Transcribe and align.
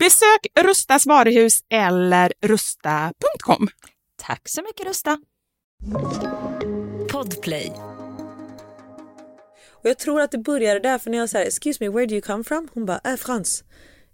Besök 0.00 0.46
Rustas 0.60 1.06
varuhus 1.06 1.60
eller 1.70 2.32
rusta.com. 2.40 3.68
Tack 4.16 4.48
så 4.48 4.62
mycket 4.62 4.86
Rusta. 4.86 5.18
Podplay. 7.12 7.72
Och 9.70 9.88
jag 9.88 9.98
tror 9.98 10.20
att 10.20 10.30
det 10.30 10.38
började 10.38 10.80
där 10.80 10.98
för 10.98 11.10
när 11.10 11.18
jag 11.18 11.30
sa 11.30 11.38
excuse 11.38 11.84
me 11.84 11.88
where 11.88 12.06
do 12.06 12.14
you 12.14 12.22
come 12.22 12.44
from? 12.44 12.68
Hon 12.74 12.86
bara 12.86 13.00
äh, 13.04 13.16
Frans. 13.16 13.64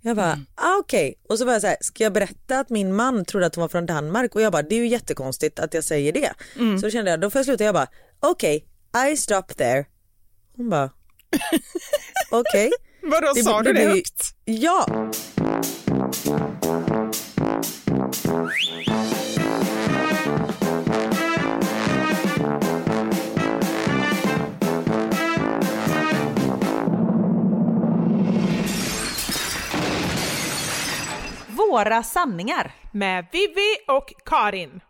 Jag 0.00 0.16
bara 0.16 0.38
ah, 0.54 0.76
okej 0.78 1.14
och 1.28 1.38
så 1.38 1.44
var 1.44 1.52
jag 1.52 1.62
så 1.62 1.68
här 1.68 1.76
ska 1.80 2.04
jag 2.04 2.12
berätta 2.12 2.58
att 2.58 2.70
min 2.70 2.94
man 2.94 3.24
trodde 3.24 3.46
att 3.46 3.54
hon 3.54 3.62
var 3.62 3.68
från 3.68 3.86
Danmark 3.86 4.34
och 4.34 4.40
jag 4.40 4.52
bara 4.52 4.62
det 4.62 4.74
är 4.74 4.80
ju 4.80 4.88
jättekonstigt 4.88 5.58
att 5.58 5.74
jag 5.74 5.84
säger 5.84 6.12
det. 6.12 6.32
Så 6.80 6.86
då 6.86 6.90
kände 6.90 7.10
jag 7.10 7.20
då 7.20 7.30
får 7.30 7.38
jag 7.38 7.46
sluta 7.46 7.64
jag 7.64 7.74
bara 7.74 7.88
okej 8.20 8.64
I 9.10 9.16
stop 9.16 9.42
there. 9.56 9.84
Hon 10.56 10.70
bara 10.70 10.90
okej. 12.30 12.70
Vadå, 13.10 13.32
Det- 13.34 13.42
sa 13.44 13.62
det 13.62 13.72
du 13.72 13.78
det 13.78 13.88
högt? 13.88 14.34
Ja. 14.44 14.86
Våra 31.48 32.02
sanningar. 32.02 32.74
Med 32.92 33.26
Vivi 33.32 33.76
och 33.88 34.12
Karin. 34.24 34.80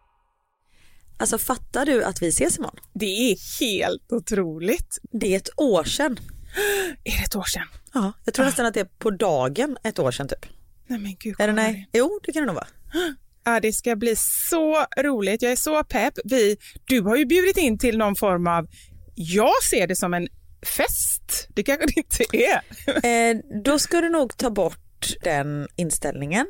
Alltså 1.18 1.38
fattar 1.38 1.86
du 1.86 2.04
att 2.04 2.22
vi 2.22 2.28
ses 2.28 2.58
imorgon? 2.58 2.76
Det 2.94 3.06
är 3.32 3.60
helt 3.60 4.12
otroligt. 4.12 4.98
Det 5.12 5.32
är 5.32 5.36
ett 5.36 5.48
år 5.56 5.84
sedan. 5.84 6.18
Är 7.04 7.18
det 7.18 7.24
ett 7.24 7.36
år 7.36 7.42
sedan? 7.44 7.66
Ja, 7.96 8.12
jag 8.24 8.34
tror 8.34 8.44
nästan 8.46 8.66
att 8.66 8.74
det 8.74 8.80
är 8.80 8.88
på 8.98 9.10
dagen 9.10 9.76
ett 9.84 9.98
år 9.98 10.10
sedan 10.10 10.28
typ. 10.28 10.46
Nej 10.86 10.98
men 10.98 11.16
gud, 11.18 11.32
Är 11.40 11.46
det 11.48 11.54
Karin. 11.54 11.54
nej? 11.54 11.88
Jo, 11.92 12.20
det 12.22 12.32
kan 12.32 12.42
det 12.42 12.46
nog 12.46 12.54
vara. 12.54 12.66
Ja, 13.44 13.60
det 13.60 13.72
ska 13.72 13.96
bli 13.96 14.14
så 14.50 14.84
roligt. 14.98 15.42
Jag 15.42 15.52
är 15.52 15.56
så 15.56 15.84
pepp. 15.84 16.14
Vi, 16.24 16.56
du 16.84 17.00
har 17.00 17.16
ju 17.16 17.26
bjudit 17.26 17.56
in 17.56 17.78
till 17.78 17.98
någon 17.98 18.16
form 18.16 18.46
av, 18.46 18.66
jag 19.14 19.62
ser 19.70 19.86
det 19.86 19.96
som 19.96 20.14
en 20.14 20.28
fest. 20.76 21.48
Det 21.54 21.62
kanske 21.62 21.86
det 21.86 21.96
inte 21.96 22.24
är. 22.36 22.60
Eh, 23.30 23.36
då 23.64 23.78
ska 23.78 24.00
du 24.00 24.08
nog 24.08 24.36
ta 24.36 24.50
bort 24.50 25.06
den 25.22 25.68
inställningen. 25.76 26.46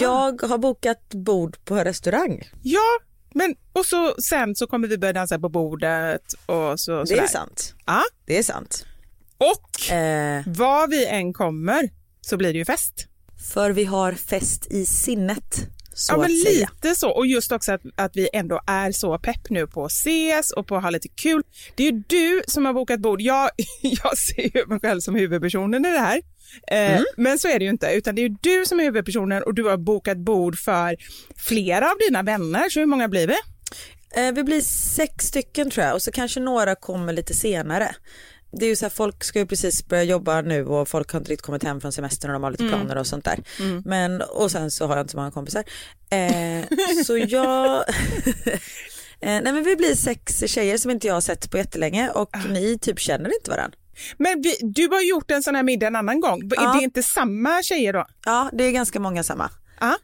Jag 0.00 0.42
har 0.42 0.58
bokat 0.58 1.08
bord 1.14 1.64
på 1.64 1.76
restaurang. 1.76 2.42
Ja, 2.62 2.98
men 3.34 3.54
och 3.72 3.86
så 3.86 4.14
sen 4.30 4.54
så 4.56 4.66
kommer 4.66 4.88
vi 4.88 4.98
börja 4.98 5.12
dansa 5.12 5.38
på 5.38 5.48
bordet 5.48 6.32
och 6.46 6.80
så 6.80 7.00
Det 7.00 7.06
sådär. 7.06 7.22
är 7.22 7.26
sant. 7.26 7.74
Ja, 7.86 8.02
Det 8.26 8.38
är 8.38 8.42
sant. 8.42 8.86
Och 9.38 9.92
Eh, 9.92 10.42
var 10.46 10.88
vi 10.88 11.06
än 11.06 11.32
kommer 11.32 11.90
så 12.20 12.36
blir 12.36 12.52
det 12.52 12.58
ju 12.58 12.64
fest. 12.64 13.06
för 13.52 13.70
vi 13.70 13.84
har 13.84 14.12
fest 14.12 14.66
i 14.70 14.86
sinnet. 14.86 15.66
Så 15.94 16.12
ja, 16.12 16.16
men 16.16 16.30
lite 16.30 16.94
så. 16.94 17.10
Och 17.10 17.26
just 17.26 17.52
också 17.52 17.72
att, 17.72 17.80
att 17.96 18.16
vi 18.16 18.28
ändå 18.32 18.60
är 18.66 18.92
så 18.92 19.18
pepp 19.18 19.50
nu 19.50 19.66
på 19.66 19.84
att 19.84 19.92
ses 19.92 20.50
och 20.50 20.66
på 20.66 20.76
att 20.76 20.82
ha 20.82 20.90
lite 20.90 21.08
kul. 21.08 21.42
Det 21.74 21.82
är 21.88 21.92
ju 21.92 22.02
du 22.06 22.42
som 22.46 22.64
har 22.66 22.72
bokat 22.72 23.00
bord. 23.00 23.20
Jag, 23.20 23.50
jag 23.82 24.18
ser 24.18 24.56
ju 24.56 24.66
mig 24.66 24.80
själv 24.80 25.00
som 25.00 25.14
huvudpersonen 25.14 25.86
i 25.86 25.90
det 25.92 25.98
här. 25.98 26.22
Eh, 26.70 27.00
Men 27.16 27.38
så 27.38 27.48
är 27.48 27.58
det 27.58 27.64
ju 27.64 27.70
inte, 27.70 27.86
utan 27.92 28.14
det 28.14 28.20
är 28.22 28.28
ju 28.28 28.36
du 28.40 28.66
som 28.66 28.80
är 28.80 28.84
huvudpersonen 28.84 29.42
och 29.42 29.54
du 29.54 29.64
har 29.64 29.76
bokat 29.76 30.18
bord 30.18 30.58
för 30.58 30.96
flera 31.36 31.90
av 31.90 31.96
dina 32.08 32.22
vänner. 32.22 32.68
Så 32.68 32.80
hur 32.80 32.86
många 32.86 33.08
blir 33.08 33.26
vi? 33.26 33.36
Eh, 34.16 34.32
vi 34.32 34.44
blir 34.44 34.60
sex 34.60 35.24
stycken 35.26 35.70
tror 35.70 35.86
jag 35.86 35.94
och 35.94 36.02
så 36.02 36.12
kanske 36.12 36.40
några 36.40 36.74
kommer 36.74 37.12
lite 37.12 37.34
senare. 37.34 37.94
Det 38.50 38.64
är 38.64 38.68
ju 38.68 38.76
så 38.76 38.84
här, 38.84 38.90
folk 38.90 39.24
ska 39.24 39.38
ju 39.38 39.46
precis 39.46 39.86
börja 39.86 40.02
jobba 40.02 40.40
nu 40.40 40.66
och 40.66 40.88
folk 40.88 41.12
har 41.12 41.20
inte 41.20 41.30
riktigt 41.30 41.46
kommit 41.46 41.62
hem 41.62 41.80
från 41.80 41.92
semestern 41.92 42.30
och 42.30 42.32
de 42.34 42.42
har 42.42 42.50
lite 42.50 42.68
planer 42.68 42.96
och 42.96 43.06
sånt 43.06 43.24
där. 43.24 43.38
Men, 43.84 44.22
och 44.22 44.50
sen 44.50 44.70
så 44.70 44.86
har 44.86 44.96
jag 44.96 45.02
inte 45.04 45.10
så 45.10 45.16
många 45.16 45.30
kompisar. 45.30 45.64
Eh, 46.10 46.64
så 47.06 47.18
jag, 47.18 47.76
eh, 49.20 49.40
nej 49.42 49.52
men 49.52 49.64
vi 49.64 49.76
blir 49.76 49.94
sex 49.94 50.44
tjejer 50.46 50.78
som 50.78 50.90
inte 50.90 51.06
jag 51.06 51.14
har 51.14 51.20
sett 51.20 51.50
på 51.50 51.56
jättelänge 51.58 52.10
och 52.10 52.36
ni 52.48 52.78
typ 52.78 52.98
känner 52.98 53.34
inte 53.34 53.50
varandra. 53.50 53.78
Men 54.16 54.42
vi, 54.42 54.56
du 54.60 54.88
har 54.88 55.00
gjort 55.08 55.30
en 55.30 55.42
sån 55.42 55.54
här 55.54 55.62
middag 55.62 55.86
en 55.86 55.96
annan 55.96 56.20
gång. 56.20 56.50
Ja. 56.56 56.70
Är 56.74 56.78
det 56.78 56.84
inte 56.84 57.02
samma 57.02 57.62
tjejer 57.62 57.92
då? 57.92 58.06
Ja 58.24 58.50
det 58.52 58.64
är 58.64 58.70
ganska 58.70 59.00
många 59.00 59.22
samma. 59.22 59.50
Ja. 59.80 59.96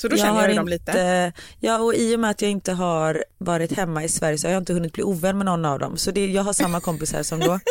Så 0.00 0.08
då 0.08 0.16
jag 0.16 0.20
känner 0.20 0.48
jag 0.48 0.56
dem 0.56 0.68
inte, 0.68 0.92
lite. 0.92 1.32
Ja 1.60 1.78
och 1.78 1.94
i 1.94 2.16
och 2.16 2.20
med 2.20 2.30
att 2.30 2.42
jag 2.42 2.50
inte 2.50 2.72
har 2.72 3.24
varit 3.38 3.72
hemma 3.72 4.04
i 4.04 4.08
Sverige 4.08 4.38
så 4.38 4.46
har 4.46 4.52
jag 4.52 4.60
inte 4.60 4.72
hunnit 4.72 4.92
bli 4.92 5.02
ovän 5.02 5.38
med 5.38 5.46
någon 5.46 5.64
av 5.64 5.78
dem. 5.78 5.96
Så 5.96 6.10
det, 6.10 6.26
jag 6.26 6.42
har 6.42 6.52
samma 6.52 6.80
kompisar 6.80 7.22
som 7.22 7.40
då. 7.40 7.60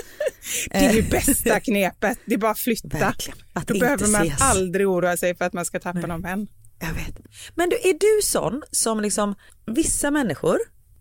Det 0.72 0.78
är 0.78 0.94
ju 0.94 1.02
bästa 1.02 1.60
knepet. 1.60 2.20
Det 2.26 2.34
är 2.34 2.38
bara 2.38 2.52
att 2.52 2.60
flytta. 2.60 2.98
Verkligen. 2.98 3.40
Att 3.54 3.68
Då 3.68 3.80
behöver 3.80 4.08
man 4.08 4.28
ses. 4.28 4.42
aldrig 4.42 4.88
oroa 4.88 5.18
sig 5.18 5.36
för 5.36 5.46
att 5.46 5.54
man 5.54 5.66
ska 5.66 5.80
tappa 5.80 6.08
någon 6.08 6.22
vän. 6.22 6.48
Jag 6.80 6.94
vet. 6.94 7.16
Men 7.56 7.70
du, 7.70 7.76
är 7.76 7.94
du 7.94 8.22
sån 8.24 8.64
som 8.72 9.02
liksom, 9.02 9.36
vissa 9.66 10.12
människor, 10.12 10.58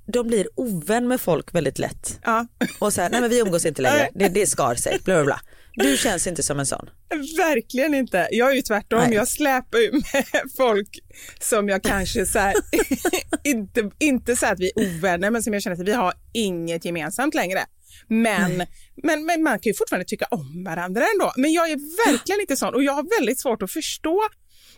de 0.07 0.27
blir 0.27 0.49
ovän 0.55 1.09
med 1.09 1.21
folk 1.21 1.55
väldigt 1.55 1.79
lätt. 1.79 2.21
Ja, 2.25 2.47
Och 2.79 2.93
så 2.93 3.01
här, 3.01 3.11
nej 3.11 3.21
men 3.21 3.31
vi 3.31 3.41
umgås 3.41 3.67
inte 3.67 3.83
längre, 3.83 4.09
det, 4.15 4.29
det 4.29 4.47
skar 4.47 4.75
sig, 4.75 4.99
bla 5.05 5.15
bla 5.15 5.25
bla. 5.25 5.41
Du 5.77 5.97
känns 5.97 6.27
inte 6.27 6.43
som 6.43 6.59
en 6.59 6.67
sån. 6.67 6.91
verkligen 7.39 7.95
inte. 7.95 8.29
Jag 8.31 8.51
är 8.51 8.55
ju 8.55 8.63
tvärtom. 8.63 9.01
Nej. 9.01 9.15
Jag 9.15 9.29
släpar 9.29 9.79
ju 9.79 9.93
med 9.93 10.25
folk 10.57 10.99
som 11.41 11.69
jag 11.69 11.83
kanske 11.83 12.27
så 12.27 12.39
här, 12.39 12.55
inte, 13.45 13.91
inte 13.99 14.37
så 14.37 14.47
att 14.47 14.61
vi 14.61 14.73
är 14.77 14.83
ovänner, 14.83 15.31
men 15.31 15.43
som 15.43 15.53
jag 15.53 15.63
känner 15.63 15.77
att 15.77 15.89
vi 15.89 15.93
har 15.93 16.15
inget 16.33 16.85
gemensamt 16.85 17.35
längre. 17.35 17.61
Men, 18.09 18.67
men, 19.03 19.27
men 19.27 19.43
man 19.43 19.53
kan 19.59 19.71
ju 19.71 19.75
fortfarande 19.75 20.05
tycka 20.05 20.27
om 20.31 20.65
varandra 20.65 21.07
ändå. 21.15 21.33
Men 21.37 21.53
jag 21.53 21.71
är 21.71 22.07
verkligen 22.11 22.41
inte 22.41 22.57
sån 22.57 22.75
och 22.75 22.83
jag 22.83 22.93
har 22.93 23.19
väldigt 23.19 23.41
svårt 23.41 23.63
att 23.63 23.73
förstå 23.73 24.21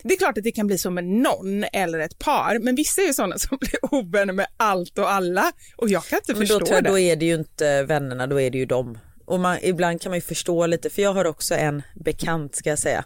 det 0.02 0.14
är 0.14 0.18
klart 0.18 0.38
att 0.38 0.44
det 0.44 0.52
kan 0.52 0.66
bli 0.66 0.78
så 0.78 0.90
med 0.90 1.04
någon 1.04 1.64
eller 1.72 1.98
ett 1.98 2.18
par, 2.18 2.58
men 2.58 2.74
vissa 2.74 3.02
är 3.02 3.06
ju 3.06 3.12
sådana 3.12 3.38
som 3.38 3.58
blir 3.60 3.94
ovänner 3.94 4.32
med 4.32 4.46
allt 4.56 4.98
och 4.98 5.10
alla 5.10 5.52
och 5.76 5.88
jag 5.88 6.04
kan 6.04 6.16
inte 6.16 6.32
Men 6.32 6.40
förstå 6.40 6.58
då, 6.58 6.64
det. 6.64 6.80
då 6.80 6.98
är 6.98 7.16
det 7.16 7.24
ju 7.24 7.34
inte 7.34 7.82
vännerna, 7.82 8.26
då 8.26 8.40
är 8.40 8.50
det 8.50 8.58
ju 8.58 8.66
dem. 8.66 8.98
Och 9.28 9.40
man, 9.40 9.58
ibland 9.62 10.00
kan 10.00 10.11
man 10.11 10.16
ju 10.16 10.20
förstå 10.23 10.66
lite, 10.66 10.90
för 10.90 11.02
jag 11.02 11.12
har 11.14 11.25
också 11.25 11.54
en 11.54 11.82
bekant 11.94 12.54
ska 12.56 12.70
jag 12.70 12.78
säga, 12.78 13.04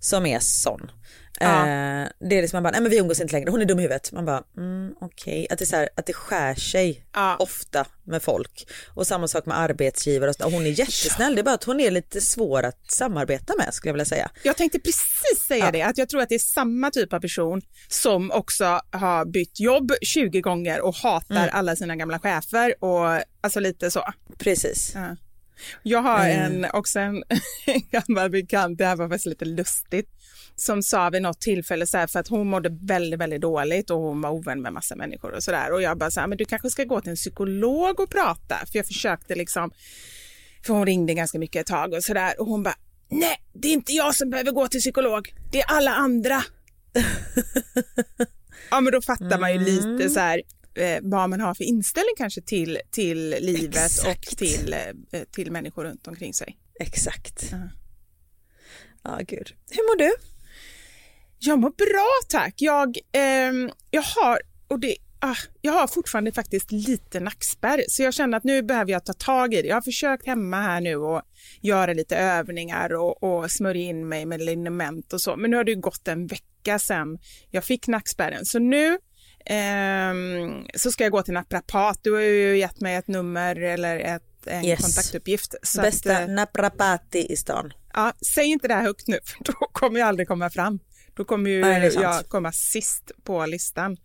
som 0.00 0.26
är 0.26 0.38
sån. 0.40 0.90
Mm. 1.40 1.54
Ja. 1.54 2.02
Eh, 2.02 2.08
det 2.28 2.36
är 2.38 2.42
liksom 2.42 2.56
man 2.56 2.62
bara, 2.62 2.70
nej 2.70 2.80
men 2.80 2.90
vi 2.90 2.98
umgås 2.98 3.20
inte 3.20 3.32
längre, 3.32 3.50
hon 3.50 3.60
är 3.60 3.64
dum 3.64 3.78
i 3.78 3.82
huvudet. 3.82 4.12
Man 4.12 4.24
bara, 4.24 4.42
mm, 4.56 4.94
okej. 5.00 5.46
Att, 5.50 5.58
det 5.58 5.64
är 5.64 5.66
så 5.66 5.76
här, 5.76 5.88
att 5.96 6.06
det 6.06 6.12
skär 6.12 6.54
sig 6.54 7.04
Ja. 7.14 7.36
ofta 7.38 7.86
med 8.04 8.22
folk. 8.22 8.66
Och 8.94 9.06
samma 9.06 9.28
sak 9.28 9.46
med 9.46 9.58
arbetsgivare 9.58 10.30
och 10.30 10.36
så, 10.36 10.44
hon 10.50 10.66
är 10.66 10.70
jättesnäll, 10.78 11.34
det 11.34 11.40
är 11.40 11.42
bara 11.42 11.54
att 11.54 11.64
hon 11.64 11.80
är 11.80 11.90
lite 11.90 12.20
svår 12.20 12.62
att 12.62 12.90
samarbeta 12.92 13.54
med 13.58 13.74
skulle 13.74 13.88
jag 13.88 13.94
vilja 13.94 14.04
säga. 14.04 14.30
Jag 14.42 14.56
tänkte 14.56 14.78
precis 14.78 15.46
säga 15.48 15.64
Ja. 15.64 15.70
det, 15.72 15.82
att 15.82 15.98
jag 15.98 16.08
tror 16.08 16.20
att 16.22 16.28
det 16.28 16.34
är 16.34 16.38
samma 16.38 16.90
typ 16.90 17.12
av 17.12 17.20
person 17.20 17.62
som 17.88 18.30
också 18.30 18.80
har 18.90 19.24
bytt 19.24 19.60
jobb 19.60 19.92
20 20.02 20.40
gånger 20.40 20.80
och 20.80 20.94
hatar 20.94 21.34
Mm. 21.36 21.48
alla 21.52 21.76
sina 21.76 21.96
gamla 21.96 22.18
chefer 22.18 22.84
och 22.84 23.22
alltså 23.40 23.60
lite 23.60 23.90
så. 23.90 24.04
Precis. 24.38 24.94
Ja. 25.60 25.78
Jag 25.82 26.02
har 26.02 26.24
Mm. 26.28 26.64
en, 26.64 26.70
också 26.72 26.98
en, 26.98 27.14
en 27.66 27.82
gammal 27.90 28.30
bekant, 28.30 28.78
det 28.78 28.86
här 28.86 28.96
var 28.96 29.08
faktiskt 29.08 29.26
lite 29.26 29.44
lustigt, 29.44 30.08
som 30.56 30.82
sa 30.82 31.10
vid 31.10 31.22
något 31.22 31.40
tillfälle 31.40 31.86
så 31.86 31.98
här, 31.98 32.06
för 32.06 32.20
att 32.20 32.28
hon 32.28 32.46
mådde 32.48 32.68
väldigt, 32.82 33.20
väldigt 33.20 33.40
dåligt 33.40 33.90
och 33.90 33.98
hon 34.00 34.20
var 34.20 34.30
ovän 34.30 34.62
med 34.62 34.72
massa 34.72 34.96
människor 34.96 35.32
och 35.34 35.42
sådär 35.42 35.72
och 35.72 35.82
jag 35.82 35.98
bara 35.98 36.10
så 36.10 36.20
här, 36.20 36.26
men 36.26 36.38
du 36.38 36.44
kanske 36.44 36.70
ska 36.70 36.84
gå 36.84 37.00
till 37.00 37.10
en 37.10 37.16
psykolog 37.16 38.00
och 38.00 38.10
prata, 38.10 38.56
för 38.66 38.76
jag 38.78 38.86
försökte 38.86 39.34
liksom, 39.34 39.70
för 40.66 40.74
hon 40.74 40.86
ringde 40.86 41.14
ganska 41.14 41.38
mycket 41.38 41.60
ett 41.60 41.66
tag 41.66 41.92
och 41.92 42.04
sådär 42.04 42.40
och 42.40 42.46
hon 42.46 42.62
bara, 42.62 42.74
nej, 43.10 43.36
det 43.52 43.68
är 43.68 43.72
inte 43.72 43.92
jag 43.92 44.14
som 44.14 44.30
behöver 44.30 44.52
gå 44.52 44.68
till 44.68 44.80
psykolog, 44.80 45.34
det 45.52 45.60
är 45.60 45.66
alla 45.76 45.90
andra. 45.90 46.42
ja, 48.70 48.80
men 48.80 48.92
då 48.92 49.02
fattar 49.02 49.38
man 49.38 49.52
ju 49.52 49.58
lite 49.58 50.10
så 50.10 50.20
här, 50.20 50.42
eh, 50.74 50.98
vad 51.02 51.30
man 51.30 51.40
har 51.40 51.54
för 51.54 51.64
inställning 51.64 52.14
kanske 52.16 52.42
till, 52.42 52.78
till 52.90 53.30
livet 53.40 53.76
Exakt. 53.76 54.32
och 54.32 54.38
till, 54.38 54.76
eh, 55.12 55.22
till 55.30 55.52
människor 55.52 55.84
runt 55.84 56.06
omkring 56.06 56.34
sig. 56.34 56.58
Exakt. 56.80 57.48
Ja. 57.50 57.58
Ja, 59.02 59.18
gud. 59.26 59.54
Hur 59.70 59.82
mår 59.88 59.98
du? 59.98 60.12
Jag 61.38 61.58
mår 61.58 61.70
bra 61.70 62.40
tack. 62.40 62.54
Jag, 62.56 62.98
ehm, 63.12 63.70
jag, 63.90 64.02
har, 64.02 64.40
och 64.68 64.80
det, 64.80 64.96
ah, 65.20 65.36
jag 65.60 65.72
har 65.72 65.86
fortfarande 65.86 66.32
faktiskt 66.32 66.72
lite 66.72 67.20
nackspärr 67.20 67.84
så 67.88 68.02
jag 68.02 68.14
känner 68.14 68.36
att 68.36 68.44
nu 68.44 68.62
behöver 68.62 68.92
jag 68.92 69.04
ta 69.04 69.12
tag 69.12 69.54
i 69.54 69.62
det. 69.62 69.68
Jag 69.68 69.76
har 69.76 69.82
försökt 69.82 70.26
hemma 70.26 70.56
här 70.56 70.80
nu 70.80 70.96
och 70.96 71.22
göra 71.60 71.92
lite 71.92 72.16
övningar 72.16 72.94
och, 72.94 73.22
och 73.22 73.50
smörja 73.50 73.82
in 73.82 74.08
mig 74.08 74.26
med 74.26 74.40
liniment 74.40 75.12
och 75.12 75.20
så. 75.20 75.36
Men 75.36 75.50
nu 75.50 75.56
har 75.56 75.64
det 75.64 75.72
ju 75.72 75.80
gått 75.80 76.08
en 76.08 76.26
vecka 76.26 76.78
sedan 76.78 77.18
jag 77.50 77.64
fick 77.64 77.88
nackspärren 77.88 78.44
så 78.44 78.58
nu 78.58 78.98
ehm, 79.46 80.66
så 80.74 80.92
ska 80.92 81.04
jag 81.04 81.12
gå 81.12 81.22
till 81.22 81.34
naprapat. 81.34 81.98
Du 82.02 82.12
har 82.12 82.20
ju 82.20 82.58
gett 82.58 82.80
mig 82.80 82.94
ett 82.96 83.08
nummer 83.08 83.56
eller 83.56 83.98
ett, 83.98 84.22
en 84.46 84.64
Yes. 84.64 84.80
kontaktuppgift. 84.80 85.54
Så 85.62 85.82
Bästa 85.82 86.16
att, 86.16 86.28
eh, 86.28 86.34
naprapati 86.34 87.32
i 87.32 87.36
stan. 87.36 87.72
Ja, 87.94 88.12
säg 88.34 88.46
inte 88.46 88.68
det 88.68 88.74
här 88.74 88.82
högt 88.82 89.06
nu, 89.06 89.18
för 89.24 89.44
då 89.44 89.52
kommer 89.52 90.00
jag 90.00 90.08
aldrig 90.08 90.28
komma 90.28 90.50
fram. 90.50 90.78
Då 91.14 91.24
kommer 91.24 91.50
ju 91.50 91.60
Nej, 91.60 91.92
jag 91.94 92.28
komma 92.28 92.52
sist 92.52 93.10
på 93.24 93.46
listan. 93.46 93.96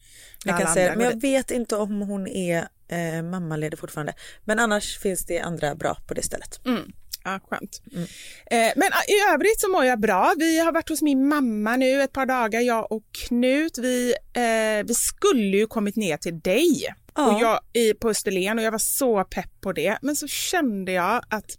Jag 0.46 0.60
kan 0.60 0.74
säga, 0.74 0.96
men 0.96 1.06
jag 1.06 1.22
vet 1.22 1.52
inte 1.52 1.76
om 1.76 2.02
hon 2.02 2.28
är 2.28 2.68
eh, 2.88 3.24
mammaledig 3.24 3.80
fortfarande. 3.80 4.14
Men 4.44 4.60
annars 4.60 4.98
finns 5.00 5.26
det 5.26 5.40
andra 5.40 5.76
bra 5.76 5.98
på 6.08 6.14
det 6.14 6.24
stället. 6.24 6.66
Mm. 6.66 6.92
Ja, 7.26 7.40
skönt. 7.50 7.82
Mm. 7.92 8.04
Eh, 8.52 8.74
men 8.76 8.90
ah, 8.92 9.04
i 9.08 9.34
övrigt 9.34 9.60
så 9.62 9.70
mår 9.72 9.86
jag 9.86 10.00
bra. 10.00 10.34
Vi 10.38 10.60
har 10.60 10.72
varit 10.72 10.90
hos 10.90 11.02
min 11.02 11.28
mamma 11.28 11.76
nu 11.76 12.02
ett 12.02 12.14
par 12.14 12.26
dagar, 12.26 12.62
jag 12.62 12.92
och 12.92 13.04
Knut. 13.28 13.78
Vi, 13.78 14.14
eh, 14.34 14.86
vi 14.88 14.94
skulle 14.94 15.58
ju 15.58 15.68
kommit 15.68 15.96
ner 15.96 16.18
till 16.18 16.40
dig 16.40 16.96
Ja. 17.16 17.36
och 17.36 17.42
jag, 17.42 17.60
i, 17.74 17.94
på 17.94 18.10
Österlen 18.10 18.60
och 18.60 18.66
jag 18.66 18.72
var 18.72 18.78
så 18.80 19.24
pepp 19.24 19.62
på 19.62 19.72
det. 19.74 19.98
Men 20.02 20.16
så 20.16 20.28
kände 20.28 20.92
jag 20.92 21.24
att 21.30 21.52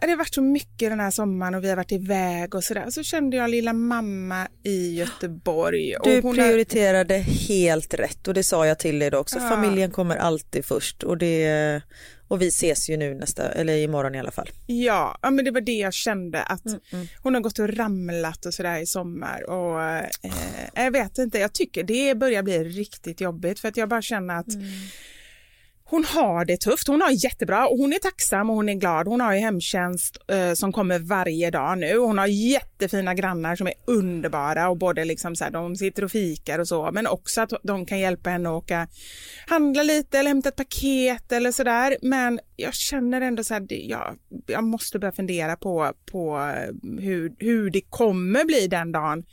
det 0.00 0.08
har 0.10 0.16
varit 0.16 0.34
så 0.34 0.42
mycket 0.42 0.90
den 0.90 1.00
här 1.00 1.10
sommaren 1.10 1.54
och 1.54 1.64
vi 1.64 1.68
har 1.68 1.76
varit 1.76 1.92
iväg 1.92 2.54
och 2.54 2.64
sådär. 2.64 2.90
Så 2.90 3.02
kände 3.02 3.36
jag 3.36 3.50
lilla 3.50 3.72
mamma 3.72 4.48
i 4.62 4.94
Göteborg. 4.98 5.94
Du 6.04 6.20
hon 6.20 6.38
har- 6.38 6.46
prioriterade 6.48 7.16
helt 7.48 7.94
rätt 7.94 8.28
och 8.28 8.34
det 8.34 8.42
sa 8.42 8.66
jag 8.66 8.78
till 8.78 8.98
dig 8.98 9.10
då 9.10 9.18
också. 9.18 9.38
Ja. 9.38 9.48
Familjen 9.48 9.90
kommer 9.90 10.16
alltid 10.16 10.64
först 10.64 11.02
och, 11.02 11.18
det, 11.18 11.82
och 12.28 12.42
vi 12.42 12.48
ses 12.48 12.90
ju 12.90 12.96
nu 12.96 13.14
nästa, 13.14 13.52
eller 13.52 13.76
imorgon 13.76 14.14
i 14.14 14.18
alla 14.18 14.30
fall. 14.30 14.50
Ja, 14.66 15.18
ja, 15.22 15.30
men 15.30 15.44
det 15.44 15.50
var 15.50 15.60
det 15.60 15.72
jag 15.72 15.94
kände 15.94 16.42
att 16.42 16.64
Mm, 16.92 17.06
hon 17.22 17.34
har 17.34 17.40
gått 17.40 17.58
och 17.58 17.76
ramlat 17.76 18.46
och 18.46 18.54
sådär 18.54 18.78
i 18.78 18.86
sommar 18.86 19.50
och 19.50 19.82
eh, 19.82 20.04
jag 20.74 20.90
vet 20.90 21.18
inte, 21.18 21.38
jag 21.38 21.52
tycker 21.52 21.82
det 21.82 22.14
börjar 22.18 22.42
bli 22.42 22.64
riktigt 22.64 23.20
jobbigt 23.20 23.60
för 23.60 23.68
att 23.68 23.76
jag 23.76 23.88
bara 23.88 24.02
känner 24.02 24.38
att 24.38 24.54
Mm 24.54 24.66
hon 25.94 26.04
har 26.04 26.44
det 26.44 26.56
tufft, 26.56 26.88
hon 26.88 27.00
har 27.00 27.24
jättebra 27.24 27.66
och 27.66 27.78
hon 27.78 27.92
är 27.92 27.98
tacksam 27.98 28.50
och 28.50 28.56
hon 28.56 28.68
är 28.68 28.74
glad. 28.74 29.08
Hon 29.08 29.20
har 29.20 29.34
ju 29.34 29.40
hemtjänst 29.40 30.18
eh, 30.28 30.52
som 30.54 30.72
kommer 30.72 30.98
varje 30.98 31.50
dag 31.50 31.78
nu 31.78 31.98
hon 31.98 32.18
har 32.18 32.26
jättefina 32.26 33.14
grannar 33.14 33.56
som 33.56 33.66
är 33.66 33.74
underbara 33.86 34.68
och 34.68 34.78
både 34.78 35.04
liksom 35.04 35.36
så 35.36 35.44
här, 35.44 35.50
de 35.50 35.76
sitter 35.76 36.04
och 36.04 36.10
fikar 36.10 36.58
och 36.58 36.68
så 36.68 36.90
men 36.92 37.06
också 37.06 37.40
att 37.40 37.52
de 37.62 37.86
kan 37.86 37.98
hjälpa 37.98 38.30
henne 38.30 38.48
att 38.48 38.54
åka 38.54 38.88
handla 39.46 39.82
lite 39.82 40.18
eller 40.18 40.30
hämta 40.30 40.48
ett 40.48 40.56
paket 40.56 41.32
eller 41.32 41.52
så 41.52 41.64
där. 41.64 41.96
Men 42.02 42.40
jag 42.56 42.74
känner 42.74 43.20
ändå 43.20 43.44
så 43.44 43.54
här, 43.54 43.66
jag, 43.68 44.16
jag 44.46 44.64
måste 44.64 44.98
börja 44.98 45.12
fundera 45.12 45.56
på, 45.56 45.92
på 46.12 46.36
eh, 46.36 47.00
hur, 47.00 47.34
hur 47.38 47.70
det 47.70 47.80
kommer 47.80 48.44
bli 48.44 48.66
den 48.66 48.92
dagen 48.92 49.24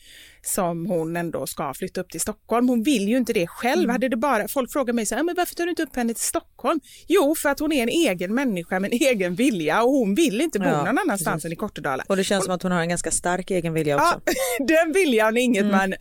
som 0.44 0.86
hon 0.86 1.16
ändå 1.18 1.48
ska 1.48 1.74
flytta 1.74 2.02
upp 2.02 2.10
till 2.10 2.22
Stockholm. 2.22 2.70
Hon 2.70 2.84
vill 2.84 3.08
ju 3.10 3.18
inte 3.18 3.34
det 3.34 3.48
själv. 3.48 3.90
Hade 3.90 4.10
det 4.10 4.18
bara, 4.18 4.48
folk 4.48 4.72
frågar 4.72 4.94
mig 4.94 5.06
så 5.06 5.16
här, 5.16 5.24
men 5.24 5.36
varför 5.36 5.56
tar 5.56 5.64
du 5.64 5.70
inte 5.70 5.84
upp 5.84 5.96
henne 5.96 6.14
till 6.14 6.24
Stockholm? 6.24 6.80
Jo, 7.08 7.36
för 7.36 7.50
att 7.50 7.60
hon 7.60 7.72
är 7.72 7.84
en 7.84 7.90
egen 7.90 8.34
människa 8.36 8.80
med 8.80 8.94
en 8.94 8.98
egen 9.02 9.36
vilja 9.36 9.84
och 9.84 9.92
hon 9.92 10.16
vill 10.16 10.42
inte 10.42 10.60
bo 10.60 10.66
Ja, 10.66 10.78
någon 10.78 10.98
annanstans 10.98 11.36
precis. 11.36 11.46
än 11.46 11.52
i 11.52 11.56
Kortedala. 11.56 12.04
Och 12.08 12.18
det 12.18 12.24
känns 12.24 12.46
som 12.46 12.54
att 12.54 12.64
hon 12.64 12.72
har 12.72 12.82
en 12.82 12.90
ganska 12.90 13.12
stark 13.12 13.52
egen 13.52 13.74
vilja 13.74 13.96
också. 13.96 14.22
Ja, 14.26 14.34
den 14.66 14.94
viljan 14.94 15.38
är 15.38 15.42
inget 15.42 15.66
man, 15.66 15.94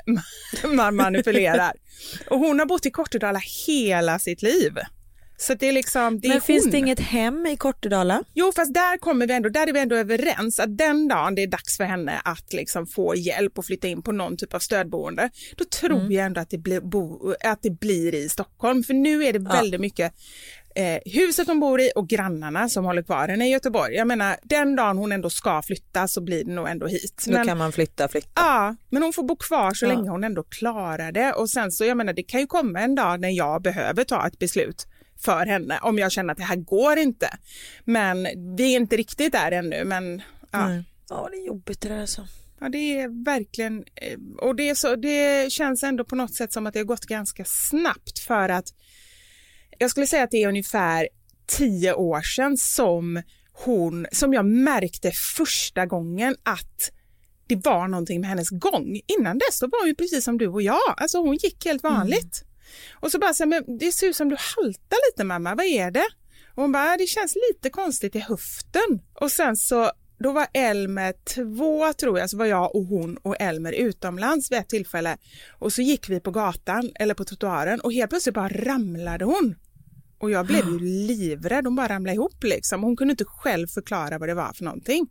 man 0.77 0.97
manipulerar. 0.97 1.73
Och 2.31 2.39
hon 2.39 2.59
har 2.59 2.67
bott 2.67 2.87
i 2.87 2.91
Kortedala 2.91 3.41
hela 3.67 4.19
sitt 4.19 4.43
liv. 4.43 4.73
Så 5.43 5.55
det 5.55 5.69
är 5.69 5.73
liksom, 5.73 6.21
det 6.21 6.29
är 6.29 6.33
Men 6.33 6.41
finns 6.41 6.65
hon. 6.65 6.71
det 6.71 6.79
inget 6.79 7.01
hem 7.01 7.47
i 7.47 7.57
Kortedala? 7.57 8.23
Jo, 8.35 8.53
fast 8.57 8.75
där 8.75 8.99
kommer 8.99 9.27
vi 9.27 9.35
ändå, 9.35 9.49
där 9.49 9.67
är 9.67 9.73
vi 9.73 9.81
ändå 9.81 9.97
överens 9.97 10.59
att 10.61 10.79
den 10.79 11.09
dagen 11.09 11.35
det 11.35 11.43
är 11.43 11.47
dags 11.47 11.77
för 11.77 11.85
henne 11.85 12.21
att 12.25 12.53
liksom 12.53 12.87
få 12.87 13.15
hjälp 13.17 13.59
och 13.59 13.65
flytta 13.65 13.89
in 13.89 14.03
på 14.03 14.13
någon 14.13 14.37
typ 14.37 14.55
av 14.55 14.59
stödboende, 14.59 15.31
då 15.57 15.65
tror 15.65 15.99
Mm. 16.01 16.13
jag 16.13 16.27
ändå 16.27 16.41
att 16.41 16.51
det, 16.51 16.59
blir, 16.59 16.81
bo, 16.81 17.35
att 17.45 17.63
det 17.63 17.71
blir 17.71 18.15
i 18.15 18.29
Stockholm. 18.29 18.83
För 18.83 18.95
nu 18.95 19.25
är 19.25 19.33
det 19.33 19.39
väldigt 19.39 19.81
mycket 19.81 20.13
eh, 20.75 20.99
huset 21.13 21.47
hon 21.49 21.61
bor 21.61 21.81
i 21.81 21.93
och 21.97 22.09
grannarna 22.09 22.69
som 22.69 22.85
håller 22.85 23.03
kvar 23.03 23.29
henne 23.29 23.49
i 23.49 23.53
Göteborg. 23.53 23.95
Jag 23.95 24.07
menar, 24.07 24.37
den 24.43 24.77
dagen 24.77 24.99
hon 24.99 25.13
ändå 25.13 25.31
ska 25.31 25.63
flytta 25.63 26.09
så 26.09 26.21
blir 26.21 26.45
det 26.45 26.53
nog 26.53 26.69
ändå 26.69 26.87
hit. 26.87 27.25
Då 27.29 27.45
kan 27.45 27.59
man 27.59 27.73
flytta, 27.73 28.09
flytta. 28.09 28.29
Ja, 28.35 28.77
men 28.91 29.03
hon 29.03 29.13
får 29.13 29.23
bo 29.23 29.37
kvar 29.37 29.75
så 29.75 29.85
Ja. 29.85 29.89
länge 29.89 30.11
hon 30.11 30.25
ändå 30.25 30.43
klarar 30.43 31.13
det. 31.13 31.33
Och 31.33 31.51
sen 31.51 31.73
så, 31.73 31.85
jag 31.85 31.97
menar, 31.97 32.13
det 32.13 32.23
kan 32.23 32.41
ju 32.41 32.47
komma 32.47 32.81
en 32.81 32.95
dag 32.95 33.21
när 33.21 33.31
jag 33.31 33.63
behöver 33.63 34.05
ta 34.05 34.27
ett 34.27 34.39
beslut 34.39 34.87
för 35.25 35.47
henne 35.47 35.79
om 35.83 35.99
jag 35.99 36.13
känner 36.13 36.33
att 36.33 36.39
det 36.39 36.45
här 36.45 36.57
går 36.57 36.99
inte. 36.99 37.39
Men 37.85 38.23
vi 38.57 38.75
är 38.75 38.77
inte 38.77 38.97
riktigt 38.97 39.33
där 39.33 39.53
ännu. 39.53 39.85
Men 39.85 40.23
ja, 40.51 40.69
Nej. 40.69 40.85
Ja, 41.09 41.29
det 41.31 41.37
är 41.37 41.47
jobbigt 41.47 41.81
det 41.81 41.89
där 41.89 42.01
alltså. 42.01 42.27
ja 42.61 42.69
det 42.69 43.01
är 43.01 43.25
verkligen, 43.25 43.85
eh, 43.95 44.19
och 44.39 44.57
det, 44.57 44.71
är 44.71 44.75
så, 44.75 44.97
det 44.97 45.53
känns 45.53 45.83
ändå 45.83 46.05
på 46.05 46.17
något 46.17 46.35
sätt 46.35 46.53
som 46.53 46.67
att 46.67 46.73
det 46.73 46.81
har 46.81 46.85
gått 46.85 47.07
ganska 47.07 47.45
snabbt 47.47 48.19
för 48.19 48.49
att 48.49 48.75
jag 49.79 49.91
skulle 49.91 50.07
säga 50.07 50.23
att 50.25 50.31
det 50.31 50.43
är 50.43 50.49
ungefär 50.49 51.09
tio 51.47 51.95
år 51.95 52.21
sedan 52.23 52.57
som 52.57 53.23
hon, 53.53 54.07
som 54.13 54.35
jag 54.35 54.47
märkte 54.47 55.13
första 55.37 55.87
gången 55.87 56.37
att 56.43 56.91
det 57.47 57.57
var 57.57 57.89
någonting 57.89 58.21
med 58.21 58.31
hennes 58.31 58.51
gång. 58.51 59.01
Innan 59.19 59.39
dess 59.39 59.59
så 59.59 59.67
var 59.67 59.81
hon 59.81 59.89
ju 59.89 59.95
precis 59.95 60.25
som 60.25 60.39
du 60.39 60.49
och 60.49 60.63
jag, 60.63 60.95
alltså 60.97 61.19
hon 61.19 61.37
gick 61.37 61.65
helt 61.65 61.83
vanligt. 61.83 62.45
Och 62.93 63.11
så 63.11 63.19
bara 63.19 63.35
så 63.35 63.43
här, 63.43 63.49
men 63.49 63.79
det 63.79 63.93
ser 63.93 64.07
ut 64.07 64.17
som 64.17 64.29
du 64.29 64.37
haltar 64.39 65.11
lite 65.11 65.25
mamma, 65.25 65.55
vad 65.55 65.67
är 65.67 65.91
det? 65.91 66.07
Och 66.55 66.63
hon 66.63 66.73
bara, 66.73 66.97
det 66.97 67.07
känns 67.07 67.37
lite 67.51 67.71
konstigt 67.71 68.17
i 68.17 68.19
höften. 68.19 69.01
Och 69.15 69.31
sen 69.31 69.57
så, 69.57 69.91
då 70.19 70.33
var 70.33 70.47
Elmer 70.55 71.15
två 71.35 71.93
tror 71.93 72.19
jag, 72.19 72.31
så 72.31 72.37
var 72.37 72.47
jag 72.47 72.77
och 72.77 72.85
hon 72.85 73.17
och 73.17 73.37
Elmer 73.41 73.73
utomlands 73.73 74.51
vid 74.51 74.59
ett 74.59 74.69
tillfälle. 74.69 75.17
Och 75.59 75.73
så 75.73 75.83
gick 75.83 76.09
vi 76.09 76.21
på 76.21 76.31
gatan, 76.31 76.93
eller 76.95 77.15
på 77.15 77.25
trottoaren 77.25 77.81
och 77.81 77.93
helt 77.93 78.11
plötsligt 78.11 78.35
bara 78.35 78.49
ramlade 78.49 79.25
hon. 79.25 79.55
Och 80.19 80.31
jag 80.31 80.47
blev 80.47 80.67
ju 80.67 80.79
livrädd, 81.07 81.65
hon 81.65 81.77
bara 81.77 81.89
ramlade 81.89 82.15
ihop 82.15 82.45
liksom. 82.45 82.83
Hon 82.83 82.97
kunde 82.97 83.13
inte 83.13 83.25
själv 83.25 83.67
förklara 83.67 84.19
vad 84.19 84.29
det 84.29 84.35
var 84.35 84.53
för 84.53 84.65
någonting. 84.65 85.09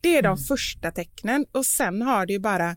Det 0.00 0.16
är 0.16 0.22
de 0.22 0.38
första 0.38 0.90
tecknen 0.90 1.46
och 1.52 1.66
sen 1.66 2.02
har 2.02 2.26
det 2.26 2.32
ju 2.32 2.38
bara 2.38 2.76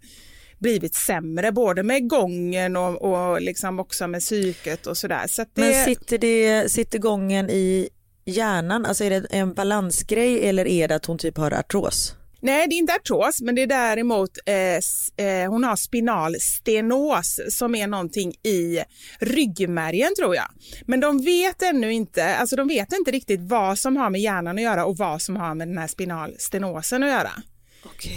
blivit 0.62 0.96
sämre 0.96 1.52
både 1.52 1.84
med 1.84 2.10
gången 2.10 2.76
och, 2.76 3.02
och 3.02 3.42
liksom 3.42 3.80
också 3.80 4.08
med 4.08 4.22
psyket 4.22 4.88
och 4.88 4.98
sådär. 4.98 5.28
Så 5.28 5.42
det, 5.42 5.62
Men 5.62 5.86
sitter, 5.86 6.18
det, 6.18 6.72
sitter 6.72 7.00
gången 7.00 7.50
i 7.50 7.90
hjärnan, 8.26 8.86
alltså 8.86 9.04
är 9.04 9.10
det 9.10 9.28
en 9.30 9.54
balansgrej 9.54 10.50
eller 10.50 10.68
är 10.68 10.88
det 10.88 10.96
att 10.96 11.06
hon 11.06 11.18
typ 11.18 11.38
har 11.38 11.52
artros? 11.52 12.16
Nej, 12.44 12.68
det 12.68 12.76
är 12.76 12.78
inte 12.78 12.94
artros, 12.94 13.42
men 13.42 13.56
det 13.56 13.62
är 13.62 13.68
däremot 13.68 14.30
eh, 14.46 15.26
eh, 15.26 15.50
hon 15.50 15.64
har 15.64 15.76
spinalstenos 15.76 17.40
som 17.50 17.76
är 17.76 17.88
någonting 17.88 18.32
i 18.32 18.84
ryggmärgen 19.20 20.16
tror 20.20 20.36
jag. 20.36 20.48
Men 20.86 21.00
de 21.00 21.22
vet 21.22 21.62
ännu 21.62 21.94
inte, 21.94 22.36
alltså 22.36 22.56
de 22.56 22.68
vet 22.68 22.94
inte 22.94 23.12
riktigt 23.12 23.42
vad 23.42 23.80
som 23.80 23.98
har 23.98 24.10
med 24.10 24.22
hjärnan 24.22 24.58
att 24.58 24.64
göra 24.64 24.86
och 24.86 24.98
vad 24.98 25.22
som 25.22 25.36
har 25.36 25.56
med 25.56 25.68
den 25.68 25.78
här 25.78 25.88
spinalstenosen 25.88 27.04
att 27.04 27.10
göra. 27.10 27.32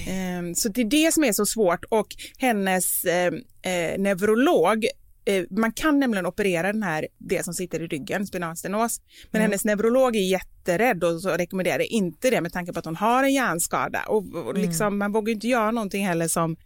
Ehm, 0.06 0.54
Så 0.54 0.68
det 0.68 0.80
är 0.80 0.84
det 0.84 1.12
som 1.12 1.24
är 1.24 1.32
så 1.32 1.46
svårt 1.46 1.84
och 1.88 2.06
hennes 2.38 3.04
eh, 3.04 3.32
eh, 3.72 3.98
neurolog 3.98 4.86
eh, 5.24 5.44
man 5.50 5.72
kan 5.72 5.98
nämligen 6.00 6.26
operera 6.26 6.72
den 6.72 6.82
här, 6.82 7.08
det 7.18 7.44
som 7.44 7.54
sitter 7.54 7.82
i 7.82 7.86
ryggen, 7.86 8.26
spinalstenos. 8.26 9.00
Men 9.30 9.42
hennes 9.42 9.64
neurolog 9.64 10.16
är 10.16 10.20
jätterädd 10.20 11.04
och 11.04 11.20
så 11.20 11.30
rekommenderar 11.30 11.92
inte 11.92 12.30
det 12.30 12.40
med 12.40 12.52
tanke 12.52 12.72
på 12.72 12.78
att 12.78 12.84
hon 12.84 12.96
har 12.96 13.24
en 13.24 13.32
hjärnskada. 13.32 14.02
Och, 14.06 14.34
och 14.34 14.58
liksom, 14.58 14.98
Man 14.98 15.12
vågar 15.12 15.32
inte 15.32 15.48
göra 15.48 15.70
någonting 15.70 16.06
heller 16.06 16.28
som, 16.28 16.56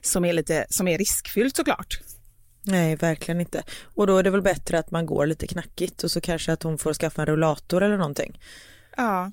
som, 0.00 0.24
är 0.24 0.32
lite, 0.32 0.66
som 0.70 0.88
är 0.88 0.98
riskfyllt 0.98 1.56
såklart. 1.56 2.00
Nej, 2.62 2.96
verkligen 2.96 3.40
inte. 3.40 3.62
Och 3.82 4.06
då 4.06 4.16
är 4.16 4.22
det 4.22 4.30
väl 4.30 4.42
bättre 4.42 4.78
att 4.78 4.90
man 4.90 5.06
går 5.06 5.26
lite 5.26 5.46
knackigt 5.46 6.02
och 6.02 6.10
så 6.10 6.20
kanske 6.20 6.52
att 6.52 6.62
hon 6.62 6.78
får 6.78 6.94
skaffa 6.94 7.22
en 7.22 7.26
rullator 7.26 7.82
eller 7.82 7.96
någonting. 7.96 8.40
Ja, 8.96 9.32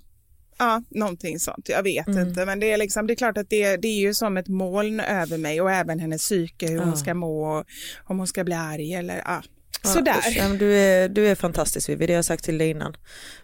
ja 0.59 0.83
någonting 0.89 1.39
sånt. 1.39 1.69
Jag 1.69 1.83
vet 1.83 2.07
inte, 2.07 2.45
men 2.45 2.59
det 2.59 2.71
är, 2.71 2.77
liksom, 2.77 3.07
det 3.07 3.13
är 3.13 3.15
klart 3.15 3.37
att 3.37 3.49
det, 3.49 3.77
det 3.77 3.87
är 3.87 3.99
ju 3.99 4.13
som 4.13 4.37
ett 4.37 4.47
moln 4.47 4.99
över 4.99 5.37
mig 5.37 5.61
och 5.61 5.71
även 5.71 5.99
hennes 5.99 6.21
psyke, 6.21 6.67
hur 6.67 6.79
hon 6.79 6.97
ska 6.97 7.13
må, 7.13 7.45
och 7.59 7.65
om 8.03 8.17
hon 8.17 8.27
ska 8.27 8.43
bli 8.43 8.53
arg 8.55 8.93
eller 8.93 9.17
ja. 9.25 9.41
Ja, 9.83 9.89
Sådär. 9.91 10.15
ja, 10.37 10.47
du, 10.49 10.73
är, 10.77 11.09
du 11.09 11.27
är 11.27 11.35
fantastisk 11.35 11.89
Vivi, 11.89 12.05
det 12.07 12.13
har 12.13 12.17
jag 12.17 12.25
sagt 12.25 12.43
till 12.43 12.57
dig 12.57 12.69
innan. 12.69 12.97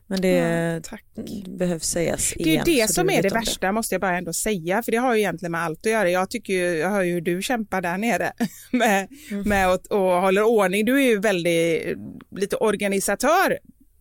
Men 0.07 0.21
det 0.21 0.81
Ja, 0.91 0.97
behövs 1.57 1.83
sägas 1.85 2.33
Det 2.37 2.43
är 2.43 2.47
igen. 2.47 2.63
det 2.65 2.91
som 2.91 3.09
är 3.09 3.21
det 3.21 3.29
värsta 3.29 3.71
måste 3.71 3.95
jag 3.95 4.01
bara 4.01 4.17
ändå 4.17 4.33
säga, 4.33 4.83
för 4.83 4.91
det 4.91 4.97
har 4.97 5.13
ju 5.15 5.19
egentligen 5.19 5.51
med 5.51 5.61
allt 5.61 5.85
att 5.85 5.91
göra. 5.91 6.09
Jag 6.09 6.29
tycker 6.29 6.53
ju, 6.53 6.77
jag 6.77 6.89
hör 6.89 7.01
ju 7.01 7.13
hur 7.13 7.21
du 7.21 7.41
kämpar 7.41 7.81
där 7.81 7.97
nere 7.97 8.31
med, 8.71 9.07
Mm. 9.31 9.49
med 9.49 9.67
att, 9.67 9.87
och 9.87 9.99
håller 9.99 10.43
ordning. 10.43 10.85
Du 10.85 10.95
är 11.03 11.05
ju 11.07 11.19
väldigt, 11.19 11.97
lite 12.37 12.55
organisatör 12.55 13.57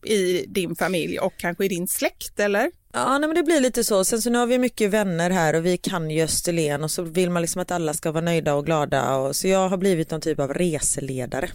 i 0.07 0.45
din 0.49 0.77
familj 0.77 1.19
och 1.19 1.33
kanske 1.39 1.65
i 1.65 1.69
din 1.69 1.89
släkt, 1.89 2.41
eller? 2.41 2.71
Ja 2.93 3.19
nej, 3.19 3.29
men 3.29 3.35
det 3.35 3.43
blir 3.43 3.61
lite 3.61 3.85
så. 3.85 4.05
Sen 4.05 4.23
så 4.23 4.31
nu 4.31 4.39
har 4.39 4.47
vi 4.47 4.59
mycket 4.59 4.91
vänner 4.91 5.31
här 5.31 5.55
och 5.55 5.67
vi 5.67 5.77
kan 5.77 6.11
ju 6.11 6.23
Österlen 6.23 6.85
och 6.85 6.91
så 6.91 7.03
vill 7.03 7.31
man 7.31 7.43
liksom 7.43 7.63
att 7.63 7.71
alla 7.71 7.95
ska 7.95 8.13
vara 8.13 8.25
nöjda 8.25 8.55
och 8.55 8.67
glada. 8.67 9.17
Och, 9.17 9.37
så 9.37 9.49
jag 9.49 9.69
har 9.69 9.77
blivit 9.77 10.11
någon 10.11 10.21
typ 10.21 10.41
av 10.41 10.55
reseledare. 10.55 11.51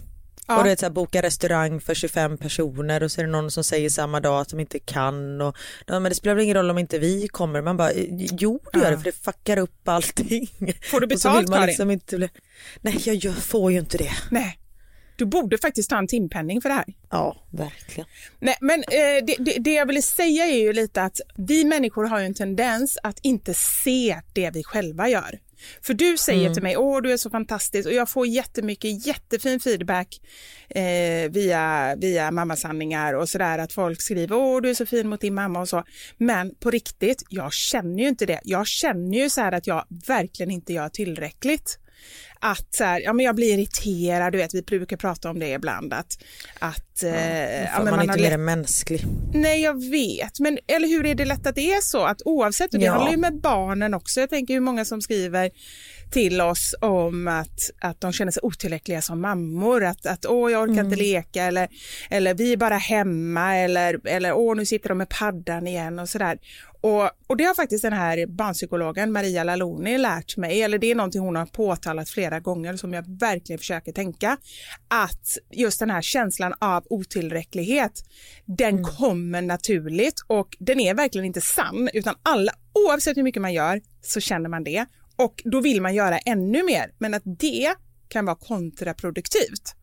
Ja. 0.46 0.58
Och 0.58 0.64
det 0.64 0.70
är 0.70 0.76
så 0.76 0.84
här, 0.84 0.90
boka 0.90 1.22
restaurang 1.22 1.80
för 1.80 1.94
25 1.94 2.38
personer 2.38 3.02
och 3.02 3.12
så 3.12 3.20
är 3.20 3.24
det 3.24 3.30
någon 3.30 3.50
som 3.50 3.64
säger 3.64 3.90
samma 3.90 4.20
dag 4.20 4.40
att 4.40 4.48
de 4.48 4.60
inte 4.60 4.78
kan. 4.78 5.40
Och, 5.40 5.56
men 5.86 6.02
det 6.02 6.14
spelar 6.14 6.34
väl 6.34 6.44
ingen 6.44 6.56
roll 6.56 6.70
om 6.70 6.78
inte 6.78 6.98
vi 6.98 7.28
kommer. 7.28 7.62
Man 7.62 7.76
bara, 7.76 7.92
jo 8.18 8.60
det 8.72 8.78
gör 8.78 8.90
det 8.90 8.96
för 8.96 9.04
det 9.04 9.12
fuckar 9.12 9.56
upp 9.56 9.88
allting. 9.88 10.50
Får 10.90 11.00
du 11.00 11.06
betalt, 11.06 11.50
Karin? 11.50 11.66
liksom 11.66 11.90
inte. 11.90 12.28
Nej 12.80 13.02
jag 13.04 13.34
får 13.34 13.72
ju 13.72 13.78
inte 13.78 13.98
det. 13.98 14.12
Nej. 14.30 14.58
Du 15.16 15.26
borde 15.26 15.58
faktiskt 15.58 15.90
ta 15.90 15.98
en 15.98 16.06
timpenning 16.06 16.60
för 16.60 16.68
det 16.68 16.74
här. 16.74 16.94
Ja 17.10 17.36
verkligen. 17.50 18.08
Nej, 18.38 18.56
men 18.60 18.80
eh, 18.80 19.24
det, 19.26 19.36
det, 19.38 19.58
det 19.58 19.72
jag 19.74 19.86
ville 19.86 20.02
säga 20.02 20.46
är 20.46 20.58
ju 20.58 20.72
lite 20.72 21.02
att 21.02 21.20
vi 21.36 21.64
människor 21.64 22.04
har 22.04 22.20
ju 22.20 22.26
en 22.26 22.34
tendens 22.34 22.98
att 23.02 23.18
inte 23.22 23.54
se 23.54 24.20
det 24.32 24.50
vi 24.50 24.64
själva 24.64 25.08
gör. 25.08 25.40
För 25.82 25.94
du 25.94 26.16
säger 26.16 26.54
till 26.54 26.62
mig, 26.62 26.76
åh 26.76 27.02
du 27.02 27.12
är 27.12 27.16
så 27.16 27.30
fantastisk 27.30 27.86
och 27.88 27.94
jag 27.94 28.10
får 28.10 28.26
jättemycket 28.26 29.06
jättefin 29.06 29.60
feedback 29.60 30.20
eh, 30.68 31.30
via, 31.30 31.96
via 31.96 32.30
mammasanningar 32.30 33.14
och 33.14 33.28
sådär 33.28 33.58
att 33.58 33.72
folk 33.72 34.02
skriver, 34.02 34.36
åh 34.36 34.60
du 34.60 34.70
är 34.70 34.74
så 34.74 34.86
fin 34.86 35.08
mot 35.08 35.20
din 35.20 35.34
mamma 35.34 35.60
och 35.60 35.68
så. 35.68 35.84
Men 36.16 36.54
på 36.54 36.70
riktigt, 36.70 37.22
jag 37.28 37.52
känner 37.52 38.02
ju 38.02 38.08
inte 38.08 38.26
det. 38.26 38.40
Jag 38.44 38.66
känner 38.66 39.18
ju 39.18 39.30
så 39.30 39.40
här 39.40 39.52
att 39.52 39.66
jag 39.66 39.84
verkligen 40.06 40.50
inte 40.50 40.72
gör 40.72 40.88
tillräckligt 40.88 41.78
att 42.40 42.74
så 42.74 42.84
här, 42.84 43.00
ja, 43.00 43.12
men 43.12 43.26
jag 43.26 43.34
blir 43.34 43.54
irriterad, 43.58 44.32
du 44.32 44.38
vet 44.38 44.54
vi 44.54 44.62
brukar 44.62 44.96
prata 44.96 45.30
om 45.30 45.38
det 45.38 45.48
ibland 45.48 45.92
att, 45.94 46.18
att 46.58 47.02
eh, 47.02 47.62
ja, 47.64 47.68
För 47.76 47.84
men 47.84 47.90
man 47.90 47.92
är 47.92 47.96
har 47.96 48.02
inte 48.02 48.20
mer 48.20 48.32
än 48.32 48.44
mänsklig. 48.44 49.04
Nej 49.34 49.62
jag 49.62 49.90
vet, 49.90 50.40
men 50.40 50.58
eller 50.66 50.88
hur 50.88 51.06
är 51.06 51.14
det 51.14 51.24
lätt 51.24 51.46
att 51.46 51.54
det 51.54 51.72
är 51.72 51.80
så 51.80 52.04
att 52.04 52.22
oavsett, 52.24 52.74
och 52.74 52.80
det 52.80 52.86
Ja. 52.86 52.92
handlar 52.92 53.10
ju 53.10 53.16
med 53.16 53.40
barnen 53.40 53.94
också, 53.94 54.20
jag 54.20 54.30
tänker 54.30 54.54
hur 54.54 54.60
många 54.60 54.84
som 54.84 55.02
skriver 55.02 55.50
till 56.10 56.40
oss 56.40 56.74
om 56.80 57.28
att, 57.28 57.70
att 57.80 58.00
de 58.00 58.12
känner 58.12 58.32
sig 58.32 58.40
otillräckliga 58.42 59.02
som 59.02 59.20
mammor, 59.20 59.84
att, 59.84 60.06
att 60.06 60.26
åh 60.26 60.52
jag 60.52 60.62
orkar 60.62 60.84
inte 60.84 60.96
leka. 60.96 61.44
Eller, 61.44 61.68
eller 62.10 62.34
vi 62.34 62.52
är 62.52 62.56
bara 62.56 62.76
hemma. 62.76 63.56
Eller, 63.56 64.06
eller 64.08 64.32
åh 64.32 64.56
nu 64.56 64.66
sitter 64.66 64.88
de 64.88 64.98
med 64.98 65.08
paddan 65.08 65.66
igen. 65.66 65.98
Och 65.98 66.08
sådär. 66.08 66.38
Och, 66.80 67.10
och 67.26 67.36
det 67.36 67.44
har 67.44 67.54
faktiskt 67.54 67.82
den 67.82 67.92
här 67.92 68.26
barnpsykologen 68.26 69.12
Maria 69.12 69.44
Laloni 69.44 69.98
lärt 69.98 70.36
mig, 70.36 70.62
eller 70.62 70.78
det 70.78 70.90
är 70.90 70.94
någonting 70.94 71.20
hon 71.20 71.36
har 71.36 71.46
påtalat 71.46 72.08
flera 72.08 72.40
gånger 72.40 72.76
som 72.76 72.92
jag 72.92 73.18
verkligen 73.18 73.58
försöker 73.58 73.92
tänka, 73.92 74.36
att 74.88 75.38
just 75.50 75.78
den 75.78 75.90
här 75.90 76.02
känslan 76.02 76.54
av 76.58 76.86
otillräcklighet, 76.90 78.04
den 78.44 78.84
kommer 78.84 79.42
naturligt. 79.42 80.20
Och 80.26 80.56
den 80.58 80.80
är 80.80 80.94
verkligen 80.94 81.24
inte 81.24 81.40
sann, 81.40 81.88
utan 81.92 82.14
alla, 82.22 82.52
oavsett 82.72 83.16
hur 83.16 83.22
mycket 83.22 83.42
man 83.42 83.52
gör, 83.52 83.80
så 84.02 84.20
känner 84.20 84.48
man 84.48 84.64
det 84.64 84.86
och 85.16 85.42
då 85.44 85.60
vill 85.60 85.82
man 85.82 85.94
göra 85.94 86.18
ännu 86.18 86.62
mer, 86.62 86.92
men 86.98 87.14
att 87.14 87.22
det 87.24 87.74
kan 88.08 88.24
vara 88.24 88.36
kontraproduktivt. 88.36 89.74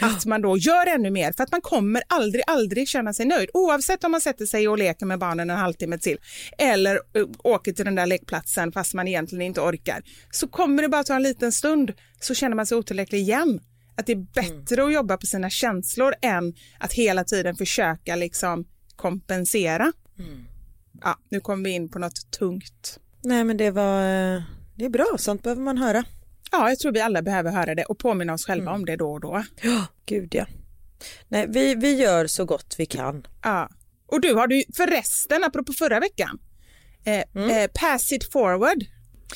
Att 0.00 0.26
man 0.26 0.42
då 0.42 0.58
gör 0.58 0.86
ännu 0.86 1.10
mer 1.10 1.32
för 1.32 1.44
att 1.44 1.52
man 1.52 1.60
kommer 1.60 2.02
aldrig, 2.06 2.44
aldrig 2.46 2.88
känna 2.88 3.12
sig 3.12 3.26
nöjd 3.26 3.50
oavsett 3.54 4.04
om 4.04 4.10
man 4.12 4.20
sätter 4.20 4.46
sig 4.46 4.68
och 4.68 4.78
leker 4.78 5.06
med 5.06 5.18
barnen 5.18 5.50
en 5.50 5.56
halvtimme 5.56 5.98
till 5.98 6.18
eller 6.58 6.94
uh, 6.94 7.28
åker 7.44 7.72
till 7.72 7.84
den 7.84 7.94
där 7.94 8.06
lekplatsen 8.06 8.72
fast 8.72 8.94
man 8.94 9.08
egentligen 9.08 9.42
inte 9.42 9.60
orkar. 9.60 10.02
Så 10.30 10.48
kommer 10.48 10.82
det 10.82 10.88
bara 10.88 11.04
ta 11.04 11.14
en 11.14 11.22
liten 11.22 11.52
stund 11.52 11.92
så 12.20 12.34
känner 12.34 12.56
man 12.56 12.66
sig 12.66 12.78
otillräcklig 12.78 13.18
igen. 13.18 13.60
Att 13.96 14.06
det 14.06 14.12
är 14.12 14.26
bättre 14.34 14.84
att 14.84 14.92
jobba 14.92 15.16
på 15.16 15.26
sina 15.26 15.50
känslor 15.50 16.14
än 16.22 16.54
att 16.78 16.92
hela 16.92 17.24
tiden 17.24 17.56
försöka 17.56 18.16
liksom 18.16 18.64
kompensera. 18.96 19.92
Ja, 21.02 21.18
nu 21.28 21.40
kommer 21.40 21.64
vi 21.64 21.70
in 21.70 21.88
på 21.88 21.98
något 21.98 22.30
tungt. 22.30 22.98
Nej 23.22 23.44
men 23.44 23.56
det 23.56 23.70
var, 23.70 24.00
eh, 24.02 24.42
det 24.74 24.84
är 24.84 24.88
bra, 24.88 25.06
sånt 25.18 25.42
behöver 25.42 25.62
man 25.62 25.78
höra. 25.78 26.04
Ja, 26.52 26.68
jag 26.68 26.78
tror 26.78 26.92
vi 26.92 27.00
alla 27.00 27.22
behöver 27.22 27.50
höra 27.50 27.74
det 27.74 27.84
och 27.84 27.98
påminna 27.98 28.32
oss 28.32 28.46
själva 28.46 28.72
om 28.72 28.84
det 28.84 28.96
då 28.96 29.12
och 29.12 29.20
då. 29.20 29.44
Ja, 29.62 29.86
gud 30.06 30.34
ja. 30.34 30.46
Nej, 31.28 31.46
vi, 31.48 31.74
vi 31.74 31.94
gör 31.94 32.26
så 32.26 32.44
gott 32.44 32.74
vi 32.78 32.86
kan. 32.86 33.26
Ja. 33.42 33.68
Och 34.06 34.20
du 34.20 34.34
har 34.34 34.46
du 34.46 34.64
förresten, 34.76 35.44
apropå 35.44 35.72
förra 35.72 36.00
veckan, 36.00 36.38
eh, 37.04 37.18
eh, 37.58 37.70
pass 37.74 38.12
it 38.12 38.32
forward, 38.32 38.84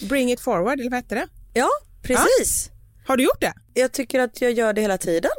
bring 0.08 0.32
it 0.32 0.40
forward, 0.40 0.80
eller 0.80 0.90
vad 0.90 0.96
hette 0.98 1.14
det? 1.14 1.28
Ja, 1.54 1.68
precis. 2.02 2.70
Har 3.06 3.16
du 3.16 3.24
gjort 3.24 3.40
det? 3.40 3.52
Jag 3.74 3.92
tycker 3.92 4.20
att 4.20 4.40
jag 4.40 4.52
gör 4.52 4.72
det 4.72 4.80
hela 4.80 4.98
tiden. 4.98 5.30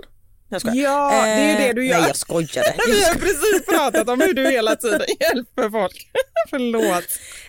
Jag 0.49 0.61
skojar. 0.61 0.83
Ja, 0.83 1.09
det 1.25 1.31
är 1.31 1.51
ju 1.61 1.67
det 1.67 1.73
du 1.73 1.85
gör. 1.87 1.97
Nej, 1.99 2.07
jag 2.07 2.15
skojade. 2.15 2.73
Vi 2.87 3.03
har 3.03 3.13
precis 3.13 3.65
pratat 3.69 4.09
om 4.09 4.21
hur 4.21 4.33
du 4.33 4.49
hela 4.49 4.75
tiden 4.75 5.01
hjälper 5.19 5.69
folk. 5.69 6.07
Förlåt. 6.49 7.03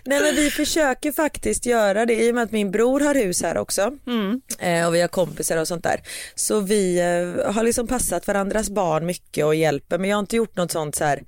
Nej 0.04 0.20
men 0.20 0.34
vi 0.34 0.50
försöker 0.50 1.12
faktiskt 1.12 1.66
göra 1.66 2.06
det 2.06 2.14
i 2.14 2.30
och 2.30 2.34
med 2.34 2.44
att 2.44 2.52
min 2.52 2.70
bror 2.70 3.00
har 3.00 3.14
hus 3.14 3.42
här 3.42 3.56
också 3.58 3.92
Mm. 4.06 4.40
eh, 4.58 4.86
och 4.86 4.94
vi 4.94 5.00
har 5.00 5.08
kompisar 5.08 5.56
och 5.56 5.68
sånt 5.68 5.82
där. 5.84 6.00
Så 6.34 6.60
vi 6.60 6.98
eh, 6.98 7.52
har 7.52 7.62
liksom 7.62 7.86
passat 7.86 8.26
varandras 8.26 8.70
barn 8.70 9.06
mycket 9.06 9.44
och 9.44 9.54
hjälper 9.54 9.98
men 9.98 10.10
jag 10.10 10.16
har 10.16 10.20
inte 10.22 10.36
gjort 10.36 10.56
något 10.56 10.72
sånt 10.72 10.94
så 10.96 11.04
här 11.04 11.22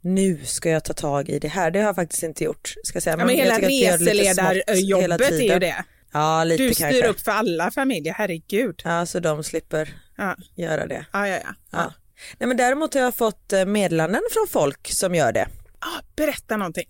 nu 0.00 0.40
ska 0.44 0.70
jag 0.70 0.84
ta 0.84 0.92
tag 0.92 1.28
i 1.28 1.38
det 1.38 1.48
här. 1.48 1.70
Det 1.70 1.78
har 1.78 1.86
jag 1.86 1.94
faktiskt 1.96 2.22
inte 2.22 2.44
gjort. 2.44 2.74
Ska 2.84 3.00
säga. 3.00 3.16
Ja, 3.18 3.26
men 3.26 3.36
hela 3.36 3.58
reseledarjobbet 3.58 5.20
är 5.30 5.52
ju 5.52 5.58
det. 5.58 5.84
Ja 6.12 6.44
lite 6.44 6.62
Du 6.62 6.74
styr 6.74 6.84
kanske. 6.84 7.06
upp 7.06 7.20
för 7.20 7.32
alla 7.32 7.70
familjer, 7.70 8.14
herregud. 8.14 8.80
Ja 8.84 9.06
så 9.06 9.20
de 9.20 9.44
slipper 9.44 9.88
Ja, 10.16 10.36
göra 10.54 10.86
det. 10.86 11.06
ja, 11.12 11.28
ja. 11.28 11.38
ja. 11.44 11.54
Ja. 11.70 11.92
Nej, 12.38 12.48
men 12.48 12.56
däremot 12.56 12.94
har 12.94 13.00
jag 13.00 13.14
fått 13.14 13.52
eh, 13.52 13.64
meddelanden 13.64 14.22
från 14.30 14.46
folk 14.48 14.88
som 14.88 15.14
gör 15.14 15.32
det. 15.32 15.48
Ah, 15.78 16.02
berätta 16.16 16.56
någonting. 16.56 16.88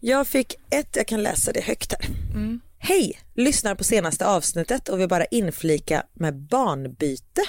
Jag 0.00 0.26
fick 0.26 0.54
ett, 0.70 0.96
jag 0.96 1.06
kan 1.06 1.22
läsa 1.22 1.52
det 1.52 1.60
högt 1.60 1.92
här. 1.92 2.10
Hej, 2.78 3.18
lyssnar 3.34 3.74
på 3.74 3.84
senaste 3.84 4.26
avsnittet 4.26 4.88
och 4.88 5.00
vill 5.00 5.08
bara 5.08 5.24
inflika 5.24 6.02
med 6.12 6.34
barnbyte. 6.34 7.42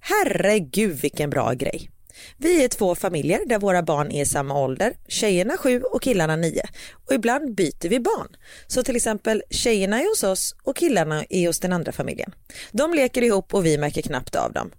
Herregud 0.00 1.00
vilken 1.00 1.30
bra 1.30 1.52
grej. 1.52 1.90
Vi 2.36 2.64
är 2.64 2.68
två 2.68 2.94
familjer 2.94 3.40
där 3.46 3.58
våra 3.58 3.82
barn 3.82 4.10
är 4.10 4.22
i 4.22 4.26
samma 4.26 4.58
ålder, 4.58 4.92
tjejerna 5.08 5.56
sju 5.56 5.82
och 5.82 6.02
killarna 6.02 6.36
nio. 6.36 6.62
Och 7.06 7.14
ibland 7.14 7.54
byter 7.54 7.88
vi 7.88 8.00
barn. 8.00 8.28
Så 8.66 8.82
till 8.82 8.96
exempel 8.96 9.42
tjejerna 9.50 10.00
är 10.00 10.08
hos 10.08 10.22
oss 10.22 10.54
och 10.62 10.76
killarna 10.76 11.24
är 11.30 11.46
hos 11.46 11.60
den 11.60 11.72
andra 11.72 11.92
familjen. 11.92 12.34
De 12.72 12.94
leker 12.94 13.22
ihop 13.22 13.54
och 13.54 13.66
vi 13.66 13.78
märker 13.78 14.02
knappt 14.02 14.36
av 14.36 14.52
dem. 14.52 14.70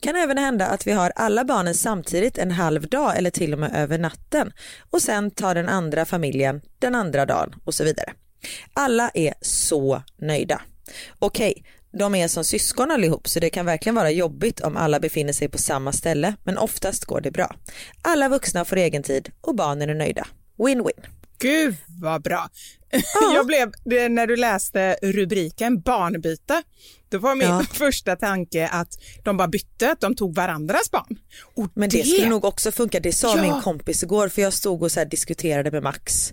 Kan 0.00 0.16
även 0.16 0.38
hända 0.38 0.66
att 0.66 0.86
vi 0.86 0.92
har 0.92 1.12
alla 1.16 1.44
barnen 1.44 1.74
samtidigt 1.74 2.38
en 2.38 2.50
halv 2.50 2.88
dag 2.88 3.16
eller 3.16 3.30
till 3.30 3.52
och 3.52 3.58
med 3.58 3.76
över 3.76 3.98
natten 3.98 4.52
och 4.90 5.02
sen 5.02 5.30
tar 5.30 5.54
den 5.54 5.68
andra 5.68 6.04
familjen 6.04 6.60
den 6.78 6.94
andra 6.94 7.26
dagen 7.26 7.54
och 7.64 7.74
så 7.74 7.84
vidare. 7.84 8.12
Alla 8.74 9.10
är 9.14 9.34
så 9.40 10.02
nöjda. 10.16 10.60
Okej, 11.18 11.64
de 11.92 12.14
är 12.14 12.28
som 12.28 12.44
syskon 12.44 12.90
allihop 12.90 13.28
så 13.28 13.40
det 13.40 13.50
kan 13.50 13.66
verkligen 13.66 13.94
vara 13.96 14.10
jobbigt 14.10 14.60
om 14.60 14.76
alla 14.76 15.00
befinner 15.00 15.32
sig 15.32 15.48
på 15.48 15.58
samma 15.58 15.92
ställe 15.92 16.34
men 16.44 16.58
oftast 16.58 17.04
går 17.04 17.20
det 17.20 17.30
bra. 17.30 17.56
Alla 18.02 18.28
vuxna 18.28 18.64
får 18.64 18.76
egen 18.76 19.02
tid 19.02 19.30
och 19.40 19.54
barnen 19.54 19.90
är 19.90 19.94
nöjda. 19.94 20.26
Win-win. 20.58 21.06
Gud 21.38 21.76
vad 22.00 22.22
bra. 22.22 22.48
Jag 23.34 23.46
blev, 23.46 23.72
det, 23.84 24.08
när 24.08 24.26
du 24.26 24.36
läste 24.36 24.96
rubriken 25.02 25.80
barnbyte, 25.80 26.62
då 27.08 27.18
var 27.18 27.34
min 27.34 27.48
Ja. 27.48 27.62
första 27.72 28.16
tanke 28.16 28.68
att 28.68 28.88
de 29.24 29.36
bara 29.36 29.48
bytte, 29.48 29.90
att 29.92 30.00
de 30.00 30.14
tog 30.16 30.34
varandras 30.34 30.90
barn. 30.90 31.16
Och 31.54 31.68
Men 31.74 31.88
det, 31.88 32.06
skulle 32.06 32.28
nog 32.28 32.44
också 32.44 32.72
funka, 32.72 33.00
det 33.00 33.12
sa 33.12 33.36
Ja. 33.36 33.42
min 33.42 33.60
kompis 33.62 34.02
igår 34.02 34.28
för 34.28 34.42
jag 34.42 34.52
stod 34.52 34.82
och 34.82 34.92
så 34.92 35.04
diskuterade 35.04 35.70
med 35.70 35.82
Max. 35.82 36.32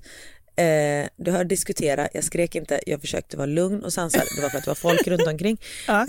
Eh, 0.59 1.07
du 1.15 1.31
hör 1.31 1.43
diskutera, 1.43 2.07
jag 2.13 2.23
skrek 2.23 2.55
inte, 2.55 2.79
jag 2.85 3.01
försökte 3.01 3.37
vara 3.37 3.45
lugn 3.45 3.83
och 3.83 3.93
sansad, 3.93 4.21
det 4.35 4.41
var 4.41 4.49
för 4.49 4.57
att 4.57 4.63
det 4.63 4.69
var 4.69 4.75
folk 4.75 5.07
runt 5.07 5.27
omkring. 5.27 5.57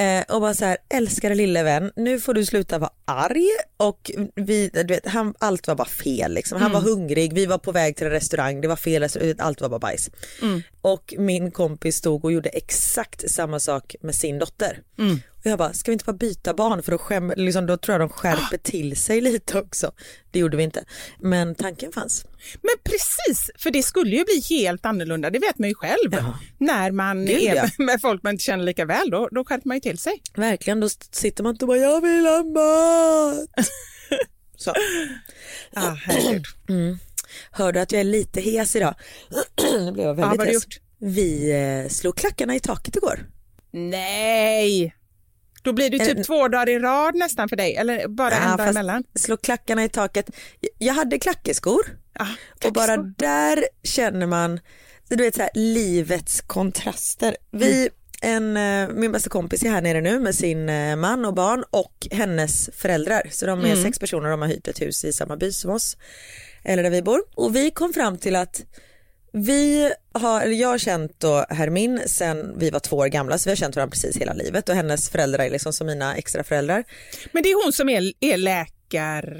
Eh, 0.01 0.25
och 0.35 0.41
bara 0.41 0.55
så 0.55 0.65
här, 0.65 0.77
älskade 0.89 1.35
lille 1.35 1.63
vän, 1.63 1.93
nu 1.97 2.21
får 2.21 2.35
du 2.35 2.45
sluta 2.47 2.79
vara 2.79 2.91
arg 3.05 3.47
och 3.77 4.11
vi, 4.35 4.71
du 4.73 4.85
vet, 4.85 5.07
han, 5.07 5.35
allt 5.39 5.67
var 5.67 5.75
bara 5.75 5.89
fel 5.89 6.35
liksom. 6.35 6.61
Han 6.63 6.73
var 6.73 6.81
hungrig, 6.81 7.33
vi 7.33 7.47
var 7.47 7.59
på 7.59 7.73
väg 7.73 7.97
till 7.97 8.07
en 8.07 8.13
restaurang, 8.13 8.61
det 8.61 8.69
var 8.69 8.77
fel, 8.77 9.03
restaurang, 9.03 9.35
allt 9.39 9.61
var 9.61 9.69
bara 9.69 9.79
bajs. 9.81 10.11
Och 10.83 11.15
min 11.19 11.51
kompis 11.51 11.97
stod 11.97 12.25
och 12.25 12.33
gjorde 12.33 12.49
exakt 12.49 13.31
samma 13.31 13.61
sak 13.61 13.97
med 14.01 14.15
sin 14.15 14.39
dotter. 14.39 14.79
Och 15.45 15.47
jag 15.47 15.59
bara, 15.59 15.73
ska 15.73 15.91
vi 15.91 15.93
inte 15.93 16.05
bara 16.05 16.17
byta 16.17 16.55
barn 16.55 16.83
för 16.83 16.93
då, 16.93 16.99
skäm, 16.99 17.33
liksom, 17.37 17.67
då 17.67 17.77
tror 17.77 17.93
jag 17.95 18.01
de 18.01 18.09
skärper 18.09 18.57
till 18.57 18.97
sig 18.97 19.21
lite 19.21 19.59
också. 19.59 19.93
Det 20.31 20.39
gjorde 20.39 20.57
vi 20.57 20.63
inte, 20.63 20.85
men 21.19 21.55
tanken 21.55 21.93
fanns. 21.93 22.25
Men 22.63 22.75
precis, 22.85 23.51
för 23.59 23.71
det 23.71 23.83
skulle 23.83 24.17
ju 24.17 24.25
bli 24.25 24.43
helt 24.57 24.87
annorlunda, 24.87 25.31
det 25.31 25.39
vet 25.39 25.59
man 25.59 25.69
ju 25.69 25.75
själv. 25.75 26.13
Ja. 26.13 26.39
När 26.59 26.91
man 26.91 27.27
Gud, 27.27 27.43
är 27.43 27.55
ja. 27.55 27.69
med 27.85 28.01
folk 28.01 28.23
man 28.23 28.33
inte 28.33 28.45
känner 28.45 28.65
lika 28.65 28.85
väl, 28.85 29.11
då, 29.11 29.29
då 29.33 29.45
skärper 29.45 29.69
man 29.69 29.77
ju 29.77 29.81
till 29.81 29.99
sig. 29.99 30.23
Verkligen, 30.35 30.81
då 30.81 30.89
sitter 31.11 31.43
man 31.43 31.55
inte 31.55 31.65
och 31.65 31.69
bara, 31.69 31.79
jag 31.79 32.01
vill 32.01 32.27
ha 32.27 32.43
mat. 32.45 33.49
Så. 34.57 34.71
Ah, 35.75 35.91
herregud. 36.05 36.45
Hör 37.51 37.73
du 37.73 37.81
att 37.81 37.93
jag 37.93 38.01
är 38.01 38.05
lite 38.05 38.41
hes 38.41 38.77
idag? 38.77 38.95
nu 39.79 39.93
blev 39.93 40.07
jag 40.07 40.19
Ja, 40.19 40.23
väldigt 40.23 40.39
vad 40.39 40.39
har 40.39 40.47
du 40.47 40.53
hes. 40.53 40.55
gjort? 40.55 40.81
Vi 40.99 41.51
eh, 41.85 41.89
slog 41.89 42.17
klackarna 42.17 42.55
i 42.55 42.61
taket 42.61 42.97
igår. 42.97 43.27
Nej! 43.73 44.95
Då 45.63 45.73
blir 45.73 45.91
det 45.91 45.99
typ 45.99 46.19
Eh, 46.19 46.23
två 46.23 46.49
dagar 46.49 46.69
i 46.69 46.79
rad 46.79 47.15
nästan 47.15 47.49
för 47.49 47.57
dig, 47.57 47.77
eller 47.77 48.09
bara 48.09 48.35
en 48.35 48.43
Ja, 48.43 48.49
dag 48.49 48.59
fast 48.59 48.71
emellan. 48.71 49.05
Slå 49.15 49.37
klackarna 49.37 49.85
i 49.85 49.89
taket. 49.89 50.31
Jag 50.79 50.95
hade 50.95 51.19
klackeskor 51.19 51.81
Ah, 52.13 52.27
och 52.65 52.73
bara 52.73 52.97
där 52.97 53.65
känner 53.83 54.27
man 54.27 54.61
du 55.09 55.17
vet 55.17 55.35
så 55.35 55.43
här, 55.43 55.51
livets 55.55 56.41
kontraster. 56.41 57.37
Vi, 57.51 57.89
en, 58.23 58.57
eh, 58.57 58.89
min 58.89 59.13
bästa 59.13 59.31
kompis 59.31 59.63
är 59.63 59.71
här 59.71 59.81
nere 59.83 60.01
nu 60.01 60.21
med 60.21 60.35
sin 60.35 60.69
eh, 60.69 60.97
man 60.97 61.25
och 61.25 61.35
barn 61.35 61.65
och 61.71 62.07
hennes 62.11 62.71
föräldrar. 62.77 63.23
Så 63.31 63.47
de 63.47 63.65
är 63.65 63.77
sex 63.77 63.99
personer 63.99 64.31
de 64.31 64.41
har 64.43 64.49
hyrt 64.49 64.69
ett 64.69 64.81
hus 64.81 65.05
i 65.05 65.13
samma 65.13 65.37
by 65.37 65.53
som 65.53 65.71
oss. 65.71 65.97
Eller 66.65 66.83
där 66.83 66.91
vi 66.91 67.03
bor. 67.03 67.23
Och 67.35 67.57
vi 67.57 67.71
kom 67.71 67.93
fram 67.93 68.19
till 68.19 68.37
att 68.37 68.63
vi 69.33 69.93
har, 70.13 70.41
eller 70.41 70.55
jag 70.55 70.69
har 70.69 70.79
känt 70.79 71.21
då 71.21 71.47
Hermin 71.51 72.01
sen 72.07 72.59
vi 72.59 72.71
var 72.71 72.81
två 72.81 72.97
år 72.97 73.07
gamla 73.07 73.39
så 73.39 73.45
vi 73.45 73.51
har 73.51 73.57
känt 73.57 73.77
varandra 73.77 73.91
precis 73.91 74.17
hela 74.17 74.33
livet 74.33 74.69
och 74.69 74.75
hennes 74.75 75.11
föräldrar 75.11 75.45
är 75.45 75.51
liksom 75.51 75.73
som 75.73 75.87
mina 75.87 76.17
extra 76.17 76.45
föräldrar. 76.45 76.85
Men 77.33 77.43
det 77.43 77.49
är 77.49 77.65
hon 77.65 77.73
som 77.73 77.89
är, 77.89 78.13
är 78.21 78.37
läkare 78.37 79.39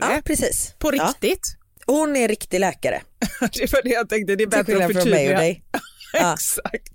Ja 0.00 0.20
precis. 0.24 0.74
på 0.78 0.94
Ja. 0.96 1.04
riktigt. 1.08 1.56
Hon 1.86 2.16
är 2.16 2.28
riktig 2.28 2.60
läkare. 2.60 3.02
det 3.40 3.72
var 3.72 3.82
det 3.82 3.90
jag 3.90 4.08
tänkte, 4.08 4.36
det 4.36 4.44
är 4.44 4.46
bättre 4.46 4.60
att 4.60 4.66
från 4.66 4.76
mig 4.78 4.86
och 4.86 5.02
förtydliga. 5.02 5.38
dig. 5.38 5.62
Ja. 6.12 6.34
Exakt. 6.34 6.88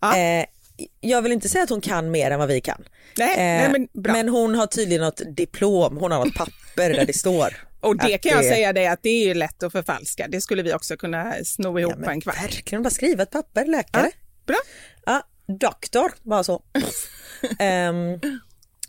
Ja. 0.00 0.16
Eh, 0.16 0.44
jag 1.00 1.22
vill 1.22 1.32
inte 1.32 1.48
säga 1.48 1.64
att 1.64 1.70
hon 1.70 1.80
kan 1.80 2.10
mer 2.10 2.30
än 2.30 2.38
vad 2.38 2.48
vi 2.48 2.60
kan. 2.60 2.84
Nej, 3.18 3.30
Eh, 3.30 3.36
nej, 3.38 3.68
men 3.72 4.02
bra. 4.02 4.12
men 4.12 4.28
hon 4.28 4.54
har 4.54 4.66
tydligen 4.66 5.04
något 5.04 5.20
diplom, 5.36 5.96
hon 5.96 6.12
har 6.12 6.24
något 6.24 6.34
papper 6.34 6.90
där 6.94 7.04
det 7.06 7.12
står. 7.12 7.65
Och 7.86 7.96
det 7.96 8.18
kan 8.18 8.32
jag 8.32 8.44
säga 8.44 8.72
dig 8.72 8.86
att 8.86 9.02
det 9.02 9.08
är 9.08 9.26
ju 9.26 9.34
lätt 9.34 9.62
att 9.62 9.72
förfalska. 9.72 10.26
Det 10.28 10.40
skulle 10.40 10.62
vi 10.62 10.74
också 10.74 10.96
kunna 10.96 11.32
sno 11.44 11.78
ihop 11.78 11.94
Ja, 11.98 12.04
på 12.04 12.10
en 12.10 12.20
kvart. 12.20 12.42
verkligen, 12.44 12.82
bara 12.82 12.90
skriva 12.90 13.22
ett 13.22 13.30
papper, 13.30 13.64
läkare. 13.66 14.10
Bra. 14.46 14.56
Ja, 15.06 15.22
doktor, 15.60 16.12
bara 16.22 16.44
så. 16.44 16.62
Ehm, 17.58 18.20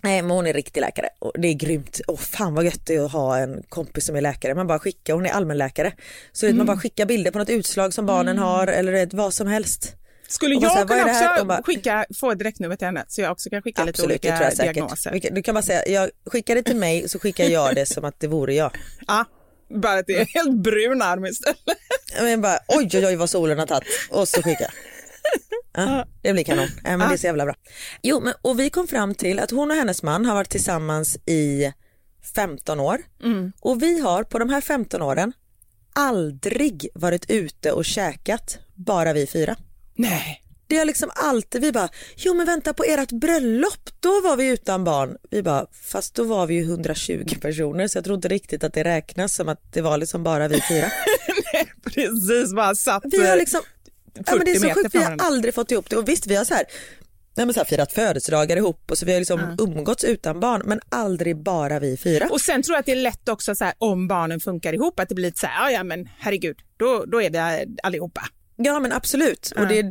nej 0.03 0.21
men 0.21 0.31
hon 0.31 0.47
är 0.47 0.53
riktig 0.53 0.81
läkare 0.81 1.09
och 1.19 1.31
det 1.37 1.47
är 1.47 1.53
grymt. 1.53 2.01
Åh 2.07 2.17
fan 2.17 2.53
vad 2.55 2.65
gött 2.65 2.85
det 2.85 2.95
är 2.95 3.05
att 3.05 3.11
ha 3.11 3.37
en 3.37 3.63
kompis 3.69 4.05
som 4.05 4.15
är 4.15 4.21
läkare. 4.21 4.55
Man 4.55 4.67
bara 4.67 4.79
skickar, 4.79 5.13
hon 5.13 5.25
är 5.25 5.29
allmänläkare. 5.29 5.93
Så 6.31 6.45
vet, 6.45 6.55
man 6.55 6.57
Mm. 6.61 6.67
bara 6.67 6.77
skickar 6.79 7.05
bilder 7.05 7.31
på 7.31 7.37
något 7.37 7.49
utslag 7.49 7.93
som 7.93 8.05
barnen 8.05 8.37
har 8.37 8.67
eller 8.67 9.09
vad 9.15 9.33
som 9.33 9.47
helst. 9.47 9.93
Skulle 10.27 10.55
jag 10.55 10.69
här, 10.69 10.85
kunna 10.85 11.05
också 11.35 11.45
bara- 11.45 11.63
skicka, 11.63 12.05
få 12.19 12.33
direktnumret 12.33 12.79
till 12.79 12.85
henne 12.85 13.05
så 13.07 13.21
jag 13.21 13.31
också 13.31 13.49
kan 13.49 13.61
skicka 13.61 13.81
lite 13.85 13.89
Absolut, 14.01 14.21
det 14.21 14.29
olika 14.29 14.43
jag 14.43 14.53
säkert. 14.53 14.73
diagnoser? 14.75 15.19
Kan- 15.19 15.33
Du 15.33 15.41
kan 15.43 15.55
bara 15.55 15.61
säga, 15.61 15.87
jag 15.87 16.09
skickar 16.25 16.55
det 16.55 16.63
till 16.63 16.75
mig 16.75 17.09
så 17.09 17.19
skickar 17.19 17.45
jag 17.45 17.75
det 17.75 17.85
som 17.85 18.05
att 18.05 18.19
det 18.19 18.27
vore 18.27 18.53
jag. 18.53 18.71
Ja, 19.07 19.25
bara 19.81 19.99
att 19.99 20.07
det 20.07 20.13
är 20.21 20.25
helt 20.25 20.57
brun 20.57 21.01
arm 21.01 21.25
istället. 21.25 21.57
Men 22.21 22.41
bara 22.41 22.59
oj 22.67 22.89
oj 22.93 23.05
oj 23.05 23.15
vad 23.15 23.29
solen 23.29 23.59
har 23.59 23.65
tagit 23.65 23.87
och 24.11 24.27
så 24.27 24.41
skickar 24.41 24.61
jag. 24.61 24.71
Ja, 25.73 26.05
det 26.21 26.33
blir 26.33 26.43
kanon. 26.43 26.67
Ja, 26.83 26.97
men 26.97 27.07
det 27.09 27.15
är 27.15 27.17
så 27.17 27.25
jävla 27.27 27.45
bra. 27.45 27.55
Jo, 28.01 28.19
men, 28.19 28.33
och 28.41 28.59
vi 28.59 28.69
kom 28.69 28.87
fram 28.87 29.15
till 29.15 29.39
att 29.39 29.51
hon 29.51 29.71
och 29.71 29.77
hennes 29.77 30.03
man 30.03 30.25
har 30.25 30.33
varit 30.35 30.49
tillsammans 30.49 31.17
i 31.25 31.73
15 32.35 32.79
år 32.79 33.01
och 33.61 33.81
vi 33.81 33.99
har 33.99 34.23
på 34.23 34.39
de 34.39 34.49
här 34.49 34.61
15 34.61 35.01
åren 35.01 35.33
aldrig 35.93 36.87
varit 36.93 37.29
ute 37.31 37.71
och 37.71 37.85
käkat, 37.85 38.57
bara 38.75 39.13
vi 39.13 39.27
fyra. 39.27 39.55
Nej. 39.97 40.43
Det 40.67 40.77
har 40.77 40.85
liksom 40.85 41.11
alltid, 41.15 41.61
vi 41.61 41.71
bara, 41.71 41.89
jo 42.15 42.33
men 42.33 42.45
vänta 42.45 42.73
på 42.73 42.83
ert 42.83 43.11
bröllop, 43.11 43.89
då 43.99 44.21
var 44.21 44.35
vi 44.35 44.47
utan 44.47 44.83
barn. 44.83 45.17
Vi 45.29 45.43
bara, 45.43 45.65
fast 45.71 46.15
då 46.15 46.23
var 46.23 46.47
vi 46.47 46.53
ju 46.53 46.61
120 46.61 47.25
personer 47.41 47.87
så 47.87 47.97
jag 47.97 48.05
tror 48.05 48.15
inte 48.15 48.27
riktigt 48.27 48.63
att 48.63 48.73
det 48.73 48.83
räknas 48.83 49.35
som 49.35 49.49
att 49.49 49.73
det 49.73 49.81
var 49.81 49.97
liksom 49.97 50.23
bara 50.23 50.47
vi 50.47 50.61
fyra. 50.61 50.91
Precis, 51.83 52.53
bara 52.53 52.75
satt 52.75 53.03
Vi 53.05 53.25
har 53.25 53.33
eh, 53.33 53.37
liksom, 53.37 53.61
ja, 54.13 54.35
men 54.35 54.45
det 54.45 54.51
är 54.51 54.59
40 54.59 54.73
så 54.73 54.73
sjukt, 54.73 54.95
vi 54.95 55.03
har 55.03 55.15
aldrig 55.19 55.53
fått 55.53 55.71
ihop 55.71 55.89
det 55.89 55.97
och 55.97 56.09
visst 56.09 56.27
vi 56.27 56.35
har 56.35 56.45
så 56.45 56.53
här, 56.53 56.65
nej, 57.35 57.45
men 57.45 57.53
så 57.53 57.59
här 57.59 57.65
firat 57.65 57.93
födelsedagar 57.93 58.57
ihop 58.57 58.91
och 58.91 58.97
så 58.97 59.05
vi 59.05 59.11
har 59.13 59.19
liksom 59.19 59.57
umgåtts 59.59 60.03
utan 60.03 60.39
barn 60.39 60.61
men 60.65 60.79
aldrig 60.89 61.37
bara 61.37 61.79
vi 61.79 61.97
fyra. 61.97 62.27
Och 62.31 62.41
sen 62.41 62.63
tror 62.63 62.75
jag 62.75 62.79
att 62.79 62.85
det 62.85 62.91
är 62.91 62.95
lätt 62.95 63.29
också 63.29 63.55
så 63.55 63.65
här, 63.65 63.73
om 63.77 64.07
barnen 64.07 64.39
funkar 64.39 64.73
ihop, 64.73 64.99
att 64.99 65.09
det 65.09 65.15
blir 65.15 65.25
lite 65.25 65.39
så 65.39 65.47
här, 65.47 65.71
ja, 65.71 65.83
men 65.83 66.09
herregud, 66.19 66.57
då, 66.77 67.05
då 67.05 67.21
är 67.21 67.29
det 67.29 67.65
allihopa. 67.83 68.21
Ja 68.59 68.79
men 68.79 68.91
absolut 68.91 69.53
och 69.57 69.67
det, 69.67 69.81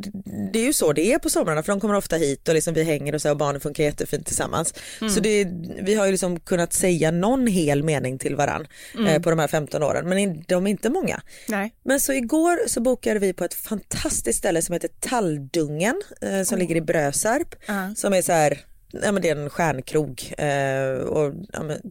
det 0.53 0.59
är 0.59 0.65
ju 0.65 0.73
så 0.73 0.93
det 0.93 1.13
är 1.13 1.19
på 1.19 1.29
somrarna 1.29 1.63
för 1.63 1.71
de 1.71 1.79
kommer 1.79 1.95
ofta 1.95 2.15
hit 2.15 2.47
och 2.47 2.53
liksom 2.53 2.73
vi 2.73 2.83
hänger 2.83 3.15
och 3.15 3.21
så 3.21 3.31
och 3.31 3.37
barnen 3.37 3.61
funkar 3.61 3.83
jättefint 3.83 4.25
tillsammans. 4.25 4.73
Så 5.15 5.19
det, 5.19 5.47
vi 5.81 5.95
har 5.95 6.05
ju 6.05 6.11
liksom 6.11 6.39
kunnat 6.39 6.73
säga 6.73 7.11
någon 7.11 7.47
hel 7.47 7.83
mening 7.83 8.17
till 8.19 8.35
varann 8.35 8.67
eh, 9.07 9.21
på 9.21 9.29
de 9.29 9.39
här 9.39 9.47
15 9.47 9.83
åren 9.83 10.09
men 10.09 10.43
de 10.47 10.67
är 10.67 10.71
inte 10.71 10.89
många. 10.89 11.21
Nej. 11.47 11.75
Men 11.83 11.99
så 11.99 12.13
igår 12.13 12.59
så 12.67 12.81
bokade 12.81 13.19
vi 13.19 13.33
på 13.33 13.43
ett 13.43 13.53
fantastiskt 13.53 14.39
ställe 14.39 14.61
som 14.61 14.73
heter 14.73 14.89
Talldungen 14.99 16.01
eh, 16.21 16.43
som 16.43 16.57
ligger 16.57 16.75
i 16.75 16.81
Brösarp 16.81 17.55
Ja. 17.65 17.93
som 17.95 18.13
är 18.13 18.21
så 18.21 18.31
här, 18.31 18.59
ja 18.91 19.11
men 19.11 19.21
det 19.21 19.29
är 19.29 19.35
en 19.35 19.49
stjärnkrog 19.49 20.33
eh, 20.37 20.91
och 21.07 21.33
ja, 21.53 21.63
men, 21.63 21.81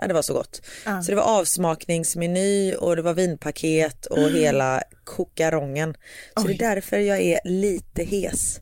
ja, 0.00 0.06
det 0.08 0.14
var 0.14 0.22
så 0.22 0.34
gott. 0.34 0.62
Ja. 0.84 1.02
Så 1.02 1.10
det 1.10 1.16
var 1.16 1.38
avsmakningsmeny 1.38 2.74
och 2.74 2.96
det 2.96 3.02
var 3.02 3.14
vinpaket 3.14 4.06
och 4.06 4.30
hela 4.30 4.82
kokarongen. 5.04 5.94
Så 6.36 6.46
det 6.46 6.54
är 6.54 6.58
därför 6.58 6.98
jag 6.98 7.20
är 7.20 7.40
lite 7.44 8.04
hes. 8.04 8.60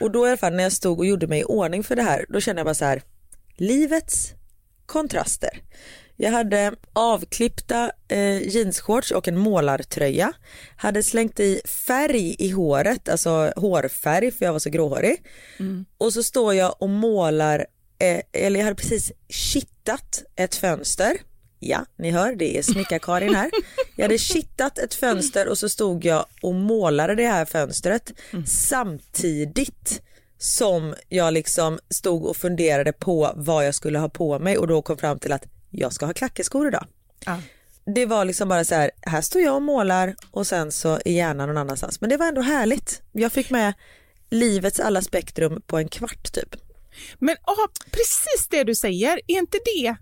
Och 0.00 0.10
då 0.10 0.26
i 0.26 0.28
alla 0.28 0.36
fall 0.36 0.54
när 0.54 0.62
jag 0.62 0.72
stod 0.72 0.98
och 0.98 1.06
gjorde 1.06 1.26
mig 1.26 1.40
i 1.40 1.44
ordning 1.44 1.84
för 1.84 1.96
det 1.96 2.02
här 2.02 2.26
då 2.28 2.40
kände 2.40 2.60
jag 2.60 2.66
bara 2.66 2.74
så 2.74 2.84
här, 2.84 3.02
livets 3.56 4.32
kontraster. 4.86 5.62
Jag 6.16 6.30
hade 6.30 6.74
avklippta 6.92 7.90
eh, 8.08 8.48
jeansshorts 8.48 9.10
och 9.10 9.28
en 9.28 9.38
målartröja. 9.38 10.32
Hade 10.76 11.02
slängt 11.02 11.40
i 11.40 11.60
färg 11.86 12.36
i 12.38 12.50
håret, 12.50 13.08
alltså 13.08 13.52
hårfärg 13.56 14.30
för 14.30 14.44
jag 14.44 14.52
var 14.52 14.58
så 14.58 14.70
gråhårig. 14.70 15.22
Och 15.98 16.12
så 16.12 16.22
står 16.22 16.54
jag 16.54 16.82
och 16.82 16.88
målar, 16.88 17.66
eh, 17.98 18.20
eller 18.32 18.60
jag 18.60 18.64
hade 18.64 18.76
precis 18.76 19.12
kittat 19.28 20.24
ett 20.36 20.54
fönster. 20.54 21.18
Ja, 21.58 21.86
ni 21.98 22.10
hör, 22.10 22.34
det 22.34 22.58
är 22.58 22.62
snickar-Karin 22.62 23.34
här. 23.34 23.50
Jag 23.96 24.04
hade 24.04 24.18
kittat 24.18 24.78
ett 24.78 24.94
fönster 24.94 25.48
och 25.48 25.58
så 25.58 25.68
stod 25.68 26.04
jag 26.04 26.26
och 26.42 26.54
målade 26.54 27.14
det 27.14 27.26
här 27.26 27.44
fönstret 27.44 28.12
samtidigt 28.46 30.02
som 30.38 30.94
jag 31.08 31.34
liksom 31.34 31.78
stod 31.90 32.24
och 32.24 32.36
funderade 32.36 32.92
på 32.92 33.32
vad 33.36 33.66
jag 33.66 33.74
skulle 33.74 33.98
ha 33.98 34.08
på 34.08 34.38
mig 34.38 34.58
och 34.58 34.66
då 34.66 34.82
kom 34.82 34.98
fram 34.98 35.18
till 35.18 35.32
att 35.32 35.44
jag 35.70 35.92
ska 35.92 36.06
ha 36.06 36.12
klackeskor 36.12 36.68
idag. 36.68 36.86
Ja. 37.24 37.40
Det 37.94 38.06
var 38.06 38.24
liksom 38.24 38.48
bara 38.48 38.64
så 38.64 38.74
här, 38.74 38.90
här 39.02 39.20
står 39.20 39.42
jag 39.42 39.54
och 39.54 39.62
målar 39.62 40.14
och 40.30 40.46
sen 40.46 40.72
så 40.72 41.00
är 41.04 41.12
hjärnan 41.12 41.48
någon 41.48 41.56
annanstans. 41.56 42.00
Men 42.00 42.10
det 42.10 42.16
var 42.16 42.26
ändå 42.26 42.40
härligt. 42.40 43.02
Jag 43.12 43.32
fick 43.32 43.50
med 43.50 43.74
livets 44.30 44.80
alla 44.80 45.02
spektrum 45.02 45.62
på 45.66 45.78
en 45.78 45.88
kvart 45.88 46.32
typ. 46.32 46.56
Men 47.18 47.36
ah, 47.42 47.68
precis 47.90 48.48
det 48.50 48.64
du 48.64 48.74
säger, 48.74 49.20
är 49.26 49.38
inte 49.38 49.58
det 49.64 49.96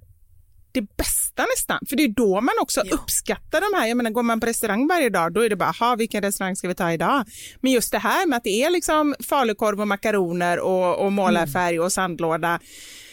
det 0.74 0.96
bästa 0.96 1.46
nästan? 1.57 1.78
För 1.88 1.96
det 1.96 2.02
är 2.02 2.09
då 2.09 2.40
man 2.40 2.54
också 2.61 2.80
uppskattar 2.80 3.61
de 3.61 3.78
här, 3.78 3.87
jag 3.87 3.96
menar 3.96 4.11
går 4.11 4.22
man 4.22 4.40
på 4.40 4.46
restaurang 4.46 4.88
varje 4.88 5.11
dag 5.11 5.33
då 5.33 5.40
är 5.40 5.50
det 5.50 5.57
bara, 5.57 5.70
ha 5.80 5.96
vilken 5.96 6.22
restaurang 6.22 6.57
ska 6.57 6.68
vi 6.68 6.74
ta 6.74 6.92
idag? 6.92 7.24
Men 7.61 7.72
just 7.72 7.92
det 7.92 7.98
här 7.98 8.26
med 8.26 8.37
att 8.37 8.44
det 8.44 8.62
är 8.62 8.70
liksom 8.70 9.14
falukorv 9.28 9.80
och 9.80 9.88
makaroner 9.88 10.59
och, 10.59 11.04
och 11.04 11.12
målarfärg 11.12 11.80
och 11.80 11.92
sandlåda 11.92 12.61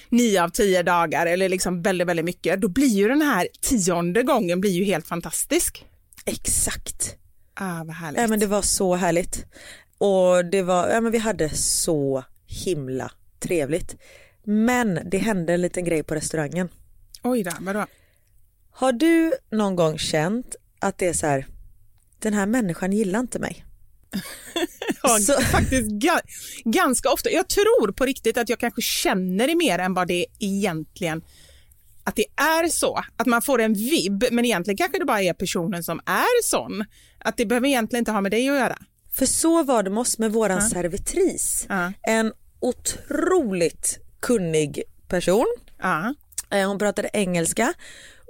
nio 0.09 0.43
av 0.43 0.49
tio 0.49 0.83
dagar 0.83 1.25
eller 1.25 1.49
liksom 1.49 1.81
väldigt, 1.81 2.07
väldigt 2.07 2.25
mycket, 2.25 2.61
då 2.61 2.67
blir 2.67 2.87
ju 2.87 3.07
den 3.07 3.21
här 3.21 3.47
tionde 3.61 4.23
gången 4.23 4.61
blir 4.61 4.71
ju 4.71 4.83
helt 4.83 5.07
fantastisk. 5.07 5.85
Exakt. 6.25 7.15
Ah, 7.53 7.83
vad 7.83 7.95
härligt. 7.95 8.21
Ja, 8.21 8.27
men 8.27 8.39
det 8.39 8.47
var 8.47 8.61
så 8.61 8.95
härligt. 8.95 9.45
Och 9.97 10.45
det 10.45 10.61
var, 10.61 10.89
ja, 10.89 11.01
men 11.01 11.11
vi 11.11 11.17
hade 11.17 11.49
så 11.55 12.23
himla 12.45 13.11
trevligt. 13.41 13.95
Men 14.43 14.99
det 15.11 15.17
hände 15.17 15.53
en 15.53 15.61
liten 15.61 15.85
grej 15.85 16.03
på 16.03 16.15
restaurangen. 16.15 16.69
Oj 17.23 17.43
då, 17.43 17.51
vadå? 17.59 17.85
Har 18.71 18.91
du 18.91 19.33
någon 19.51 19.75
gång 19.75 19.97
känt 19.97 20.55
att 20.79 20.97
det 20.97 21.07
är 21.07 21.13
så 21.13 21.27
här, 21.27 21.47
den 22.19 22.33
här 22.33 22.45
människan 22.45 22.91
gillar 22.93 23.19
inte 23.19 23.39
mig? 23.39 23.65
Ja, 25.03 25.17
Så- 25.19 25.41
faktiskt 25.41 25.87
ga- 25.91 26.21
ganska 26.65 27.09
ofta. 27.09 27.29
Jag 27.29 27.47
tror 27.49 27.91
på 27.91 28.05
riktigt 28.05 28.37
att 28.37 28.49
jag 28.49 28.59
kanske 28.59 28.81
känner 28.81 29.47
det 29.47 29.55
mer 29.55 29.79
än 29.79 29.93
vad 29.93 30.07
det 30.07 30.25
egentligen 30.39 31.21
att 32.03 32.15
det 32.15 32.25
är 32.35 32.69
så, 32.69 33.03
att 33.17 33.27
man 33.27 33.41
får 33.41 33.61
en 33.61 33.73
vibb, 33.73 34.23
men 34.31 34.45
egentligen 34.45 34.77
kanske 34.77 34.99
det 34.99 35.05
bara 35.05 35.21
är 35.21 35.33
personen 35.33 35.83
som 35.83 35.99
är 36.05 36.43
sån. 36.43 36.85
Att 37.19 37.37
det 37.37 37.45
behöver 37.45 37.67
egentligen 37.67 38.01
inte 38.01 38.11
ha 38.11 38.21
med 38.21 38.31
dig 38.31 38.49
att 38.49 38.55
göra. 38.55 38.77
För 39.13 39.25
så 39.25 39.63
var 39.63 39.83
det 39.83 39.89
med 39.89 39.99
oss 40.01 40.17
med 40.19 40.31
våran 40.31 40.61
servitris. 40.69 41.65
Ja. 41.69 41.93
En 42.01 42.33
otroligt 42.61 43.99
kunnig 44.19 44.83
person. 45.07 45.45
Ja. 45.81 46.13
Eh, 46.51 46.67
Hon 46.67 46.77
pratade 46.79 47.07
engelska 47.13 47.73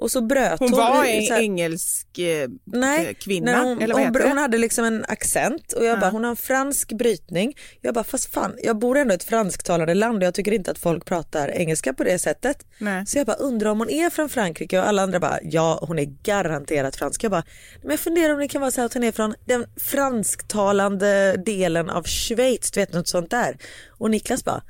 och 0.02 0.12
så 0.12 0.22
bröt 0.22 0.60
hon. 0.60 0.70
Hon 0.70 0.78
var 0.80 1.06
en 1.06 1.24
så 1.24 1.34
här- 1.34 1.42
engelsk 1.42 2.18
eh, 2.20 2.50
Nej, 2.66 3.08
eh, 3.08 3.14
kvinna, 3.14 3.52
nej, 3.52 3.62
hon, 3.66 3.82
eller 3.82 3.94
vad 3.94 4.04
hon, 4.04 4.14
heter 4.14 4.28
hon 4.28 4.36
det? 4.36 4.42
hade 4.42 4.58
liksom 4.58 4.86
en 4.86 5.06
accent 5.08 5.74
och 5.74 5.86
jag 5.86 6.00
bara, 6.00 6.10
hon 6.10 6.24
har 6.24 6.32
en 6.32 6.38
fransk 6.38 6.92
brytning. 6.92 7.54
Jag 7.82 7.94
bara, 7.94 8.04
fast 8.04 8.34
fan, 8.34 8.56
jag 8.64 8.80
bor 8.80 8.98
ändå 8.98 9.14
i 9.14 9.16
ett 9.16 9.24
fransktalande 9.24 9.94
land 9.94 10.18
och 10.18 10.24
jag 10.24 10.34
tycker 10.34 10.52
inte 10.52 10.72
att 10.72 10.78
folk 10.80 11.06
pratar 11.06 11.48
engelska 11.52 11.94
på 11.94 12.04
det 12.04 12.20
sättet. 12.20 12.66
Nej. 12.78 13.06
Så 13.06 13.18
jag 13.18 13.28
bara 13.28 13.36
undrar 13.36 13.70
om 13.70 13.80
hon 13.80 13.90
är 13.90 14.10
från 14.10 14.30
Frankrike 14.30 14.80
och 14.80 14.88
alla 14.88 15.02
andra 15.02 15.20
bara, 15.20 15.40
ja 15.44 15.80
hon 15.88 16.00
är 16.00 16.06
garanterat 16.24 16.96
fransk. 16.96 17.24
Jag 17.24 17.32
bara, 17.32 17.44
men 17.82 17.92
jag 17.92 18.00
funderar 18.00 18.34
om 18.34 18.40
det 18.40 18.48
kan 18.48 18.62
vara 18.62 18.72
så 18.72 18.82
här 18.82 18.86
att 18.86 18.94
hon 18.94 19.04
är 19.04 19.12
från 19.12 19.36
den 19.46 19.66
fransktalande 19.78 21.36
delen 21.46 21.90
av 21.90 22.04
Schweiz, 22.04 22.72
du 22.72 22.80
vet 22.80 22.94
något 22.94 23.08
sånt 23.08 23.30
där. 23.32 23.58
Och 23.90 24.12
Niklas 24.12 24.46
bara, 24.46 24.64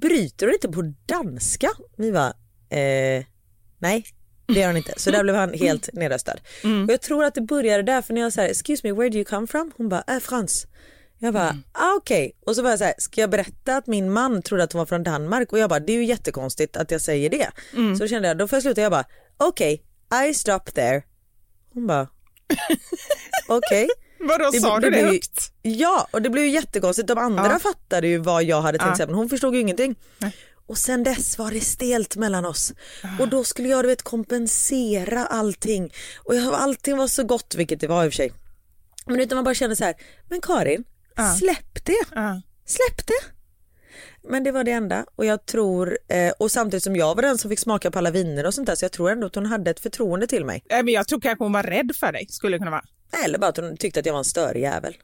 bryter 0.00 0.46
hon 0.46 0.54
inte 0.54 0.68
på 0.68 0.94
danska? 1.06 1.68
Vi 1.96 2.12
bara, 2.12 2.32
eh, 2.78 3.24
nej. 3.78 4.04
Det 4.46 4.54
gör 4.60 4.66
hon 4.66 4.76
inte. 4.76 4.92
Så 4.96 5.10
där 5.10 5.22
blev 5.22 5.34
han 5.36 5.52
helt 5.54 5.88
nedröstad. 5.92 6.34
Och 6.86 6.92
jag 6.92 7.00
tror 7.00 7.24
att 7.24 7.34
det 7.34 7.40
började 7.40 7.82
där 7.82 8.02
för 8.02 8.14
när 8.14 8.20
jag 8.20 8.32
sa 8.32 8.42
excuse 8.42 8.80
me 8.86 8.92
where 8.92 9.08
do 9.08 9.16
you 9.16 9.24
come 9.24 9.46
from? 9.46 9.72
Hon 9.76 9.88
bara, 9.88 10.04
äh, 10.08 10.18
Frans. 10.18 10.66
Jag 11.18 11.34
bara, 11.34 11.58
ah, 11.72 11.94
okej. 11.96 12.36
Och 12.46 12.56
så 12.56 12.62
var 12.62 12.70
jag 12.70 12.78
så 12.78 12.84
här, 12.84 12.94
ska 12.98 13.20
jag 13.20 13.30
berätta 13.30 13.76
att 13.76 13.86
min 13.86 14.12
man 14.12 14.42
trodde 14.42 14.64
att 14.64 14.72
hon 14.72 14.78
var 14.78 14.86
från 14.86 15.02
Danmark? 15.02 15.52
Och 15.52 15.58
jag 15.58 15.70
bara, 15.70 15.80
det 15.80 15.92
är 15.92 15.96
ju 15.96 16.04
jättekonstigt 16.04 16.76
att 16.76 16.90
jag 16.90 17.00
säger 17.00 17.30
det. 17.30 17.48
Så 17.98 18.04
då 18.04 18.08
kände 18.08 18.28
jag, 18.28 18.38
då 18.38 18.48
får 18.48 18.56
jag 18.56 18.62
sluta. 18.62 18.80
Jag 18.80 18.92
bara, 18.92 19.04
okej, 19.36 19.82
I 20.30 20.34
stop 20.34 20.58
there. 20.74 21.02
Hon 21.74 21.86
bara, 21.86 22.08
okej. 23.48 23.88
Vadå, 24.20 24.50
Det- 24.52 24.60
sa 24.60 24.74
det 24.80 24.86
du 24.86 24.90
det 24.90 25.02
blir- 25.02 25.12
högt? 25.12 25.52
Ja, 25.62 26.08
och 26.10 26.22
det 26.22 26.30
blev 26.30 26.44
ju 26.44 26.50
jättekonstigt. 26.50 27.08
De 27.08 27.18
andra 27.18 27.46
Ja. 27.52 27.58
fattade 27.58 28.08
ju 28.08 28.18
vad 28.18 28.44
jag 28.44 28.60
hade 28.60 28.78
tänkt 28.78 28.90
Ja. 28.90 28.96
säga, 28.96 29.06
men 29.06 29.14
hon 29.16 29.28
förstod 29.28 29.54
ju 29.54 29.60
ingenting. 29.60 29.94
Nej. 30.18 30.34
Och 30.66 30.78
sen 30.78 31.02
dess 31.02 31.38
var 31.38 31.50
det 31.50 31.60
stelt 31.60 32.16
mellan 32.16 32.44
oss. 32.44 32.72
Och 33.20 33.28
då 33.28 33.44
skulle 33.44 33.68
jag 33.68 33.84
du 33.84 33.88
vet, 33.88 34.02
kompensera 34.02 35.26
allting. 35.26 35.92
Och 36.24 36.34
jag, 36.34 36.54
allting 36.54 36.96
var 36.96 37.06
så 37.08 37.24
gott, 37.24 37.54
vilket 37.54 37.80
det 37.80 37.86
var 37.86 38.04
i 38.04 38.08
och 38.08 38.12
för 38.12 38.16
sig. 38.16 38.32
Men 39.06 39.20
utan 39.20 39.36
man 39.36 39.44
bara 39.44 39.54
kände 39.54 39.76
så 39.76 39.84
här, 39.84 39.94
men 40.28 40.40
Karin, 40.40 40.84
Ja. 41.16 41.34
släpp 41.38 41.84
det. 41.84 42.04
Ja. 42.14 42.40
Släpp 42.66 43.06
det. 43.06 43.34
Men 44.28 44.44
det 44.44 44.52
var 44.52 44.64
det 44.64 44.70
enda 44.70 45.06
och 45.16 45.24
jag 45.26 45.46
tror, 45.46 45.98
eh, 46.08 46.32
och 46.38 46.50
samtidigt 46.50 46.82
som 46.84 46.96
jag 46.96 47.14
var 47.14 47.22
den 47.22 47.38
som 47.38 47.50
fick 47.50 47.58
smaka 47.58 47.90
på 47.90 47.98
alla 47.98 48.10
viner 48.10 48.46
och 48.46 48.54
sånt 48.54 48.66
där 48.66 48.74
så 48.74 48.84
jag 48.84 48.92
tror 48.92 49.10
ändå 49.10 49.26
att 49.26 49.34
hon 49.34 49.46
hade 49.46 49.70
ett 49.70 49.80
förtroende 49.80 50.26
till 50.26 50.44
mig. 50.44 50.64
Nej, 50.70 50.82
men 50.82 50.94
jag 50.94 51.08
tror 51.08 51.20
kanske 51.20 51.44
hon 51.44 51.52
var 51.52 51.62
rädd 51.62 51.90
för 52.00 52.12
dig, 52.12 52.26
skulle 52.30 52.54
det 52.54 52.58
kunna 52.58 52.70
vara. 52.70 52.84
Eller 53.24 53.38
bara 53.38 53.48
att 53.48 53.56
hon 53.56 53.76
tyckte 53.76 54.00
att 54.00 54.06
jag 54.06 54.12
var 54.12 54.18
en 54.18 54.24
störig 54.24 54.62
jävel. 54.62 54.96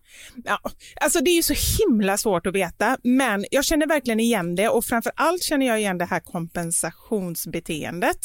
Ja, 0.44 0.60
alltså 1.00 1.20
det 1.20 1.30
är 1.30 1.36
ju 1.36 1.42
så 1.42 1.54
himla 1.78 2.18
svårt 2.18 2.46
att 2.46 2.54
veta, 2.54 2.98
men 3.02 3.44
jag 3.50 3.64
känner 3.64 3.86
verkligen 3.86 4.20
igen 4.20 4.54
det 4.54 4.68
och 4.68 4.84
framför 4.84 5.12
allt 5.16 5.42
känner 5.42 5.66
jag 5.66 5.78
igen 5.80 5.98
det 5.98 6.04
här 6.04 6.20
kompensationsbeteendet 6.20 8.18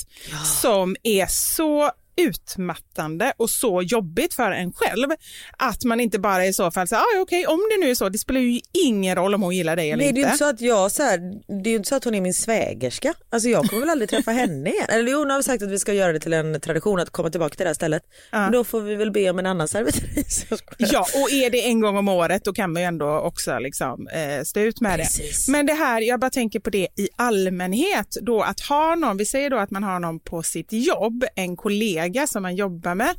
som 0.61 0.95
är 1.03 1.25
så 1.29 1.91
utmattande 2.17 3.33
och 3.37 3.49
så 3.49 3.81
jobbigt 3.81 4.33
för 4.33 4.51
en 4.51 4.73
själv 4.73 5.09
att 5.57 5.83
man 5.83 5.99
inte 5.99 6.19
bara 6.19 6.45
i 6.45 6.53
så 6.53 6.71
fall 6.71 6.87
säger 6.87 7.01
ah, 7.01 7.21
okej 7.21 7.47
om 7.47 7.59
det 7.71 7.85
nu 7.85 7.91
är 7.91 7.95
så, 7.95 8.09
det 8.09 8.17
spelar 8.17 8.41
ju 8.41 8.59
ingen 8.85 9.15
roll 9.15 9.35
om 9.35 9.41
hon 9.41 9.55
gillar 9.55 9.75
dig 9.75 9.91
eller 9.91 10.03
Nej 10.03 10.13
det 10.13 10.19
är 10.19 10.21
ju 10.21 10.31
inte. 10.31 10.31
inte 10.31 10.37
så 10.37 10.49
att 10.49 10.61
jag 10.61 10.91
så 10.91 11.03
här, 11.03 11.17
det 11.63 11.69
är 11.69 11.71
ju 11.71 11.75
inte 11.75 11.89
så 11.89 11.95
att 11.95 12.03
hon 12.03 12.15
är 12.15 12.21
min 12.21 12.33
svägerska. 12.33 13.13
Alltså 13.29 13.49
jag 13.49 13.65
kommer 13.65 13.79
väl 13.79 13.89
aldrig 13.89 14.09
träffa 14.09 14.31
henne 14.41 14.69
igen. 14.69 14.85
Eller 14.89 15.11
jo, 15.11 15.23
nu 15.23 15.29
har 15.29 15.37
vi 15.37 15.43
sagt 15.43 15.63
att 15.63 15.69
vi 15.71 15.79
ska 15.79 15.93
göra 15.93 16.13
det 16.13 16.19
till 16.19 16.33
en 16.33 16.61
tradition 16.61 16.99
att 16.99 17.09
komma 17.09 17.29
tillbaka 17.29 17.55
till 17.55 17.63
det 17.63 17.69
här 17.69 17.73
stället. 17.73 18.03
Men 18.31 18.51
då 18.51 18.63
får 18.63 18.81
vi 18.81 18.95
väl 18.95 19.11
be 19.11 19.29
om 19.29 19.39
en 19.39 19.45
annan 19.45 19.67
servitris. 19.67 20.45
Ja, 20.77 21.05
och 21.13 21.31
är 21.31 21.49
det 21.49 21.65
en 21.65 21.81
gång 21.81 21.97
om 21.97 22.07
året 22.07 22.43
då 22.43 22.53
kan 22.53 22.73
man 22.73 22.81
ju 22.81 22.85
ändå 22.85 23.19
också 23.19 23.59
liksom, 23.59 24.07
eh, 24.07 24.43
stå 24.43 24.59
ut 24.59 24.81
med 24.81 24.99
Precis. 24.99 25.45
det. 25.45 25.51
Men 25.51 25.65
det 25.65 25.73
här, 25.73 26.01
jag 26.01 26.19
bara 26.19 26.29
tänker 26.29 26.59
på 26.59 26.69
det 26.69 26.87
i 26.97 27.09
allmänhet, 27.15 28.17
då 28.21 28.41
att 28.41 28.59
ha 28.59 28.95
någon, 28.95 29.17
vi 29.17 29.25
säger 29.25 29.49
då 29.49 29.57
att 29.57 29.71
man 29.71 29.83
har 29.83 29.99
någon 29.99 30.19
på 30.19 30.43
sitt 30.43 30.67
jobb, 30.71 31.25
en 31.35 31.57
kollega 31.57 32.04
som 32.27 32.41
man 32.43 32.55
jobbar 32.55 32.95
med, 32.95 33.15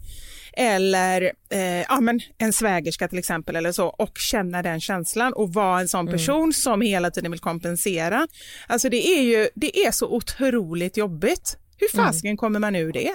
eller 0.52 1.32
eh, 1.50 1.60
ja, 1.82 2.00
men 2.00 2.20
en 2.38 2.52
svägerska 2.52 3.08
till 3.08 3.18
exempel 3.18 3.56
eller 3.56 3.72
så 3.72 3.86
och 3.86 4.18
känna 4.18 4.62
den 4.62 4.80
känslan 4.80 5.32
och 5.32 5.52
vara 5.54 5.80
en 5.80 5.88
sån 5.88 6.06
person 6.06 6.52
som 6.52 6.80
hela 6.80 7.10
tiden 7.10 7.30
vill 7.30 7.40
kompensera. 7.40 8.28
Alltså 8.66 8.88
det 8.88 9.06
är 9.08 9.22
ju, 9.22 9.48
det 9.54 9.78
är 9.86 9.90
så 9.90 10.06
otroligt 10.08 10.96
jobbigt. 10.96 11.56
Hur 11.78 11.96
fasken 11.96 12.36
kommer 12.36 12.58
man 12.60 12.76
ur 12.76 12.92
det? 12.92 13.12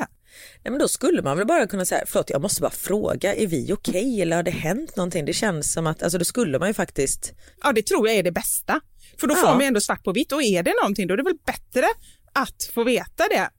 Nej, 0.64 0.72
men 0.72 0.80
då 0.80 0.88
skulle 0.88 1.22
man 1.22 1.38
väl 1.38 1.48
bara 1.48 1.68
kunna 1.68 1.86
säga, 1.86 2.04
förlåt 2.08 2.30
jag 2.30 2.42
måste 2.42 2.62
bara 2.62 2.72
fråga, 2.72 3.36
är 3.36 3.48
vi 3.48 3.74
okej 3.74 4.22
eller 4.22 4.36
har 4.36 4.44
det 4.44 4.52
hänt 4.52 4.96
någonting? 4.96 5.26
Det 5.26 5.34
känns 5.34 5.74
som 5.74 5.88
att, 5.88 6.04
alltså 6.04 6.18
då 6.18 6.26
skulle 6.26 6.60
man 6.60 6.68
ju 6.68 6.74
faktiskt, 6.74 7.34
Ja, 7.64 7.72
det 7.72 7.86
tror 7.88 8.08
jag 8.08 8.18
är 8.18 8.24
det 8.24 8.32
bästa. 8.32 8.82
För 9.20 9.28
då 9.28 9.34
Ja. 9.34 9.42
får 9.42 9.48
man 9.48 9.60
ju 9.62 9.66
ändå 9.66 9.82
svart 9.82 10.04
på 10.04 10.12
vitt 10.12 10.32
och 10.32 10.44
är 10.44 10.64
det 10.64 10.74
någonting 10.82 11.08
då 11.08 11.14
är 11.14 11.18
det 11.18 11.24
väl 11.24 11.38
bättre 11.46 11.88
att 12.34 12.70
få 12.74 12.84
veta 12.84 13.24
det 13.30 13.50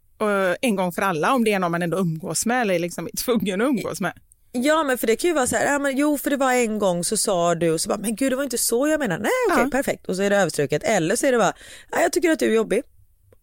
en 0.60 0.76
gång 0.76 0.92
för 0.92 1.02
alla 1.02 1.34
om 1.34 1.44
det 1.44 1.52
är 1.52 1.58
någon 1.58 1.70
man 1.72 1.82
ändå 1.82 1.98
umgås 1.98 2.46
med 2.46 2.62
eller 2.62 2.78
liksom 2.78 3.06
är 3.06 3.16
tvungen 3.16 3.60
att 3.60 3.66
umgås 3.68 4.00
med. 4.00 4.12
ja 4.52 4.82
men 4.82 4.98
för 4.98 5.06
det 5.06 5.16
kan 5.16 5.28
ju 5.28 5.34
vara 5.34 5.46
så 5.46 5.56
här, 5.56 5.72
ja, 5.72 5.78
men, 5.78 5.96
jo 5.96 6.18
för 6.18 6.30
det 6.30 6.36
var 6.36 6.52
en 6.52 6.78
gång 6.78 7.04
så 7.04 7.16
sa 7.16 7.54
du 7.54 7.70
och 7.70 7.80
så 7.80 7.88
bara, 7.88 7.98
men 7.98 8.16
gud 8.16 8.32
det 8.32 8.36
var 8.36 8.44
inte 8.44 8.58
så 8.58 8.88
jag 8.88 9.00
menar, 9.00 9.18
nej 9.18 9.30
okej 9.50 9.62
Ja. 9.64 9.70
perfekt 9.70 10.06
och 10.08 10.16
så 10.16 10.22
är 10.22 10.30
det 10.30 10.36
överstruket 10.36 10.82
eller 10.82 11.16
så 11.16 11.26
är 11.26 11.32
det 11.32 11.38
bara, 11.38 11.52
nej 11.92 12.02
jag 12.02 12.12
tycker 12.12 12.30
att 12.30 12.38
du 12.38 12.46
är 12.50 12.54
jobbig, 12.54 12.82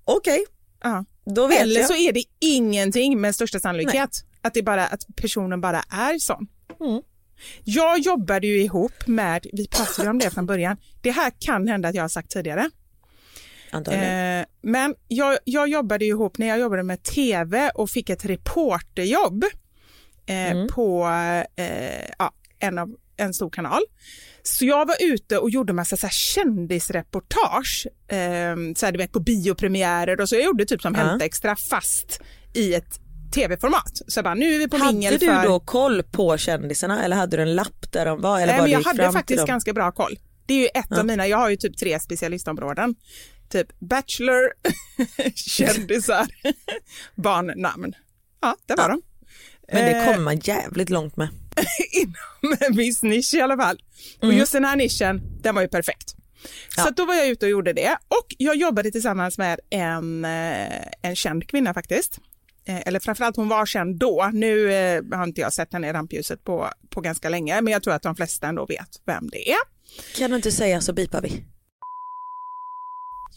okej 0.06 0.46
Ja. 0.84 1.06
då 1.36 1.48
vet 1.48 1.62
Eller 1.62 1.80
jag. 1.80 1.88
så 1.90 1.96
är 1.96 2.14
det 2.14 2.24
ingenting 2.40 3.22
med 3.22 3.36
största 3.36 3.60
sannolikhet. 3.60 4.10
Att 4.42 4.54
det 4.54 4.64
bara 4.64 4.86
att 4.88 5.02
personen 5.16 5.62
bara 5.62 5.80
är 5.92 6.20
sån. 6.20 6.48
Mm. 6.82 7.02
Jag 7.64 8.00
jobbade 8.00 8.48
ju 8.48 8.62
ihop 8.64 9.08
med, 9.08 9.46
vi 9.54 9.68
pratade 9.68 10.10
om 10.10 10.20
det 10.20 10.30
från 10.30 10.46
början, 10.46 10.78
det 11.02 11.12
här 11.12 11.32
kan 11.40 11.68
hända 11.68 11.90
att 11.90 11.96
jag 11.96 12.04
har 12.04 12.10
sagt 12.10 12.32
tidigare. 12.32 12.70
Antagligen. 13.72 14.40
Eh, 14.40 14.46
men 14.62 14.96
jag, 15.08 15.38
jag 15.44 15.68
jobbade 15.68 16.06
ihop 16.06 16.38
när 16.38 16.48
jag 16.48 16.60
jobbade 16.60 16.84
med 16.84 17.04
tv 17.04 17.72
och 17.76 17.90
fick 17.90 18.10
ett 18.10 18.26
reporterjobb 18.26 19.44
eh, 20.26 20.66
på 20.66 21.08
eh, 21.56 22.10
ja, 22.20 22.32
en, 22.60 22.78
av, 22.78 22.96
en 23.18 23.34
stor 23.34 23.50
kanal. 23.50 23.82
Så 24.44 24.66
jag 24.66 24.88
var 24.88 24.96
ute 25.00 25.38
och 25.38 25.50
gjorde 25.50 25.74
massa 25.74 25.98
så 25.98 26.06
här 26.06 26.14
kändisreportage, 26.14 27.88
eh, 28.08 28.56
så 28.76 28.86
här, 28.86 28.92
du 28.92 28.98
vet, 28.98 29.12
på 29.12 29.20
biopremiärer 29.20 30.22
och 30.22 30.30
så 30.30 30.36
jag 30.36 30.44
gjorde 30.44 30.66
typ 30.66 30.82
som. 30.82 30.96
Hämta 30.96 31.26
Extra 31.26 31.56
fast 31.56 32.22
i 32.54 32.74
ett 32.74 33.00
tv-format. 33.34 33.92
Så 34.08 34.18
jag 34.18 34.24
bara, 34.24 34.34
nu 34.34 34.56
är 34.56 34.60
vi 34.60 34.68
på 34.68 34.78
hade 34.78 34.94
mingel 34.94 35.18
du 35.20 35.26
för... 35.26 35.44
då 35.44 35.60
koll 35.60 36.04
på 36.04 36.38
kändisarna 36.38 37.04
eller 37.04 37.16
hade 37.16 37.38
du 37.38 37.44
en 37.44 37.56
lapp 37.56 37.92
där 37.92 38.06
de 38.06 38.22
var? 38.22 38.36
Eller 38.42 38.46
Nej, 38.48 38.56
bara 38.58 38.62
men 38.62 38.66
du 38.66 38.72
jag 38.72 39.04
hade 39.04 39.12
faktiskt 39.12 39.46
ganska 39.46 39.74
bra 39.74 39.92
koll. 39.92 40.20
Det 40.46 40.54
är 40.54 40.60
ju 40.60 40.66
ett 40.66 40.86
Ja. 40.90 41.00
av 41.00 41.06
mina, 41.06 41.28
jag 41.28 41.38
har 41.38 41.50
ju 41.50 41.56
typ 41.56 41.78
tre 41.78 42.00
specialistområden. 42.00 42.96
Typ 43.50 43.80
Bachelor, 43.80 44.50
kändisar, 45.36 46.28
barnnamn. 47.16 47.94
Ja, 48.42 48.56
det 48.66 48.76
var 48.76 48.84
Ja. 48.84 48.88
de. 48.90 49.02
Men 49.74 49.86
det 49.86 49.92
Eh, 50.00 50.06
kommer 50.06 50.20
man 50.24 50.40
jävligt 50.40 50.90
långt 50.90 51.18
med. 51.18 51.30
inom 52.02 52.58
en 52.60 52.76
viss 52.76 53.04
nisch 53.04 53.34
i 53.34 53.42
alla 53.42 53.58
fall. 53.58 53.82
Och 54.22 54.34
just 54.34 54.52
den 54.54 54.66
här 54.66 54.76
nischen, 54.76 55.22
den 55.42 55.56
var 55.56 55.62
ju 55.62 55.68
perfekt. 55.68 56.16
Ja. 56.78 56.84
Så 56.84 56.90
då 56.90 57.06
var 57.06 57.16
jag 57.16 57.28
ute 57.28 57.46
och 57.46 57.50
gjorde 57.50 57.74
det 57.74 57.98
och 58.08 58.36
jag 58.38 58.56
jobbade 58.56 58.92
tillsammans 58.92 59.38
med 59.38 59.60
en, 59.70 60.26
eh, 60.26 60.86
en 61.02 61.16
känd 61.16 61.48
kvinna 61.50 61.74
faktiskt. 61.74 62.20
Eh, 62.68 62.88
Eller 62.88 63.00
framförallt 63.00 63.36
hon 63.36 63.48
var 63.50 63.66
känd 63.66 64.00
då. 64.00 64.30
Nu 64.34 64.68
har 65.12 65.24
inte 65.24 65.42
jag 65.42 65.54
sett 65.54 65.74
henne 65.74 65.90
i 65.90 65.94
rampljuset 65.94 66.44
på, 66.44 66.70
på 66.90 67.02
ganska 67.02 67.30
länge, 67.30 67.62
men 67.62 67.74
jag 67.74 67.84
tror 67.84 67.94
att 67.94 68.04
de 68.04 68.16
flesta 68.16 68.48
ändå 68.48 68.66
vet 68.66 69.02
vem 69.06 69.30
det 69.30 69.50
är. 69.52 69.58
Kan 70.18 70.30
du 70.30 70.36
inte 70.36 70.52
säga 70.52 70.82
så 70.82 70.94
bipar 70.94 71.22
vi. 71.22 71.44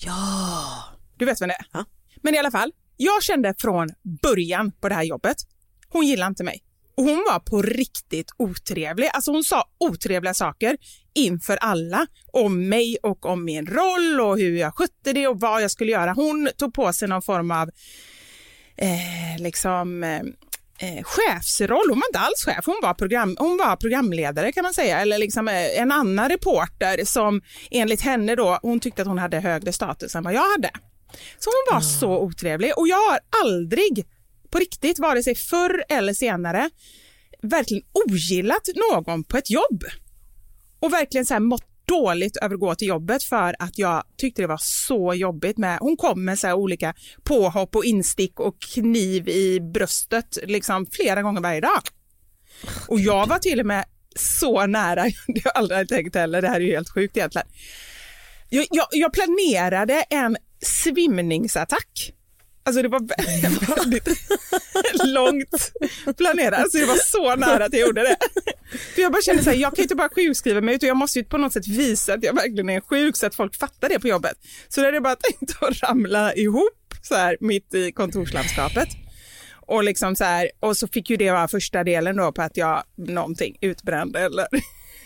Ja. 0.04 0.84
Du 1.16 1.24
vet 1.24 1.40
vem 1.40 1.48
det 1.48 1.54
är? 1.54 1.66
Ja. 1.72 1.84
Men 2.22 2.34
i 2.34 2.38
alla 2.38 2.50
fall, 2.50 2.72
jag 2.96 3.22
kände 3.22 3.54
från 3.58 3.88
början 4.22 4.72
på 4.80 4.88
det 4.88 4.94
här 4.94 5.02
jobbet, 5.02 5.36
hon 5.88 6.06
gillade 6.06 6.28
inte 6.28 6.44
mig. 6.44 6.62
Och 6.96 7.04
hon 7.04 7.24
var 7.30 7.38
på 7.38 7.62
riktigt 7.62 8.30
otrevlig. 8.36 9.10
Alltså 9.12 9.30
hon 9.30 9.44
sa 9.44 9.64
otrevliga 9.80 10.34
saker 10.34 10.76
inför 11.14 11.56
alla 11.56 12.06
om 12.32 12.68
mig 12.68 12.96
och 13.02 13.26
om 13.26 13.44
min 13.44 13.66
roll 13.66 14.20
och 14.20 14.38
hur 14.38 14.56
jag 14.56 14.74
skötte 14.74 15.12
det 15.12 15.28
och 15.28 15.40
vad 15.40 15.62
jag 15.62 15.70
skulle 15.70 15.92
göra. 15.92 16.12
Hon 16.12 16.50
tog 16.56 16.74
på 16.74 16.92
sig 16.92 17.08
någon 17.08 17.22
form 17.22 17.50
av 17.50 17.70
eh, 18.76 19.42
liksom 19.42 20.04
eh, 20.04 20.22
eh, 20.82 21.02
chefsroll. 21.04 21.88
Hon 21.88 22.00
var 22.00 22.08
inte 22.08 22.18
alls 22.18 22.44
chef, 22.44 22.66
hon 22.66 22.80
var, 22.82 22.94
program, 22.94 23.36
hon 23.38 23.56
var 23.56 23.76
programledare 23.76 24.52
kan 24.52 24.62
man 24.62 24.74
säga, 24.74 25.00
eller 25.00 25.18
liksom 25.18 25.48
eh, 25.48 25.80
en 25.80 25.92
annan 25.92 26.28
reporter 26.28 27.04
som 27.04 27.42
enligt 27.70 28.00
henne 28.00 28.34
då, 28.34 28.58
hon 28.62 28.80
tyckte 28.80 29.02
att 29.02 29.08
hon 29.08 29.18
hade 29.18 29.40
högre 29.40 29.72
status 29.72 30.14
än 30.14 30.22
vad 30.22 30.34
jag 30.34 30.50
hade. 30.50 30.70
Så 31.38 31.50
hon 31.50 31.74
var 31.74 31.80
så 31.80 32.18
otrevlig 32.18 32.72
och 32.76 32.88
jag 32.88 33.10
har 33.10 33.18
aldrig 33.44 34.06
på 34.50 34.58
riktigt, 34.58 34.98
vare 34.98 35.22
sig 35.22 35.34
förr 35.34 35.84
eller 35.88 36.14
senare, 36.14 36.70
verkligen 37.42 37.84
ogillat 37.92 38.68
någon 38.74 39.24
på 39.24 39.36
ett 39.36 39.50
jobb. 39.50 39.84
Och 40.80 40.92
verkligen 40.92 41.26
så 41.26 41.34
här 41.34 41.40
mått 41.40 41.71
dåligt 41.84 42.36
över 42.36 42.54
att 42.54 42.60
gå 42.60 42.74
till 42.74 42.88
jobbet 42.88 43.24
för 43.24 43.56
att 43.58 43.78
jag 43.78 44.02
tyckte 44.16 44.42
det 44.42 44.48
var 44.48 44.60
så 44.60 45.14
jobbigt 45.14 45.58
med, 45.58 45.78
hon 45.78 45.96
kom 45.96 46.24
med 46.24 46.38
så 46.38 46.46
här 46.46 46.54
olika 46.54 46.94
påhopp 47.22 47.76
och 47.76 47.84
instick 47.84 48.40
och 48.40 48.60
kniv 48.60 49.28
i 49.28 49.60
bröstet 49.60 50.38
liksom 50.42 50.86
flera 50.92 51.22
gånger 51.22 51.40
varje 51.40 51.60
dag. 51.60 51.82
Och 52.88 53.00
jag 53.00 53.26
var 53.26 53.38
till 53.38 53.60
och 53.60 53.66
med 53.66 53.84
så 54.16 54.66
nära, 54.66 55.02
det 55.04 55.44
har 55.44 55.52
jag 55.54 55.56
aldrig 55.56 55.88
tänkt 55.88 56.14
heller, 56.14 56.42
det 56.42 56.48
här 56.48 56.56
är 56.56 56.64
ju 56.64 56.72
helt 56.72 56.90
sjukt 56.90 57.16
egentligen. 57.16 57.46
Jag, 58.48 58.66
jag, 58.70 58.86
jag 58.90 59.12
planerade 59.12 60.04
en 60.10 60.36
svimningsattack. 60.60 62.12
Alltså 62.64 62.82
det 62.82 62.88
var 62.88 63.00
väldigt 63.80 64.08
långt 65.04 65.72
planerat. 66.16 66.60
Alltså 66.60 66.78
jag 66.78 66.86
var 66.86 66.96
så 66.96 67.36
nära 67.36 67.64
att 67.64 67.72
jag 67.72 67.86
gjorde 67.86 68.02
det. 68.02 68.16
För 68.94 69.02
jag 69.02 69.12
bara 69.12 69.22
kände 69.22 69.44
så 69.44 69.50
här, 69.50 69.56
jag 69.56 69.70
kan 69.70 69.76
ju 69.76 69.82
inte 69.82 69.94
bara 69.94 70.08
sjukskriva 70.08 70.60
mig 70.60 70.74
utan 70.74 70.86
jag 70.86 70.96
måste 70.96 71.18
ju 71.18 71.24
på 71.24 71.38
något 71.38 71.52
sätt 71.52 71.66
visa 71.66 72.14
att 72.14 72.24
jag 72.24 72.34
verkligen 72.34 72.70
är 72.70 72.80
sjuk 72.80 73.16
så 73.16 73.26
att 73.26 73.34
folk 73.34 73.56
fattar 73.56 73.88
det 73.88 74.00
på 74.00 74.08
jobbet. 74.08 74.36
Så 74.68 74.80
då 74.80 74.86
hade 74.86 74.96
jag 74.96 75.02
bara 75.02 75.16
tänkt 75.16 75.56
att 75.62 75.82
ramla 75.82 76.34
ihop 76.34 76.94
så 77.02 77.14
här 77.14 77.36
mitt 77.40 77.74
i 77.74 77.92
kontorslandskapet. 77.92 78.88
Och, 79.66 79.84
liksom 79.84 80.16
så 80.16 80.24
här, 80.24 80.50
och 80.60 80.76
så 80.76 80.88
fick 80.88 81.10
ju 81.10 81.16
det 81.16 81.30
vara 81.30 81.48
första 81.48 81.84
delen 81.84 82.16
då 82.16 82.32
på 82.32 82.42
att 82.42 82.56
jag 82.56 82.82
någonting 82.96 83.56
utbrände 83.60 84.20
eller 84.20 84.46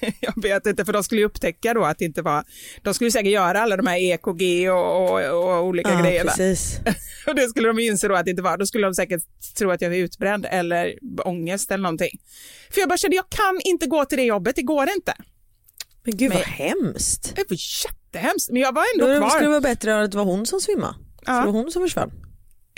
jag 0.21 0.43
vet 0.43 0.67
inte, 0.67 0.85
för 0.85 0.93
de 0.93 1.05
skulle 1.05 1.21
ju 1.21 1.27
upptäcka 1.27 1.75
då 1.75 1.85
att 1.85 1.99
det 1.99 2.05
inte 2.05 2.23
var, 2.23 2.45
de 2.83 2.95
skulle 2.95 3.11
säkert 3.11 3.33
göra 3.33 3.61
alla 3.61 3.77
de 3.77 3.87
här 3.87 3.97
EKG 3.99 4.71
och, 4.71 5.11
och, 5.11 5.21
och 5.59 5.65
olika 5.65 5.91
Ja, 5.91 6.01
grejerna. 6.03 6.31
precis. 6.31 6.79
Och 7.27 7.35
det 7.35 7.49
skulle 7.49 7.69
de 7.69 7.79
inse 7.79 8.09
då 8.09 8.15
att 8.15 8.25
det 8.25 8.31
inte 8.31 8.43
var, 8.43 8.57
då 8.59 8.67
skulle 8.67 8.87
de 8.87 8.95
säkert 8.95 9.23
tro 9.59 9.71
att 9.71 9.83
jag 9.83 9.89
var 9.91 9.97
utbränd 9.97 10.47
eller 10.51 10.95
ångest 11.25 11.71
eller 11.71 11.83
någonting. 11.83 12.21
För 12.71 12.81
jag 12.81 12.89
bara 12.89 12.99
kände, 12.99 13.17
jag 13.17 13.29
kan 13.29 13.61
inte 13.65 13.87
gå 13.87 14.05
till 14.05 14.19
det 14.19 14.25
jobbet, 14.25 14.57
det 14.57 14.63
går 14.63 14.89
inte. 14.97 15.15
Men 16.05 16.17
gud 16.17 16.33
vad 16.33 16.41
Men- 16.41 16.49
hemskt. 16.69 17.33
Det 17.37 17.45
var 17.51 17.57
jättehemskt, 17.87 18.51
men 18.53 18.63
jag 18.63 18.73
var 18.75 18.99
Då 18.99 19.07
ändå 19.07 19.29
skulle 19.29 19.41
det 19.41 19.45
kvar. 19.45 19.51
vara 19.51 19.61
bättre 19.61 20.03
att 20.03 20.11
det 20.11 20.17
var 20.17 20.25
hon 20.25 20.47
som 20.47 20.61
svimmade. 20.61 20.95
Så 20.95 21.23
Ja. 21.27 21.41
det 21.41 21.47
var 21.47 21.53
hon 21.53 21.71
som 21.71 21.83
försvann. 21.83 22.11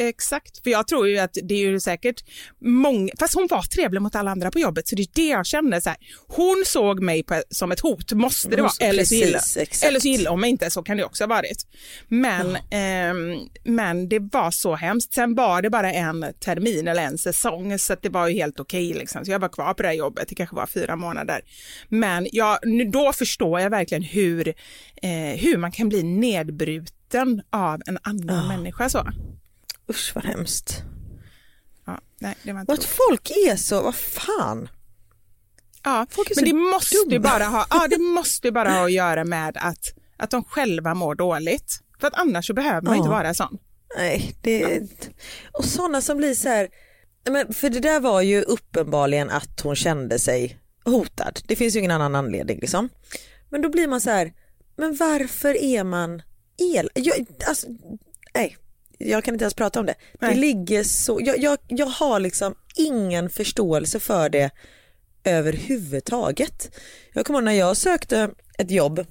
Exakt, 0.00 0.62
för 0.62 0.70
jag 0.70 0.88
tror 0.88 1.08
ju 1.08 1.18
att 1.18 1.38
det 1.42 1.54
är 1.54 1.58
ju 1.58 1.80
säkert 1.80 2.24
många, 2.60 3.12
fast 3.18 3.34
hon 3.34 3.46
var 3.50 3.62
trevlig 3.62 4.02
mot 4.02 4.14
alla 4.14 4.30
andra 4.30 4.50
på 4.50 4.58
jobbet, 4.58 4.88
så 4.88 4.96
det 4.96 5.02
är 5.02 5.08
det 5.14 5.28
jag 5.28 5.46
kände 5.46 5.80
så 5.80 5.88
här. 5.88 5.98
Hon 6.26 6.62
såg 6.66 7.02
mig 7.02 7.22
på, 7.22 7.42
som 7.50 7.72
ett 7.72 7.80
hot, 7.80 8.12
måste 8.12 8.48
det 8.48 8.62
vara, 8.62 8.72
eller 8.80 9.04
så, 9.04 9.14
gillar, 9.14 9.40
eller 9.86 10.00
så 10.00 10.08
gillar 10.08 10.30
hon 10.30 10.40
mig 10.40 10.50
inte, 10.50 10.70
så 10.70 10.82
kan 10.82 10.96
det 10.96 11.04
också 11.04 11.24
ha 11.24 11.28
varit. 11.28 11.66
Men, 12.08 12.56
ehm, 12.70 13.38
men 13.64 14.08
det 14.08 14.18
var 14.18 14.50
så 14.50 14.74
hemskt. 14.74 15.14
Sen 15.14 15.34
var 15.34 15.62
det 15.62 15.70
bara 15.70 15.92
en 15.92 16.26
termin 16.44 16.88
eller 16.88 17.02
en 17.02 17.18
säsong, 17.18 17.78
så 17.78 17.92
att 17.92 18.02
det 18.02 18.08
var 18.08 18.28
ju 18.28 18.34
helt 18.34 18.60
okej. 18.60 18.94
liksom. 18.94 19.24
Så 19.24 19.30
jag 19.30 19.38
var 19.38 19.48
kvar 19.48 19.74
på 19.74 19.82
det 19.82 19.88
här 19.88 19.94
jobbet, 19.94 20.28
det 20.28 20.34
kanske 20.34 20.56
var 20.56 20.66
fyra 20.66 20.96
månader. 20.96 21.40
Men 21.88 22.26
jag, 22.32 22.58
då 22.92 23.12
förstår 23.12 23.60
jag 23.60 23.70
verkligen 23.70 24.02
hur, 24.02 24.48
eh, 25.02 25.38
hur 25.38 25.56
man 25.56 25.72
kan 25.72 25.88
bli 25.88 26.02
nedbruten 26.02 27.42
av 27.50 27.82
en 27.86 27.98
annan 28.02 28.48
människa. 28.48 28.88
Så. 28.88 29.08
Usch 29.90 30.12
vad 30.14 30.24
hemskt. 30.24 30.82
Ja, 31.86 32.00
nej, 32.20 32.36
det 32.42 32.52
var 32.52 32.60
inte 32.60 32.72
att 32.72 32.84
folk 32.84 33.30
är 33.30 33.56
så, 33.56 33.82
vad 33.82 33.94
fan. 33.94 34.68
Ja, 35.84 36.06
Folk 36.10 36.30
är 36.30 36.34
men 36.34 36.44
så 36.44 36.44
det 36.54 36.60
måste, 36.60 36.94
ju 36.96 37.04
dumma. 37.04 37.22
bara 37.30 37.44
ha, 37.44 37.66
ja, 37.70 37.86
det 37.90 37.98
måste 37.98 38.52
bara 38.52 38.70
ha 38.70 38.84
att 38.84 38.92
göra 38.92 39.24
med 39.24 39.56
att, 39.60 39.84
att 40.16 40.30
de 40.30 40.44
själva 40.44 40.94
mår 40.94 41.14
dåligt. 41.14 41.80
För 42.00 42.06
att 42.06 42.14
annars 42.14 42.46
så 42.46 42.54
behöver 42.54 42.82
man 42.82 42.92
Ja. 42.92 42.96
inte 42.98 43.10
vara 43.10 43.34
sån. 43.34 43.58
Nej, 43.96 44.36
det 44.42 44.80
och 45.52 45.64
sådana 45.64 46.00
som 46.00 46.16
blir 46.16 46.34
så 46.34 46.48
här, 46.48 46.68
men 47.30 47.54
för 47.54 47.70
det 47.70 47.80
där 47.80 48.00
var 48.00 48.20
ju 48.22 48.42
uppenbarligen 48.42 49.30
att 49.30 49.60
hon 49.60 49.76
kände 49.76 50.18
sig 50.18 50.58
hotad. 50.84 51.40
Det 51.46 51.56
finns 51.56 51.74
ju 51.74 51.78
ingen 51.78 51.90
annan 51.90 52.14
anledning 52.14 52.58
liksom. 52.60 52.88
Men 53.50 53.62
då 53.62 53.68
blir 53.68 53.88
man 53.88 54.00
så 54.00 54.10
här, 54.10 54.32
men 54.76 54.96
varför 54.96 55.62
är 55.62 55.84
man 55.84 56.22
el? 56.74 56.90
Jag, 56.94 57.26
alltså, 57.48 57.66
nej, 58.34 58.56
jag 58.98 59.24
kan 59.24 59.34
inte 59.34 59.44
ens 59.44 59.54
prata 59.54 59.80
om 59.80 59.86
det. 59.86 59.94
Nej. 60.20 60.34
Det 60.34 60.40
ligger 60.40 60.82
så, 60.84 61.20
jag, 61.22 61.38
jag, 61.38 61.58
jag 61.66 61.86
har 61.86 62.20
liksom 62.20 62.54
ingen 62.76 63.30
förståelse 63.30 64.00
för 64.00 64.28
det 64.28 64.50
överhuvudtaget. 65.24 66.76
Jag 67.12 67.26
kommer 67.26 67.38
ihåg 67.38 67.44
när 67.44 67.52
jag 67.52 67.76
sökte 67.76 68.30
ett 68.58 68.70
jobb 68.70 69.06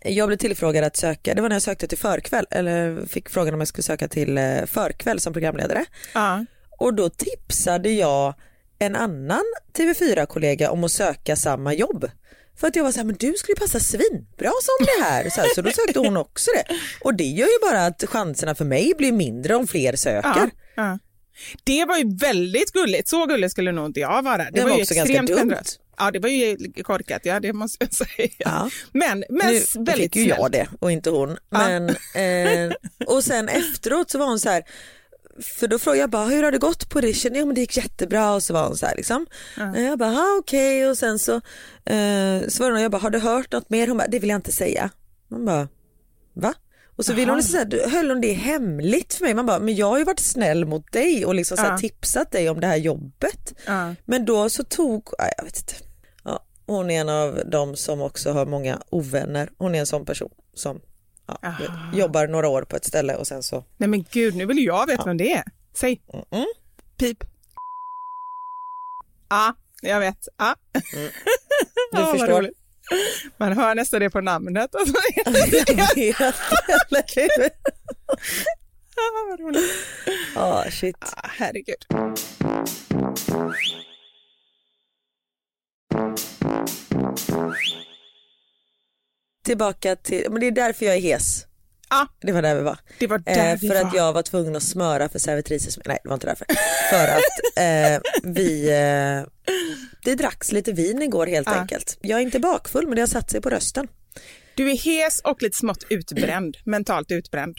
jag 0.00 0.28
blev 0.28 0.36
tillfrågad 0.36 0.84
att 0.84 0.96
söka, 0.96 1.34
det 1.34 1.42
var 1.42 1.48
när 1.48 1.56
jag 1.56 1.62
sökte 1.62 1.86
till 1.86 1.98
förkväll, 1.98 2.46
eller 2.50 3.06
fick 3.06 3.28
frågan 3.28 3.54
om 3.54 3.60
jag 3.60 3.68
skulle 3.68 3.82
söka 3.82 4.08
till 4.08 4.38
eh, 4.38 4.64
förkväll 4.66 5.20
som 5.20 5.32
programledare. 5.32 5.84
Ja. 6.14 6.44
Och 6.78 6.94
då 6.94 7.08
tipsade 7.08 7.90
jag 7.90 8.34
en 8.78 8.96
annan 8.96 9.42
TV4-kollega 9.72 10.70
om 10.70 10.84
att 10.84 10.92
söka 10.92 11.36
samma 11.36 11.74
jobb. 11.74 12.10
För 12.56 12.66
att 12.68 12.76
jag 12.76 12.84
var 12.84 12.92
så 12.92 12.98
här, 12.98 13.04
men 13.04 13.16
du 13.18 13.34
skulle 13.36 13.56
passa 13.56 13.80
svinbra 13.80 14.50
som 14.62 14.86
det 14.86 15.04
här. 15.04 15.30
Så, 15.30 15.40
här, 15.40 15.48
så 15.54 15.62
då 15.62 15.70
sökte 15.70 15.98
hon 15.98 16.16
också 16.16 16.50
det. 16.54 16.74
Och 17.00 17.14
det 17.14 17.24
gör 17.24 17.46
ju 17.46 17.70
bara 17.70 17.86
att 17.86 18.04
chanserna 18.08 18.54
för 18.54 18.64
mig 18.64 18.92
blir 18.98 19.12
mindre 19.12 19.54
om 19.54 19.66
fler 19.66 19.96
söker. 19.96 20.28
Ja, 20.34 20.50
ja. 20.74 20.98
Det 21.64 21.84
var 21.84 21.96
ju 21.98 22.16
väldigt 22.16 22.72
gulligt, 22.72 23.08
så 23.08 23.26
gullig 23.26 23.50
skulle 23.50 23.72
nog 23.72 23.86
inte 23.86 24.00
jag 24.00 24.22
vara. 24.22 24.36
Det, 24.36 24.50
Det 24.52 24.60
var 24.60 24.68
ju 24.76 24.82
också 24.82 24.94
ganska 24.94 25.12
extremt 25.12 25.28
dumt. 25.28 25.38
generöst. 25.38 25.78
Ja, 25.98 26.10
det 26.10 26.18
var 26.18 26.28
ju 26.28 26.56
korkat, 26.82 27.20
ja 27.24 27.40
det 27.40 27.52
måste 27.52 27.84
jag 27.84 27.94
säga. 27.94 28.28
Ja. 28.38 28.70
Men, 28.92 29.24
men 29.28 29.46
nu 29.52 29.60
väldigt 29.74 29.96
fick 29.96 30.16
ju 30.16 30.28
jag 30.28 30.52
det 30.52 30.68
och 30.80 30.92
inte 30.92 31.10
hon. 31.10 31.36
Men, 31.50 31.88
eh, 32.14 32.72
och 33.06 33.24
sen 33.24 33.48
efteråt 33.48 34.10
så 34.10 34.18
var 34.18 34.26
hon 34.26 34.40
så 34.40 34.48
här, 34.48 34.62
för 35.42 35.68
då 35.68 35.78
frågade 35.78 36.00
jag 36.00 36.10
bara 36.10 36.26
hur 36.26 36.42
har 36.42 36.52
det 36.52 36.58
gått 36.58 36.88
på 36.90 36.98
audition? 36.98 37.34
Ja 37.34 37.44
men 37.44 37.54
det 37.54 37.60
gick 37.60 37.76
jättebra 37.76 38.34
och 38.34 38.42
så 38.42 38.52
var 38.54 38.66
hon 38.66 38.76
så 38.76 38.86
här 38.86 38.96
liksom. 38.96 39.26
Eh, 39.76 39.82
Jag 39.82 39.98
bara 39.98 40.10
ah, 40.10 40.36
okej 40.38 40.88
och 40.90 40.98
sen 40.98 41.18
så 41.18 41.34
eh, 41.84 42.48
svarade 42.48 42.74
hon, 42.74 42.82
jag 42.82 42.90
bara 42.90 42.98
har 43.02 43.10
du 43.10 43.18
hört 43.18 43.52
något 43.52 43.70
mer? 43.70 43.88
Hon 43.88 43.96
bara 43.98 44.08
det 44.08 44.18
vill 44.18 44.30
jag 44.30 44.38
inte 44.38 44.52
säga. 44.52 44.90
Man 45.28 45.44
bara 45.44 45.68
va? 46.34 46.54
Och 46.96 47.04
så 47.04 47.12
ville 47.12 47.30
hon 47.30 47.38
liksom 47.38 47.52
så 47.52 47.76
här, 47.76 47.88
höll 47.90 48.10
hon 48.10 48.20
det 48.20 48.32
hemligt 48.32 49.14
för 49.14 49.24
mig. 49.24 49.34
Man 49.34 49.46
bara 49.46 49.58
men 49.58 49.74
jag 49.74 49.86
har 49.86 49.98
ju 49.98 50.04
varit 50.04 50.20
snäll 50.20 50.64
mot 50.64 50.92
dig 50.92 51.26
och 51.26 51.34
liksom 51.34 51.56
så 51.56 51.62
här, 51.62 51.70
Ja. 51.70 51.78
tipsat 51.78 52.30
dig 52.32 52.50
om 52.50 52.60
det 52.60 52.66
här 52.66 52.76
jobbet. 52.76 53.54
Ja. 53.66 53.94
Men 54.04 54.24
då 54.24 54.48
så 54.50 54.64
tog, 54.64 55.08
nej, 55.18 55.32
jag 55.36 55.44
vet 55.44 55.56
inte. 55.58 55.74
Ja, 56.24 56.44
hon 56.66 56.90
är 56.90 57.00
en 57.00 57.08
av 57.08 57.40
dem 57.46 57.76
som 57.76 58.00
också 58.00 58.32
har 58.32 58.46
många 58.46 58.82
ovänner. 58.90 59.50
Hon 59.58 59.74
är 59.74 59.80
en 59.80 59.86
sån 59.86 60.04
person 60.04 60.30
som 60.54 60.80
ja, 61.26 61.38
Aha. 61.42 61.64
jobbar 61.94 62.26
några 62.26 62.48
år 62.48 62.62
på 62.62 62.76
ett 62.76 62.84
ställe 62.84 63.16
och 63.16 63.26
sen 63.26 63.42
så, 63.42 63.64
Nej 63.76 63.88
men 63.88 64.04
gud, 64.10 64.36
nu 64.36 64.46
vill 64.46 64.64
jag 64.64 64.86
veta 64.86 65.04
vem 65.04 65.16
det 65.16 65.32
är. 65.32 65.44
Säg. 65.74 66.02
Mm. 66.32 66.46
Pip. 66.96 67.24
Ja, 69.28 69.54
jag 69.82 70.00
vet. 70.00 70.28
Ja. 70.38 70.54
du 70.92 71.10
Ja, 71.92 72.06
förstår. 72.06 72.50
Man 73.36 73.52
hör 73.52 73.74
nästan 73.74 74.00
det 74.00 74.10
på 74.10 74.20
namnet. 74.20 74.74
Alltså, 74.74 74.94
jag 75.24 75.32
vet, 75.32 75.70
eller 75.70 77.50
ja, 78.96 79.26
vad 79.30 79.40
roligt. 79.40 79.70
Ja, 80.34 80.64
shit. 80.70 80.96
Ah, 81.00 81.28
herregud. 81.38 81.86
Tillbaka 89.44 89.96
till, 89.96 90.26
men 90.30 90.40
det 90.40 90.46
är 90.46 90.50
därför 90.50 90.86
jag 90.86 90.94
är 90.96 91.00
hes. 91.00 91.46
Ja, 91.90 92.08
Det 92.20 92.32
var 92.32 92.42
där 92.42 92.54
vi 92.54 92.62
var. 92.62 92.78
det 92.98 93.06
var 93.06 93.18
där 93.18 93.52
Eh, 93.52 93.58
vi 93.60 93.68
för 93.68 93.74
var. 93.74 93.84
att 93.88 93.94
jag 93.94 94.12
var 94.12 94.22
tvungen 94.22 94.56
att 94.56 94.62
smöra 94.62 95.08
för 95.08 95.18
servitriser, 95.18 95.82
nej 95.86 95.98
det 96.02 96.08
var 96.08 96.14
inte 96.14 96.26
därför. 96.26 96.46
För 96.90 97.08
att 97.08 97.56
eh, 97.56 98.00
vi, 98.32 98.68
eh, 98.70 99.28
det 100.04 100.14
dracks 100.14 100.52
lite 100.52 100.72
vin 100.72 101.02
igår 101.02 101.26
helt 101.26 101.48
Ja. 101.48 101.54
enkelt. 101.54 101.98
Jag 102.00 102.18
är 102.18 102.22
inte 102.22 102.38
bakfull 102.40 102.86
men 102.86 102.94
det 102.96 103.02
har 103.02 103.06
satt 103.06 103.30
sig 103.30 103.40
på 103.40 103.50
rösten. 103.50 103.88
Du 104.54 104.70
är 104.70 104.76
hes 104.76 105.20
och 105.20 105.42
lite 105.42 105.58
smått 105.58 105.84
utbränd, 105.90 106.56
mentalt 106.64 107.10
utbränd. 107.10 107.56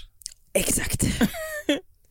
Exakt. 0.53 1.03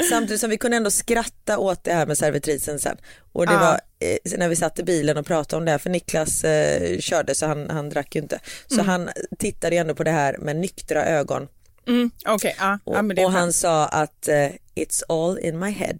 Samtidigt 0.08 0.40
som 0.40 0.50
vi 0.50 0.58
kunde 0.58 0.76
ändå 0.76 0.90
skratta 0.90 1.58
åt 1.58 1.84
det 1.84 1.92
här 1.92 2.06
med 2.06 2.18
servitrisen 2.18 2.78
sen. 2.78 2.96
Och 3.32 3.46
det 3.46 3.52
Ja. 3.52 3.58
var 3.60 3.80
eh, 4.08 4.38
när 4.38 4.48
vi 4.48 4.56
satt 4.56 4.78
i 4.78 4.82
bilen 4.82 5.16
och 5.16 5.26
pratade 5.26 5.58
om 5.58 5.64
det 5.64 5.70
här, 5.70 5.78
för 5.78 5.90
Niklas 5.90 6.44
eh, 6.44 6.98
körde 6.98 7.34
så 7.34 7.46
han, 7.46 7.70
han 7.70 7.88
drack 7.90 8.14
ju 8.14 8.20
inte. 8.22 8.40
Så 8.68 8.74
Mm. 8.74 8.86
han 8.88 9.08
tittade 9.38 9.74
ju 9.74 9.80
ändå 9.80 9.94
på 9.94 10.04
det 10.04 10.10
här 10.10 10.36
med 10.38 10.56
nyktra 10.56 11.04
ögon. 11.04 11.48
Mm, 11.88 12.10
Okej, 12.26 12.56
ja. 12.58 12.78
Och, 12.84 12.96
är 12.96 13.24
och 13.24 13.32
han 13.32 13.52
sa 13.52 13.86
att 13.86 14.28
eh, 14.28 14.48
it's 14.74 15.02
all 15.08 15.38
in 15.38 15.58
my 15.58 15.70
head. 15.70 15.98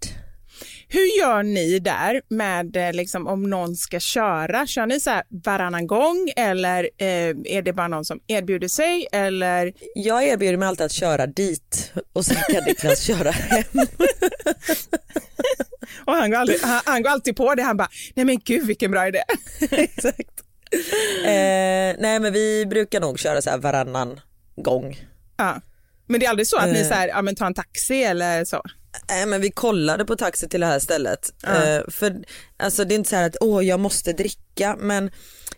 Hur 0.93 1.19
gör 1.19 1.43
ni 1.43 1.79
där 1.79 2.21
med 2.29 2.75
eh, 2.77 2.93
liksom, 2.93 3.27
om 3.27 3.49
någon 3.49 3.75
ska 3.75 3.99
köra? 3.99 4.67
Kör 4.67 4.85
ni 4.85 4.99
så 4.99 5.09
här 5.09 5.23
varannan 5.29 5.87
gång 5.87 6.31
eller 6.35 6.83
eh, 6.97 7.07
är 7.45 7.61
det 7.61 7.73
bara 7.73 7.87
någon 7.87 8.05
som 8.05 8.19
erbjuder 8.27 8.67
sig? 8.67 9.07
Eller 9.11 9.73
Jag 9.95 10.23
erbjuder 10.27 10.57
mig 10.57 10.67
alltid 10.67 10.85
att 10.85 10.91
köra 10.91 11.27
dit 11.27 11.91
och 12.13 12.25
sen 12.25 12.35
kan 12.51 12.63
Niklas 12.63 13.01
köra 13.07 13.31
hem. 13.31 13.63
Och 16.05 16.13
han 16.13 16.31
går, 16.31 16.37
aldrig, 16.37 16.59
han, 16.61 16.81
han 16.85 17.03
går 17.03 17.09
alltid 17.09 17.35
på 17.35 17.55
det. 17.55 17.63
Han 17.63 17.77
bara, 17.77 17.89
nej 18.15 18.25
men 18.25 18.39
gud 18.45 18.67
vilken 18.67 18.91
bra 18.91 19.07
idé. 19.07 19.23
Exakt. 19.71 20.41
Eh, 21.25 21.95
nej 21.99 22.19
men 22.19 22.33
vi 22.33 22.65
brukar 22.65 22.99
nog 23.01 23.19
köra 23.19 23.41
så 23.41 23.49
här 23.49 23.57
varannan 23.57 24.19
gång. 24.55 24.97
Ja. 25.37 25.61
Men 26.07 26.19
det 26.19 26.25
är 26.25 26.29
aldrig 26.29 26.47
så 26.47 26.57
att 26.57 26.69
ni 26.71 26.79
Eh. 26.81 26.87
så 26.87 26.93
här, 26.93 27.07
ja, 27.07 27.21
men 27.21 27.35
tar 27.35 27.45
en 27.45 27.53
taxi 27.53 28.03
eller 28.03 28.45
så? 28.45 28.61
Nej 29.09 29.25
men 29.25 29.41
vi 29.41 29.51
kollade 29.51 30.05
på 30.05 30.15
taxi 30.15 30.49
till 30.49 30.59
det 30.59 30.65
här 30.65 30.79
stället. 30.79 31.33
Ja. 31.41 31.63
Eh, 31.63 31.81
för 31.87 32.23
alltså 32.63 32.85
det 32.85 32.93
är 32.93 32.95
inte 32.95 33.09
så 33.09 33.15
här 33.15 33.25
att 33.25 33.37
åh 33.41 33.65
jag 33.65 33.79
måste 33.79 34.13
dricka 34.13 34.75
men 34.79 35.11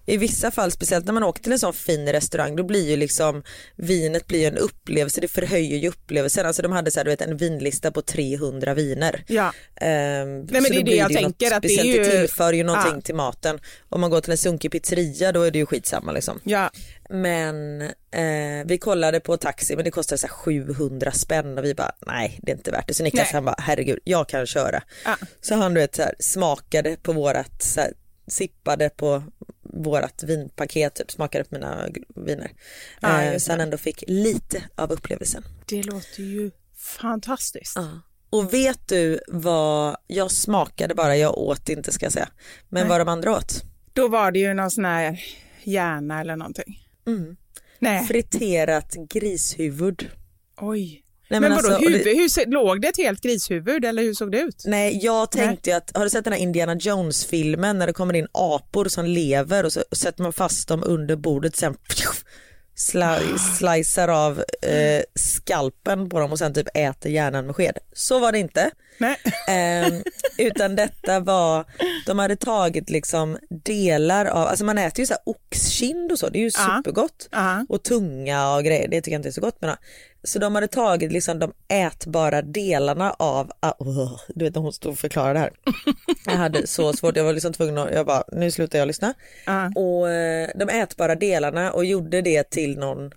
i 0.07 0.17
vissa 0.17 0.51
fall, 0.51 0.71
speciellt 0.71 1.05
när 1.05 1.13
man 1.13 1.23
åker 1.23 1.43
till 1.43 1.51
en 1.51 1.59
sån 1.59 1.73
fin 1.73 2.11
restaurang, 2.11 2.55
då 2.55 2.63
blir 2.63 2.89
ju 2.89 2.95
liksom 2.97 3.43
vinet 3.75 4.27
blir 4.27 4.47
en 4.47 4.57
upplevelse, 4.57 5.21
det 5.21 5.27
förhöjer 5.27 5.77
ju 5.77 5.87
upplevelsen. 5.89 6.45
Alltså 6.45 6.61
de 6.61 6.71
hade 6.71 6.91
så 6.91 6.99
här, 6.99 7.03
du 7.05 7.09
vet, 7.11 7.21
en 7.21 7.37
vinlista 7.37 7.91
på 7.91 8.01
300 8.01 8.73
viner. 8.73 9.23
Ja. 9.27 9.53
Ehm, 9.81 10.45
men 10.45 10.63
så 10.63 10.69
det 10.73 10.79
är 10.79 10.83
det 10.83 10.95
jag 10.95 11.13
tänker, 11.13 11.53
att 11.55 11.61
det 11.63 11.75
är 11.75 11.83
ju- 11.83 12.03
det 12.03 12.09
tillför 12.11 12.53
ju 12.53 12.63
någonting 12.63 12.93
Ja. 12.95 13.01
till 13.01 13.15
maten. 13.15 13.59
Om 13.89 14.01
man 14.01 14.09
går 14.09 14.21
till 14.21 14.31
en 14.31 14.37
sunkig 14.37 14.71
pizzeria 14.71 15.31
då 15.31 15.41
är 15.41 15.51
det 15.51 15.59
ju 15.59 15.65
skitsamma 15.65 16.11
liksom. 16.11 16.39
Ja. 16.43 16.71
Men 17.09 17.81
eh, 18.11 18.65
vi 18.65 18.77
kollade 18.81 19.19
på 19.19 19.37
taxi 19.37 19.75
men 19.75 19.85
det 19.85 19.91
kostade 19.91 20.17
så 20.19 20.27
här 20.27 20.33
700 20.33 21.11
spänn 21.11 21.57
och 21.57 21.65
vi 21.65 21.73
bara 21.75 21.91
nej 22.07 22.39
det 22.43 22.51
är 22.51 22.55
inte 22.55 22.71
värt 22.71 22.87
det. 22.87 22.93
Så 22.93 23.03
Niklas 23.03 23.23
Nej. 23.27 23.33
han 23.33 23.45
bara 23.45 23.55
herregud 23.59 23.99
jag 24.03 24.29
kan 24.29 24.45
köra. 24.45 24.83
Ja. 25.05 25.15
Så 25.41 25.55
han 25.55 25.73
du 25.73 25.79
vet 25.81 25.95
så 25.95 26.01
här, 26.01 26.15
smakade 26.19 26.94
på 27.03 27.13
vårat, 27.13 27.73
här, 27.77 27.93
sippade 28.27 28.89
på 28.89 29.23
vårat 29.61 30.23
vinpaket, 30.23 30.95
typ, 30.95 31.11
smakade 31.11 31.43
på 31.43 31.55
mina 31.55 31.87
viner. 32.15 32.51
Ja, 32.99 33.21
eh, 33.21 33.37
så 33.37 33.51
han 33.51 33.61
ändå 33.61 33.77
fick 33.77 34.03
lite 34.07 34.63
av 34.75 34.91
upplevelsen. 34.91 35.43
Det 35.65 35.83
låter 35.83 36.23
ju 36.23 36.51
fantastiskt. 36.77 37.73
Ja. 37.75 38.01
Och 38.29 38.53
vet 38.53 38.87
du 38.87 39.19
vad, 39.27 39.97
jag 40.07 40.31
smakade 40.31 40.95
bara, 40.95 41.17
jag 41.17 41.37
åt 41.37 41.69
inte 41.69 41.91
ska 41.91 42.05
jag 42.05 42.13
säga. 42.13 42.29
Men 42.69 42.81
Nej. 42.81 42.89
vad 42.89 43.01
de 43.01 43.07
andra 43.07 43.31
åt? 43.37 43.63
Då 43.93 44.07
var 44.07 44.31
det 44.31 44.39
ju 44.39 44.53
någon 44.53 44.71
sån 44.71 44.85
här 44.85 45.23
hjärna 45.63 46.21
eller 46.21 46.35
någonting. 46.35 46.87
Mm. 47.07 47.37
Nej, 47.79 48.05
Friterat 48.05 48.95
grishuvud. 49.09 50.09
oj. 50.57 51.04
Nej, 51.29 51.39
men 51.39 51.51
alltså, 51.51 51.71
vadå, 51.71 51.81
det- 51.89 51.97
huvud, 51.97 52.17
hur, 52.17 52.29
se- 52.29 52.45
låg 52.45 52.81
det 52.81 52.87
ett 52.87 52.97
helt 52.97 53.21
grishuvud 53.21 53.85
eller 53.85 54.03
hur 54.03 54.13
såg 54.13 54.31
det 54.31 54.39
ut? 54.39 54.63
Nej 54.65 54.99
jag 55.03 55.31
tänkte 55.31 55.69
ju 55.69 55.75
att, 55.75 55.91
har 55.97 56.03
du 56.03 56.09
sett 56.09 56.23
den 56.23 56.33
här 56.33 56.39
Indiana 56.39 56.75
Jones 56.75 57.25
filmen 57.25 57.79
när 57.79 57.87
det 57.87 57.93
kommer 57.93 58.13
in 58.13 58.27
apor 58.31 58.85
som 58.85 59.05
lever 59.05 59.63
och 59.63 59.73
så 59.73 59.83
sätter 59.91 60.23
man 60.23 60.33
fast 60.33 60.67
dem 60.67 60.83
under 60.85 61.15
bordet 61.15 61.55
sen 61.55 61.75
sli, 62.75 63.37
slicear 63.57 64.07
av 64.07 64.43
eh, 64.61 65.01
skalpen 65.15 66.09
på 66.09 66.19
dem 66.19 66.31
och 66.31 66.39
sen 66.39 66.53
typ 66.53 66.67
äter 66.73 67.11
hjärnan 67.11 67.45
med 67.45 67.55
sked. 67.55 67.77
Så 67.93 68.19
var 68.19 68.31
det 68.31 68.39
inte. 68.39 68.71
Ehm, 69.47 70.03
utan 70.37 70.75
detta 70.75 71.19
var, 71.19 71.65
de 72.05 72.19
hade 72.19 72.35
tagit 72.35 72.89
liksom 72.89 73.37
delar 73.49 74.25
av, 74.25 74.47
alltså 74.47 74.65
man 74.65 74.77
äter 74.77 74.99
ju 74.99 75.05
så 75.05 75.13
här 75.13 75.21
oxkind 75.25 76.11
och 76.11 76.19
så, 76.19 76.29
det 76.29 76.39
är 76.39 76.43
ju 76.43 76.51
Ja. 76.57 76.77
supergott. 76.77 77.29
Ja. 77.31 77.65
Och 77.69 77.83
tunga 77.83 78.55
och 78.55 78.63
grejer, 78.63 78.87
det 78.87 79.01
tycker 79.01 79.11
jag 79.11 79.19
inte 79.19 79.29
är 79.29 79.31
så 79.31 79.41
gott. 79.41 79.57
Men, 79.61 79.75
så 80.23 80.39
de 80.39 80.55
hade 80.55 80.67
tagit 80.67 81.11
liksom 81.11 81.39
de 81.39 81.53
ätbara 81.67 82.41
delarna 82.41 83.11
av, 83.11 83.51
oh, 83.79 84.19
du 84.35 84.45
vet 84.45 84.55
när 84.55 84.61
hon 84.61 84.73
stod 84.73 84.91
och 84.91 84.97
förklarade 84.99 85.33
det 85.33 85.39
här. 85.39 85.51
Jag 86.25 86.33
hade 86.37 86.67
så 86.67 86.93
svårt, 86.93 87.17
jag 87.17 87.23
var 87.23 87.33
liksom 87.33 87.53
tvungen 87.53 87.77
att, 87.77 87.93
jag 87.93 88.05
bara, 88.05 88.23
nu 88.31 88.51
slutar 88.51 88.79
jag 88.79 88.87
lyssna. 88.87 89.13
Ja. 89.45 89.71
Och 89.75 90.09
eh, 90.09 90.49
de 90.55 90.69
ätbara 90.69 91.15
delarna 91.15 91.71
och 91.71 91.85
gjorde 91.85 92.21
det 92.21 92.49
till 92.49 92.77
någon 92.79 93.11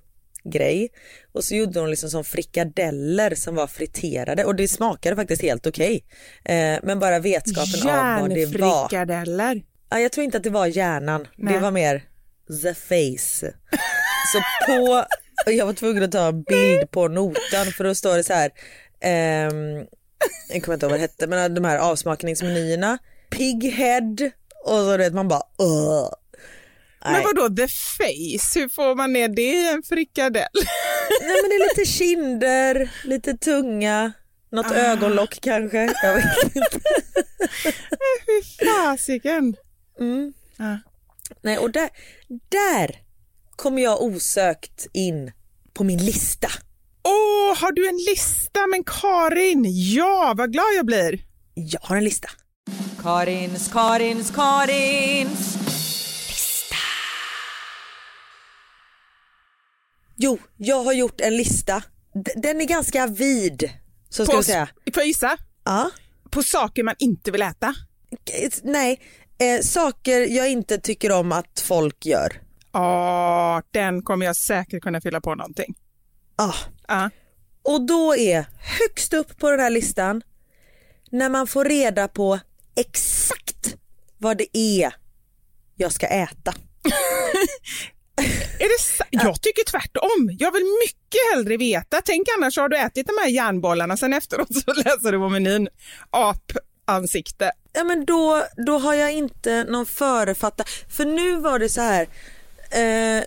grej. 0.44 0.88
Och 1.32 1.44
så 1.44 1.54
gjorde 1.54 1.72
de 1.72 1.88
liksom 1.88 2.10
som 2.10 2.24
frikadeller 2.24 3.34
som 3.34 3.54
var 3.54 3.66
friterade 3.66 4.44
och 4.44 4.54
det 4.54 4.68
smakade 4.68 5.16
faktiskt 5.16 5.42
helt 5.42 5.66
okej. 5.66 6.04
Eh, 6.44 6.78
men 6.82 6.98
bara 6.98 7.18
vetskapen 7.18 7.88
av 7.90 8.20
vad 8.20 8.30
det 8.30 8.46
var. 8.46 8.68
Järnfrikadeller. 8.68 9.62
Ja, 9.90 10.00
jag 10.00 10.12
tror 10.12 10.24
inte 10.24 10.36
att 10.36 10.44
det 10.44 10.50
var 10.50 10.66
hjärnan, 10.66 11.22
det 11.36 11.44
Nej. 11.44 11.58
var 11.58 11.70
mer 11.70 12.02
the 12.62 12.74
face. 12.74 13.52
Så 14.32 14.38
på, 14.66 15.04
och 15.46 15.52
jag 15.52 15.66
var 15.66 15.72
tvungen 15.72 16.02
att 16.02 16.12
ta 16.12 16.28
en 16.28 16.42
bild 16.42 16.90
på 16.90 17.08
notan 17.08 17.66
för 17.76 17.84
då 17.84 17.94
står 17.94 18.16
det 18.16 18.24
så 18.24 18.32
här, 18.32 18.50
ehm, 19.00 19.86
jag 20.52 20.62
kommer 20.62 20.74
inte 20.74 20.86
ihåg 20.86 20.90
vad 20.90 21.00
det 21.00 21.02
hette, 21.02 21.26
men 21.26 21.54
de 21.54 21.64
här 21.64 21.78
avsmakningsmenyerna, 21.78 22.98
pig 23.30 23.64
head 23.64 24.16
och 24.64 24.78
så 24.78 24.96
vet 24.96 25.14
man 25.14 25.28
bara 25.28 25.42
Ugh. 25.58 26.10
Men 27.04 27.22
vadå 27.22 27.48
the 27.56 27.68
face, 27.68 28.58
hur 28.60 28.68
får 28.68 28.94
man 28.94 29.12
ner 29.12 29.28
det 29.28 29.42
i 29.42 29.68
en 29.70 29.82
frikadell? 29.82 30.48
Nej 31.20 31.36
men 31.42 31.50
det 31.50 31.56
är 31.56 31.68
lite 31.78 31.90
kinder, 31.92 32.90
lite 33.04 33.34
tunga, 33.34 34.12
något 34.52 34.66
Ah. 34.70 34.74
ögonlock 34.74 35.38
kanske. 35.42 35.94
Jag 36.02 36.14
vet 36.14 36.42
inte. 36.56 36.80
Fy 38.26 38.64
fasiken. 38.66 39.54
Mm. 40.00 40.32
Ja. 40.56 40.78
Nej 41.42 41.58
och 41.58 41.70
där, 41.72 41.88
där 42.48 42.96
kommer 43.56 43.82
jag 43.82 44.02
osökt 44.02 44.86
in 44.92 45.32
på 45.74 45.84
min 45.84 46.04
lista. 46.04 46.48
Åh, 47.04 47.56
har 47.58 47.72
du 47.72 47.88
en 47.88 47.96
lista? 47.96 48.66
Men 48.66 48.84
Karin, 48.84 49.64
ja 49.94 50.34
vad 50.36 50.52
glad 50.52 50.74
jag 50.76 50.86
blir. 50.86 51.20
Jag 51.54 51.80
har 51.82 51.96
en 51.96 52.04
lista. 52.04 52.28
Karins, 53.02 53.68
Karins, 53.72 54.30
Karins. 54.30 55.56
Jo, 60.20 60.38
jag 60.56 60.84
har 60.84 60.92
gjort 60.92 61.20
en 61.20 61.36
lista. 61.36 61.82
D- 62.14 62.32
Den 62.36 62.60
är 62.60 62.64
ganska 62.64 63.06
vid. 63.06 63.70
Så 64.08 64.24
ska 64.24 64.32
På, 64.32 64.38
jag 64.38 64.44
säga. 64.44 64.68
får 64.94 65.00
jag 65.00 65.06
gissa? 65.06 65.36
Ja. 65.64 65.90
På 66.30 66.42
saker 66.42 66.82
man 66.82 66.94
inte 66.98 67.30
vill 67.30 67.42
äta. 67.42 67.74
Nej, 68.62 69.00
eh, 69.38 69.60
saker 69.62 70.20
jag 70.20 70.50
inte 70.50 70.78
tycker 70.78 71.12
om 71.12 71.32
att 71.32 71.60
folk 71.60 72.06
gör. 72.06 72.42
Ja, 72.72 73.62
den 73.70 74.02
kommer 74.02 74.26
jag 74.26 74.36
säkert 74.36 74.82
kunna 74.82 75.00
fylla 75.00 75.20
på 75.20 75.34
någonting. 75.34 75.74
Ah. 76.36 76.54
Ja. 76.88 77.10
Och 77.62 77.86
då 77.86 78.16
är 78.16 78.46
högst 78.80 79.12
upp 79.12 79.38
på 79.38 79.50
den 79.50 79.60
här 79.60 79.70
listan 79.70 80.22
när 81.10 81.28
man 81.28 81.46
får 81.46 81.64
reda 81.64 82.08
på 82.08 82.38
exakt 82.76 83.76
vad 84.18 84.36
det 84.38 84.58
är 84.58 84.94
jag 85.76 85.92
ska 85.92 86.06
äta. 86.06 86.54
Är 88.58 88.68
det 88.78 88.82
sa- 88.82 89.04
jag 89.10 89.42
tycker 89.42 89.64
tvärtom. 89.64 90.36
Jag 90.38 90.52
vill 90.52 90.64
mycket 90.86 91.20
hellre 91.34 91.56
veta. 91.56 92.00
Tänk 92.04 92.28
annars 92.38 92.56
har 92.58 92.68
du 92.68 92.76
ätit 92.78 93.06
de 93.06 93.12
här 93.22 93.28
järnbollarna, 93.28 93.96
sen 93.96 94.12
efteråt 94.14 94.48
så 94.54 94.72
läser 94.76 95.12
du 95.12 95.18
på 95.18 95.28
menyn 95.28 95.68
apansikte. 96.10 97.50
Ja 97.72 97.84
men 97.84 98.04
då, 98.04 98.42
då 98.66 98.78
har 98.78 98.94
jag 98.94 99.12
inte 99.12 99.64
någon 99.64 99.86
förefatta, 99.86 100.64
för 100.90 101.04
nu 101.04 101.36
var 101.36 101.58
det 101.58 101.68
så 101.68 101.80
här 101.80 102.08
Eh, 102.70 103.24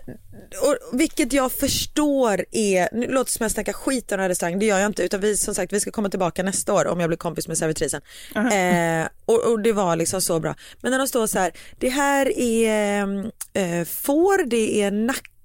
och 0.60 0.98
vilket 0.98 1.32
jag 1.32 1.52
förstår 1.52 2.44
är, 2.50 2.88
nu 2.92 3.06
låter 3.06 3.24
det 3.24 3.30
som 3.30 3.44
jag 3.44 3.50
snackar 3.50 3.72
skit 3.72 4.02
om 4.02 4.16
den 4.16 4.20
här 4.20 4.28
restaurangen, 4.28 4.58
det 4.58 4.66
gör 4.66 4.78
jag 4.78 4.86
inte 4.86 5.02
utan 5.02 5.20
vi 5.20 5.36
som 5.36 5.54
sagt 5.54 5.72
vi 5.72 5.80
ska 5.80 5.90
komma 5.90 6.08
tillbaka 6.08 6.42
nästa 6.42 6.72
år 6.72 6.86
om 6.86 7.00
jag 7.00 7.08
blir 7.08 7.16
kompis 7.16 7.48
med 7.48 7.58
servitrisen. 7.58 8.00
Eh, 8.34 9.08
och, 9.24 9.50
och 9.50 9.60
det 9.60 9.72
var 9.72 9.96
liksom 9.96 10.20
så 10.20 10.40
bra. 10.40 10.54
Men 10.80 10.90
när 10.90 10.98
de 10.98 11.08
står 11.08 11.26
så 11.26 11.38
här, 11.38 11.52
det 11.78 11.88
här 11.88 12.38
är 12.38 13.02
eh, 13.52 13.84
får, 13.84 14.44
det 14.44 14.82
är 14.82 14.90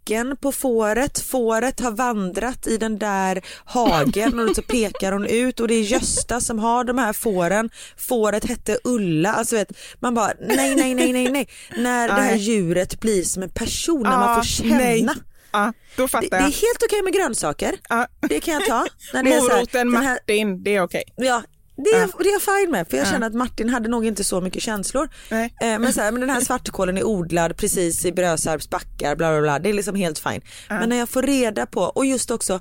nacken 0.10 0.38
på 0.38 0.51
fåret, 0.51 1.20
fåret 1.20 1.80
har 1.80 1.91
vandrat 1.91 2.68
i 2.68 2.78
den 2.78 2.97
där 2.97 3.41
hagen 3.66 4.39
och 4.39 4.55
så 4.55 4.62
pekar 4.62 5.12
hon 5.12 5.26
ut 5.26 5.60
och 5.60 5.68
det 5.68 5.74
är 5.74 5.82
Gösta 5.82 6.41
som 6.41 6.60
har 6.60 6.84
de 6.84 6.97
här 6.97 7.14
fåren, 7.14 7.70
fåret 7.97 8.45
hette 8.45 8.78
Ulla, 8.84 9.34
alltså 9.34 9.55
vet, 9.55 9.72
man 9.99 10.14
bara 10.16 10.32
nej 10.39 10.76
nej 10.76 10.93
nej 10.95 11.14
nej 11.14 11.32
nej, 11.32 11.47
när 11.78 12.08
det 12.08 12.14
här 12.22 12.36
djuret 12.36 12.99
blir 12.99 13.24
som 13.24 13.43
en 13.43 13.49
person, 13.49 14.03
när 14.03 14.10
man 14.10 14.30
Ah, 14.30 14.36
får 14.36 14.43
känna. 14.43 14.78
nej. 14.78 15.08
Ja, 15.51 15.74
då 15.95 16.03
Det, 16.03 16.08
fattar 16.08 16.30
det 16.30 16.36
är 16.36 16.39
jag. 16.41 16.45
helt 16.47 16.84
okej 16.86 17.01
med 17.03 17.14
grönsaker, 17.14 17.76
Ja. 17.89 18.08
det 18.30 18.39
kan 18.39 18.53
jag 18.53 18.66
ta. 18.66 18.86
När 19.14 19.24
det 19.24 19.34
är 19.34 19.39
så 19.39 19.49
här, 19.49 19.55
Moroten 19.58 19.93
här, 19.93 20.03
Martin, 20.14 20.64
det 20.64 20.76
är 20.76 20.82
okej. 20.82 21.03
Ja, 21.16 21.41
det 21.78 21.89
är, 21.89 22.23
det 22.23 22.30
är 22.30 22.34
jag 22.34 22.41
fine 22.41 22.71
med 22.71 22.88
för 22.89 22.97
jag 22.97 23.07
känner 23.07 23.28
att 23.28 23.34
Martin 23.34 23.69
hade 23.69 23.89
nog 23.89 24.05
inte 24.05 24.23
så 24.23 24.41
mycket 24.41 24.61
känslor. 24.63 25.09
Nej. 25.32 25.53
Eh, 25.61 25.80
men, 25.80 25.93
så 25.93 26.01
här, 26.01 26.11
men 26.11 26.21
den 26.21 26.30
här 26.30 26.41
svartkålen 26.41 26.97
är 26.97 27.03
odlad 27.07 27.57
precis 27.57 28.05
i 28.05 28.11
Brösarps 28.11 28.69
backar, 28.69 29.15
bla 29.15 29.32
bla 29.32 29.41
bla. 29.41 29.59
Det 29.59 29.69
är 29.69 29.73
liksom 29.73 29.95
helt 29.95 30.19
fine. 30.19 30.41
Men 30.80 30.89
när 30.89 30.95
jag 30.97 31.09
får 31.09 31.21
reda 31.21 31.65
på, 31.65 31.82
och 31.82 32.05
just 32.05 32.32
också 32.32 32.59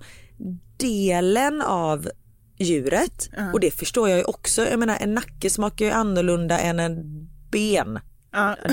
delen 0.79 1.63
av 1.63 2.09
djuret, 2.59 3.29
och 3.53 3.61
det 3.61 3.71
förstår 3.71 4.09
jag 4.09 4.19
ju 4.19 4.25
också, 4.25 4.69
jag 4.69 4.79
menar 4.79 4.97
en 5.01 5.15
nacke 5.15 5.51
smakar 5.51 5.85
ju 5.85 5.91
annorlunda 5.91 6.59
än 6.59 6.81
en 6.81 7.03
ben. 7.51 7.99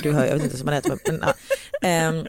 Du 0.03 0.11
hör, 0.11 0.25
jag 0.25 0.33
vet 0.33 0.43
inte 0.43 0.57
som 0.57 0.65
man 0.65 0.73
äter 0.75 0.97
men. 1.11 1.23
Ehm, 1.81 2.25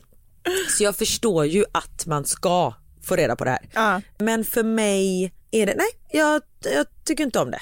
Så 0.68 0.84
jag 0.84 0.96
förstår 0.96 1.46
ju 1.46 1.64
att 1.72 2.06
man 2.06 2.24
ska 2.24 2.74
få 3.02 3.16
reda 3.16 3.36
på 3.36 3.44
det 3.44 3.50
här. 3.50 3.60
Men 4.18 4.44
för 4.44 4.62
mig 4.62 5.32
är 5.50 5.66
det, 5.66 5.74
nej 5.76 5.86
jag, 6.12 6.42
jag 6.74 6.86
tycker 7.04 7.24
inte 7.24 7.38
om 7.38 7.50
det. 7.50 7.60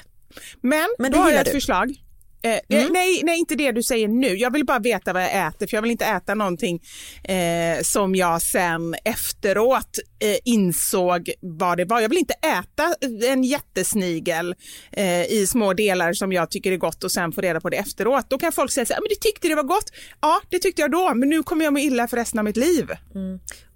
Men, 0.60 0.88
Men 0.98 1.12
då 1.12 1.18
det 1.18 1.24
har 1.24 1.30
jag 1.30 1.40
ett 1.40 1.46
du. 1.46 1.52
förslag. 1.52 1.96
Eh, 2.44 2.52
eh, 2.52 2.90
nej, 2.90 3.20
nej, 3.24 3.38
inte 3.38 3.54
det 3.54 3.72
du 3.72 3.82
säger 3.82 4.08
nu. 4.08 4.28
Jag 4.28 4.52
vill 4.52 4.64
bara 4.64 4.78
veta 4.78 5.12
vad 5.12 5.22
jag 5.22 5.46
äter 5.46 5.66
för 5.66 5.76
jag 5.76 5.82
vill 5.82 5.90
inte 5.90 6.04
äta 6.04 6.34
någonting 6.34 6.82
eh, 7.24 7.82
som 7.82 8.14
jag 8.14 8.42
sen 8.42 8.94
efteråt 9.04 9.98
eh, 10.18 10.36
insåg 10.44 11.30
vad 11.40 11.76
det 11.76 11.84
var. 11.84 12.00
Jag 12.00 12.08
vill 12.08 12.18
inte 12.18 12.34
äta 12.34 12.94
en 13.28 13.44
jättesnigel 13.44 14.54
eh, 14.90 15.32
i 15.32 15.46
små 15.46 15.72
delar 15.72 16.12
som 16.12 16.32
jag 16.32 16.50
tycker 16.50 16.72
är 16.72 16.76
gott 16.76 17.04
och 17.04 17.12
sen 17.12 17.32
få 17.32 17.40
reda 17.40 17.60
på 17.60 17.70
det 17.70 17.76
efteråt. 17.76 18.30
Då 18.30 18.38
kan 18.38 18.52
folk 18.52 18.72
säga 18.72 18.86
så 18.86 18.92
här, 18.92 19.00
men 19.00 19.08
du 19.08 19.14
tyckte 19.14 19.48
det 19.48 19.54
var 19.54 19.62
gott. 19.62 19.92
Ja, 20.20 20.40
det 20.48 20.58
tyckte 20.58 20.82
jag 20.82 20.90
då, 20.90 21.14
men 21.14 21.28
nu 21.28 21.42
kommer 21.42 21.64
jag 21.64 21.72
må 21.72 21.78
illa 21.78 22.08
för 22.08 22.16
resten 22.16 22.38
av 22.38 22.44
mitt 22.44 22.56
liv. 22.56 22.90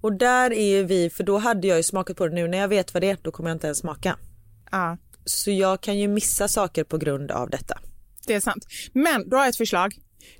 Och 0.01 0.13
där 0.13 0.53
är 0.53 0.65
ju 0.77 0.83
vi, 0.83 1.09
för 1.09 1.23
då 1.23 1.37
hade 1.37 1.67
jag 1.67 1.77
ju 1.77 1.83
smakat 1.83 2.17
på 2.17 2.27
det 2.27 2.35
nu. 2.35 2.47
När 2.47 2.57
jag 2.57 2.67
vet 2.67 2.93
vad 2.93 3.03
det 3.03 3.09
är, 3.09 3.17
då 3.21 3.31
kommer 3.31 3.49
jag 3.49 3.55
inte 3.55 3.67
ens 3.67 3.77
smaka. 3.77 4.17
Ja, 4.71 4.97
Så 5.27 5.51
jag 5.51 5.81
kan 5.81 5.97
ju 5.97 6.07
missa 6.07 6.47
saker 6.47 6.83
på 6.83 6.97
grund 6.97 7.31
av 7.31 7.49
detta. 7.49 7.79
det 8.25 8.33
är 8.33 8.39
sant. 8.39 8.65
Men 8.93 9.29
då 9.29 9.37
har 9.37 9.43
jag 9.43 9.49
ett 9.49 9.57
förslag. 9.57 9.95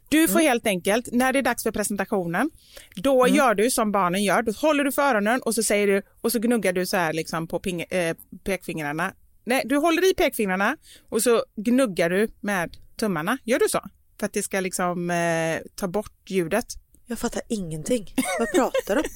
Du 0.09 0.27
får 0.27 0.39
helt 0.39 0.67
enkelt, 0.67 1.09
när 1.11 1.33
det 1.33 1.39
är 1.39 1.43
dags 1.43 1.63
för 1.63 1.71
presentationen, 1.71 2.49
då 2.95 3.27
gör 3.27 3.55
du 3.55 3.71
som 3.71 3.91
barnen 3.91 4.23
gör. 4.23 4.41
Då 4.41 4.51
håller 4.51 4.83
du 4.83 4.91
för 4.91 5.01
öronen 5.01 5.41
och 5.41 5.55
så 5.55 5.63
säger 5.63 5.87
du 5.87 6.01
och 6.21 6.31
så 6.31 6.39
gnuggar 6.39 6.73
du 6.73 6.85
så 6.85 6.97
här 6.97 7.13
liksom 7.13 7.47
på 7.47 7.59
ping, 7.59 7.81
eh, 7.81 8.15
pekfingrarna. 8.43 9.13
Nej, 9.43 9.61
du 9.65 9.77
håller 9.77 10.11
i 10.11 10.13
pekfingrarna 10.13 10.77
och 11.09 11.23
så 11.23 11.43
gnuggar 11.55 12.09
du 12.09 12.27
med 12.39 12.77
tummarna. 12.99 13.37
Gör 13.43 13.59
du 13.59 13.69
så? 13.69 13.79
För 14.19 14.25
att 14.25 14.33
det 14.33 14.43
ska 14.43 14.59
liksom 14.59 15.09
eh, 15.09 15.59
ta 15.75 15.87
bort 15.87 16.29
ljudet. 16.29 16.65
Jag 17.05 17.19
fattar 17.19 17.41
ingenting. 17.49 18.13
Vad 18.39 18.51
pratar 18.51 18.95
du 18.95 19.01
om? 19.01 19.07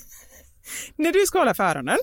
När 0.95 1.11
du 1.13 1.25
ska 1.25 1.39
hålla 1.39 1.53
för 1.53 1.63
öronen, 1.63 1.97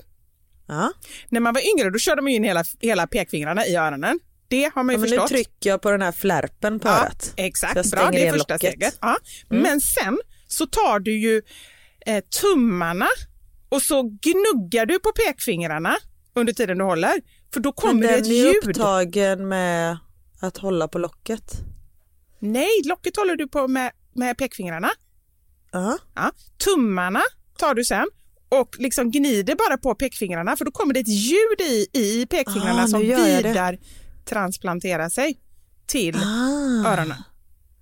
Ja. 0.69 0.91
när 1.29 1.39
man 1.39 1.53
var 1.53 1.61
yngre 1.77 1.89
då 1.89 1.99
körde 1.99 2.21
man 2.21 2.31
in 2.31 2.43
hela, 2.43 2.63
hela 2.79 3.07
pekfingrarna 3.07 3.65
i 3.65 3.75
öronen. 3.75 4.19
Det 4.47 4.71
har 4.75 4.83
man 4.83 4.95
ju 4.95 4.97
Ja, 4.97 5.01
men 5.01 5.09
nu 5.09 5.15
förstått. 5.15 5.29
trycker 5.29 5.69
jag 5.69 5.81
på 5.81 5.91
den 5.91 6.01
här 6.01 6.11
flärpen 6.11 6.79
på 6.79 6.87
Ja, 6.87 6.97
örat. 6.99 7.33
Exakt, 7.35 7.91
bra. 7.91 8.11
Det 8.11 8.27
är 8.27 8.31
första 8.33 8.53
locket. 8.53 8.69
steget. 8.71 8.97
Ja. 9.01 9.17
Men 9.49 9.81
sen 9.81 10.19
så 10.47 10.65
tar 10.65 10.99
du 10.99 11.17
ju 11.19 11.41
eh, 12.05 12.23
tummarna 12.41 13.07
och 13.69 13.81
så 13.81 14.01
gnuggar 14.03 14.85
du 14.85 14.99
på 14.99 15.11
pekfingrarna 15.11 15.95
under 16.35 16.53
tiden 16.53 16.77
du 16.77 16.83
håller. 16.83 17.13
För 17.53 17.59
då 17.59 17.69
Men 17.69 17.73
kommer 17.89 18.01
det 18.01 18.07
den 18.07 18.19
ett 18.19 18.27
är 18.27 18.31
ljud. 18.31 18.55
upptagen 18.67 19.47
med 19.47 19.97
att 20.41 20.57
hålla 20.57 20.87
på 20.87 20.97
locket. 20.99 21.53
Nej, 22.39 22.69
locket 22.85 23.17
håller 23.17 23.35
du 23.35 23.47
på 23.47 23.67
med, 23.67 23.91
med 24.13 24.37
pekfingrarna. 24.37 24.89
Ja. 25.71 25.97
Ja. 26.15 26.31
Tummarna 26.57 27.21
tar 27.57 27.73
du 27.75 27.83
sen 27.85 28.07
och 28.49 28.75
liksom 28.79 29.11
gnider 29.11 29.55
bara 29.55 29.77
på 29.77 29.95
pekfingrarna 29.95 30.57
för 30.57 30.65
då 30.65 30.71
kommer 30.71 30.93
det 30.93 30.99
ett 30.99 31.07
ljud 31.07 31.61
i, 31.61 31.87
i 31.93 32.25
pekfingrarna 32.25 32.83
Ah, 32.83 32.87
som 32.87 32.99
vidare 32.99 33.77
transplanterar 34.25 35.09
sig 35.09 35.37
till 35.87 36.15
Ah, 36.15 36.93
öronen. 36.93 37.17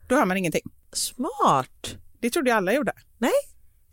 Då 0.07 0.15
hör 0.15 0.25
man 0.25 0.37
ingenting. 0.37 0.61
smart. 0.93 1.95
Det 2.19 2.29
trodde 2.29 2.49
jag 2.49 2.57
alla 2.57 2.73
gjorde. 2.73 2.91
Nej. 3.17 3.31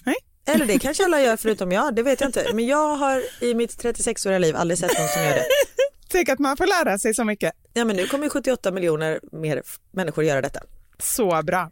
Nej. 0.04 0.16
Eller 0.46 0.66
det 0.66 0.78
kanske 0.82 1.04
alla 1.04 1.20
gör 1.22 1.36
förutom 1.36 1.72
jag, 1.72 1.94
det 1.96 2.02
vet 2.02 2.20
jag 2.20 2.28
inte. 2.28 2.46
Men 2.54 2.66
jag 2.66 2.96
har 2.96 3.22
i 3.40 3.54
mitt 3.54 3.82
36-åriga 3.84 4.38
liv 4.38 4.56
aldrig 4.56 4.78
sett 4.78 4.98
någon 4.98 5.08
som 5.08 5.22
gör 5.22 5.30
det. 5.34 5.44
Tänk 6.08 6.28
att 6.28 6.38
man 6.38 6.56
får 6.56 6.66
lära 6.66 6.98
sig 6.98 7.14
så 7.14 7.24
mycket. 7.24 7.52
Ja 7.72 7.84
men 7.84 7.96
nu 7.96 8.06
kommer 8.06 8.24
ju 8.24 8.30
78 8.30 8.70
miljoner 8.70 9.20
mer 9.32 9.62
människor 9.92 10.24
göra 10.24 10.40
detta. 10.42 10.60
Så 10.98 11.42
bra. 11.42 11.70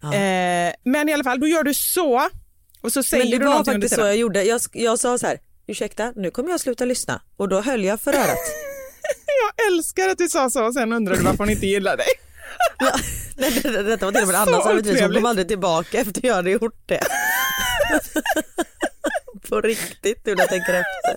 Ja. 0.00 0.14
Eh, 0.14 0.72
men 0.84 1.08
i 1.08 1.12
alla 1.12 1.24
fall, 1.24 1.40
då 1.40 1.46
gör 1.46 1.62
du 1.62 1.74
så 1.74 2.28
och 2.80 2.92
så 2.92 3.02
säger 3.02 3.24
Men 3.24 3.30
det 3.30 3.38
du 3.38 3.44
var 3.44 3.64
faktiskt 3.64 3.94
så 3.94 4.00
jag 4.00 4.16
gjorde. 4.16 4.42
Jag, 4.44 4.60
jag 4.72 4.98
sa 4.98 5.18
så 5.18 5.26
här, 5.26 5.38
ursäkta 5.66 6.12
nu 6.16 6.30
kommer 6.30 6.50
jag 6.50 6.60
sluta 6.60 6.84
lyssna 6.84 7.22
och 7.36 7.48
då 7.48 7.60
höll 7.60 7.84
jag 7.84 8.00
för 8.00 8.14
örat. 8.14 8.38
Jag 9.56 9.66
älskar 9.72 10.08
att 10.08 10.18
du 10.18 10.28
sa 10.28 10.50
så 10.50 10.64
och 10.66 10.74
sen 10.74 10.92
undrar 10.92 11.16
du 11.16 11.22
varför 11.22 11.38
hon 11.38 11.50
inte 11.50 11.66
gillar 11.66 11.96
dig. 11.96 12.06
Ja, 12.78 12.92
nej, 13.36 13.50
det- 13.62 13.70
det- 13.70 13.82
Detta 13.82 14.04
var 14.06 14.12
till 14.12 14.22
och 14.22 14.28
med 14.28 14.36
annan 14.40 14.62
servitris, 14.62 15.00
hon 15.00 15.14
kom 15.14 15.26
aldrig 15.26 15.48
tillbaka 15.48 15.98
efter 16.00 16.26
jag 16.26 16.34
hade 16.34 16.50
gjort 16.50 16.82
det. 16.88 17.04
På 19.48 19.60
riktigt 19.60 20.26
nu 20.26 20.34
när 20.34 20.42
jag 20.42 20.48
tänker 20.48 20.74
efter. 20.74 21.16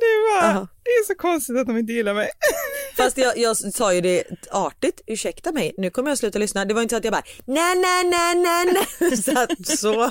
Det, 0.00 0.40
var, 0.42 0.48
Aha. 0.50 0.68
det 0.84 0.90
är 0.90 1.04
så 1.06 1.14
konstigt 1.14 1.56
att 1.56 1.66
de 1.66 1.78
inte 1.78 1.92
gillar 1.92 2.14
mig. 2.14 2.30
Fast 2.96 3.18
jag, 3.18 3.38
jag 3.38 3.56
sa 3.56 3.94
ju 3.94 4.00
det 4.00 4.24
artigt, 4.50 5.00
ursäkta 5.06 5.52
mig, 5.52 5.74
nu 5.78 5.90
kommer 5.90 6.10
jag 6.10 6.18
sluta 6.18 6.38
lyssna. 6.38 6.64
Det 6.64 6.74
var 6.74 6.82
inte 6.82 6.92
så 6.92 6.96
att 6.96 7.04
jag 7.04 7.12
bara 7.12 7.22
nej 7.44 7.76
nej 7.76 8.04
nej 8.04 8.34
nej 8.34 8.86
nej. 9.00 9.16
Så, 9.22 9.38
att, 9.38 9.66
så. 9.78 10.10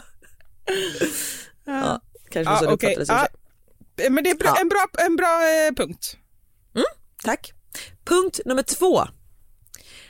Ja, 1.65 2.01
kanske 2.31 2.57
så 2.57 2.75
det 2.75 2.91
i 2.91 2.95
och 2.95 2.99
Ja. 2.99 3.05
för 3.05 3.05
sig. 3.05 4.09
Men 4.09 4.23
det 4.23 4.29
är 4.29 4.35
bra, 4.35 4.47
Ja. 4.55 4.61
en 4.61 4.69
bra, 4.69 4.85
en 4.97 5.15
bra 5.15 5.41
eh, 5.67 5.73
punkt. 5.75 6.17
Tack. 7.23 7.53
Punkt 8.05 8.39
nummer 8.45 8.63
två. 8.63 9.03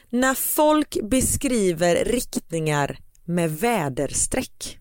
När 0.09 0.33
folk 0.33 0.97
beskriver 1.03 1.95
riktningar 2.05 2.97
med 3.25 3.51
väderstreck. 3.59 4.77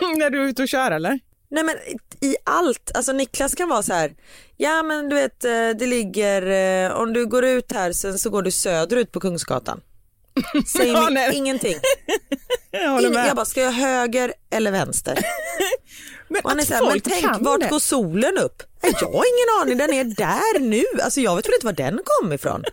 När 0.18 0.30
du 0.30 0.42
är 0.42 0.46
ute 0.46 0.62
och 0.62 0.68
kör 0.68 0.90
eller? 0.90 1.18
Nej 1.50 1.64
men 1.64 1.76
i 2.20 2.36
allt, 2.44 2.90
alltså 2.94 3.12
Niklas 3.12 3.54
kan 3.54 3.68
vara 3.68 3.82
så 3.82 3.92
här, 3.94 4.14
ja 4.56 4.82
men 4.82 5.08
du 5.08 5.16
vet 5.16 5.44
eh, 5.44 5.50
det 5.78 5.86
ligger, 5.86 6.42
eh, 6.86 6.92
om 6.96 7.12
du 7.12 7.26
går 7.26 7.44
ut 7.44 7.72
här 7.72 7.92
sen 7.92 8.18
så 8.18 8.30
går 8.30 8.42
du 8.42 8.50
söderut 8.50 9.12
på 9.12 9.20
Kungsgatan. 9.20 9.80
Säger 10.76 10.94
Ja, 10.94 11.08
nej. 11.10 11.36
ingenting. 11.36 11.76
Jag 12.70 13.12
med. 13.12 13.26
jag 13.28 13.36
bara, 13.36 13.44
ska 13.44 13.62
jag 13.62 13.72
höger 13.72 14.32
eller 14.50 14.70
vänster? 14.70 15.18
men 16.28 16.40
Och 16.44 16.50
han 16.50 16.58
är 16.60 16.64
så 16.64 16.74
här, 16.74 16.86
men 16.86 17.00
tänk 17.00 17.26
vart 17.40 17.60
det. 17.60 17.68
går 17.68 17.78
solen 17.78 18.38
upp? 18.38 18.62
Nej, 18.82 18.92
Jag 19.00 19.06
har 19.06 19.14
ingen 19.14 19.60
aning, 19.60 19.78
den 19.78 19.92
är 19.92 20.04
där 20.04 20.60
nu. 20.60 20.84
Alltså 21.02 21.20
jag 21.20 21.36
vet 21.36 21.46
väl 21.46 21.54
inte 21.54 21.66
var 21.66 21.72
den 21.72 22.00
kom 22.04 22.32
ifrån. 22.32 22.64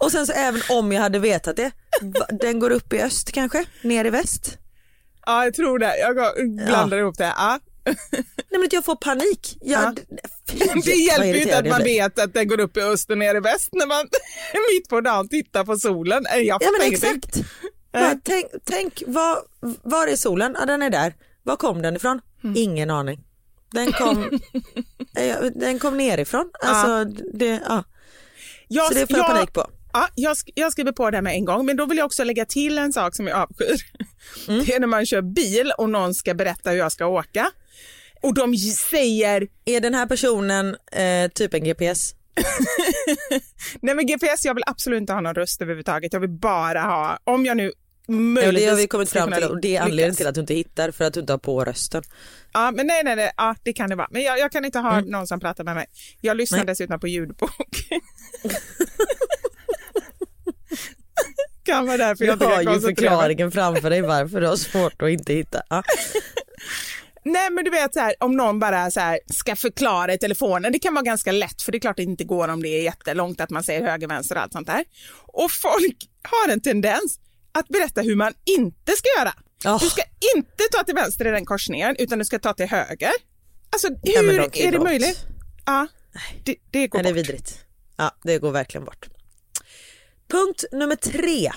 Och 0.00 0.12
sen 0.12 0.26
så 0.26 0.32
även 0.32 0.60
om 0.70 0.92
jag 0.92 1.02
hade 1.02 1.18
vetat 1.18 1.56
det, 1.56 1.70
den 2.40 2.58
går 2.58 2.70
upp 2.70 2.92
i 2.92 3.02
öst 3.02 3.32
kanske, 3.32 3.64
ner 3.82 4.04
i 4.04 4.10
väst. 4.10 4.58
Ja, 5.26 5.44
jag 5.44 5.54
tror 5.54 5.78
det. 5.78 5.98
Jag 5.98 6.16
blandar 6.66 6.98
ihop 6.98 7.18
det. 7.18 7.32
Ja. 7.36 7.58
Nej 7.86 8.60
men 8.60 8.68
jag 8.70 8.84
får 8.84 8.96
panik. 8.96 9.56
Jag, 9.60 9.82
Ja. 9.82 9.94
Fy, 10.52 10.80
Det 10.84 10.94
hjälper 10.96 11.24
ju 11.24 11.42
inte 11.42 11.58
att 11.58 11.66
jag 11.66 11.72
man 11.72 11.82
vet 11.82 12.18
att 12.18 12.34
den 12.34 12.48
går 12.48 12.60
upp 12.60 12.76
i 12.76 12.80
öst 12.80 13.10
och 13.10 13.18
ner 13.18 13.34
i 13.34 13.40
väst 13.40 13.68
när 13.72 13.86
man 13.86 14.08
mitt 14.74 14.88
på 14.88 15.00
dagen 15.00 15.28
tittar 15.28 15.64
på 15.64 15.76
solen. 15.76 16.24
Jag 16.34 16.62
Ja 16.62 16.68
men 16.78 16.92
exakt. 16.92 17.36
Bara, 17.92 18.20
tänk, 18.24 18.46
tänk 18.64 19.02
var, 19.06 19.38
var 19.82 20.06
är 20.06 20.16
solen? 20.16 20.56
Ja 20.60 20.66
den 20.66 20.82
är 20.82 20.90
där. 20.90 21.14
Var 21.42 21.56
kom 21.56 21.82
den 21.82 21.96
ifrån? 21.96 22.20
Mm. 22.44 22.56
Ingen 22.56 22.90
aning. 22.90 23.24
Den 23.72 23.92
kom, 23.92 24.24
eh, 25.16 25.36
den 25.54 25.78
kom 25.78 25.96
nerifrån. 25.96 26.50
Alltså, 26.62 27.20
det, 27.34 27.60
ja. 27.68 27.84
Jag, 28.68 28.86
Så 28.86 28.94
det 28.94 29.06
får 29.06 29.18
jag 29.18 29.26
panik 29.26 29.52
på. 29.52 29.66
Ja, 29.96 30.08
jag, 30.14 30.34
sk- 30.34 30.52
jag 30.54 30.72
skriver 30.72 30.92
på 30.92 31.10
det 31.10 31.22
med 31.22 31.34
en 31.34 31.44
gång, 31.44 31.66
men 31.66 31.76
då 31.76 31.86
vill 31.86 31.98
jag 31.98 32.04
också 32.06 32.24
lägga 32.24 32.44
till 32.44 32.78
en 32.78 32.92
sak 32.92 33.16
som 33.16 33.26
jag 33.26 33.38
avskyr. 33.38 33.76
Mm. 34.48 34.64
Det 34.64 34.74
är 34.74 34.80
när 34.80 34.86
man 34.86 35.06
kör 35.06 35.22
bil 35.22 35.72
och 35.78 35.90
någon 35.90 36.14
ska 36.14 36.34
berätta 36.34 36.70
hur 36.70 36.78
jag 36.78 36.92
ska 36.92 37.06
åka. 37.06 37.50
Och 38.22 38.34
de 38.34 38.56
säger, 38.56 39.48
Är 39.64 39.80
den 39.80 39.94
här 39.94 40.06
personen 40.06 40.76
eh, 40.92 41.30
typ 41.34 41.54
en 41.54 41.64
GPS? 41.64 42.14
nej 43.80 43.94
men 43.94 44.06
GPS, 44.06 44.44
jag 44.44 44.54
vill 44.54 44.64
absolut 44.66 45.00
inte 45.00 45.12
ha 45.12 45.20
någon 45.20 45.34
röst 45.34 45.62
överhuvudtaget. 45.62 46.12
Jag 46.12 46.20
vill 46.20 46.30
bara 46.30 46.80
ha, 46.80 47.18
om 47.24 47.46
jag 47.46 47.56
nu 47.56 47.72
Ja, 48.08 48.12
möjligtvis 48.14 48.64
det 48.64 48.70
har 48.70 48.76
vi 48.76 48.86
kommit 48.86 49.10
fram 49.10 49.32
till 49.32 49.44
och 49.44 49.60
det 49.60 49.76
är 49.76 49.80
anledningen 49.80 50.06
lyckas. 50.08 50.16
till 50.16 50.26
att 50.26 50.34
du 50.34 50.40
inte 50.40 50.54
hittar 50.54 50.90
för 50.90 51.04
att 51.04 51.14
du 51.14 51.20
inte 51.20 51.32
har 51.32 51.38
på 51.38 51.64
rösten. 51.64 52.02
Ja, 52.52 52.70
men 52.70 52.86
nej, 52.86 53.04
nej, 53.04 53.16
nej, 53.16 53.30
ja, 53.36 53.54
det 53.62 53.72
kan 53.72 53.90
det 53.90 53.96
vara. 53.96 54.08
Men 54.10 54.22
jag, 54.22 54.38
jag 54.38 54.52
kan 54.52 54.64
inte 54.64 54.78
ha 54.78 55.00
någon 55.00 55.26
som 55.26 55.40
pratar 55.40 55.64
med 55.64 55.74
mig. 55.74 55.86
Jag 56.20 56.36
lyssnar 56.36 56.58
Mm. 56.58 56.66
Nej. 56.66 56.72
dessutom 56.72 57.00
på 57.00 57.08
ljudbok. 57.08 57.50
kan 61.66 61.86
vara 61.86 61.96
därför 61.96 62.24
jag 62.24 62.34
inte 62.34 62.44
har 62.44 62.52
kan 62.52 62.60
ju 62.62 62.66
koncentrera 62.66 63.10
mig. 63.10 63.18
förklaringen 63.18 63.52
framför 63.52 63.90
dig 63.90 64.00
varför 64.02 64.40
du 64.40 64.46
har 64.46 64.56
svårt 64.56 65.02
att 65.02 65.08
inte 65.08 65.32
hitta. 65.32 65.62
Ja. 65.70 65.82
Nej 67.24 67.50
men 67.50 67.64
du 67.64 67.70
vet 67.70 67.94
så 67.94 68.00
här, 68.00 68.14
om 68.20 68.36
någon 68.36 68.58
bara 68.58 68.90
så 68.90 69.00
här, 69.00 69.20
ska 69.26 69.56
förklara 69.56 70.14
i 70.14 70.18
telefonen, 70.18 70.72
det 70.72 70.78
kan 70.78 70.94
vara 70.94 71.02
ganska 71.04 71.32
lätt 71.32 71.62
för 71.62 71.72
det 71.72 71.78
är 71.78 71.80
klart 71.80 71.96
det 71.96 72.02
inte 72.02 72.24
går 72.24 72.48
om 72.48 72.62
det 72.62 72.68
är 72.68 72.82
jättelångt 72.82 73.40
att 73.40 73.50
man 73.50 73.64
säger 73.64 73.82
höger, 73.90 74.06
vänster 74.08 74.36
och 74.36 74.42
allt 74.42 74.52
sånt 74.52 74.66
där. 74.66 74.84
Och 75.26 75.50
folk 75.50 75.96
har 76.22 76.52
en 76.52 76.60
tendens 76.60 77.18
att 77.52 77.68
berätta 77.68 78.00
hur 78.00 78.16
man 78.16 78.32
inte 78.58 78.92
ska 78.92 79.08
göra. 79.18 79.32
Oh. 79.74 79.80
Du 79.82 79.86
ska 79.88 80.02
inte 80.36 80.64
ta 80.72 80.84
till 80.84 80.94
vänster 80.94 81.26
i 81.26 81.30
den 81.30 81.44
korsningen 81.46 81.96
utan 81.98 82.18
du 82.18 82.24
ska 82.24 82.38
ta 82.38 82.52
till 82.54 82.66
höger. 82.66 83.10
Alltså 83.70 83.88
Ja, 84.02 84.20
hur 84.20 84.32
ju 84.32 84.66
är 84.66 84.72
det 84.72 84.78
möjligt? 84.78 85.18
Ja, 85.66 85.86
det, 86.44 86.56
det 86.70 86.88
går 86.88 86.98
Nej, 86.98 87.02
det 87.02 87.08
är 87.08 87.14
bort. 87.14 87.28
vidrigt. 87.28 87.58
Ja, 87.96 88.10
det 88.22 88.38
går 88.38 88.50
verkligen 88.52 88.84
bort. 88.84 89.08
Punkt 90.28 90.64
nummer 90.72 90.96
tre. 90.96 91.50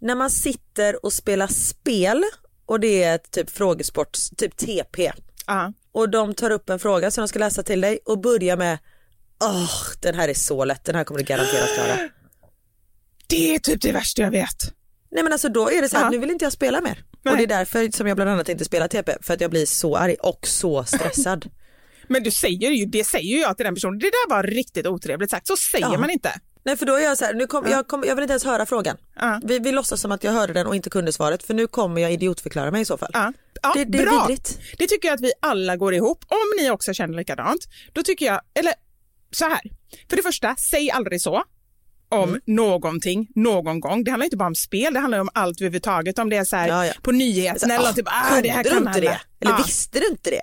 När 0.00 0.14
man 0.14 0.30
sitter 0.30 1.04
och 1.04 1.12
spelar 1.12 1.46
spel 1.46 2.24
och 2.66 2.80
det 2.80 3.02
är 3.02 3.18
typ 3.18 3.50
frågesport, 3.50 4.18
typ 4.36 4.56
TP. 4.56 5.12
Ja. 5.46 5.72
Och 5.92 6.08
de 6.10 6.34
tar 6.34 6.50
upp 6.50 6.70
en 6.70 6.78
fråga 6.78 7.10
som 7.10 7.22
de 7.22 7.28
ska 7.28 7.38
läsa 7.38 7.62
till 7.62 7.80
dig 7.80 7.98
och 8.04 8.20
börjar 8.20 8.56
med 8.56 8.78
Åh, 9.44 9.70
den 10.00 10.14
här 10.14 10.28
är 10.28 10.34
så 10.34 10.64
lätt, 10.64 10.84
den 10.84 10.94
här 10.94 11.04
kommer 11.04 11.18
du 11.20 11.24
garanterat 11.24 11.74
klara. 11.74 11.96
Det 13.26 13.54
är 13.54 13.58
typ 13.58 13.82
det 13.82 13.92
värsta 13.92 14.22
jag 14.22 14.30
vet. 14.30 14.74
Nej 15.10 15.22
men 15.22 15.32
alltså 15.32 15.48
då 15.48 15.70
är 15.70 15.82
det 15.82 15.88
så 15.88 15.96
här, 15.96 16.04
Ja. 16.04 16.10
nu 16.10 16.18
vill 16.18 16.30
inte 16.30 16.44
jag 16.44 16.52
spela 16.52 16.80
mer. 16.80 17.04
Nej. 17.22 17.32
Och 17.32 17.38
det 17.38 17.42
är 17.44 17.46
därför 17.58 17.96
som 17.96 18.06
jag 18.06 18.16
bland 18.16 18.30
annat 18.30 18.48
inte 18.48 18.64
spelar 18.64 18.88
TP, 18.88 19.16
för 19.22 19.34
att 19.34 19.40
jag 19.40 19.50
blir 19.50 19.66
så 19.66 19.96
arg 19.96 20.14
och 20.14 20.46
så 20.46 20.84
stressad. 20.84 21.50
Men 22.08 22.22
du 22.22 22.30
säger 22.30 22.70
ju, 22.70 22.86
det 22.86 23.04
säger 23.04 23.34
ju 23.36 23.40
jag 23.40 23.56
till 23.56 23.64
den 23.64 23.74
personen, 23.74 23.98
det 23.98 24.06
där 24.10 24.28
var 24.30 24.42
riktigt 24.42 24.86
otrevligt 24.86 25.30
sagt, 25.30 25.46
så 25.46 25.56
säger 25.56 25.92
Ja. 25.92 25.98
man 25.98 26.10
inte. 26.10 26.32
Nej 26.64 26.76
för 26.76 26.86
då 26.86 26.94
är 26.94 27.00
jag 27.04 27.18
så 27.18 27.24
här, 27.24 27.34
nu 27.34 27.46
kom, 27.46 27.66
jag, 27.70 27.88
kom, 27.88 28.04
jag 28.06 28.14
vill 28.14 28.22
inte 28.22 28.32
ens 28.32 28.44
höra 28.44 28.66
frågan. 28.66 28.96
Ja. 29.20 29.40
Vi, 29.44 29.58
vi 29.58 29.72
låtsas 29.72 30.00
som 30.00 30.12
att 30.12 30.24
jag 30.24 30.32
hörde 30.32 30.52
den 30.52 30.66
och 30.66 30.76
inte 30.76 30.90
kunde 30.90 31.12
svaret 31.12 31.42
för 31.42 31.54
nu 31.54 31.66
kommer 31.66 32.00
jag 32.00 32.12
idiotförklara 32.12 32.70
mig 32.70 32.82
i 32.82 32.84
så 32.84 32.98
fall. 32.98 33.10
Ja. 33.12 33.32
Ja, 33.62 33.72
Det- 33.76 33.84
det 33.84 33.98
är 33.98 34.02
bra. 34.06 34.26
vidrigt. 34.28 34.58
Det 34.78 34.86
tycker 34.86 35.08
jag 35.08 35.14
att 35.14 35.20
vi 35.20 35.32
alla 35.40 35.76
går 35.76 35.94
ihop. 35.94 36.24
Om 36.28 36.62
ni 36.62 36.70
också 36.70 36.92
känner 36.94 37.16
likadant, 37.16 37.64
då 37.92 38.02
tycker 38.02 38.26
jag, 38.26 38.40
eller 38.54 38.72
så 39.30 39.44
här. 39.44 39.60
För 40.10 40.16
det 40.16 40.22
första, 40.22 40.56
säg 40.70 40.90
aldrig 40.90 41.22
så 41.22 41.42
om 42.08 42.28
Mm. 42.28 42.40
någonting 42.46 43.28
någon 43.34 43.80
gång. 43.80 44.04
Det 44.04 44.10
handlar 44.10 44.24
inte 44.24 44.36
bara 44.36 44.46
om 44.48 44.54
spel, 44.54 44.94
det 44.94 45.00
handlar 45.00 45.18
om 45.18 45.28
allt 45.34 45.60
överhuvudtaget. 45.60 46.18
Om 46.18 46.30
det 46.30 46.36
är 46.36 46.44
så 46.44 46.56
här 46.56 46.68
Ja, 46.68 46.86
ja. 46.86 46.92
på 47.02 47.12
nyheterna 47.12 47.74
eller 47.74 47.88
Ah, 47.88 47.92
typ, 47.92 48.08
ah, 48.08 48.40
det 48.42 48.48
här 48.48 48.62
kan 48.64 48.72
du 48.72 48.78
inte 48.78 48.90
hända. 48.90 49.00
det? 49.00 49.20
Eller 49.40 49.52
Ja. 49.58 49.64
visste 49.66 49.98
du 50.00 50.06
inte 50.06 50.30
det? 50.30 50.42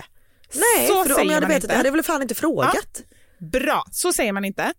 Nej, 0.54 0.88
Så 0.88 1.04
för 1.04 1.10
då, 1.10 1.16
om 1.22 1.28
jag 1.28 1.34
hade 1.34 1.48
vetat 1.48 1.70
det 1.70 1.76
hade 1.76 1.88
jag 1.88 1.94
väl 1.94 2.04
fan 2.04 2.22
inte 2.22 2.36
frågat. 2.36 3.02
Bra, 3.52 3.84
så 3.92 4.14
säger 4.14 4.32
man 4.34 4.46
inte. 4.46 4.74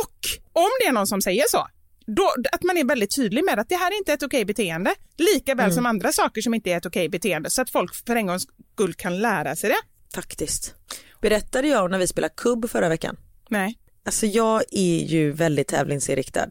Och 0.00 0.18
om 0.62 0.68
det 0.80 0.86
är 0.86 0.92
någon 0.92 1.06
som 1.06 1.22
säger 1.22 1.44
så, 1.48 1.66
då, 2.06 2.34
att 2.52 2.62
man 2.62 2.76
är 2.78 2.84
väldigt 2.84 3.14
tydlig 3.16 3.44
med 3.44 3.58
att 3.58 3.68
det 3.68 3.76
här 3.76 3.90
är 3.90 3.98
inte 3.98 4.12
ett 4.12 4.22
okej 4.22 4.44
beteende, 4.44 4.94
lika 5.18 5.52
Mm. 5.52 5.64
väl 5.64 5.74
som 5.74 5.86
andra 5.86 6.12
saker 6.12 6.42
som 6.42 6.54
inte 6.54 6.70
är 6.70 6.76
ett 6.76 6.86
okej 6.86 7.08
beteende, 7.08 7.50
så 7.50 7.62
att 7.62 7.70
folk 7.70 7.94
för 8.06 8.16
en 8.16 8.26
gångs 8.26 8.46
skull 8.74 8.94
kan 8.94 9.18
lära 9.18 9.56
sig 9.56 9.70
det. 9.70 9.76
Faktiskt. 10.14 10.74
Berättade 11.20 11.68
jag 11.68 11.90
när 11.90 11.98
vi 11.98 12.06
spelade 12.06 12.34
kubb 12.36 12.70
förra 12.70 12.88
veckan? 12.88 13.16
Nej. 13.48 13.78
Alltså 14.06 14.26
jag 14.26 14.62
är 14.70 15.04
ju 15.04 15.32
väldigt 15.32 15.68
tävlingsinriktad. 15.68 16.48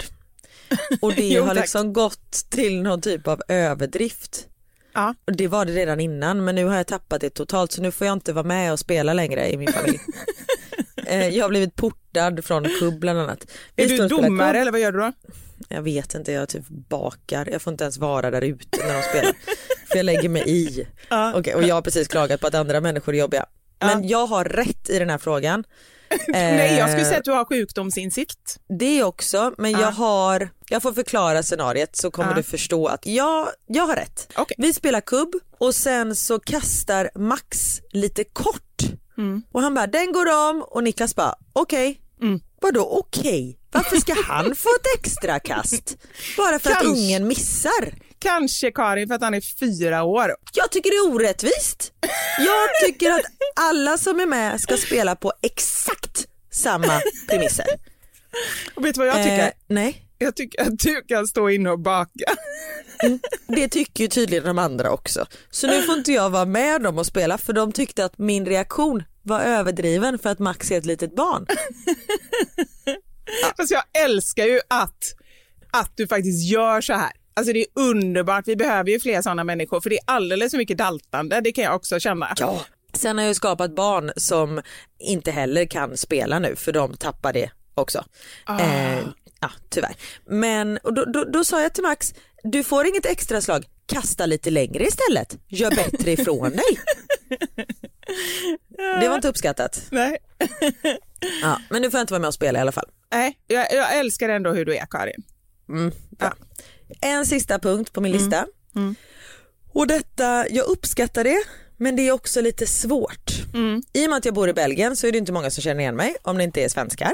Och 1.01 1.13
det 1.15 1.27
Jo, 1.27 1.41
har 1.43 1.55
tack. 1.55 1.57
liksom 1.63 1.93
gått 1.93 2.31
till 2.49 2.81
någon 2.81 3.01
typ 3.01 3.27
av 3.27 3.41
överdrift. 3.47 4.47
Ja. 4.93 5.15
Och 5.25 5.35
det 5.35 5.47
var 5.47 5.65
det 5.65 5.71
redan 5.73 5.99
innan 5.99 6.43
men 6.43 6.55
nu 6.55 6.65
har 6.65 6.75
jag 6.77 6.87
tappat 6.87 7.21
det 7.21 7.29
totalt 7.29 7.71
så 7.71 7.81
nu 7.81 7.91
får 7.91 8.07
jag 8.07 8.13
inte 8.13 8.33
vara 8.33 8.43
med 8.47 8.71
och 8.73 8.79
spela 8.79 9.13
längre 9.13 9.49
i 9.51 9.57
min 9.57 9.73
familj. 9.73 9.99
Eh, 11.11 11.27
jag 11.29 11.45
har 11.45 11.49
blivit 11.49 11.75
portad 11.75 12.45
från 12.45 12.63
kubb 12.79 12.99
bland 12.99 13.19
annat. 13.19 13.45
Vi 13.75 13.83
Är 13.83 13.97
du 14.01 14.07
domare 14.07 14.59
eller 14.59 14.71
vad 14.71 14.81
gör 14.81 14.91
du 14.91 14.99
då? 14.99 15.11
Jag 15.69 15.81
vet 15.81 16.13
inte, 16.15 16.31
jag 16.31 16.49
typ 16.49 16.67
bakar. 16.67 17.49
Jag 17.51 17.61
får 17.61 17.71
inte 17.73 17.83
ens 17.83 17.97
vara 17.97 18.31
där 18.31 18.41
ute 18.41 18.85
när 18.87 18.93
de 18.93 19.03
spelar. 19.03 19.33
För 19.89 19.95
jag 19.97 20.05
lägger 20.05 20.29
mig 20.29 20.43
i. 20.49 20.87
Ja. 21.09 21.33
Okej, 21.35 21.55
och 21.55 21.63
jag 21.63 21.75
har 21.75 21.81
precis 21.81 22.07
klagat 22.07 22.41
på 22.41 22.47
att 22.47 22.55
andra 22.55 22.81
människor 22.81 23.13
är 23.15 23.19
jobbiga. 23.19 23.45
Men 23.79 24.07
jag 24.07 24.25
har 24.27 24.45
rätt 24.45 24.89
i 24.89 24.99
den 24.99 25.09
här 25.09 25.17
frågan. 25.17 25.63
Nej, 26.27 26.77
jag 26.77 26.89
skulle 26.89 27.01
Eh, 27.01 27.07
säga 27.07 27.17
att 27.19 27.25
du 27.25 27.31
har 27.31 27.45
sjukdomsinsikt. 27.45 28.57
Det 28.79 29.03
också, 29.03 29.53
men 29.57 29.71
jag 29.71 29.91
har, 29.91 30.49
jag 30.69 30.81
får 30.81 30.93
förklara 30.93 31.43
scenariet 31.43 31.95
så 31.95 32.11
kommer 32.11 32.29
Ja. 32.31 32.35
du 32.35 32.43
förstå 32.43 32.87
att 32.87 33.05
jag, 33.05 33.47
jag 33.67 33.83
har 33.87 33.95
rätt. 33.95 34.31
Okej. 34.35 34.55
Vi 34.59 34.73
spelar 34.73 35.01
kubb 35.01 35.33
och 35.57 35.75
sen 35.75 36.15
så 36.15 36.39
kastar 36.39 37.09
Max 37.15 37.81
lite 37.91 38.23
kort 38.23 38.81
Mm. 39.21 39.41
och 39.51 39.61
han 39.61 39.73
bara 39.73 39.87
den 39.87 40.11
går 40.11 40.49
om 40.49 40.61
och 40.67 40.83
Niklas 40.83 41.15
bara 41.15 41.35
okej. 41.53 42.01
Mm. 42.21 42.39
Vadå 42.61 42.87
okej? 42.91 43.57
Varför 43.71 43.97
ska 43.97 44.13
han 44.27 44.55
få 44.55 44.69
ett 44.79 44.99
extra 44.99 45.39
kast? 45.39 45.97
Bara 46.37 46.59
för 46.59 46.69
att 46.69 46.77
Kanske. 46.77 46.87
ungen 47.01 47.27
missar? 47.27 47.93
Kanske 48.19 48.71
Karin 48.71 49.07
för 49.07 49.15
att 49.15 49.21
han 49.21 49.33
är 49.33 49.41
fyra 49.59 50.03
år. 50.03 50.35
Jag 50.53 50.71
tycker 50.71 50.89
det 50.89 50.95
är 50.95 51.15
orättvist. 51.15 51.93
Jag 52.37 52.69
tycker 52.85 53.11
att 53.11 53.21
alla 53.55 53.97
som 53.97 54.19
är 54.19 54.25
med 54.25 54.61
ska 54.61 54.77
spela 54.77 55.15
på 55.15 55.33
exakt 55.41 56.27
samma 56.51 57.01
premisser. 57.29 57.65
Och 58.75 58.85
vet 58.85 58.95
du 58.95 58.99
vad 58.99 59.07
jag 59.07 59.15
tycker? 59.23 59.45
Eh, 59.45 59.51
nej. 59.67 60.05
Jag 60.17 60.35
tycker 60.35 60.61
att 60.61 60.79
du 60.79 61.01
kan 61.01 61.27
stå 61.27 61.49
inne 61.49 61.69
och 61.69 61.79
baka. 61.79 62.35
Det 63.47 63.67
tycker 63.67 64.03
ju 64.03 64.07
tydligen 64.07 64.43
de 64.45 64.57
andra 64.59 64.91
också. 64.91 65.25
Så 65.51 65.67
nu 65.67 65.81
får 65.81 65.97
inte 65.97 66.11
jag 66.11 66.29
vara 66.29 66.45
med 66.45 66.81
dem 66.81 66.97
och 66.97 67.05
spela 67.05 67.37
för 67.37 67.53
de 67.53 67.71
tyckte 67.71 68.05
att 68.05 68.17
min 68.17 68.45
reaktion 68.45 69.03
var 69.23 69.41
överdriven 69.41 70.19
för 70.19 70.29
att 70.29 70.39
Max 70.39 70.71
är 70.71 70.77
ett 70.77 70.85
litet 70.85 71.15
barn. 71.15 71.45
Fast 73.57 73.71
jag 73.71 73.83
älskar 74.03 74.45
ju 74.45 74.59
att, 74.67 75.15
att 75.71 75.91
du 75.95 76.07
faktiskt 76.07 76.51
gör 76.51 76.81
så 76.81 76.93
här. 76.93 77.11
Alltså 77.33 77.53
det 77.53 77.59
är 77.59 77.65
underbart, 77.75 78.47
vi 78.47 78.55
behöver 78.55 78.89
ju 78.89 78.99
fler 78.99 79.21
sådana 79.21 79.43
människor 79.43 79.81
för 79.81 79.89
det 79.89 79.95
är 79.95 80.03
alldeles 80.05 80.51
för 80.51 80.57
mycket 80.57 80.77
daltande, 80.77 81.41
det 81.41 81.51
kan 81.51 81.63
jag 81.63 81.75
också 81.75 81.99
känna. 81.99 82.33
Ja. 82.37 82.61
Sen 82.93 83.17
har 83.17 83.23
jag 83.23 83.29
ju 83.29 83.35
skapat 83.35 83.75
barn 83.75 84.11
som 84.15 84.61
inte 84.99 85.31
heller 85.31 85.65
kan 85.65 85.97
spela 85.97 86.39
nu 86.39 86.55
för 86.55 86.71
de 86.71 86.97
tappar 86.97 87.33
det 87.33 87.51
också. 87.75 88.05
Eh, 88.49 88.99
ja, 89.39 89.51
tyvärr. 89.69 89.95
Men 90.25 90.77
och 90.77 90.93
då, 90.93 91.05
då, 91.05 91.23
då 91.23 91.43
sa 91.43 91.61
jag 91.61 91.73
till 91.73 91.83
Max, 91.83 92.13
du 92.43 92.63
får 92.63 92.87
inget 92.87 93.05
extra 93.05 93.41
slag, 93.41 93.65
kasta 93.85 94.25
lite 94.25 94.49
längre 94.49 94.83
istället. 94.83 95.37
Gör 95.47 95.69
bättre 95.69 96.11
ifrån 96.11 96.51
dig. 96.51 96.79
Det 98.99 99.07
var 99.07 99.15
inte 99.15 99.27
uppskattat. 99.27 99.81
Nej. 99.91 100.17
Ja, 101.41 101.61
men 101.69 101.81
nu 101.81 101.91
får 101.91 101.97
jag 101.97 102.03
inte 102.03 102.13
vara 102.13 102.21
med 102.21 102.27
och 102.27 102.33
spela 102.33 102.59
i 102.59 102.61
alla 102.61 102.71
fall. 102.71 102.89
Nej, 103.11 103.39
jag, 103.47 103.67
jag 103.73 103.97
älskar 103.97 104.29
ändå 104.29 104.51
hur 104.53 104.65
du 104.65 104.75
är 104.75 104.85
Karin. 104.85 105.23
Bra. 106.19 106.33
En 107.01 107.25
sista 107.25 107.59
punkt 107.59 107.93
på 107.93 108.01
min 108.01 108.11
lista. 108.11 108.45
Och 109.73 109.87
detta, 109.87 110.45
jag 110.49 110.65
uppskattar 110.65 111.23
det 111.23 111.43
men 111.77 111.95
det 111.95 112.07
är 112.07 112.11
också 112.11 112.41
lite 112.41 112.67
svårt. 112.67 113.31
I 113.93 114.05
och 114.05 114.09
med 114.09 114.17
att 114.17 114.25
jag 114.25 114.33
bor 114.33 114.49
i 114.49 114.53
Belgien 114.53 114.95
så 114.95 115.07
är 115.07 115.11
det 115.11 115.17
inte 115.17 115.31
många 115.31 115.49
som 115.51 115.61
känner 115.61 115.81
igen 115.81 115.95
mig 115.95 116.15
om 116.21 116.37
det 116.37 116.43
inte 116.43 116.63
är 116.63 116.69
svenskar. 116.69 117.13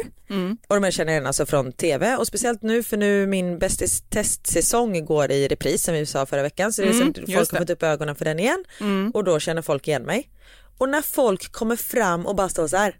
Och 0.67 0.75
de 0.75 0.83
här 0.83 0.91
känner 0.91 1.11
igen 1.11 1.25
alltså 1.27 1.45
från 1.45 1.71
tv 1.71 2.15
och 2.15 2.27
speciellt 2.27 2.61
nu 2.61 2.83
för 2.83 2.97
nu 2.97 3.27
min 3.27 3.59
bästis 3.59 4.01
testsäsong 4.09 5.05
går 5.05 5.31
i 5.31 5.47
repris 5.47 5.83
som 5.83 5.93
vi 5.93 6.05
sa 6.05 6.25
förra 6.25 6.41
veckan 6.41 6.73
så 6.73 6.81
det 6.81 6.87
är 6.87 6.91
just 6.91 7.33
folk 7.33 7.51
har 7.51 7.59
fått 7.59 7.69
upp 7.69 7.83
ögonen 7.83 8.15
för 8.15 8.25
den 8.25 8.39
igen 8.39 8.63
och 9.13 9.23
då 9.23 9.39
känner 9.39 9.61
folk 9.61 9.87
igen 9.87 10.03
mig. 10.03 10.29
Och 10.77 10.89
när 10.89 11.01
folk 11.01 11.51
kommer 11.51 11.75
fram 11.75 12.25
och 12.25 12.35
bara 12.35 12.49
står 12.49 12.67
så 12.67 12.77
här, 12.77 12.95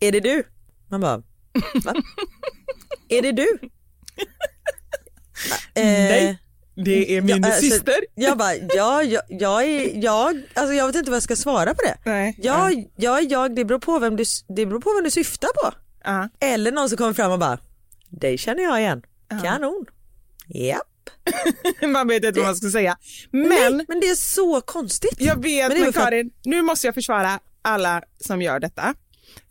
är 0.00 0.12
det 0.12 0.20
du? 0.20 0.44
Man 0.88 1.00
bara, 1.00 1.16
va? 1.84 1.94
är 3.08 3.22
det 3.22 3.32
du? 3.32 3.58
Eh, 5.74 5.82
Nej, 5.84 6.38
det 6.74 7.16
är 7.16 7.20
min 7.20 7.42
Ja, 7.42 7.46
alltså, 7.46 7.60
syster. 7.60 7.94
Jag 8.14 8.38
bara, 8.38 8.54
ja, 8.54 9.02
jag, 9.02 9.22
jag 9.28 9.64
är 9.64 10.04
jag, 10.04 10.42
alltså 10.54 10.74
jag 10.74 10.86
vet 10.86 10.96
inte 10.96 11.10
vad 11.10 11.16
jag 11.16 11.22
ska 11.22 11.36
svara 11.36 11.74
på 11.74 11.82
det. 11.82 11.98
Nej. 12.10 12.38
Ja, 12.42 12.70
jag 12.96 13.18
är 13.18 13.30
jag, 13.30 13.56
det 13.56 13.64
beror 13.64 13.78
på 13.78 13.98
vem 13.98 14.16
du, 14.16 14.24
det 14.48 14.66
beror 14.66 14.80
på 14.80 14.94
vem 14.94 15.04
du 15.04 15.10
syftar 15.10 15.48
på. 15.62 15.76
Ja. 16.04 16.28
Eller 16.40 16.72
någon 16.72 16.88
som 16.88 16.98
kommer 16.98 17.12
fram 17.12 17.32
och 17.32 17.38
bara, 17.38 17.58
dig 18.08 18.38
känner 18.38 18.62
jag 18.62 18.80
igen. 18.80 19.02
Kanon. 19.42 19.86
Man 21.92 22.08
vet 22.08 22.24
inte 22.24 22.40
vad 22.40 22.48
man 22.48 22.56
ska 22.56 22.70
säga. 22.70 22.96
Men 23.30 23.48
Nej, 23.48 23.84
men 23.88 24.00
det 24.00 24.08
är 24.08 24.14
så 24.14 24.60
konstigt. 24.60 25.16
jag 25.18 25.42
vet, 25.42 25.72
Men 25.72 25.80
men, 25.80 25.92
Karin, 25.92 26.30
nu 26.44 26.62
måste 26.62 26.86
jag 26.86 26.94
försvara 26.94 27.40
alla 27.62 28.02
som 28.20 28.42
gör 28.42 28.60
detta. 28.60 28.94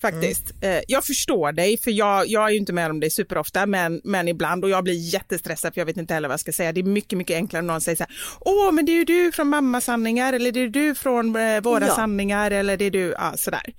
Faktiskt. 0.01 0.51
Mm. 0.61 0.77
Eh, 0.77 0.83
jag 0.87 1.05
förstår 1.05 1.51
dig, 1.51 1.77
för 1.77 1.91
jag, 1.91 2.27
jag 2.27 2.45
är 2.45 2.49
ju 2.49 2.57
inte 2.57 2.73
med 2.73 2.89
om 2.91 2.99
det 2.99 3.09
superofta, 3.09 3.65
men, 3.65 4.01
men 4.03 4.27
ibland 4.27 4.63
och 4.63 4.69
jag 4.69 4.83
blir 4.83 5.13
jättestressad 5.13 5.73
för 5.73 5.81
jag 5.81 5.85
vet 5.85 5.97
inte 5.97 6.13
heller 6.13 6.27
vad 6.27 6.33
jag 6.33 6.39
ska 6.39 6.51
säga. 6.51 6.71
Det 6.71 6.81
är 6.81 6.83
mycket, 6.83 7.17
mycket 7.17 7.35
enklare 7.35 7.59
om 7.59 7.67
någon 7.67 7.81
säger 7.81 7.95
så 7.95 8.03
här, 8.03 8.15
åh, 8.39 8.71
men 8.71 8.85
det 8.85 8.91
är 8.91 8.95
ju 8.95 9.05
du 9.05 9.31
från 9.31 9.47
mamma 9.47 9.81
sanningar 9.81 10.33
eller 10.33 10.51
det 10.51 10.59
är 10.59 10.67
du 10.67 10.95
från 10.95 11.35
eh, 11.35 11.61
våra 11.61 11.87
Ja. 11.87 11.95
sanningar 11.95 12.51
eller 12.51 12.77
det 12.77 12.85
är 12.85 12.91
du, 12.91 13.15
ja 13.17 13.33
sådär. 13.37 13.73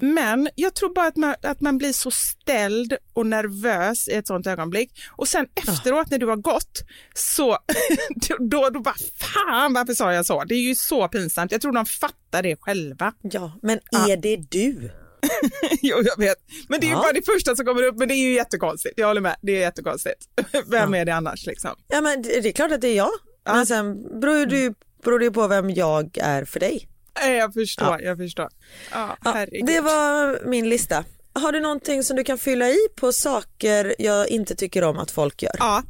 Men 0.00 0.48
jag 0.54 0.74
tror 0.74 0.94
bara 0.94 1.06
att 1.06 1.16
man, 1.16 1.34
att 1.42 1.60
man 1.60 1.78
blir 1.78 1.92
så 1.92 2.10
ställd 2.10 2.96
och 3.12 3.26
nervös 3.26 4.08
i 4.08 4.12
ett 4.12 4.26
sånt 4.26 4.46
ögonblick 4.46 4.90
och 5.16 5.28
sen 5.28 5.46
efteråt 5.54 6.10
när 6.10 6.18
du 6.18 6.26
har 6.26 6.36
gått 6.36 6.82
så 7.14 7.58
då, 8.38 8.70
då 8.70 8.80
bara 8.80 8.94
fan 9.18 9.72
varför 9.72 9.94
sa 9.94 10.12
jag 10.12 10.26
så? 10.26 10.44
Det 10.44 10.54
är 10.54 10.62
ju 10.62 10.74
så 10.74 11.08
pinsamt. 11.08 11.52
Jag 11.52 11.60
tror 11.60 11.72
de 11.72 11.86
fattar 11.86 12.42
det 12.42 12.56
själva. 12.60 13.12
Ja, 13.22 13.52
men 13.62 13.78
är 14.08 14.16
det 14.16 14.36
du? 14.36 14.90
jo, 15.82 15.96
jag 16.04 16.18
vet. 16.18 16.36
Men 16.68 16.80
det 16.80 16.86
är 16.86 16.90
Ja. 16.90 16.96
bara 16.96 17.12
det 17.12 17.22
första 17.26 17.56
som 17.56 17.66
kommer 17.66 17.82
upp, 17.82 17.98
men 17.98 18.08
det 18.08 18.14
är 18.14 18.28
ju 18.28 18.32
jättekonstigt. 18.34 18.94
Jag 18.96 19.06
håller 19.06 19.20
med, 19.20 19.36
det 19.42 19.52
är 19.56 19.60
jättekonstigt. 19.60 20.24
Vem 20.66 20.94
är 20.94 21.04
det 21.04 21.14
annars 21.14 21.46
liksom? 21.46 21.70
Ja 21.88 22.00
men 22.00 22.22
det 22.22 22.48
är 22.48 22.52
klart 22.52 22.72
att 22.72 22.80
det 22.80 22.88
är 22.88 22.96
jag. 22.96 23.10
Men 23.44 23.66
sen 23.66 24.20
beror 24.20 24.38
ju 24.38 24.46
det- 24.46 24.74
beror 25.04 25.22
ju 25.22 25.30
på 25.30 25.46
vem 25.48 25.70
jag 25.70 26.18
är 26.20 26.44
för 26.44 26.60
dig. 26.60 26.88
Nej, 27.22 27.36
Jag 27.36 27.54
förstår, 27.54 28.02
jag 28.02 28.18
förstår. 28.18 28.48
Ja, 28.92 29.16
Ja, 29.24 29.46
det 29.66 29.80
var 29.80 30.40
min 30.48 30.68
lista. 30.68 31.04
Har 31.32 31.52
du 31.52 31.60
någonting 31.60 32.02
som 32.04 32.16
du 32.16 32.24
kan 32.24 32.38
fylla 32.38 32.68
i 32.70 32.76
på 32.96 33.12
saker 33.12 33.94
jag 33.98 34.28
inte 34.28 34.54
tycker 34.56 34.84
om 34.84 34.98
att 34.98 35.10
folk 35.10 35.42
gör? 35.42 35.52
Ja, 35.58 35.82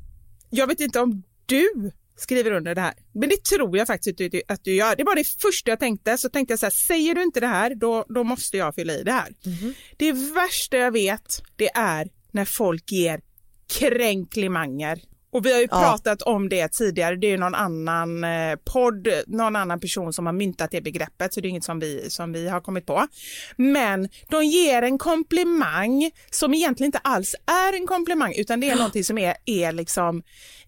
jag 0.50 0.66
vet 0.66 0.80
inte 0.80 1.00
om 1.00 1.22
du 1.46 1.90
skriver 2.20 2.52
under 2.52 2.74
det 2.74 2.80
här, 2.80 2.94
men 3.12 3.28
det 3.28 3.44
tror 3.44 3.78
jag 3.78 3.86
faktiskt 3.86 4.20
att 4.20 4.30
du, 4.32 4.42
att 4.48 4.64
du 4.64 4.74
gör. 4.74 4.96
Det 4.96 5.04
var 5.04 5.16
det 5.16 5.28
första 5.42 5.70
jag 5.70 5.80
tänkte, 5.80 6.18
så 6.18 6.28
tänkte 6.28 6.52
jag 6.52 6.58
så 6.58 6.66
här, 6.66 6.70
säger 6.70 7.14
du 7.14 7.22
inte 7.22 7.40
det 7.40 7.46
här, 7.46 7.74
då, 7.74 8.04
då 8.08 8.24
måste 8.24 8.56
jag 8.56 8.74
fylla 8.74 8.92
i 8.92 9.02
det 9.02 9.12
här. 9.12 9.34
Det 9.96 10.12
värsta 10.12 10.76
jag 10.76 10.92
vet, 10.92 11.42
det 11.56 11.70
är 11.74 12.08
när 12.32 12.44
folk 12.44 12.92
ger 12.92 13.20
kränklimanger. 13.78 15.00
Och 15.32 15.46
vi 15.46 15.52
har 15.52 15.60
ju 15.60 15.68
Ja. 15.70 15.80
pratat 15.80 16.22
om 16.22 16.48
det 16.48 16.68
tidigare, 16.68 17.16
det 17.16 17.26
är 17.26 17.38
någon 17.38 17.54
annan 17.54 18.24
eh, 18.24 18.56
podd, 18.64 19.08
någon 19.26 19.56
annan 19.56 19.80
person 19.80 20.12
som 20.12 20.26
har 20.26 20.32
myntat 20.32 20.70
det 20.70 20.80
begreppet, 20.80 21.34
så 21.34 21.40
det 21.40 21.48
är 21.48 21.50
inget 21.50 21.64
som 21.64 21.80
vi, 21.80 22.10
som 22.10 22.32
vi 22.32 22.48
har 22.48 22.60
kommit 22.60 22.86
på. 22.86 23.06
Men 23.56 24.08
de 24.28 24.44
ger 24.44 24.82
en 24.82 24.98
komplimang 24.98 26.10
som 26.30 26.54
egentligen 26.54 26.88
inte 26.88 26.98
alls 26.98 27.34
är 27.46 27.72
en 27.76 27.86
komplimang, 27.86 28.34
utan 28.36 28.60
det 28.60 28.70
är 28.70 28.76
någonting 28.76 29.04
som 29.04 29.18
är, 29.18 29.34
är 29.46 29.72
liksom 29.72 30.22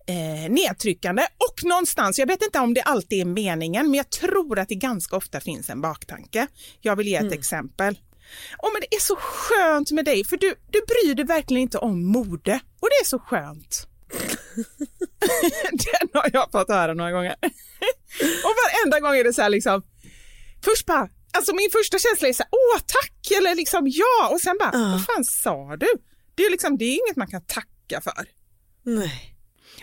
eh, 0.07 0.51
nedtryckande 0.53 1.23
och 1.23 1.65
någonstans, 1.65 2.19
jag 2.19 2.27
vet 2.27 2.43
inte 2.43 2.59
om 2.59 2.75
det 2.75 2.83
alltid 2.83 3.21
är 3.21 3.25
meningen, 3.25 3.87
men 3.87 3.95
jag 3.95 4.11
tror 4.11 4.59
att 4.59 4.69
det 4.69 4.75
ganska 4.75 5.17
ofta 5.17 5.41
finns 5.41 5.71
en 5.71 5.81
baktanke. 5.81 6.47
Jag 6.81 6.97
vill 6.97 7.09
ge 7.09 7.17
ett 7.17 7.33
exempel. 7.33 7.99
Åh, 8.59 8.71
men 8.73 8.83
det 8.91 8.97
är 8.97 9.01
så 9.01 9.17
skönt 9.17 9.91
med 9.91 10.05
dig 10.05 10.25
för 10.25 10.37
du, 10.37 10.55
du 10.71 10.81
bryr 10.81 11.15
dig 11.15 11.25
verkligen 11.25 11.63
inte 11.63 11.79
om 11.79 12.05
mode 12.07 12.61
och 12.81 12.89
det 12.91 13.01
är 13.03 13.05
så 13.05 13.19
skönt. 13.19 13.89
Den 15.71 16.09
har 16.13 16.31
jag 16.33 16.51
fått 16.53 16.69
höra 16.69 16.95
några 16.95 17.13
gånger. 17.13 17.35
och 18.45 18.55
varenda 18.63 19.01
gång 19.01 19.17
är 19.17 19.25
det 19.25 19.33
så 19.33 19.43
här 19.43 19.51
liksom, 19.51 19.83
först 20.65 20.87
bara, 20.87 21.09
alltså 21.33 21.55
min 21.55 21.71
första 21.73 21.99
känsla 21.99 22.29
är 22.29 22.33
så 22.33 22.43
här, 22.43 22.51
åh 22.51 22.81
tack 22.81 23.39
eller 23.39 23.55
liksom 23.55 23.89
ja 23.89 24.29
och 24.33 24.41
sen 24.41 24.57
bara, 24.59 24.71
vad 24.71 25.05
fan 25.05 25.25
sa 25.25 25.77
du? 25.77 25.89
Det 26.35 26.43
är 26.43 26.51
liksom, 26.51 26.79
det 26.79 26.85
är 26.85 26.93
inget 26.93 27.17
man 27.17 27.31
kan 27.31 27.45
tacka 27.45 28.01
för. 28.01 28.25
Nej. 28.83 29.29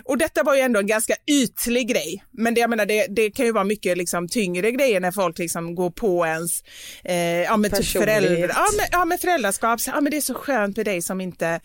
Och 0.04 0.18
detta 0.18 0.44
var 0.44 0.56
ju 0.56 0.62
ändå 0.62 0.80
en 0.80 0.88
ganska 0.88 1.16
ytlig 1.28 1.88
grej, 1.88 2.24
men 2.32 2.54
det, 2.54 2.62
jag 2.62 2.70
menar, 2.70 2.86
det, 2.86 3.08
det 3.10 3.32
kan 3.32 3.46
ju 3.46 3.52
vara 3.52 3.64
mycket 3.64 3.98
liksom, 3.98 4.28
tyngre 4.28 4.72
grejer 4.72 5.00
när 5.00 5.12
folk 5.12 5.38
liksom 5.38 5.76
går 5.76 5.90
på 5.90 6.26
ens 6.26 6.64
eh, 7.04 7.16
ja, 7.18 7.58
med 7.58 7.76
typ 7.76 7.86
föräldrar, 7.86 8.52
ja, 8.56 8.68
med, 8.78 8.90
ja, 8.92 9.06
med 9.06 9.22
föräldraskap. 9.22 9.82
Så, 9.82 9.90
ja, 9.90 10.02
men 10.02 10.12
det 10.12 10.18
är 10.18 10.22
så 10.22 10.34
skönt 10.34 10.78
med 10.78 10.86
dig 10.86 11.02
som 11.02 11.22
inte 11.22 11.62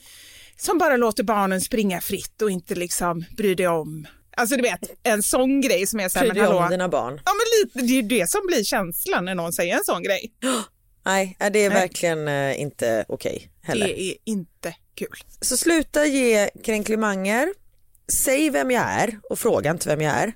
som 0.57 0.79
bara 0.79 0.97
låter 0.97 1.23
barnen 1.23 1.61
springa 1.61 2.01
fritt 2.01 2.43
och 2.43 2.51
inte 2.51 2.75
liksom 2.75 3.25
bryr 3.37 3.55
dig 3.55 3.69
om. 3.69 4.07
Alltså 4.37 4.57
du 4.57 4.63
vet, 4.63 4.81
en 5.03 5.23
sån 5.23 5.61
grej 5.61 5.87
som 5.87 6.01
är 6.01 6.09
så 6.09 6.19
här, 6.19 6.27
men 6.27 6.37
hallå. 6.37 6.69
dina 6.71 6.89
barn. 6.89 7.21
Ja 7.25 7.33
men 7.33 7.61
lite, 7.63 7.87
det 7.87 7.93
är 7.99 8.03
ju 8.03 8.09
det 8.21 8.31
som 8.31 8.41
blir 8.47 8.65
känslan 8.65 9.25
när 9.25 9.35
någon 9.35 9.53
säger 9.53 9.77
en 9.77 9.85
sån 9.85 10.03
grej. 10.03 10.33
Nej, 11.05 11.37
det 11.39 11.45
är 11.45 11.51
Nej. 11.71 11.81
verkligen 11.81 12.29
eh, 12.29 12.61
inte 12.61 13.05
okej 13.09 13.51
heller. 13.63 13.87
Det 13.87 14.03
är 14.03 14.15
inte 14.25 14.75
kul. 14.95 15.17
Så 15.41 15.57
sluta 15.57 16.07
ge 16.07 16.51
kränklimanger. 16.65 17.49
Säg 18.13 18.51
vem 18.51 18.71
jag 18.71 18.85
är 18.85 19.19
och 19.31 19.39
fråga 19.39 19.71
inte 19.71 19.89
vem 19.89 20.01
jag 20.01 20.15
är. 20.15 20.33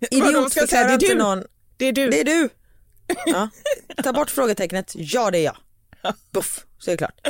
Idiotförklara 0.10 0.92
inte 0.92 1.14
någon. 1.14 1.44
Det 1.76 1.86
är 1.86 1.92
du. 1.92 2.10
Det 2.10 2.20
är 2.20 2.24
du. 2.24 2.48
Ja. 3.26 3.48
Ta 4.02 4.12
bort 4.12 4.30
frågetecknet. 4.30 4.92
Ja, 4.94 5.30
det 5.30 5.38
är 5.38 5.44
jag. 5.44 5.56
Buff, 6.32 6.64
så 6.78 6.90
är 6.90 6.92
det 6.92 6.98
klart. 6.98 7.20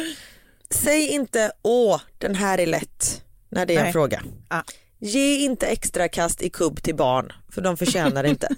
Säg 0.74 1.06
inte 1.08 1.52
åh, 1.62 2.00
den 2.18 2.34
här 2.34 2.58
är 2.60 2.66
lätt 2.66 3.24
när 3.48 3.66
det 3.66 3.74
är 3.74 3.78
en 3.78 3.84
Nej. 3.84 3.92
fråga. 3.92 4.22
Ja. 4.48 4.64
Ge 4.98 5.36
inte 5.36 5.66
extra 5.66 6.08
kast 6.08 6.42
i 6.42 6.50
kubb 6.50 6.82
till 6.82 6.94
barn 6.96 7.32
för 7.48 7.60
de 7.60 7.76
förtjänar 7.76 8.22
det 8.22 8.28
inte. 8.28 8.48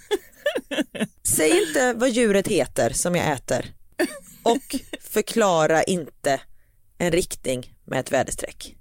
Säg 1.36 1.62
inte 1.68 1.94
vad 1.94 2.10
djuret 2.10 2.48
heter 2.48 2.90
som 2.90 3.14
jag 3.16 3.32
äter 3.32 3.74
och 4.42 4.76
förklara 5.00 5.82
inte 5.82 6.40
en 6.98 7.10
riktning 7.12 7.74
med 7.84 8.00
ett 8.00 8.12
väderstreck. 8.12 8.76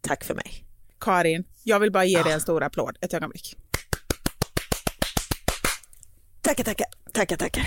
Tack 0.00 0.24
för 0.24 0.34
mig. 0.34 0.64
Karin, 1.00 1.44
jag 1.62 1.80
vill 1.80 1.92
bara 1.92 2.04
ge 2.04 2.18
Ah. 2.18 2.22
dig 2.22 2.32
en 2.32 2.40
stor 2.40 2.62
applåd 2.62 2.98
ett 3.00 3.14
ögonblick. 3.14 3.56
Tackar, 6.40 6.64
tackar, 6.64 6.86
tackar, 7.12 7.36
tackar. 7.36 7.66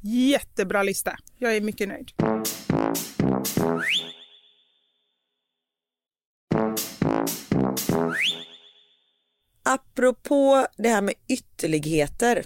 Jättebra 0.00 0.82
lista. 0.82 1.16
Jag 1.38 1.56
är 1.56 1.60
mycket 1.60 1.88
nöjd. 1.88 2.12
Apropå 9.64 10.66
det 10.76 10.88
här 10.88 11.02
med 11.02 11.14
ytterligheter. 11.28 12.44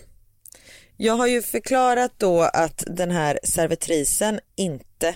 Jag 0.96 1.14
har 1.14 1.26
ju 1.26 1.42
förklarat 1.42 2.12
då 2.18 2.42
att 2.42 2.84
den 2.86 3.10
här 3.10 3.38
servitrisen 3.44 4.40
inte 4.56 5.14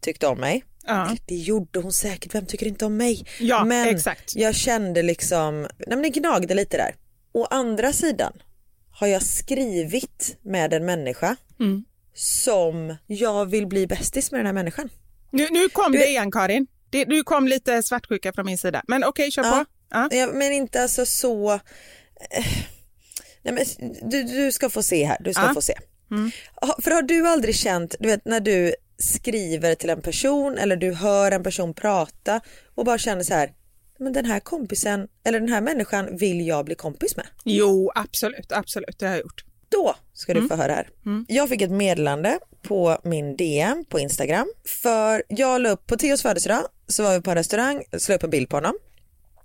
tyckte 0.00 0.26
om 0.26 0.40
mig. 0.40 0.64
Ja. 0.86 1.16
Det 1.26 1.34
gjorde 1.36 1.80
hon 1.80 1.92
säkert, 1.92 2.34
vem 2.34 2.46
tycker 2.46 2.66
inte 2.66 2.84
om 2.86 2.96
mig? 2.96 3.24
Ja, 3.40 3.64
Men 3.64 3.88
exakt. 3.88 4.36
jag 4.36 4.54
kände 4.54 5.02
liksom, 5.02 5.60
nej 5.60 5.70
men 5.88 6.02
det 6.02 6.10
gnagde 6.10 6.54
lite 6.54 6.76
där. 6.76 6.94
Å 7.32 7.44
andra 7.44 7.92
sidan 7.92 8.32
har 8.90 9.06
jag 9.06 9.22
skrivit 9.22 10.36
med 10.42 10.72
en 10.72 10.84
människa 10.84 11.36
Mm. 11.60 11.84
som 12.14 12.96
jag 13.06 13.46
vill 13.46 13.66
bli 13.66 13.86
bästis 13.86 14.30
med 14.32 14.38
den 14.38 14.46
här 14.46 14.52
människan. 14.52 14.88
Nu, 15.30 15.48
nu 15.50 15.68
kom 15.68 15.92
Du- 15.92 15.98
det 15.98 16.06
igen 16.06 16.30
Karin. 16.30 16.66
Det, 16.90 17.06
nu 17.08 17.22
kom 17.22 17.48
lite 17.48 17.82
svartsjuka 17.82 18.32
från 18.32 18.46
min 18.46 18.58
sida. 18.58 18.82
Men 18.88 19.04
okej, 19.04 19.30
kör 19.30 19.44
Ja. 19.44 19.50
på. 19.50 19.70
Ja. 19.90 20.08
Ja, 20.10 20.26
men 20.26 20.52
inte 20.52 20.82
alltså 20.82 21.06
så... 21.06 21.52
eh, 21.52 21.60
Nej, 23.42 23.54
men 23.54 23.64
du, 24.10 24.22
du 24.22 24.52
ska 24.52 24.70
få 24.70 24.82
se 24.82 25.04
här, 25.04 25.16
du 25.20 25.32
ska 25.32 25.42
Ja. 25.42 25.54
få 25.54 25.60
se. 25.60 25.74
Ha- 26.60 26.76
För 26.82 26.90
har 26.90 27.02
du 27.02 27.28
aldrig 27.28 27.54
känt, 27.54 27.94
du 28.00 28.08
vet 28.08 28.24
när 28.24 28.40
du 28.40 28.74
skriver 28.98 29.74
till 29.74 29.90
en 29.90 30.02
person 30.02 30.58
eller 30.58 30.76
du 30.76 30.92
hör 30.94 31.32
en 31.32 31.42
person 31.42 31.74
prata 31.74 32.40
och 32.74 32.84
bara 32.84 32.98
känner 32.98 33.22
så 33.22 33.34
här, 33.34 33.52
men 33.98 34.12
den 34.12 34.24
här 34.24 34.40
kompisen 34.40 35.08
eller 35.24 35.40
den 35.40 35.48
här 35.48 35.60
människan 35.60 36.16
vill 36.16 36.46
jag 36.46 36.64
bli 36.64 36.74
kompis 36.74 37.16
med. 37.16 37.26
Jo, 37.44 37.92
absolut, 37.94 38.52
absolut, 38.52 38.98
det 38.98 39.06
har 39.06 39.12
jag 39.12 39.20
gjort. 39.22 39.44
Då 39.68 39.94
ska 40.14 40.34
du 40.34 40.48
få 40.48 40.54
höra 40.56 40.72
här. 40.74 40.88
Jag 41.28 41.48
fick 41.48 41.62
ett 41.62 41.70
meddelande 41.70 42.38
på 42.62 42.98
min 43.04 43.36
DM 43.36 43.84
på 43.88 43.98
Instagram 43.98 44.46
för 44.66 45.22
jag 45.28 45.60
la 45.60 45.68
upp 45.70 45.86
på 45.86 45.96
Theos 45.96 46.22
födelsedag 46.22 46.62
så 46.88 47.02
var 47.02 47.14
vi 47.14 47.20
på 47.20 47.30
en 47.30 47.36
restaurang, 47.36 47.84
slog 47.98 48.16
upp 48.16 48.22
en 48.22 48.30
bild 48.30 48.48
på 48.48 48.56
honom 48.56 48.74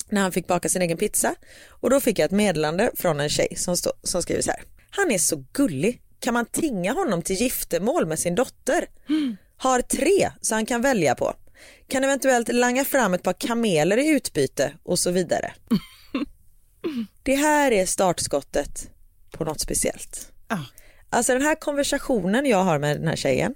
när 0.10 0.22
han 0.22 0.32
fick 0.32 0.48
baka 0.48 0.70
sin 0.70 0.82
egen 0.82 0.98
pizza 0.98 1.36
och 1.70 1.90
då 1.90 2.00
fick 2.00 2.20
jag 2.20 2.26
ett 2.26 2.32
meddelande 2.32 2.92
från 2.96 3.20
en 3.20 3.30
tjej 3.30 3.56
som, 3.56 3.78
stå, 3.78 3.94
som 4.04 4.22
skriver 4.22 4.42
så 4.42 4.52
här. 4.52 4.62
Han 4.90 5.12
är 5.12 5.18
så 5.18 5.46
gullig, 5.54 6.02
kan 6.20 6.34
man 6.34 6.46
tinga 6.46 6.94
honom 6.94 7.22
till 7.22 7.36
giftermål 7.36 8.06
med 8.06 8.20
sin 8.20 8.36
dotter? 8.36 8.88
Har 9.58 9.82
tre 9.82 10.32
så 10.42 10.56
han 10.56 10.66
kan 10.66 10.82
välja 10.82 11.16
på. 11.16 11.34
Kan 11.88 12.04
eventuellt 12.04 12.54
langa 12.54 12.86
fram 12.86 13.14
ett 13.14 13.24
par 13.24 13.34
kameler 13.34 13.98
i 13.98 14.08
utbyte 14.08 14.74
och 14.84 15.00
så 15.00 15.12
vidare. 15.12 15.54
Det 17.24 17.36
här 17.36 17.72
är 17.72 17.86
startskottet 17.86 18.90
på 19.32 19.44
något 19.44 19.60
speciellt. 19.60 20.32
Ja. 20.48 20.60
Alltså 21.10 21.34
den 21.34 21.42
här 21.42 21.56
konversationen 21.56 22.46
jag 22.46 22.64
har 22.64 22.80
med 22.80 22.98
den 22.98 23.08
här 23.08 23.16
tjejen, 23.16 23.56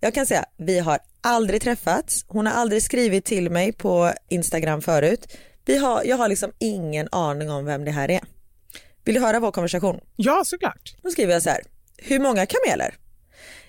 jag 0.00 0.14
kan 0.14 0.26
säga 0.26 0.44
vi 0.56 0.78
har 0.78 0.98
aldrig 1.20 1.62
träffats, 1.62 2.24
hon 2.28 2.46
har 2.46 2.52
aldrig 2.52 2.82
skrivit 2.82 3.24
till 3.24 3.50
mig 3.50 3.72
på 3.72 4.12
Instagram 4.28 4.82
förut. 4.82 5.36
Vi 5.64 5.78
har, 5.78 6.04
jag 6.04 6.16
har 6.16 6.28
liksom 6.28 6.52
ingen 6.58 7.08
aning 7.12 7.50
om 7.50 7.64
vem 7.64 7.84
det 7.84 7.90
här 7.90 8.10
är. 8.10 8.20
Vill 9.04 9.14
du 9.14 9.20
höra 9.20 9.40
vår 9.40 9.50
konversation? 9.50 10.00
Ja, 10.16 10.42
såklart. 10.46 10.96
Då 11.02 11.10
skriver 11.10 11.32
jag 11.32 11.42
så 11.42 11.50
här, 11.50 11.62
hur 11.96 12.18
många 12.18 12.46
kameler? 12.46 12.94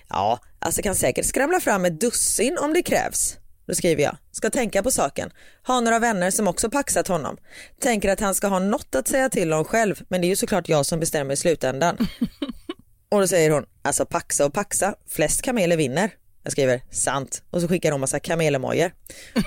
Ja, 0.08 0.40
alltså 0.58 0.82
kan 0.82 0.94
säkert 0.94 1.26
skramla 1.26 1.60
fram 1.60 1.84
ett 1.84 2.00
dussin 2.00 2.58
om 2.58 2.74
det 2.74 2.82
krävs. 2.82 3.36
Då 3.66 3.74
skriver 3.74 4.02
jag, 4.02 4.16
ska 4.32 4.50
tänka 4.50 4.82
på 4.82 4.90
saken. 4.90 5.30
Ha 5.66 5.80
några 5.80 5.98
vänner 5.98 6.30
som 6.30 6.48
också 6.48 6.70
paxat 6.70 7.08
honom. 7.08 7.36
Tänker 7.80 8.08
att 8.08 8.20
han 8.20 8.34
ska 8.34 8.46
ha 8.46 8.58
något 8.58 8.94
att 8.94 9.08
säga 9.08 9.28
till 9.28 9.52
om 9.52 9.64
själv, 9.64 10.02
men 10.08 10.20
det 10.20 10.26
är 10.26 10.28
ju 10.28 10.36
såklart 10.36 10.68
jag 10.68 10.86
som 10.86 11.00
bestämmer 11.00 11.34
i 11.34 11.36
slutändan. 11.36 11.96
och 13.10 13.20
då 13.20 13.26
säger 13.26 13.50
hon, 13.50 13.66
alltså 13.82 14.06
paxa 14.06 14.46
och 14.46 14.52
paxa, 14.52 14.94
flest 15.08 15.42
kameler 15.42 15.76
vinner. 15.76 16.10
Jag 16.42 16.52
skriver, 16.52 16.82
sant. 16.90 17.42
Och 17.50 17.60
så 17.60 17.68
skickar 17.68 17.92
hon 17.92 18.00
massa 18.00 18.20
kamelemojor. 18.20 18.92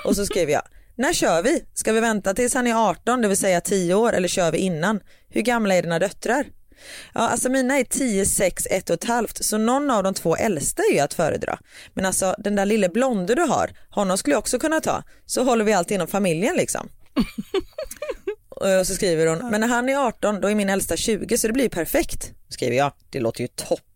Och 0.05 0.15
så 0.15 0.25
skriver 0.25 0.53
jag, 0.53 0.63
när 0.95 1.13
kör 1.13 1.43
vi? 1.43 1.65
Ska 1.73 1.93
vi 1.93 1.99
vänta 1.99 2.33
tills 2.33 2.53
han 2.53 2.67
är 2.67 2.89
18, 2.89 3.21
det 3.21 3.27
vill 3.27 3.37
säga 3.37 3.61
10 3.61 3.93
år, 3.93 4.13
eller 4.13 4.27
kör 4.27 4.51
vi 4.51 4.57
innan? 4.57 4.99
Hur 5.29 5.41
gamla 5.41 5.75
är 5.75 5.81
dina 5.81 5.99
döttrar? 5.99 6.45
Ja, 7.13 7.21
alltså 7.21 7.49
mina 7.49 7.79
är 7.79 7.83
10, 7.83 8.25
6, 8.25 8.67
1 8.69 8.89
och 8.89 8.93
ett 8.93 9.03
halvt 9.03 9.43
så 9.43 9.57
någon 9.57 9.91
av 9.91 10.03
de 10.03 10.13
två 10.13 10.35
äldsta 10.35 10.83
är 10.91 10.93
ju 10.93 10.99
att 10.99 11.13
föredra. 11.13 11.59
Men 11.93 12.05
alltså 12.05 12.35
den 12.37 12.55
där 12.55 12.65
lille 12.65 12.89
blonde 12.89 13.35
du 13.35 13.41
har, 13.41 13.71
honom 13.89 14.17
skulle 14.17 14.33
jag 14.33 14.39
också 14.39 14.59
kunna 14.59 14.81
ta. 14.81 15.03
Så 15.25 15.43
håller 15.43 15.65
vi 15.65 15.73
allt 15.73 15.91
inom 15.91 16.07
familjen 16.07 16.55
liksom. 16.55 16.89
och 18.49 18.87
så 18.87 18.93
skriver 18.93 19.27
hon, 19.27 19.49
men 19.51 19.61
när 19.61 19.67
han 19.67 19.89
är 19.89 20.07
18 20.07 20.41
då 20.41 20.47
är 20.47 20.55
min 20.55 20.69
äldsta 20.69 20.97
20 20.97 21.37
så 21.37 21.47
det 21.47 21.53
blir 21.53 21.63
ju 21.63 21.69
perfekt. 21.69 22.31
Skriver 22.49 22.77
jag, 22.77 22.91
det 23.09 23.19
låter 23.19 23.41
ju 23.41 23.47
toppen. 23.47 23.92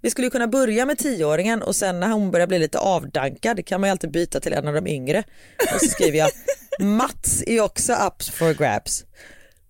Vi 0.00 0.10
skulle 0.10 0.26
ju 0.26 0.30
kunna 0.30 0.46
börja 0.46 0.86
med 0.86 0.98
tioåringen 0.98 1.62
och 1.62 1.76
sen 1.76 2.00
när 2.00 2.08
hon 2.08 2.30
börjar 2.30 2.46
bli 2.46 2.58
lite 2.58 2.78
avdankad 2.78 3.66
kan 3.66 3.80
man 3.80 3.88
ju 3.88 3.90
alltid 3.90 4.10
byta 4.10 4.40
till 4.40 4.52
en 4.52 4.68
av 4.68 4.74
de 4.74 4.86
yngre. 4.86 5.24
Och 5.74 5.80
så 5.80 5.86
skriver 5.86 6.18
jag, 6.18 6.30
Mats 6.80 7.42
är 7.46 7.52
ju 7.52 7.60
också 7.60 7.92
up 7.92 8.22
for 8.22 8.54
grabs. 8.54 9.04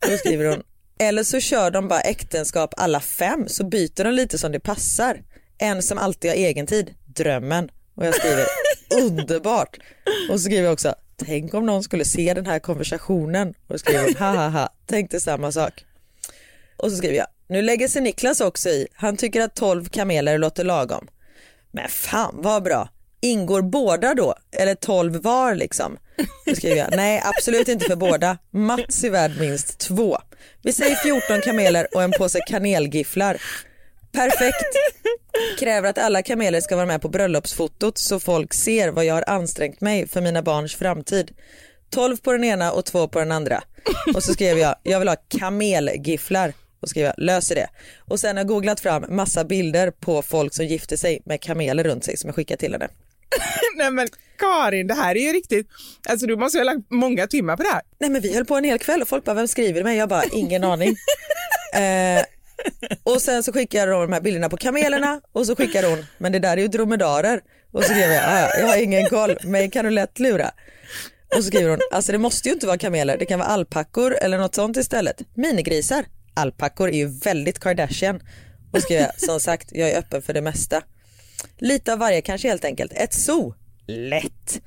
Och 0.04 0.10
då 0.10 0.16
skriver 0.16 0.44
hon, 0.44 0.62
eller 0.98 1.22
så 1.22 1.40
kör 1.40 1.70
de 1.70 1.88
bara 1.88 2.00
äktenskap 2.00 2.74
alla 2.76 3.00
fem 3.00 3.48
så 3.48 3.64
byter 3.64 4.04
de 4.04 4.10
lite 4.10 4.38
som 4.38 4.52
det 4.52 4.60
passar. 4.60 5.22
En 5.58 5.82
som 5.82 5.98
alltid 5.98 6.30
har 6.30 6.36
egen 6.36 6.66
tid, 6.66 6.94
drömmen. 7.06 7.70
Och 7.94 8.06
jag 8.06 8.14
skriver 8.14 8.46
underbart. 9.02 9.78
Och 10.30 10.40
så 10.40 10.44
skriver 10.44 10.64
jag 10.64 10.72
också, 10.72 10.94
tänk 11.16 11.54
om 11.54 11.66
någon 11.66 11.82
skulle 11.82 12.04
se 12.04 12.34
den 12.34 12.46
här 12.46 12.58
konversationen. 12.58 13.48
Och 13.48 13.72
då 13.72 13.78
skriver 13.78 14.04
hon, 14.04 14.16
ha 14.16 14.34
ha 14.34 14.48
ha, 14.48 14.68
tänk 14.86 15.20
samma 15.20 15.52
sak. 15.52 15.84
Och 16.76 16.90
så 16.90 16.96
skriver 16.96 17.16
jag, 17.16 17.26
nu 17.48 17.62
lägger 17.62 17.88
sig 17.88 18.02
Niklas 18.02 18.40
också 18.40 18.68
i, 18.68 18.86
han 18.94 19.16
tycker 19.16 19.40
att 19.40 19.54
12 19.54 19.88
kameler 19.88 20.38
låter 20.38 20.64
lagom. 20.64 21.08
Men 21.70 21.88
fan 21.88 22.34
vad 22.38 22.62
bra, 22.62 22.88
ingår 23.20 23.62
båda 23.62 24.14
då? 24.14 24.34
Eller 24.52 24.74
12 24.74 25.22
var 25.22 25.54
liksom? 25.54 25.96
Då 26.46 26.54
skriver 26.54 26.76
jag, 26.76 26.96
nej 26.96 27.22
absolut 27.24 27.68
inte 27.68 27.84
för 27.84 27.96
båda, 27.96 28.38
Mats 28.50 29.04
är 29.04 29.10
värd 29.10 29.32
minst 29.40 29.78
två. 29.78 30.18
Vi 30.62 30.72
säger 30.72 30.94
14 30.94 31.40
kameler 31.40 31.86
och 31.94 32.02
en 32.02 32.12
påse 32.12 32.40
kanelgifflar. 32.48 33.42
Perfekt. 34.12 34.76
Kräver 35.58 35.88
att 35.88 35.98
alla 35.98 36.22
kameler 36.22 36.60
ska 36.60 36.76
vara 36.76 36.86
med 36.86 37.02
på 37.02 37.08
bröllopsfotot 37.08 37.98
så 37.98 38.20
folk 38.20 38.54
ser 38.54 38.88
vad 38.88 39.04
jag 39.04 39.14
har 39.14 39.24
ansträngt 39.26 39.80
mig 39.80 40.08
för 40.08 40.20
mina 40.20 40.42
barns 40.42 40.74
framtid. 40.74 41.30
12 41.90 42.16
på 42.16 42.32
den 42.32 42.44
ena 42.44 42.72
och 42.72 42.84
två 42.84 43.08
på 43.08 43.18
den 43.18 43.32
andra. 43.32 43.62
Och 44.14 44.22
så 44.22 44.32
skrev 44.32 44.58
jag, 44.58 44.74
jag 44.82 44.98
vill 44.98 45.08
ha 45.08 45.16
kamelgifflar. 45.28 46.52
Och 46.86 46.90
skriva 46.90 47.14
löser 47.18 47.54
det. 47.54 47.68
Och 48.00 48.20
sen 48.20 48.36
har 48.36 48.40
jag 48.40 48.48
googlat 48.48 48.80
fram 48.80 49.04
massa 49.08 49.44
bilder 49.44 49.90
på 49.90 50.22
folk 50.22 50.54
som 50.54 50.64
gifter 50.66 50.96
sig 50.96 51.22
med 51.24 51.40
kameler 51.40 51.84
runt 51.84 52.04
sig 52.04 52.16
som 52.16 52.28
jag 52.28 52.34
skickar 52.34 52.56
till 52.56 52.72
henne. 52.72 52.88
Nej 53.76 53.90
men 53.90 54.08
Karin, 54.38 54.86
det 54.86 54.94
här 54.94 55.16
är 55.16 55.20
ju 55.20 55.32
riktigt, 55.32 55.66
alltså 56.08 56.26
du 56.26 56.36
måste 56.36 56.58
ha 56.58 56.64
lagt 56.64 56.90
många 56.90 57.26
timmar 57.26 57.56
på 57.56 57.62
det 57.62 57.68
här. 57.68 57.82
Nej 58.00 58.10
men 58.10 58.22
vi 58.22 58.34
höll 58.34 58.44
på 58.44 58.56
en 58.56 58.64
hel 58.64 58.78
kväll 58.78 59.02
och 59.02 59.08
folk 59.08 59.24
bara 59.24 59.34
vem 59.34 59.48
skriver 59.48 59.84
med? 59.84 59.96
Jag 59.96 60.08
bara 60.08 60.24
ingen 60.32 60.64
aning. 60.64 60.96
Eh, 61.74 62.24
och 63.02 63.22
sen 63.22 63.42
så 63.42 63.52
skickar 63.52 63.88
hon 63.88 64.00
de 64.00 64.12
här 64.12 64.20
bilderna 64.20 64.48
på 64.48 64.56
kamelerna 64.56 65.20
och 65.32 65.46
så 65.46 65.56
skickar 65.56 65.90
hon, 65.90 66.04
men 66.18 66.32
det 66.32 66.38
där 66.38 66.56
är 66.56 66.60
ju 66.60 66.68
dromedarer. 66.68 67.40
Och 67.72 67.82
så 67.84 67.88
skriver 67.92 68.14
jag, 68.14 68.24
"Ah, 68.26 68.58
jag 68.58 68.66
har 68.66 68.82
ingen 68.82 69.06
koll, 69.08 69.36
mig 69.44 69.70
kan 69.70 69.84
du 69.84 69.90
lätt 69.90 70.18
lura. 70.18 70.50
Och 71.36 71.36
så 71.36 71.42
skriver 71.42 71.70
hon, 71.70 71.78
alltså 71.92 72.12
det 72.12 72.18
måste 72.18 72.48
ju 72.48 72.54
inte 72.54 72.66
vara 72.66 72.78
kameler, 72.78 73.16
det 73.18 73.26
kan 73.26 73.38
vara 73.38 73.48
alpackor 73.48 74.14
eller 74.14 74.38
något 74.38 74.54
sånt 74.54 74.76
istället. 74.76 75.22
Minigrisar, 75.34 76.04
alpackor 76.36 76.88
är 76.88 76.96
ju 76.96 77.06
väldigt 77.06 77.58
Kardashian. 77.58 78.16
Och 78.72 78.80
så 78.80 78.80
skriver 78.80 79.02
jag, 79.02 79.20
som 79.20 79.40
sagt, 79.40 79.68
jag 79.72 79.90
är 79.90 79.98
öppen 79.98 80.22
för 80.22 80.32
det 80.32 80.42
mesta. 80.42 80.82
Lite 81.58 81.92
av 81.92 81.98
varje 81.98 82.20
kanske 82.20 82.48
helt 82.48 82.64
enkelt. 82.64 82.92
Ett 82.94 83.14
zoo, 83.14 83.54
lätt. 83.86 84.60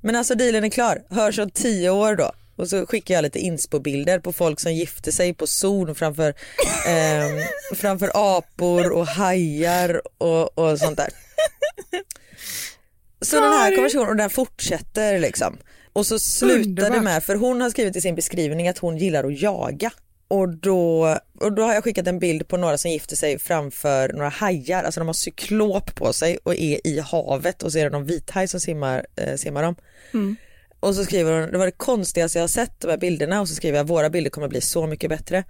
Men 0.00 0.16
alltså 0.16 0.34
dealen 0.34 0.64
är 0.64 0.68
klar, 0.68 1.02
hörs 1.10 1.38
om 1.38 1.50
tio 1.50 1.90
år 1.90 2.16
då. 2.16 2.32
Och 2.56 2.68
så 2.68 2.86
skickar 2.86 3.14
jag 3.14 3.22
lite 3.22 3.38
inspo-bilder 3.38 4.18
på 4.18 4.32
folk 4.32 4.60
som 4.60 4.72
gifte 4.72 5.12
sig 5.12 5.34
på 5.34 5.46
zon 5.46 5.94
framför, 5.94 6.34
ehm, 6.88 7.40
framför 7.74 8.10
apor 8.14 8.92
och 8.92 9.06
hajar 9.06 10.02
och, 10.18 10.58
och 10.58 10.78
sånt 10.78 10.96
där. 10.96 11.08
Så 13.20 13.40
den 13.40 13.52
här 13.52 13.74
konversationen, 13.74 14.08
och 14.08 14.16
den 14.16 14.30
fortsätter 14.30 15.18
liksom. 15.18 15.58
Och 15.92 16.06
så 16.06 16.18
slutar 16.18 16.90
det 16.90 17.00
med, 17.00 17.24
för 17.24 17.34
hon 17.34 17.60
har 17.60 17.70
skrivit 17.70 17.96
i 17.96 18.00
sin 18.00 18.14
beskrivning 18.14 18.68
att 18.68 18.78
hon 18.78 18.96
gillar 18.96 19.24
att 19.24 19.40
jaga. 19.40 19.92
Och 20.28 20.48
då, 20.48 21.16
och 21.40 21.52
då 21.52 21.62
har 21.62 21.74
jag 21.74 21.84
skickat 21.84 22.06
en 22.06 22.18
bild 22.18 22.48
på 22.48 22.56
några 22.56 22.78
som 22.78 22.90
gifter 22.90 23.16
sig 23.16 23.38
framför 23.38 24.08
några 24.08 24.28
hajar, 24.28 24.84
alltså 24.84 25.00
de 25.00 25.06
har 25.06 25.14
cyklop 25.14 25.94
på 25.94 26.12
sig 26.12 26.38
och 26.42 26.54
är 26.54 26.86
i 26.86 26.98
havet 27.00 27.62
och 27.62 27.72
så 27.72 27.78
är 27.78 27.84
det 27.84 27.90
någon 27.90 28.04
vithaj 28.06 28.48
som 28.48 28.60
simmar, 28.60 29.06
eh, 29.16 29.36
simmar 29.36 29.62
dem. 29.62 29.74
Och 30.80 30.94
så 30.94 31.04
skriver 31.04 31.40
hon, 31.40 31.52
det 31.52 31.58
var 31.58 31.66
det 31.66 31.72
konstigaste 31.72 32.38
jag 32.38 32.42
har 32.42 32.48
sett 32.48 32.80
de 32.80 32.90
här 32.90 32.98
bilderna 32.98 33.40
och 33.40 33.48
så 33.48 33.54
skriver 33.54 33.78
jag 33.78 33.86
våra 33.86 34.10
bilder 34.10 34.30
kommer 34.30 34.48
bli 34.48 34.60
så 34.60 34.86
mycket 34.86 35.10
bättre. 35.10 35.44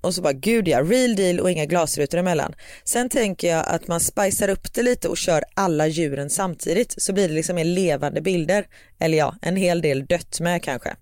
Och 0.00 0.14
så 0.14 0.22
bara 0.22 0.32
gud 0.32 0.68
ja, 0.68 0.82
real 0.82 1.16
deal 1.16 1.40
och 1.40 1.50
inga 1.50 1.66
glasrutor 1.66 2.18
emellan. 2.18 2.54
Sen 2.84 3.08
tänker 3.08 3.48
jag 3.48 3.64
att 3.66 3.88
man 3.88 4.00
spicar 4.00 4.48
upp 4.48 4.74
det 4.74 4.82
lite 4.82 5.08
och 5.08 5.16
kör 5.16 5.44
alla 5.54 5.86
djuren 5.86 6.30
samtidigt 6.30 6.94
så 6.96 7.12
blir 7.12 7.28
det 7.28 7.34
liksom 7.34 7.56
mer 7.56 7.64
levande 7.64 8.20
bilder. 8.20 8.66
Eller 8.98 9.18
ja, 9.18 9.34
en 9.42 9.56
hel 9.56 9.82
del 9.82 10.06
dött 10.06 10.40
med 10.40 10.62
kanske. 10.62 10.96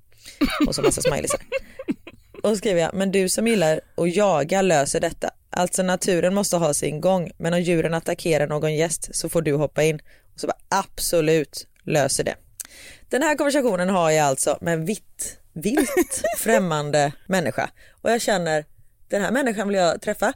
Och 0.66 0.74
så 0.74 0.82
massa 0.82 1.02
smileysar. 1.02 1.40
Och 2.42 2.56
skriver 2.56 2.80
jag, 2.80 2.94
men 2.94 3.10
du 3.10 3.28
som 3.28 3.46
gillar 3.46 3.80
att 3.96 4.16
jaga 4.16 4.62
löser 4.62 5.00
detta. 5.00 5.30
Alltså 5.50 5.82
naturen 5.82 6.34
måste 6.34 6.56
ha 6.56 6.74
sin 6.74 7.00
gång, 7.00 7.30
men 7.38 7.54
om 7.54 7.60
djuren 7.60 7.94
attackerar 7.94 8.46
någon 8.46 8.74
gäst 8.74 9.08
så 9.12 9.28
får 9.28 9.42
du 9.42 9.52
hoppa 9.52 9.82
in. 9.82 10.00
Och 10.34 10.40
så 10.40 10.46
bara 10.46 10.58
absolut 10.68 11.66
löser 11.84 12.24
det. 12.24 12.34
Den 13.08 13.22
här 13.22 13.34
konversationen 13.34 13.88
har 13.88 14.10
jag 14.10 14.26
alltså 14.26 14.58
med 14.60 14.74
en 14.74 14.84
vitt, 14.84 15.38
vilt 15.52 16.22
främmande 16.38 17.12
människa 17.26 17.70
och 18.02 18.10
jag 18.10 18.20
känner 18.20 18.64
den 19.08 19.22
här 19.22 19.30
människan 19.30 19.68
vill 19.68 19.76
jag 19.76 20.02
träffa 20.02 20.32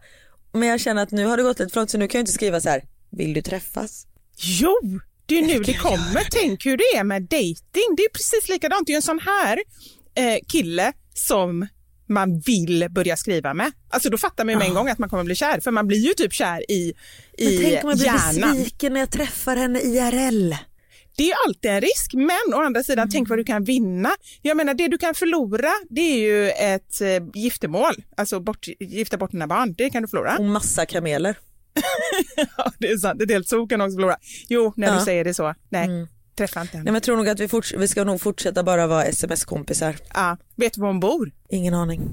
men 0.53 0.69
jag 0.69 0.81
känner 0.81 1.03
att 1.03 1.11
nu 1.11 1.25
har 1.25 1.37
det 1.37 1.43
gått 1.43 1.59
lite 1.59 1.73
för 1.73 1.81
långt 1.81 1.91
så 1.91 1.99
nu 1.99 2.09
kan 2.09 2.19
jag 2.19 2.23
inte 2.23 2.33
skriva 2.33 2.61
så 2.61 2.69
här 2.69 2.85
vill 3.11 3.35
du 3.35 3.43
träffas? 3.43 4.07
Jo, 4.37 5.01
det 5.27 5.39
är 5.39 5.43
nu 5.43 5.59
det 5.59 5.75
kommer. 5.75 6.27
Tänk 6.31 6.67
hur 6.67 6.77
det 6.77 6.99
är 6.99 7.05
med 7.05 7.23
dating. 7.23 7.95
Det 7.97 8.03
är 8.03 8.13
precis 8.13 8.49
likadant. 8.49 8.87
Det 8.87 8.93
är 8.93 8.97
en 8.97 9.03
sån 9.03 9.21
här 9.21 9.63
eh, 10.15 10.39
kille 10.49 10.93
som 11.15 11.67
man 12.09 12.41
vill 12.41 12.87
börja 12.91 13.17
skriva 13.17 13.55
med. 13.55 13.73
Alltså 13.91 14.11
då 14.11 14.19
fattar 14.19 14.45
man 14.45 14.53
ju 14.53 14.59
med 14.59 14.69
en 14.69 14.75
gång 14.75 14.89
att 14.89 14.99
man 14.99 15.09
kommer 15.09 15.25
bli 15.25 15.35
kär, 15.35 15.61
för 15.61 15.71
man 15.71 15.87
blir 15.87 15.99
ju 15.99 16.15
typ 16.15 16.33
kär 16.33 16.71
i, 16.71 16.93
i 17.39 17.45
Men 17.45 17.63
tänk 17.63 17.85
om 17.85 17.91
jag 17.91 17.99
blir 17.99 18.07
hjärnan. 18.07 18.53
besviken 18.57 18.93
när 18.93 19.01
jag 19.01 19.11
träffar 19.11 19.57
henne 19.57 19.81
IRL. 19.81 20.55
Det 21.17 21.31
är 21.31 21.35
alltid 21.47 21.71
en 21.71 21.81
risk, 21.81 22.15
men 22.15 22.55
å 22.55 22.63
andra 22.63 22.83
sidan, 22.83 23.09
tänk 23.11 23.29
vad 23.29 23.39
du 23.39 23.45
kan 23.45 23.65
vinna. 23.65 24.11
Jag 24.43 24.57
menar, 24.57 24.75
det 24.75 24.89
du 24.89 24.99
kan 24.99 25.15
förlora, 25.15 25.71
det 25.91 26.01
är 26.01 26.19
ju 26.19 26.51
ett 26.51 27.01
eh, 27.01 27.09
giftermål, 27.43 27.95
alltså 28.17 28.41
bort, 28.41 28.67
gifta 28.81 29.17
bort 29.17 29.31
dina 29.31 29.47
barn, 29.47 29.75
det 29.79 29.91
kan 29.91 30.03
du 30.03 30.09
förlora. 30.09 30.37
Och 30.39 30.45
massa 30.45 30.87
kameler. 30.87 31.39
Ja, 32.57 32.73
det 32.79 32.89
är 32.91 32.97
sant, 32.97 33.23
ett 33.23 33.31
helt 33.31 33.49
zoo 33.49 33.67
kan 33.67 33.81
också 33.81 33.95
förlora. 33.97 34.17
Jo, 34.49 34.73
när 34.77 34.87
Ja. 34.89 34.99
du 34.99 35.05
säger 35.05 35.25
det 35.25 35.35
så. 35.35 35.55
Nej, 35.69 35.89
träffa 36.37 36.61
inte 36.61 36.73
Nej, 36.73 36.79
henne. 36.79 36.85
men 36.85 36.95
jag 36.95 37.03
tror 37.03 37.17
nog 37.17 37.29
att 37.29 37.41
vi, 37.41 37.47
forts- 37.47 37.79
vi 37.79 37.89
ska 37.89 38.05
nog 38.05 38.21
fortsätta 38.21 38.63
bara 38.63 38.87
vara 38.87 39.05
sms-kompisar. 39.05 39.97
Ja, 40.15 40.37
vet 40.57 40.73
du 40.75 40.81
var 40.81 40.89
hon 40.89 41.01
bor? 41.01 41.33
Ingen 41.49 41.75
aning. 41.75 42.01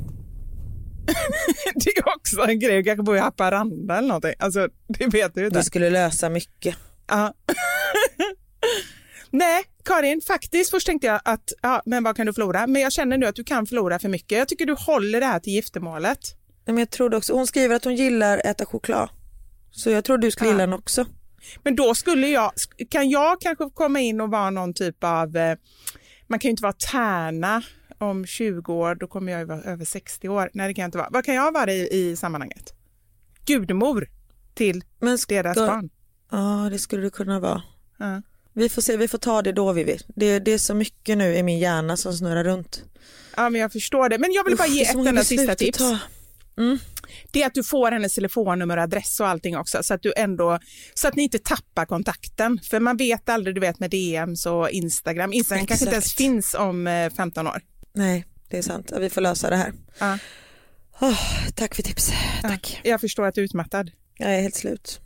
Det 1.75 1.89
är 1.89 2.15
också 2.15 2.41
en 2.41 2.59
grej, 2.59 2.83
kanske 2.83 3.03
bor 3.03 3.15
i 3.15 3.19
Haparanda 3.19 3.97
eller 3.97 4.07
någonting. 4.07 4.33
Alltså, 4.39 4.67
det 4.87 5.07
vet 5.07 5.33
du 5.35 5.45
inte. 5.45 5.59
Det 5.59 5.63
skulle 5.63 5.89
lösa 5.89 6.29
mycket. 6.29 6.75
Ja. 7.07 7.33
Nej, 9.29 9.63
Karin, 9.85 10.21
faktiskt 10.27 10.71
först 10.71 10.85
tänkte 10.85 11.07
jag 11.07 11.21
att, 11.25 11.51
ja, 11.61 11.81
men 11.85 12.03
vad 12.03 12.15
kan 12.15 12.25
du 12.25 12.33
förlora? 12.33 12.67
Men 12.67 12.81
jag 12.81 12.91
känner 12.91 13.17
nu 13.17 13.25
att 13.25 13.35
du 13.35 13.43
kan 13.43 13.65
förlora 13.65 13.99
för 13.99 14.09
mycket. 14.09 14.37
Jag 14.37 14.47
tycker 14.47 14.65
du 14.65 14.73
håller 14.73 15.19
det 15.19 15.25
här 15.25 15.39
till 15.39 15.53
giftermålet. 15.53 16.19
Nej, 16.65 16.73
men 16.73 16.77
jag 16.77 16.89
trodde 16.89 17.17
också, 17.17 17.33
hon 17.33 17.47
skriver 17.47 17.75
att 17.75 17.83
hon 17.83 17.95
gillar 17.95 18.37
att 18.37 18.45
äta 18.45 18.65
choklad. 18.65 19.09
Så 19.71 19.89
jag 19.89 20.03
tror 20.05 20.17
du 20.17 20.31
skulle 20.31 20.49
gilla 20.49 20.63
den 20.65 20.73
också. 20.73 21.05
Men 21.63 21.75
då 21.75 21.95
skulle 21.95 22.27
jag, 22.27 22.51
kan 22.89 23.09
jag 23.09 23.41
kanske 23.41 23.69
komma 23.73 23.99
in 23.99 24.21
och 24.21 24.29
vara 24.31 24.49
någon 24.49 24.73
typ 24.73 25.03
av, 25.03 25.37
eh, 25.37 25.57
man 26.27 26.39
kan 26.39 26.49
ju 26.49 26.51
inte 26.51 26.63
vara 26.63 26.73
tärna 26.91 27.61
om 27.97 28.25
20 28.25 28.73
år, 28.73 28.95
då 28.95 29.07
kommer 29.07 29.31
jag 29.31 29.39
ju 29.39 29.45
vara 29.45 29.61
över 29.61 29.85
60 29.85 30.29
år. 30.29 30.49
Nej, 30.53 30.67
det 30.67 30.73
kan 30.73 30.81
jag 30.81 30.87
inte 30.87 30.97
vara. 30.97 31.09
Vad 31.11 31.25
kan 31.25 31.35
jag 31.35 31.51
vara 31.51 31.71
i, 31.73 31.87
i 31.91 32.15
sammanhanget? 32.15 32.73
Gudmor 33.45 34.09
till 34.53 34.83
Men 34.99 35.17
ska- 35.17 35.35
deras 35.35 35.57
barn. 35.57 35.89
Ja, 36.31 36.67
det 36.71 36.79
skulle 36.79 37.03
det 37.03 37.09
kunna 37.09 37.39
vara. 37.39 37.61
Ja. 37.97 38.21
Vi 38.53 38.69
får 38.69 38.81
se, 38.81 38.97
vi 38.97 39.07
får 39.07 39.17
ta 39.17 39.41
det 39.41 39.51
då 39.51 39.73
Vivi. 39.73 39.97
Det, 40.07 40.39
det 40.39 40.51
är 40.51 40.57
så 40.57 40.73
mycket 40.73 41.17
nu 41.17 41.35
i 41.35 41.43
min 41.43 41.59
hjärna 41.59 41.97
som 41.97 42.13
snurrar 42.13 42.43
runt. 42.43 42.83
ja, 43.37 43.49
men 43.49 43.61
jag 43.61 43.71
förstår 43.71 44.09
det. 44.09 44.17
Men 44.17 44.31
jag 44.33 44.43
vill 44.43 44.57
bara 44.57 44.67
Usch, 44.67 44.73
ge 44.73 44.81
ett 44.83 44.95
enda 44.95 45.23
sista 45.23 45.55
tips. 45.55 45.77
ta. 45.77 45.97
Det 47.31 47.43
är 47.43 47.47
att 47.47 47.53
du 47.53 47.63
får 47.63 47.91
hennes 47.91 48.15
telefonnummer 48.15 48.77
och 48.77 48.83
adress 48.83 49.19
och 49.19 49.27
allting 49.27 49.57
också 49.57 49.83
så 49.83 49.93
att 49.93 50.03
du 50.03 50.13
ändå 50.17 50.59
så 50.93 51.07
att 51.07 51.15
ni 51.15 51.23
inte 51.23 51.39
tappar 51.39 51.85
kontakten 51.85 52.59
för 52.69 52.79
man 52.79 52.97
vet 52.97 53.29
aldrig 53.29 53.55
du 53.55 53.61
vet 53.61 53.79
med 53.79 53.89
DMs 53.89 54.45
och 54.45 54.69
Instagram. 54.69 55.33
Instagram 55.33 55.65
kanske 55.65 55.85
inte 55.85 55.95
ens 55.95 56.05
Exakt. 56.05 56.17
finns 56.17 56.53
om 56.53 56.87
eh, 56.87 57.13
15 57.13 57.47
år. 57.47 57.61
Nej, 57.93 58.25
det 58.49 58.57
är 58.57 58.61
sant. 58.61 58.89
Ja, 58.91 58.99
vi 58.99 59.09
får 59.09 59.21
lösa 59.21 59.49
det 59.49 59.55
här. 59.55 59.73
Ja. 59.99 60.17
Åh, 61.01 61.19
tack 61.55 61.75
för 61.75 61.83
tips. 61.83 62.11
Tack. 62.41 62.81
Jag 62.83 63.01
förstår 63.01 63.27
att 63.27 63.35
du 63.35 63.41
är 63.41 63.45
utmattad. 63.45 63.91
Jag 64.17 64.35
är 64.35 64.41
helt 64.41 64.55
slut. 64.55 64.99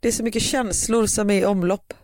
Det 0.00 0.08
är 0.08 0.12
så 0.12 0.22
mycket 0.22 0.42
känslor 0.42 1.06
som 1.06 1.30
är 1.30 1.34
i 1.34 1.44
omlopp. 1.44 1.94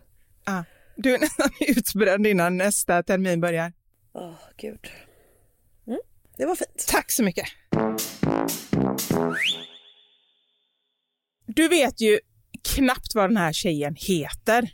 Ja. 0.45 0.63
Du 0.95 1.15
är 1.15 1.19
nästan 1.19 1.49
utbränd 1.59 2.27
innan 2.27 2.57
nästa 2.57 3.03
termin 3.03 3.41
börjar. 3.41 3.73
Åh, 4.13 4.33
gud. 4.57 4.87
Mm, 5.87 5.99
det 6.37 6.45
var 6.45 6.55
fint. 6.55 6.85
Tack 6.87 7.11
så 7.11 7.23
mycket. 7.23 7.45
Du 11.45 11.67
vet 11.67 12.01
ju 12.01 12.19
knappt 12.75 13.15
vad 13.15 13.29
den 13.29 13.37
här 13.37 13.53
tjejen 13.53 13.95
heter. 13.97 14.69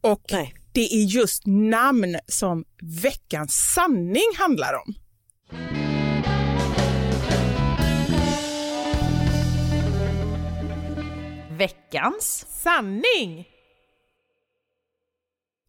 Och 0.00 0.24
Nej. 0.30 0.54
det 0.72 0.94
är 0.94 1.04
just 1.04 1.42
namn 1.46 2.16
som 2.26 2.64
veckans 3.02 3.72
sanning 3.74 4.30
handlar 4.38 4.72
om. 4.74 4.94
Veckans 11.58 12.46
Sanning! 12.48 13.57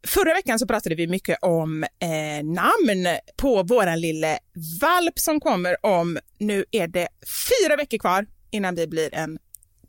Förra 0.10 0.34
veckan 0.34 0.60
så 0.60 0.68
pratade 0.68 0.95
vi 0.95 1.07
mycket 1.07 1.38
om 1.41 1.84
eh, 1.84 2.43
namn 2.43 3.18
på 3.38 3.64
våran 3.64 4.01
lille 4.01 4.39
valp 4.82 5.20
som 5.20 5.39
kommer 5.39 5.86
om, 5.86 6.20
nu 6.38 6.66
är 6.72 6.88
det 6.88 7.07
fyra 7.49 7.76
veckor 7.76 7.97
kvar 7.97 8.26
innan 8.51 8.76
vi 8.76 8.88
blir 8.88 9.16
en 9.16 9.38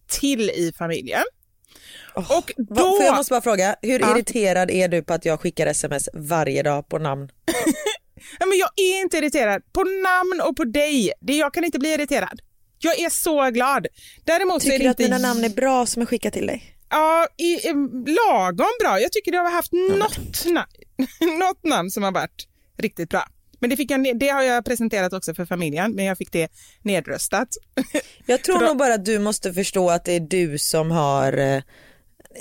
till 0.08 0.50
i 0.50 0.72
familjen. 0.78 1.22
Åh, 2.14 2.38
Och 2.38 2.52
då, 2.56 2.74
för 2.96 3.04
jag 3.04 3.16
måste 3.16 3.30
bara 3.30 3.40
fråga, 3.40 3.76
hur 3.82 4.00
Ja. 4.00 4.16
irriterad 4.16 4.70
är 4.70 4.88
du 4.88 5.02
på 5.02 5.12
att 5.14 5.24
jag 5.24 5.40
skickar 5.40 5.66
sms 5.66 6.08
varje 6.14 6.62
dag 6.62 6.88
på 6.88 6.98
namn? 6.98 7.28
men 8.38 8.58
jag 8.58 8.70
är 8.76 9.00
inte 9.00 9.18
irriterad 9.18 9.62
på 9.72 9.80
namn 9.84 10.40
och 10.48 10.56
på 10.56 10.64
dig. 10.64 11.12
Det, 11.20 11.36
jag 11.36 11.54
kan 11.54 11.64
inte 11.64 11.78
bli 11.78 11.94
irriterad. 11.94 12.40
Jag 12.78 12.98
är 12.98 13.10
så 13.10 13.50
glad. 13.50 13.86
Däremot 14.24 14.56
är 14.64 14.66
Tycker 14.70 14.78
det 14.78 14.84
du 14.84 14.90
att 14.90 15.00
inte 15.00 15.12
mina 15.14 15.28
namn 15.28 15.44
är 15.44 15.48
bra 15.48 15.86
som 15.86 16.02
jag 16.02 16.08
skickar 16.08 16.30
till 16.30 16.46
dig? 16.46 16.76
Ja, 16.90 17.26
i, 17.36 17.44
i, 17.44 17.72
lagom 18.06 18.66
bra. 18.80 19.00
Jag 19.00 19.12
tycker 19.12 19.32
du 19.32 19.38
har 19.38 19.50
haft 19.50 19.72
något, 19.72 20.46
na 20.46 20.66
något 21.38 21.64
namn 21.64 21.90
som 21.90 22.02
har 22.02 22.12
varit 22.12 22.46
riktigt 22.78 23.08
bra. 23.10 23.24
Men 23.60 23.70
det, 23.70 23.76
fick 23.76 23.90
jag, 23.90 24.18
det 24.18 24.28
har 24.28 24.42
jag 24.42 24.64
presenterat 24.64 25.12
också 25.12 25.34
för 25.34 25.46
familjen, 25.46 25.92
men 25.92 26.04
jag 26.04 26.18
fick 26.18 26.32
det 26.32 26.48
nedröstat. 26.82 27.48
Jag 28.26 28.42
tror 28.42 28.60
då- 28.60 28.66
nog 28.66 28.76
bara 28.76 28.94
att 28.94 29.04
du 29.04 29.18
måste 29.18 29.52
förstå 29.52 29.90
att 29.90 30.04
det 30.04 30.12
är 30.12 30.20
du 30.20 30.58
som 30.58 30.90
har 30.90 31.32
eh, 31.38 31.62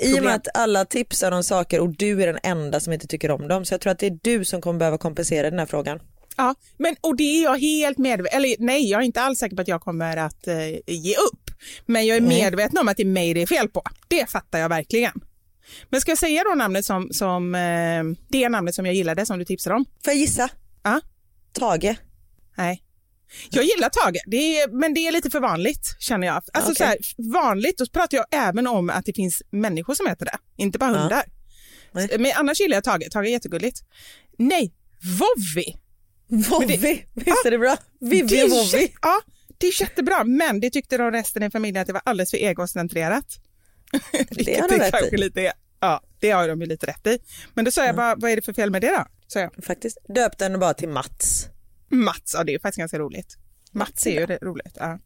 i 0.01 0.19
och 0.19 0.23
med 0.23 0.35
att 0.35 0.47
alla 0.53 0.85
tipsar 0.85 1.31
om 1.31 1.43
saker 1.43 1.79
och 1.79 1.97
du 1.97 2.23
är 2.23 2.27
den 2.27 2.39
enda 2.43 2.79
som 2.79 2.93
inte 2.93 3.07
tycker 3.07 3.31
om 3.31 3.47
dem 3.47 3.65
så 3.65 3.73
jag 3.73 3.81
tror 3.81 3.91
att 3.91 3.99
det 3.99 4.07
är 4.07 4.19
du 4.21 4.45
som 4.45 4.61
kommer 4.61 4.79
behöva 4.79 4.97
kompensera 4.97 5.49
den 5.49 5.59
här 5.59 5.65
frågan. 5.65 5.99
Ja, 6.37 6.55
men, 6.77 6.95
och 7.01 7.15
det 7.15 7.23
är 7.23 7.43
jag 7.43 7.57
helt 7.57 7.97
medveten 7.97 8.37
Eller 8.37 8.55
nej, 8.59 8.89
jag 8.89 9.01
är 9.01 9.05
inte 9.05 9.21
alls 9.21 9.39
säker 9.39 9.55
på 9.55 9.61
att 9.61 9.67
jag 9.67 9.81
kommer 9.81 10.17
att 10.17 10.47
eh, 10.47 10.69
ge 10.87 11.15
upp. 11.15 11.38
Men 11.86 12.05
jag 12.05 12.18
är 12.18 12.22
medveten 12.22 12.78
om 12.78 12.88
att 12.88 12.97
det 12.97 13.03
är 13.03 13.07
mig 13.07 13.34
det 13.34 13.41
är 13.41 13.47
fel 13.47 13.70
på. 13.70 13.84
Det 14.07 14.30
fattar 14.30 14.60
jag 14.60 14.70
verkligen. 14.70 15.14
Men 15.89 16.01
ska 16.01 16.12
jag 16.12 16.18
säga 16.18 16.43
då 16.43 16.55
namnet 16.55 16.86
som, 16.86 17.10
som 17.12 17.55
eh, 17.55 18.03
det 18.30 18.49
namnet 18.49 18.76
som 18.76 18.86
jag 18.86 18.95
gillade 18.95 19.26
som 19.26 19.39
du 19.39 19.45
tipsade 19.45 19.76
om? 19.76 19.86
Får 19.86 20.14
jag 20.14 20.18
gissa? 20.18 20.49
Ja. 20.84 21.01
Tage. 21.53 21.95
Nej. 22.57 22.84
Jag 23.49 23.64
gillar 23.64 23.89
Tage, 23.89 24.18
det 24.28 24.62
är, 24.62 24.80
men 24.80 24.93
det 24.93 25.07
är 25.07 25.12
lite 25.12 25.30
för 25.30 25.39
vanligt 25.39 25.95
känner 25.99 26.28
jag. 26.28 26.36
Alltså 26.53 26.72
Okej. 26.72 26.76
så 26.76 26.84
här, 26.84 26.97
vanligt, 27.34 27.78
då 27.78 27.86
pratar 27.86 28.18
jag 28.18 28.26
även 28.32 28.68
om 28.68 28.89
att 28.89 29.05
det 29.05 29.14
finns 29.14 29.41
människor 29.51 29.93
som 29.93 30.07
heter 30.07 30.26
det, 30.26 30.38
inte 30.64 30.80
bara 30.80 30.91
Ja. 30.91 30.97
hundar. 30.97 31.24
Nej. 31.91 32.10
Men 32.20 32.32
annars 32.36 32.60
gillar 32.60 32.78
jag 32.78 32.84
Tage, 32.84 33.12
Tage 33.12 33.26
är 33.26 33.32
jättegulligt. 33.32 33.80
Nej, 34.38 34.74
Vovvi. 35.20 35.76
Vovvi, 36.49 37.05
visst 37.14 37.45
är 37.45 37.51
det 37.51 37.57
bra? 37.57 37.78
Vivi 37.99 38.28
Det 38.28 38.39
är 38.39 38.45
och 38.45 38.49
Vovvi. 38.51 38.93
Ja, 39.01 39.22
det 39.60 39.68
är 39.68 39.82
jättebra, 39.82 40.24
men 40.24 40.60
det 40.60 40.70
tyckte 40.70 40.97
de 40.97 41.12
resten 41.12 41.43
i 41.43 41.51
familjen 41.51 41.82
att 41.82 41.88
det 41.88 41.93
var 41.93 42.01
alldeles 42.05 42.32
för 42.32 42.38
egocentrerat. 42.38 43.26
Vilket 44.30 44.60
har 44.60 44.70
de 44.70 44.78
det 44.78 44.89
rätt 44.89 45.14
i. 45.14 45.18
lite 45.18 45.41
är. 45.41 45.53
Ja, 45.80 46.03
det 46.20 46.32
har 46.32 46.47
de 46.47 46.62
ju 46.62 46.68
lite 46.68 46.88
rätt 46.88 47.07
i. 47.07 47.20
Men 47.53 47.66
då 47.66 47.72
sa 47.72 47.86
jag 47.86 47.95
bara, 47.95 48.16
vad 48.16 48.32
är 48.32 48.36
det 48.36 48.41
för 48.41 48.53
fel 48.53 48.72
med 48.72 48.82
det 48.82 48.89
då? 48.89 49.05
Sa 49.28 49.39
jag. 49.39 49.64
Faktiskt. 49.64 49.97
Döpte 50.16 50.45
henne 50.45 50.57
bara 50.57 50.74
till 50.74 50.89
Mats. 50.89 51.47
Mats, 51.89 52.34
ja 52.38 52.43
det 52.43 52.53
är 52.53 52.60
faktiskt 52.60 52.80
ganska 52.80 52.99
roligt. 52.99 53.38
Mats 53.72 54.07
är 54.07 54.20
ju 54.20 54.26
det 54.26 54.39
roligt. 54.41 54.78
Ja. 54.80 54.99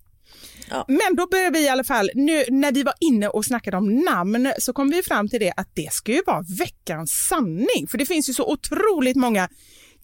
Ja. 0.69 0.85
Men 0.87 1.15
då 1.15 1.27
börjar 1.27 1.51
vi 1.51 1.65
i 1.65 1.69
alla 1.69 1.83
fall, 1.83 2.09
nu 2.15 2.43
när 2.49 2.71
vi 2.71 2.83
var 2.83 2.93
inne 2.99 3.27
och 3.27 3.45
snackade 3.45 3.77
om 3.77 3.95
namn 3.95 4.53
så 4.59 4.73
kom 4.73 4.89
vi 4.89 5.03
fram 5.03 5.29
till 5.29 5.39
det 5.39 5.53
att 5.57 5.69
det 5.73 5.93
ska 5.93 6.11
ju 6.11 6.21
vara 6.25 6.45
veckans 6.59 7.11
sanning. 7.29 7.87
För 7.91 7.97
det 7.97 8.05
finns 8.05 8.29
ju 8.29 8.33
så 8.33 8.51
otroligt 8.51 9.15
många 9.15 9.49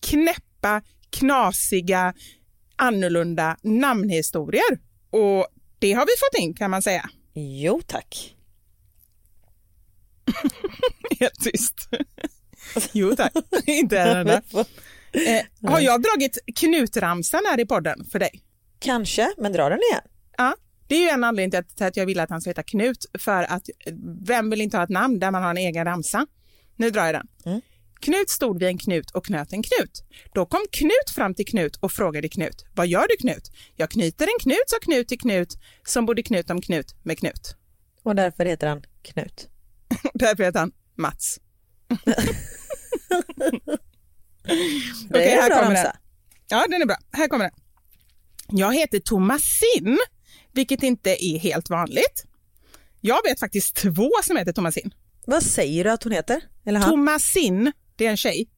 knäppa, 0.01 0.81
knasiga, 1.09 2.13
annorlunda 2.79 3.57
namnhistorier. 3.61 4.79
Och 5.09 5.47
det 5.79 5.93
har 5.93 6.05
vi 6.05 6.11
fått 6.19 6.43
in 6.43 6.53
kan 6.53 6.71
man 6.71 6.81
säga. 6.81 7.09
Jo 7.33 7.81
tack. 7.87 8.35
Helt 11.19 11.43
tyst. 11.43 11.75
jo 12.91 13.15
tack, 13.15 13.33
inte 13.65 13.99
en 13.99 14.17
enda. 14.17 14.41
Eh, 15.11 15.69
har 15.69 15.79
jag 15.79 16.01
dragit 16.01 16.37
knutramsan 16.55 17.41
här 17.45 17.59
i 17.59 17.65
podden 17.65 18.05
för 18.05 18.19
dig? 18.19 18.41
Kanske, 18.79 19.33
men 19.37 19.53
dra 19.53 19.69
den 19.69 19.79
igen. 19.91 20.03
Ja, 20.37 20.55
det 20.87 20.95
är 20.95 20.99
ju 20.99 21.09
en 21.09 21.23
anledning 21.23 21.51
till 21.51 21.59
att, 21.59 21.77
till 21.77 21.85
att 21.85 21.97
jag 21.97 22.05
vill 22.05 22.19
att 22.19 22.29
han 22.29 22.41
ska 22.41 22.49
heta 22.49 22.63
Knut. 22.63 23.05
För 23.19 23.43
att 23.43 23.69
eh, 23.85 23.93
vem 24.25 24.49
vill 24.49 24.61
inte 24.61 24.77
ha 24.77 24.83
ett 24.83 24.89
namn 24.89 25.19
där 25.19 25.31
man 25.31 25.43
har 25.43 25.49
en 25.49 25.57
egen 25.57 25.85
ramsa? 25.85 26.27
Nu 26.75 26.89
drar 26.89 27.05
jag 27.05 27.15
den. 27.15 27.27
Mm. 27.45 27.61
Knut 27.99 28.29
stod 28.29 28.59
vid 28.59 28.67
en 28.67 28.77
knut 28.77 29.11
och 29.11 29.25
knöt 29.25 29.53
en 29.53 29.63
knut. 29.63 30.03
Då 30.33 30.45
kom 30.45 30.65
Knut 30.71 31.09
fram 31.15 31.33
till 31.35 31.45
Knut 31.45 31.75
och 31.75 31.91
frågade 31.91 32.29
Knut, 32.29 32.65
vad 32.75 32.87
gör 32.87 33.05
du 33.09 33.17
Knut? 33.17 33.51
Jag 33.75 33.89
knyter 33.91 34.25
en 34.25 34.39
knut, 34.39 34.63
sa 34.67 34.77
Knut 34.81 35.07
till 35.07 35.19
Knut, 35.19 35.57
som 35.85 36.05
bodde 36.05 36.23
Knut 36.23 36.49
om 36.49 36.61
Knut 36.61 36.95
med 37.03 37.19
Knut. 37.19 37.55
Och 38.03 38.15
därför 38.15 38.45
heter 38.45 38.67
han 38.67 38.83
Knut. 39.01 39.47
Därför 40.13 40.43
heter 40.43 40.59
han 40.59 40.71
Mats. 40.95 41.39
Det 45.09 45.09
Okej, 45.09 45.27
är 45.27 45.35
en 45.35 45.41
här 45.41 45.49
bra 45.49 45.59
kommer 45.63 45.83
den. 45.83 45.93
Ja, 46.47 46.65
den 46.69 46.81
är 46.81 46.85
bra. 46.85 46.97
Här 47.11 47.27
kommer 47.27 47.45
den. 47.45 47.53
Jag 48.59 48.75
heter 48.75 48.99
Thomasin, 48.99 49.97
vilket 50.51 50.83
inte 50.83 51.25
är 51.25 51.39
helt 51.39 51.69
vanligt. 51.69 52.25
Jag 53.01 53.19
vet 53.23 53.39
faktiskt 53.39 53.75
två 53.75 54.09
som 54.23 54.37
heter 54.37 54.53
Thomasin. 54.53 54.93
Vad 55.25 55.43
säger 55.43 55.83
du 55.83 55.91
att 55.91 56.03
hon 56.03 56.13
heter? 56.13 56.41
Eller 56.65 56.79
han? 56.79 56.89
Thomasin, 56.89 57.71
det 57.99 58.05
är 58.05 58.09
en 58.09 58.17
tjej. 58.17 58.49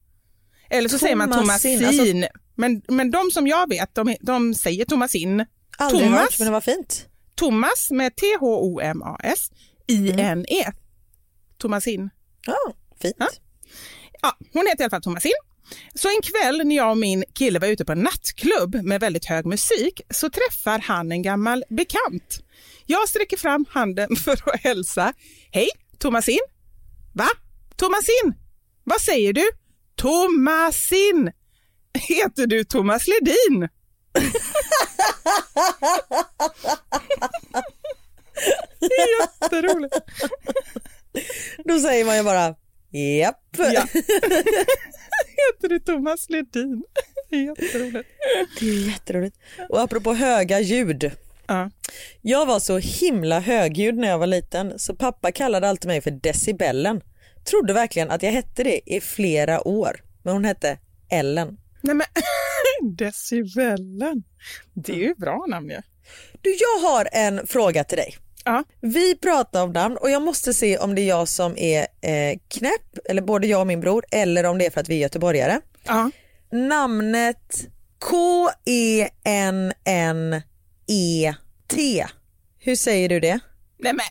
Eller 0.70 0.88
så 0.88 0.98
säger 0.98 1.16
man 1.16 1.30
Thomasin, 1.30 1.78
Thomasin. 1.78 2.26
Men, 2.54 2.82
men 2.88 3.10
de 3.10 3.30
som 3.30 3.46
jag 3.46 3.68
vet, 3.68 3.94
de, 3.94 4.16
de 4.20 4.54
säger 4.54 4.84
Thomasin. 4.84 5.46
Aldrig 5.78 6.04
Thomas. 6.04 6.20
hört, 6.20 6.38
men 6.38 6.46
det 6.46 6.52
var 6.52 6.60
fint. 6.60 7.06
Thomas 7.34 7.90
med 7.90 8.16
T-H-O-M-A-S, 8.16 9.38
I-N-E. 9.86 10.72
Thomasin. 11.58 12.10
Ja, 12.46 12.74
fint. 13.02 13.16
Ja. 13.18 13.28
Ja, 14.22 14.36
hon 14.52 14.66
heter 14.66 14.80
i 14.80 14.84
alla 14.84 14.90
fall 14.90 15.02
Thomasin. 15.02 15.32
Så 15.94 16.08
en 16.08 16.22
kväll 16.22 16.62
när 16.64 16.76
jag 16.76 16.90
och 16.90 16.98
min 16.98 17.24
kille 17.34 17.58
var 17.58 17.68
ute 17.68 17.84
på 17.84 17.92
en 17.92 18.02
nattklubb 18.02 18.74
med 18.74 19.00
väldigt 19.00 19.24
hög 19.24 19.46
musik 19.46 20.00
så 20.10 20.30
träffar 20.30 20.78
han 20.78 21.12
en 21.12 21.22
gammal 21.22 21.64
bekant. 21.68 22.40
Jag 22.86 23.08
sträcker 23.08 23.36
fram 23.36 23.66
handen 23.68 24.16
för 24.24 24.32
att 24.32 24.60
hälsa. 24.60 25.12
Hej, 25.50 25.68
Thomasin. 25.98 26.40
Va? 27.12 27.28
Thomasin? 27.76 28.34
Vad 28.84 29.00
säger 29.00 29.32
du? 29.32 29.44
Thomasin! 29.96 31.32
Heter 31.94 32.46
du 32.46 32.64
Thomas 32.64 33.02
Ledin? 33.08 33.68
Jätteroligt. 39.40 39.94
Då 41.64 41.78
säger 41.78 42.04
man 42.04 42.16
ju 42.16 42.22
bara 42.22 42.54
japp. 43.20 43.56
Ja. 43.56 43.86
Heter 45.36 45.68
du 45.68 45.78
Thomas 45.78 46.30
Ledin? 46.30 46.84
Jätteroligt. 47.30 48.08
Det 48.60 48.66
är 48.66 48.88
jätteroligt. 48.90 49.36
Och 49.68 49.80
apropå 49.80 50.14
höga 50.14 50.60
ljud. 50.60 51.10
Ja. 51.46 51.70
Jag 52.22 52.46
var 52.46 52.60
så 52.60 52.78
himla 52.78 53.40
högljudd 53.40 53.94
när 53.94 54.08
jag 54.08 54.18
var 54.18 54.26
liten 54.26 54.78
så 54.78 54.94
pappa 54.94 55.32
kallade 55.32 55.68
alltid 55.68 55.88
mig 55.88 56.00
för 56.00 56.10
decibellen. 56.10 57.00
Trodde 57.44 57.72
verkligen 57.72 58.10
att 58.10 58.22
jag 58.22 58.32
hette 58.32 58.64
det 58.64 58.80
i 58.86 59.00
flera 59.00 59.68
år. 59.68 60.00
Men 60.22 60.34
hon 60.34 60.44
hette 60.44 60.78
Ellen. 61.10 61.58
Nej 61.80 61.94
men 61.94 62.06
decibellen. 62.96 64.22
Det 64.74 64.92
är 64.92 64.96
ju 64.96 65.14
bra 65.14 65.46
namn 65.48 65.70
ju. 65.70 65.80
Du, 66.40 66.50
jag 66.50 66.88
har 66.88 67.08
en 67.12 67.46
fråga 67.46 67.84
till 67.84 67.98
dig. 67.98 68.16
Ja. 68.44 68.64
Vi 68.80 69.16
pratar 69.16 69.62
om 69.62 69.72
namn 69.72 69.96
och 69.96 70.10
jag 70.10 70.22
måste 70.22 70.54
se 70.54 70.78
om 70.78 70.94
det 70.94 71.02
är 71.02 71.08
jag 71.08 71.28
som 71.28 71.56
är 71.56 71.80
eh, 72.00 72.38
knäpp, 72.48 72.98
eller 73.04 73.22
både 73.22 73.46
jag 73.46 73.60
och 73.60 73.66
min 73.66 73.80
bror, 73.80 74.04
eller 74.10 74.44
om 74.44 74.58
det 74.58 74.66
är 74.66 74.70
för 74.70 74.80
att 74.80 74.88
vi 74.88 74.94
är 74.94 74.98
göteborgare. 74.98 75.60
Ja. 75.84 76.10
Namnet 76.52 77.68
K-E-N-N-E-T. 80.82 82.06
Hur 82.58 82.76
säger 82.76 83.08
du 83.08 83.20
det? 83.20 83.40
Nej 83.78 83.92
men 83.92 84.06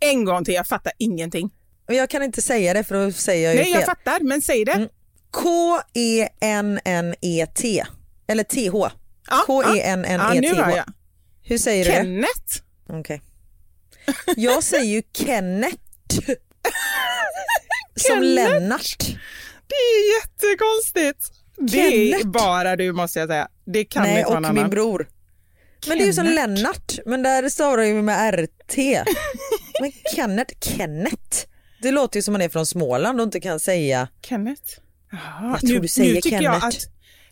en 0.00 0.24
gång 0.24 0.44
till, 0.44 0.54
jag 0.54 0.66
fattar 0.66 0.92
ingenting. 0.98 1.50
Och 1.88 1.94
jag 1.94 2.10
kan 2.10 2.22
inte 2.22 2.42
säga 2.42 2.74
det 2.74 2.84
för 2.84 3.04
då 3.04 3.12
säger 3.12 3.44
jag 3.44 3.54
ju 3.54 3.60
Nej 3.60 3.70
jag 3.70 3.78
fel. 3.80 3.86
fattar, 3.86 4.20
men 4.20 4.42
säg 4.42 4.64
det. 4.64 4.72
Mm. 4.72 4.88
K-E-N-N-E-T. 6.48 7.84
Eller 8.28 8.44
T-H. 8.44 8.88
Ja, 8.88 8.90
Ja, 9.30 9.44
K-E-N-N-E-T-H. 9.46 10.40
nu 10.40 10.54
hör 10.62 10.76
jag. 10.76 10.92
Hur 11.42 11.58
säger 11.58 11.84
du 11.84 11.90
det? 11.90 11.96
Kenneth. 11.96 12.62
Okej. 12.88 13.22
Jag 14.36 14.62
säger 14.62 14.84
ju 14.84 15.02
Kenneth. 15.12 15.76
Som 17.96 18.16
Kenneth? 18.16 18.24
Lennart. 18.52 18.96
Det 19.66 19.74
är 19.74 20.20
jättekonstigt. 20.22 21.30
Det 21.56 21.80
är 21.80 21.90
Kenneth? 22.10 22.26
bara 22.28 22.76
du 22.76 22.92
måste 22.92 23.18
jag 23.18 23.28
säga. 23.28 23.48
Det 23.64 23.84
kan 23.84 24.02
Nej, 24.02 24.18
inte 24.18 24.24
vara 24.28 24.36
och 24.36 24.42
någon 24.42 24.54
min 24.54 24.58
annan. 24.58 24.70
bror. 24.70 25.08
Men 25.88 25.98
det 25.98 26.04
är 26.04 26.06
ju 26.06 26.12
som 26.12 26.24
Kenneth. 26.26 26.46
Lennart, 26.48 26.98
men 27.06 27.22
där 27.22 27.48
stavar 27.48 27.78
jag 27.78 27.86
ju 27.88 28.02
med 28.02 28.34
RT. 28.44 28.76
Men 29.80 29.92
Kenneth, 30.14 30.54
Kenneth. 30.60 31.46
Det 31.82 31.90
låter 31.90 32.18
ju 32.18 32.22
som 32.22 32.32
man 32.32 32.40
är 32.42 32.48
från 32.48 32.66
Småland 32.66 33.20
och 33.20 33.24
inte 33.24 33.40
kan 33.40 33.60
säga. 33.60 34.08
Kenneth. 34.22 34.62
Jaha, 35.12 35.50
Jag 35.62 35.70
tror 35.70 35.80
du 35.80 35.88
säger 35.88 36.14
nu 36.14 36.20
tycker 36.20 36.40
jag 36.42 36.60
Kenneth. 36.60 36.66
att, 36.66 36.86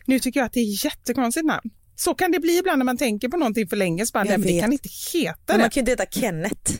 Nu 0.05 0.19
tycker 0.19 0.39
jag 0.39 0.45
att 0.47 0.53
det 0.53 0.59
är 0.59 0.85
jättekonstigt 0.85 1.45
namn. 1.45 1.69
Så 1.95 2.15
kan 2.15 2.31
det 2.31 2.39
bli 2.39 2.57
ibland 2.57 2.77
när 2.77 2.85
man 2.85 2.97
tänker 2.97 3.29
på 3.29 3.37
någonting 3.37 3.67
för 3.67 3.75
länge. 3.75 4.05
Så 4.05 4.11
Jag 4.17 4.27
men 4.27 4.41
det 4.41 4.61
kan 4.61 4.73
inte 4.73 4.89
heta 5.13 5.35
Men 5.47 5.57
det. 5.57 5.63
man 5.63 5.69
kan 5.69 5.85
ju 5.85 5.91
inte 5.91 6.03
heta 6.03 6.19
Kenneth. 6.19 6.71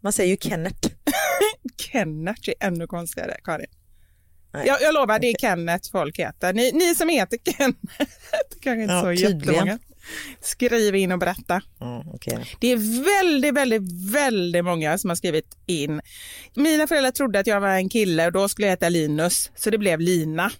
Man 0.00 0.12
säger 0.12 0.30
ju 0.30 0.36
Kenneth. 0.50 0.88
Kenneth 1.92 2.48
är 2.48 2.54
ännu 2.66 2.86
konstigare, 2.86 3.36
Karin. 3.44 3.66
Nej. 4.52 4.66
Jag, 4.66 4.82
jag 4.82 4.94
lovar, 4.94 5.18
det 5.18 5.26
är 5.26 5.34
Kenneth 5.38 5.90
folk 5.90 6.18
heter. 6.18 6.52
Ni, 6.52 6.72
ni 6.72 6.94
som 6.94 7.08
heter 7.08 7.38
Kenneth, 7.44 7.78
kanske 8.60 8.82
inte 8.82 8.94
Ja, 8.94 9.00
så 9.02 9.06
tydligen. 9.08 9.38
jättemånga. 9.38 9.78
Skriv 10.40 10.94
in 10.94 11.12
och 11.12 11.18
berätta. 11.18 11.62
Mm, 11.80 12.08
okej. 12.14 12.56
Det 12.60 12.72
är 12.72 13.04
väldigt, 13.04 13.54
väldigt, 13.54 14.12
väldigt 14.12 14.64
många 14.64 14.98
som 14.98 15.10
har 15.10 15.14
skrivit 15.14 15.56
in. 15.66 16.00
Mina 16.54 16.86
föräldrar 16.86 17.10
trodde 17.10 17.38
att 17.38 17.46
jag 17.46 17.60
var 17.60 17.68
en 17.68 17.88
kille 17.88 18.26
och 18.26 18.32
då 18.32 18.48
skulle 18.48 18.66
jag 18.66 18.72
heta 18.72 18.88
Linus, 18.88 19.50
så 19.56 19.70
det 19.70 19.78
blev 19.78 20.00
Lina. 20.00 20.50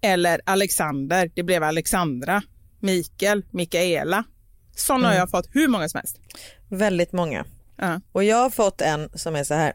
Eller 0.00 0.40
Alexander, 0.44 1.30
det 1.34 1.42
blev 1.42 1.62
Alexandra. 1.62 2.42
Mikael, 2.80 3.44
Mikaela. 3.50 4.24
Sådana 4.76 5.08
har 5.08 5.14
jag 5.14 5.30
fått 5.30 5.48
hur 5.52 5.68
många 5.68 5.88
som 5.88 5.98
helst. 5.98 6.20
Väldigt 6.68 7.12
många. 7.12 7.44
Ja. 7.76 8.00
Och 8.12 8.24
jag 8.24 8.36
har 8.36 8.50
fått 8.50 8.80
en 8.80 9.08
som 9.14 9.36
är 9.36 9.44
så 9.44 9.54
här. 9.54 9.72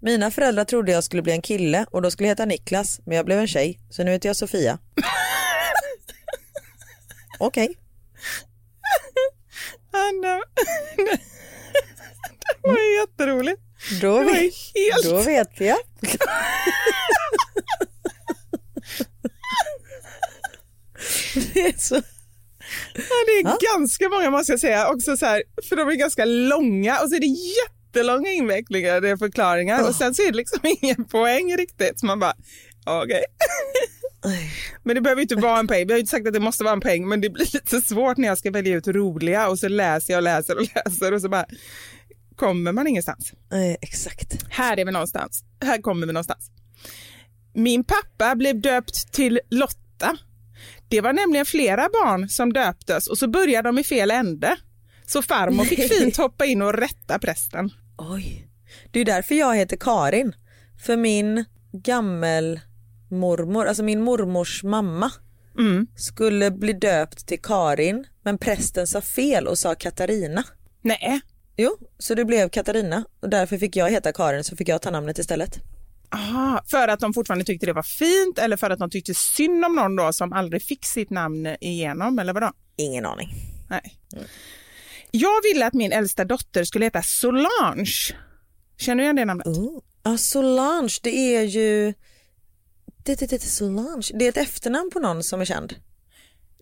Mina 0.00 0.30
föräldrar 0.30 0.64
trodde 0.64 0.92
jag 0.92 1.04
skulle 1.04 1.22
bli 1.22 1.32
en 1.32 1.42
kille 1.42 1.86
och 1.90 2.02
då 2.02 2.10
skulle 2.10 2.26
jag 2.26 2.30
heta 2.30 2.44
Niklas, 2.44 3.00
men 3.04 3.16
jag 3.16 3.26
blev 3.26 3.38
en 3.38 3.48
tjej, 3.48 3.80
så 3.90 4.04
nu 4.04 4.10
heter 4.10 4.28
jag 4.28 4.36
Sofia. 4.36 4.78
Okej. 7.38 7.76
Anna. 9.92 10.42
Det 12.62 12.68
var 12.68 12.78
ju 12.78 12.94
jätteroligt. 13.00 13.60
Då, 14.00 14.18
Det 14.18 14.24
var 14.24 14.32
vet, 14.32 14.54
helt... 14.74 15.04
då 15.04 15.22
vet 15.22 15.60
jag. 15.60 15.78
det 21.54 21.60
är 21.60 21.78
så... 21.78 21.94
Ja, 22.94 23.24
det 23.26 23.32
är 23.32 23.74
ganska 23.74 24.08
många 24.08 24.30
måste 24.30 24.52
jag 24.52 24.60
säga. 24.60 24.88
Också 24.88 25.16
så 25.16 25.26
här, 25.26 25.42
för 25.68 25.76
de 25.76 25.88
är 25.88 25.94
ganska 25.94 26.24
långa 26.24 27.00
och 27.00 27.08
så 27.08 27.14
är 27.16 27.20
det 27.20 27.26
jättelånga 27.26 28.30
invecklingar, 28.30 29.02
är 29.02 29.16
förklaringar 29.16 29.88
och 29.88 29.94
sen 29.94 30.14
så 30.14 30.22
är 30.22 30.26
det 30.30 30.36
liksom 30.36 30.58
ingen 30.80 31.04
poäng 31.04 31.56
riktigt. 31.56 32.00
Så 32.00 32.06
man 32.06 32.18
bara, 32.18 32.34
okej. 32.86 33.24
Men 34.82 34.94
det 34.94 35.00
behöver 35.00 35.20
ju 35.20 35.22
inte 35.22 35.36
vara 35.36 35.58
en 35.58 35.66
poäng. 35.66 35.86
Vi 35.86 35.92
har 35.92 35.98
ju 35.98 36.00
inte 36.00 36.10
sagt 36.10 36.26
att 36.26 36.32
det 36.32 36.40
måste 36.40 36.64
vara 36.64 36.74
en 36.74 36.80
poäng, 36.80 37.08
men 37.08 37.20
det 37.20 37.30
blir 37.30 37.54
lite 37.54 37.80
svårt 37.80 38.16
när 38.16 38.28
jag 38.28 38.38
ska 38.38 38.50
välja 38.50 38.76
ut 38.76 38.88
roliga 38.88 39.48
och 39.48 39.58
så 39.58 39.68
läser 39.68 40.12
jag 40.12 40.18
och 40.18 40.22
läser 40.22 40.56
och 40.56 40.66
läser 40.74 41.12
och 41.12 41.20
så 41.20 41.28
bara 41.28 41.46
kommer 42.36 42.72
man 42.72 42.86
ingenstans. 42.86 43.32
Nej, 43.50 43.76
exakt. 43.80 44.38
Här 44.48 44.76
är 44.76 44.84
vi 44.84 44.92
någonstans. 44.92 45.44
Här 45.64 45.82
kommer 45.82 46.06
vi 46.06 46.12
någonstans. 46.12 46.50
Min 47.54 47.84
pappa 47.84 48.36
blev 48.36 48.60
döpt 48.60 49.12
till 49.12 49.40
Lotta. 49.50 50.16
Det 50.88 51.00
var 51.00 51.12
nämligen 51.12 51.46
flera 51.46 51.82
barn 51.82 52.28
som 52.28 52.52
döptes 52.52 53.06
och 53.06 53.18
så 53.18 53.28
började 53.28 53.68
de 53.68 53.78
i 53.78 53.84
fel 53.84 54.10
ände. 54.10 54.56
Så 55.06 55.22
farmor 55.22 55.64
fick 55.64 55.92
fint 55.98 56.16
hoppa 56.16 56.44
in 56.44 56.62
och 56.62 56.74
rätta 56.74 57.18
prästen. 57.18 57.70
Oj. 57.98 58.46
Det 58.90 59.00
är 59.00 59.04
därför 59.04 59.34
jag 59.34 59.56
heter 59.56 59.76
Karin. 59.76 60.32
För 60.86 60.96
min 60.96 61.44
gammelmormor, 63.10 63.66
alltså 63.66 63.82
min 63.82 64.02
mormors 64.02 64.62
mamma 64.64 65.10
Mm. 65.58 65.86
skulle 65.96 66.50
bli 66.50 66.72
döpt 66.72 67.26
till 67.26 67.42
Karin 67.42 68.04
men 68.24 68.38
prästen 68.38 68.86
sa 68.86 69.00
fel 69.00 69.46
och 69.46 69.58
sa 69.58 69.74
Katarina. 69.74 70.44
Nej, 70.82 71.20
Jo, 71.56 71.76
så 71.98 72.14
det 72.14 72.24
blev 72.24 72.48
Katarina 72.48 73.04
och 73.20 73.30
därför 73.30 73.58
fick 73.58 73.76
jag 73.76 73.90
heta 73.90 74.12
Karin 74.12 74.44
så 74.44 74.56
fick 74.56 74.68
jag 74.68 74.82
ta 74.82 74.90
namnet 74.90 75.18
istället. 75.18 75.58
Aha, 76.14 76.62
för 76.70 76.88
att 76.88 77.00
de 77.00 77.12
fortfarande 77.14 77.44
tyckte 77.44 77.66
det 77.66 77.72
var 77.72 77.82
fint 77.82 78.38
eller 78.38 78.56
för 78.56 78.70
att 78.70 78.78
de 78.78 78.90
tyckte 78.90 79.14
synd 79.14 79.64
om 79.64 79.74
någon 79.76 79.96
då 79.96 80.12
som 80.12 80.32
aldrig 80.32 80.62
fick 80.62 80.84
sitt 80.86 81.10
namn 81.10 81.56
igenom 81.60 82.18
eller 82.18 82.32
vadå? 82.32 82.52
Ingen 82.76 83.06
aning. 83.06 83.28
Nej. 83.70 83.98
Jag 85.10 85.42
ville 85.42 85.66
att 85.66 85.74
min 85.74 85.92
äldsta 85.92 86.24
dotter 86.24 86.64
skulle 86.64 86.84
heta 86.84 87.02
Solange. 87.02 88.16
Känner 88.78 88.96
du 88.96 89.02
igen 89.02 89.16
det 89.16 89.24
namnet? 89.24 89.46
Oh. 89.46 89.80
Ja, 90.02 90.16
Solange, 90.18 90.98
det 91.02 91.36
är 91.36 91.42
ju... 91.42 91.94
Det, 93.04 93.14
det, 93.14 93.26
det, 93.26 93.40
Solange, 93.40 94.10
det 94.14 94.24
är 94.24 94.28
ett 94.28 94.36
efternamn 94.36 94.90
på 94.92 94.98
någon 94.98 95.22
som 95.22 95.40
är 95.40 95.44
känd. 95.44 95.74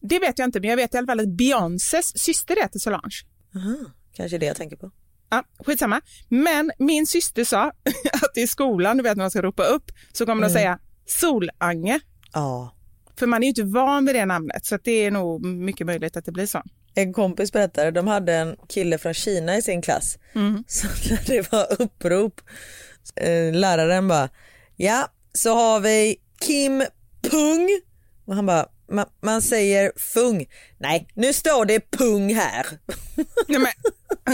Det 0.02 0.18
vet 0.18 0.38
jag 0.38 0.48
inte, 0.48 0.60
men 0.60 0.70
jag 0.70 0.76
vet 0.76 0.94
i 0.94 0.98
alla 0.98 1.06
fall 1.06 1.20
att 1.20 1.36
Beyoncés 1.36 2.18
syster 2.18 2.56
heter 2.56 2.78
Solange. 2.78 3.16
Aha, 3.56 3.76
kanske 4.14 4.38
det 4.38 4.46
jag 4.46 4.56
tänker 4.56 4.76
på. 4.76 4.90
Ja, 5.30 5.44
skitsamma. 5.66 6.00
Men 6.28 6.70
min 6.78 7.06
syster 7.06 7.44
sa 7.44 7.66
att 8.12 8.36
i 8.36 8.46
skolan, 8.46 8.96
du 8.96 9.02
vet 9.02 9.16
när 9.16 9.24
man 9.24 9.30
ska 9.30 9.42
ropa 9.42 9.64
upp, 9.64 9.90
så 10.12 10.26
kommer 10.26 10.42
de 10.42 10.46
att 10.46 10.52
säga 10.52 10.78
Solange. 11.06 12.00
Ja. 12.32 12.74
För 13.16 13.26
man 13.26 13.42
är 13.42 13.46
ju 13.46 13.48
inte 13.48 13.62
van 13.62 14.06
vid 14.06 14.14
det 14.14 14.26
namnet, 14.26 14.66
så 14.66 14.74
att 14.74 14.84
det 14.84 15.04
är 15.04 15.10
nog 15.10 15.44
mycket 15.44 15.86
möjligt 15.86 16.16
att 16.16 16.24
det 16.24 16.32
blir 16.32 16.46
så. 16.46 16.62
En 16.94 17.12
kompis 17.12 17.52
berättade, 17.52 17.90
de 17.90 18.06
hade 18.06 18.34
en 18.34 18.56
kille 18.68 18.98
från 18.98 19.14
Kina 19.14 19.56
i 19.56 19.62
sin 19.62 19.82
klass. 19.82 20.18
Så 20.66 20.86
när 21.10 21.26
det 21.26 21.52
var 21.52 21.82
upprop, 21.82 22.40
eh, 23.16 23.52
läraren 23.52 24.08
bara, 24.08 24.28
ja 24.76 25.08
så 25.32 25.54
har 25.54 25.80
vi 25.80 26.16
Kim 26.40 26.84
Pung. 27.30 27.68
Och 28.26 28.34
han 28.34 28.46
bara, 28.46 28.66
man, 28.92 29.06
man 29.22 29.42
säger 29.42 29.92
Fung. 29.96 30.46
Nej, 30.78 31.08
nu 31.14 31.32
står 31.32 31.64
det 31.64 31.90
Pung 31.90 32.34
här. 32.34 32.66
Nej, 33.48 33.58
men, 33.58 33.72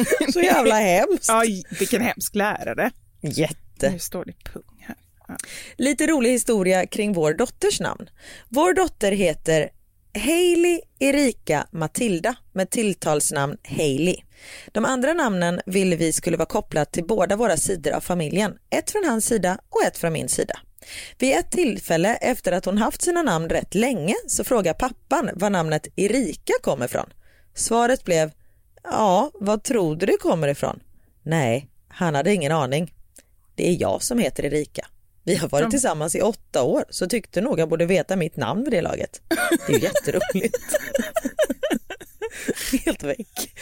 Så 0.32 0.40
jävla 0.40 0.74
hemskt. 0.74 1.28
ja, 1.28 1.42
vilken 1.78 2.02
hemsk 2.02 2.34
lärare. 2.34 2.90
Jätte. 3.20 3.90
Nu 3.90 3.98
står 3.98 4.24
det 4.24 4.32
pung 4.52 4.84
här. 4.86 4.96
Ja. 5.28 5.36
Lite 5.76 6.06
rolig 6.06 6.30
historia 6.30 6.86
kring 6.86 7.12
vår 7.12 7.34
dotters 7.34 7.80
namn. 7.80 8.10
Vår 8.48 8.74
dotter 8.74 9.12
heter 9.12 9.70
Hailey 10.18 10.80
Erika 10.98 11.66
Matilda 11.72 12.34
med 12.52 12.70
tilltalsnamn 12.70 13.56
Hailey. 13.62 14.16
De 14.72 14.84
andra 14.84 15.12
namnen 15.12 15.60
ville 15.66 15.96
vi 15.96 16.12
skulle 16.12 16.36
vara 16.36 16.46
kopplat 16.46 16.92
till 16.92 17.04
båda 17.06 17.36
våra 17.36 17.56
sidor 17.56 17.92
av 17.92 18.00
familjen. 18.00 18.52
Ett 18.70 18.90
från 18.90 19.04
hans 19.04 19.24
sida 19.24 19.58
och 19.70 19.84
ett 19.86 19.98
från 19.98 20.12
min 20.12 20.28
sida. 20.28 20.58
Vid 21.18 21.36
ett 21.36 21.50
tillfälle 21.50 22.16
efter 22.16 22.52
att 22.52 22.64
hon 22.64 22.78
haft 22.78 23.02
sina 23.02 23.22
namn 23.22 23.48
rätt 23.48 23.74
länge 23.74 24.14
så 24.26 24.44
frågar 24.44 24.74
pappan 24.74 25.30
var 25.34 25.50
namnet 25.50 25.86
Erika 25.96 26.52
kommer 26.62 26.84
ifrån. 26.84 27.12
Svaret 27.54 28.04
blev 28.04 28.30
Ja, 28.82 29.30
vad 29.34 29.62
tror 29.62 29.96
du 29.96 30.06
det 30.06 30.16
kommer 30.16 30.48
ifrån? 30.48 30.80
Nej, 31.22 31.68
han 31.88 32.14
hade 32.14 32.34
ingen 32.34 32.52
aning. 32.52 32.94
Det 33.54 33.68
är 33.68 33.80
jag 33.80 34.02
som 34.02 34.18
heter 34.18 34.44
Erika. 34.44 34.86
Vi 35.24 35.36
har 35.36 35.48
varit 35.48 35.70
tillsammans 35.70 36.14
i 36.14 36.20
åtta 36.20 36.62
år 36.62 36.84
så 36.90 37.06
tyckte 37.06 37.40
nog 37.40 37.60
han 37.60 37.68
borde 37.68 37.86
veta 37.86 38.16
mitt 38.16 38.36
namn 38.36 38.64
vid 38.64 38.72
det 38.72 38.82
laget. 38.82 39.20
Det 39.66 39.72
är 39.72 39.76
ju 39.78 39.82
jätteroligt. 39.84 40.58
Helt 42.84 43.02
väck. 43.02 43.52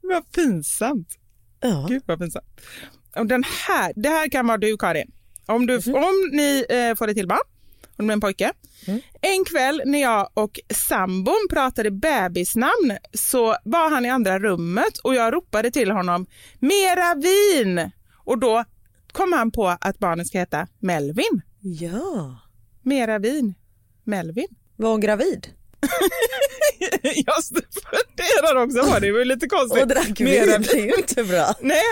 Vad 0.00 0.32
pinsamt. 0.32 1.18
Ja. 1.60 1.86
Gud 1.88 2.02
vad 2.06 2.18
pinsamt. 2.18 2.60
Och 3.16 3.26
den 3.26 3.44
här, 3.68 3.92
det 3.96 4.08
här 4.08 4.28
kan 4.28 4.46
vara 4.46 4.58
du 4.58 4.76
Karin. 4.76 5.12
Om, 5.46 5.66
du, 5.66 5.76
om 5.76 6.30
ni 6.32 6.64
eh, 6.68 6.96
får 6.96 7.08
ett 7.08 7.16
till 7.16 7.28
barn, 7.28 7.38
om 7.82 7.88
det 7.96 8.02
blir 8.04 8.12
en 8.12 8.20
pojke. 8.20 8.52
En 9.20 9.44
kväll 9.44 9.82
när 9.86 10.00
jag 10.00 10.30
och 10.34 10.60
sambon 10.74 11.46
pratade 11.50 11.90
bebisnamn 11.90 12.98
så 13.14 13.56
var 13.64 13.90
han 13.90 14.04
i 14.06 14.08
andra 14.10 14.38
rummet 14.38 14.98
och 14.98 15.14
jag 15.14 15.34
ropade 15.34 15.70
till 15.70 15.90
honom 15.90 16.26
mera 16.58 17.14
vin. 17.14 17.90
Och 18.24 18.38
då 18.38 18.64
kom 19.12 19.32
han 19.32 19.50
på 19.50 19.76
att 19.80 19.98
barnet 19.98 20.26
ska 20.26 20.38
heta 20.38 20.66
Melvin. 20.78 21.42
ja. 21.60 22.36
Mera 22.82 23.18
vin. 23.18 23.54
Melvin. 24.04 24.48
Var 24.76 24.90
hon 24.90 25.00
gravid? 25.00 25.48
jag 27.02 27.44
funderar 27.44 28.56
också 28.64 28.92
på 28.92 28.98
det, 29.00 29.06
det 29.06 29.12
var 29.12 29.24
lite 29.24 29.46
konstigt. 29.48 29.82
Och 29.82 29.88
drack 29.88 30.20
vin, 30.20 30.26
det 30.46 30.72
är 30.72 30.86
ju 30.86 30.94
inte 30.94 31.24
bra. 31.24 31.54
Nej. 31.60 31.82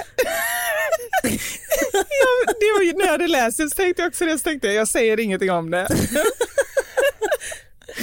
ja, 1.92 2.52
det 2.60 2.72
var 2.76 2.82
ju, 2.82 2.92
när 2.92 3.04
jag 3.04 3.12
hade 3.12 3.28
läst 3.28 3.58
det 3.58 3.70
så 3.70 3.74
tänkte 3.76 4.02
jag 4.02 4.08
också 4.08 4.24
det, 4.24 4.38
så 4.38 4.42
tänkte 4.44 4.66
jag, 4.66 4.76
jag 4.76 4.88
säger 4.88 5.20
ingenting 5.20 5.50
om 5.50 5.70
det. 5.70 5.88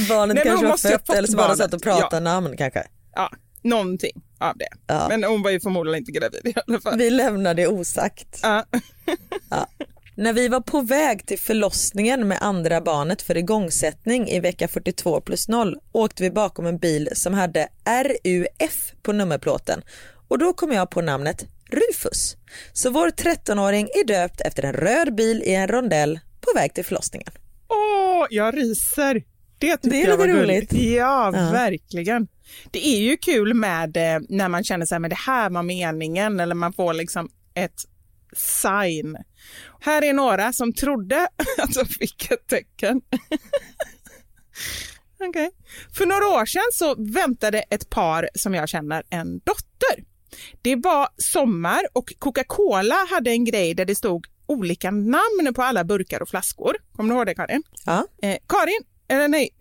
Barnet 0.09 0.35
Nej, 0.35 0.43
kanske 0.43 0.67
var 0.67 0.77
fött 0.77 1.09
eller 1.09 1.27
så 1.27 1.37
bara 1.37 1.55
satt 1.55 1.73
och 1.73 1.81
pratade 1.81 2.15
Ja. 2.15 2.19
namn 2.19 2.57
kanske. 2.57 2.83
Ja, 3.15 3.31
någonting 3.61 4.21
av 4.39 4.57
det. 4.57 4.67
Ja. 4.87 5.05
Men 5.09 5.23
hon 5.23 5.41
var 5.43 5.51
ju 5.51 5.59
förmodligen 5.59 5.99
inte 5.99 6.11
gravid 6.11 6.41
i 6.45 6.53
alla 6.67 6.79
fall. 6.79 6.97
Vi 6.97 7.09
lämnar 7.09 7.53
det 7.53 7.67
osagt. 7.67 8.39
Ja. 8.43 8.65
När 10.17 10.33
vi 10.33 10.47
var 10.47 10.61
på 10.61 10.81
väg 10.81 11.25
till 11.25 11.39
förlossningen 11.39 12.27
med 12.27 12.37
andra 12.41 12.81
barnet 12.81 13.21
för 13.21 13.37
igångsättning 13.37 14.27
i 14.29 14.39
vecka 14.39 14.67
42 14.67 15.21
plus 15.21 15.47
0 15.47 15.75
åkte 15.91 16.23
vi 16.23 16.31
bakom 16.31 16.65
en 16.65 16.77
bil 16.77 17.09
som 17.13 17.33
hade 17.33 17.67
RUF 17.85 18.91
på 19.03 19.11
nummerplåten 19.13 19.81
och 20.27 20.37
då 20.39 20.53
kom 20.53 20.71
jag 20.71 20.89
på 20.89 21.01
namnet 21.01 21.45
Rufus. 21.69 22.35
Så 22.73 22.89
vår 22.89 23.07
13-åring 23.09 23.85
är 23.87 24.07
döpt 24.07 24.41
efter 24.41 24.63
en 24.63 24.73
röd 24.73 25.15
bil 25.15 25.43
i 25.45 25.53
en 25.55 25.67
rondell 25.67 26.19
på 26.41 26.51
väg 26.59 26.73
till 26.73 26.85
förlossningen. 26.85 27.29
Åh, 27.69 28.27
jag 28.29 28.57
ryser. 28.57 29.23
Det 29.59 29.77
tycker 29.77 29.89
Det 29.89 30.03
är 30.03 30.07
jag 30.09 30.17
var 30.17 30.27
lite 30.27 30.39
gulligt. 30.39 30.73
roligt. 30.73 30.83
Ja, 30.93 31.31
Ja. 31.35 31.51
verkligen. 31.51 32.27
Det 32.71 32.87
är 32.87 32.97
ju 32.99 33.17
kul 33.17 33.53
med 33.53 33.97
eh, 33.97 34.19
när 34.29 34.47
man 34.49 34.63
känner 34.63 34.85
så 34.85 34.95
här, 34.95 34.99
men 34.99 35.09
det 35.09 35.15
här 35.27 35.49
var 35.49 35.63
meningen 35.63 36.39
eller 36.39 36.55
man 36.55 36.73
får 36.73 36.93
liksom 36.93 37.29
ett 37.53 37.81
sign. 38.35 39.17
Här 39.79 40.03
är 40.03 40.13
några 40.13 40.53
som 40.53 40.73
trodde 40.73 41.27
att 41.57 41.73
de 41.73 41.85
fick 41.85 42.31
ett 42.31 42.47
tecken. 42.47 43.01
Okej. 45.29 45.51
För 45.97 46.05
några 46.05 46.27
år 46.27 46.45
sedan 46.45 46.63
så 46.73 46.95
väntade 47.13 47.59
ett 47.59 47.89
par 47.89 48.29
som 48.35 48.53
jag 48.53 48.69
känner 48.69 49.03
en 49.09 49.39
dotter. 49.39 50.05
Det 50.61 50.75
var 50.75 51.07
sommar 51.17 51.81
och 51.93 52.13
Coca-Cola 52.19 52.95
hade 53.09 53.31
en 53.31 53.45
grej 53.45 53.73
där 53.73 53.85
det 53.85 53.95
stod 53.95 54.25
olika 54.45 54.91
namn 54.91 55.53
på 55.55 55.61
alla 55.61 55.83
burkar 55.83 56.21
och 56.21 56.29
flaskor. 56.29 56.75
Kommer 56.95 57.09
du 57.09 57.15
ihåg 57.15 57.25
det 57.25 57.35
Karin? 57.35 57.63
Ja. 57.85 58.07
Eh, 58.21 58.37
Karin, 58.47 58.83
eller 59.07 59.27
nej. 59.27 59.49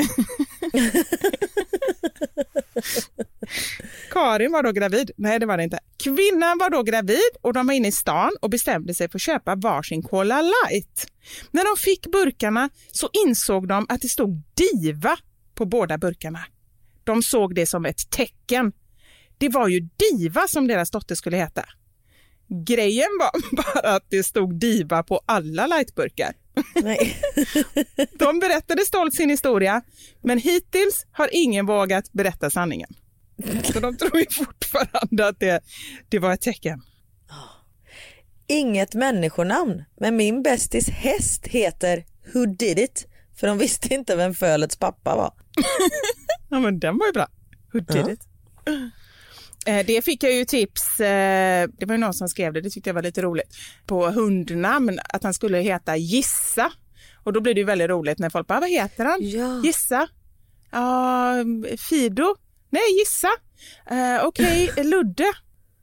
Karin 4.10 4.52
var 4.52 4.62
då 4.62 4.72
gravid. 4.72 5.10
Nej, 5.16 5.38
det 5.38 5.46
var 5.46 5.56
det 5.56 5.64
inte. 5.64 5.78
Kvinnan 6.04 6.58
var 6.58 6.70
då 6.70 6.82
gravid 6.82 7.30
och 7.42 7.52
de 7.52 7.66
var 7.66 7.74
inne 7.74 7.88
i 7.88 7.92
stan 7.92 8.30
och 8.40 8.50
bestämde 8.50 8.94
sig 8.94 9.10
för 9.10 9.18
att 9.18 9.22
köpa 9.22 9.54
varsin 9.54 10.02
Cola 10.02 10.42
Light. 10.42 11.06
När 11.50 11.64
de 11.64 11.80
fick 11.80 12.12
burkarna 12.12 12.70
så 12.90 13.08
insåg 13.26 13.68
de 13.68 13.86
att 13.88 14.00
det 14.00 14.08
stod 14.08 14.42
Diva 14.54 15.16
på 15.54 15.66
båda 15.66 15.98
burkarna. 15.98 16.40
De 17.04 17.22
såg 17.22 17.54
det 17.54 17.66
som 17.66 17.84
ett 17.84 18.10
tecken. 18.10 18.72
Det 19.38 19.48
var 19.48 19.68
ju 19.68 19.80
Diva 19.80 20.48
som 20.48 20.66
deras 20.66 20.90
dotter 20.90 21.14
skulle 21.14 21.36
heta. 21.36 21.64
Grejen 22.48 23.08
var 23.18 23.56
bara 23.56 23.96
att 23.96 24.06
det 24.08 24.22
stod 24.22 24.54
Diva 24.54 25.02
på 25.02 25.20
alla 25.26 25.66
lightburkar. 25.66 26.34
Nej. 26.74 27.16
De 28.18 28.38
berättade 28.38 28.82
stolt 28.82 29.14
sin 29.14 29.30
historia, 29.30 29.82
men 30.22 30.38
hittills 30.38 31.06
har 31.12 31.28
ingen 31.32 31.66
vågat 31.66 32.12
berätta 32.12 32.50
sanningen. 32.50 32.90
Så 33.62 33.80
de 33.80 33.96
tror 33.96 34.18
ju 34.18 34.26
fortfarande 34.30 35.28
att 35.28 35.40
det, 35.40 35.60
det 36.08 36.18
var 36.18 36.32
ett 36.32 36.40
tecken. 36.40 36.82
Inget 38.46 38.94
människonamn, 38.94 39.84
men 40.00 40.16
min 40.16 40.42
bästis 40.42 40.88
häst 40.88 41.46
heter 41.46 42.04
Who 42.34 42.46
did 42.46 42.78
it 42.78 43.06
För 43.36 43.46
de 43.46 43.58
visste 43.58 43.94
inte 43.94 44.16
vem 44.16 44.34
Fölets 44.34 44.76
pappa 44.76 45.16
var. 45.16 45.32
Ja 46.50 46.60
men 46.60 46.80
den 46.80 46.98
var 46.98 47.06
ju 47.06 47.12
bra. 47.12 47.26
Who 47.72 47.80
did 47.80 48.08
it? 48.08 48.20
Eh, 49.66 49.86
Det 49.86 50.04
fick 50.04 50.22
jag 50.22 50.32
ju 50.32 50.44
tips, 50.44 51.00
eh, 51.00 51.68
det 51.78 51.86
var 51.86 51.94
ju 51.94 52.00
någon 52.00 52.14
som 52.14 52.28
skrev 52.28 52.52
det, 52.52 52.60
det 52.60 52.70
tyckte 52.70 52.90
jag 52.90 52.94
var 52.94 53.02
lite 53.02 53.22
roligt, 53.22 53.56
på 53.86 54.06
hundnamn, 54.10 54.98
att 55.08 55.22
han 55.22 55.34
skulle 55.34 55.58
heta 55.58 55.96
Gissa. 55.96 56.72
Och 57.24 57.32
då 57.32 57.40
blir 57.40 57.54
det 57.54 57.60
ju 57.60 57.66
väldigt 57.66 57.88
roligt 57.90 58.18
när 58.18 58.30
folk 58.30 58.46
bara, 58.46 58.60
vad 58.60 58.70
heter 58.70 59.04
han? 59.04 59.18
Ja. 59.20 59.60
Gissa? 59.64 60.08
Ja, 60.70 61.34
Fido? 61.88 62.36
Nej, 62.70 62.82
Gissa. 62.98 63.28
Uh, 63.92 64.26
Okej, 64.26 64.70
Ludde. 64.84 65.32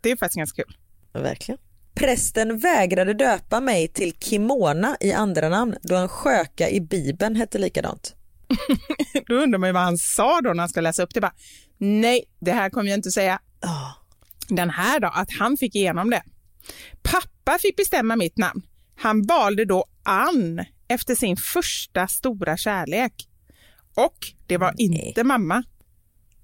Det 0.02 0.12
är 0.12 0.16
faktiskt 0.16 0.38
ganska 0.38 0.64
kul. 0.64 0.76
Verkligen. 1.14 1.60
Prästen 1.94 2.58
vägrade 2.60 3.14
döpa 3.14 3.60
mig 3.60 3.88
till 3.88 4.14
Kimona 4.20 4.98
i 5.00 5.14
andra 5.14 5.50
namn 5.50 5.76
då 5.82 5.96
en 5.96 6.08
sköka 6.08 6.70
i 6.70 6.82
bibeln 6.82 7.36
hette 7.36 7.58
likadant. 7.58 8.16
Då 9.28 9.36
undrar 9.36 9.60
man 9.60 9.70
ju 9.70 9.74
vad 9.74 9.82
han 9.84 9.98
sa 9.98 10.42
då 10.42 10.50
när 10.54 10.60
han 10.60 10.70
ska 10.70 10.82
läsa 10.82 11.04
upp 11.04 11.14
det. 11.14 11.22
Bara, 11.22 11.34
Nej, 11.78 12.24
det 12.40 12.52
här 12.52 12.70
kommer 12.70 12.90
jag 12.90 12.98
inte 12.98 13.12
säga. 13.12 13.40
Oh. 13.64 13.92
Den 14.48 14.70
här 14.70 15.00
då, 15.00 15.08
att 15.08 15.30
han 15.40 15.58
fick 15.58 15.76
igenom 15.76 16.10
det. 16.10 16.24
Pappa 17.02 17.58
fick 17.62 17.76
bestämma 17.78 18.16
mitt 18.16 18.38
namn. 18.38 18.62
Han 18.96 19.22
valde 19.26 19.66
då 19.66 19.86
Ann 20.04 20.66
efter 20.88 21.16
sin 21.16 21.38
första 21.38 22.08
stora 22.08 22.58
kärlek. 22.58 23.28
Och 23.96 24.18
det 24.48 24.58
var 24.58 24.74
Nej. 24.78 25.08
inte 25.08 25.24
mamma. 25.24 25.64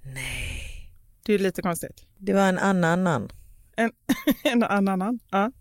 Nej. 0.03 0.91
Det 1.25 1.33
är 1.33 1.39
lite 1.39 1.61
konstigt. 1.61 2.05
Det 2.17 2.33
var 2.33 2.49
en 2.49 2.57
annan 2.57 3.03
namn. 3.03 3.29
En, 3.77 3.91
en 4.43 4.63
annan 4.63 5.01
Ann. 5.01 5.19
Ja. 5.31 5.51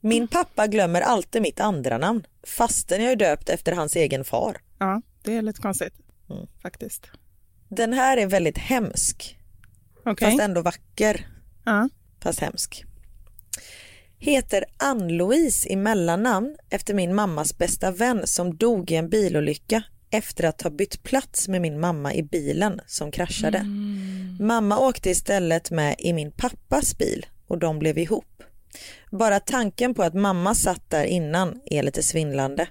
Min 0.00 0.28
pappa 0.28 0.66
glömmer 0.66 1.00
alltid 1.00 1.42
mitt 1.42 1.60
andra 1.60 1.98
namn 1.98 2.26
fastän 2.46 3.02
jag 3.02 3.12
är 3.12 3.16
döpt 3.16 3.48
efter 3.48 3.72
hans 3.72 3.96
egen 3.96 4.24
far. 4.24 4.56
ja, 4.78 5.02
det 5.22 5.36
är 5.36 5.42
lite 5.42 5.60
konstigt 5.60 5.94
Mm. 6.30 6.46
faktiskt. 6.62 7.10
Den 7.68 7.92
här 7.92 8.16
är 8.16 8.26
väldigt 8.26 8.58
hemsk 8.58 9.37
Okej. 10.10 10.30
fast 10.30 10.40
ändå 10.40 10.62
vacker 10.62 11.26
Ja. 11.64 11.88
fast 12.22 12.40
hemsk. 12.40 12.84
Heter 14.18 14.64
Ann-Louise 14.76 15.68
i 15.68 15.76
mellannamn 15.76 16.56
efter 16.70 16.94
min 16.94 17.14
mammas 17.14 17.58
bästa 17.58 17.90
vän 17.90 18.26
som 18.26 18.56
dog 18.56 18.90
i 18.90 18.94
en 18.94 19.08
bilolycka 19.08 19.82
efter 20.10 20.44
att 20.44 20.62
ha 20.62 20.70
bytt 20.70 21.02
plats 21.02 21.48
med 21.48 21.60
min 21.60 21.80
mamma 21.80 22.14
i 22.14 22.22
bilen 22.22 22.80
som 22.86 23.10
kraschade. 23.10 23.64
Mamma 24.40 24.78
åkte 24.78 25.10
istället 25.10 25.70
med 25.70 25.94
i 25.98 26.12
min 26.12 26.32
pappas 26.32 26.98
bil 26.98 27.26
och 27.46 27.58
de 27.58 27.78
blev 27.78 27.98
ihop. 27.98 28.42
Bara 29.10 29.40
tanken 29.40 29.94
på 29.94 30.02
att 30.02 30.14
mamma 30.14 30.54
satt 30.54 30.90
där 30.90 31.04
innan 31.04 31.60
är 31.64 31.82
lite 31.82 32.02
svindlande. 32.02 32.68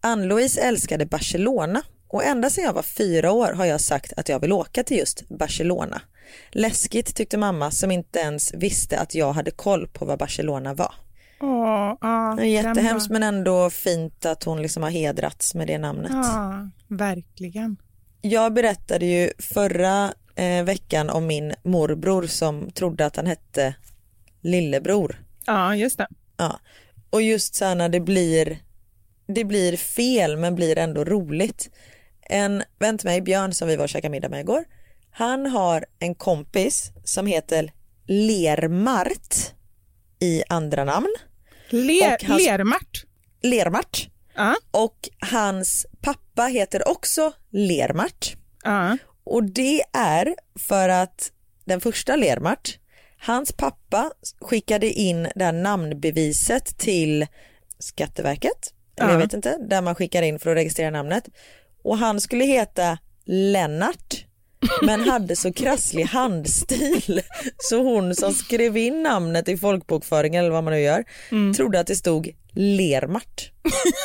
Ann-Louise 0.00 0.60
älskade 0.60 1.06
Barcelona 1.06 1.82
och 2.08 2.24
ända 2.24 2.50
sedan 2.50 2.64
jag 2.64 2.72
var 2.72 2.82
fyra 2.82 3.32
år 3.32 3.52
har 3.52 3.64
jag 3.64 3.80
sagt 3.80 4.12
att 4.16 4.28
jag 4.28 4.40
vill 4.40 4.52
åka 4.52 4.82
till 4.84 4.96
just 4.98 5.28
Barcelona. 5.28 6.02
Läskigt 6.50 7.14
tyckte 7.16 7.38
mamma 7.38 7.70
som 7.70 7.90
inte 7.90 8.18
ens 8.18 8.54
visste 8.54 8.98
att 9.00 9.14
jag 9.14 9.32
hade 9.32 9.50
koll 9.50 9.88
på 9.88 10.04
vad 10.04 10.18
Barcelona 10.18 10.74
var. 10.74 10.94
Åh, 11.40 12.36
den 12.36 12.50
jättehemskt 12.50 13.10
var- 13.10 13.12
men 13.12 13.22
ändå 13.22 13.70
fint 13.70 14.26
att 14.26 14.44
hon 14.44 14.62
liksom 14.62 14.82
har 14.82 14.90
hedrats 14.90 15.54
med 15.54 15.66
det 15.66 15.78
namnet. 15.78 16.10
Ja, 16.12 16.68
verkligen. 16.88 17.76
Jag 18.20 18.52
berättade 18.54 19.06
ju 19.06 19.30
förra 19.38 20.14
eh, 20.36 20.64
veckan 20.64 21.10
om 21.10 21.26
min 21.26 21.54
morbror 21.62 22.26
som 22.26 22.70
trodde 22.70 23.06
att 23.06 23.16
han 23.16 23.26
hette 23.26 23.74
lillebror. 24.40 25.24
Ja, 25.46 25.76
just 25.76 25.98
det. 25.98 26.06
Ja. 26.36 26.60
Och 27.10 27.22
just 27.22 27.54
så 27.54 27.64
här 27.64 27.74
när 27.74 27.88
det 27.88 28.00
blir, 28.00 28.58
det 29.26 29.44
blir 29.44 29.76
fel 29.76 30.36
men 30.36 30.54
blir 30.54 30.78
ändå 30.78 31.04
roligt. 31.04 31.70
En 32.20 32.62
vän 32.78 32.98
till 32.98 33.08
mig, 33.08 33.20
Björn, 33.20 33.52
som 33.52 33.68
vi 33.68 33.76
var 33.76 33.84
och 33.84 33.88
käkade 33.88 34.12
middag 34.12 34.28
med 34.28 34.40
igår, 34.40 34.64
han 35.16 35.46
har 35.46 35.84
en 35.98 36.14
kompis 36.14 36.92
som 37.04 37.26
heter 37.26 37.72
Lermart 38.06 39.52
i 40.20 40.42
andra 40.48 40.84
namn. 40.84 41.14
Le- 41.70 42.16
hans- 42.22 42.44
Lermart. 42.46 43.04
Lermart. 43.42 44.08
Ja, 44.34 44.54
Och 44.70 45.08
hans 45.18 45.86
pappa 46.00 46.42
heter 46.46 46.88
också 46.88 47.32
Lermart. 47.50 48.36
ja. 48.64 48.96
Och 49.26 49.44
det 49.44 49.82
är 49.92 50.34
för 50.58 50.88
att 50.88 51.32
den 51.64 51.80
första 51.80 52.16
Lermart, 52.16 52.78
hans 53.18 53.52
pappa 53.52 54.10
skickade 54.40 54.90
in 54.90 55.28
det 55.34 55.44
här 55.44 55.52
namnbeviset 55.52 56.78
till 56.78 57.26
Skatteverket, 57.78 58.74
eller 58.96 59.08
jag 59.10 59.20
Ja. 59.20 59.24
vet 59.24 59.32
inte, 59.34 59.58
där 59.58 59.82
man 59.82 59.94
skickar 59.94 60.22
in 60.22 60.38
för 60.38 60.50
att 60.50 60.56
registrera 60.56 60.90
namnet. 60.90 61.28
Och 61.82 61.98
han 61.98 62.20
skulle 62.20 62.44
heta 62.44 62.98
Lennart, 63.24 64.24
men 64.82 65.00
hade 65.00 65.36
så 65.36 65.52
krasslig 65.52 66.04
handstil 66.04 67.22
så 67.58 67.82
hon 67.82 68.14
som 68.14 68.32
skrev 68.32 68.76
in 68.76 69.02
namnet 69.02 69.48
i 69.48 69.56
folkbokföringen 69.56 70.44
eller 70.44 70.54
vad 70.54 70.64
man 70.64 70.72
nu 70.72 70.80
gör 70.80 71.04
trodde 71.56 71.80
att 71.80 71.86
det 71.86 71.96
stod 71.96 72.30
Lermart. 72.56 73.50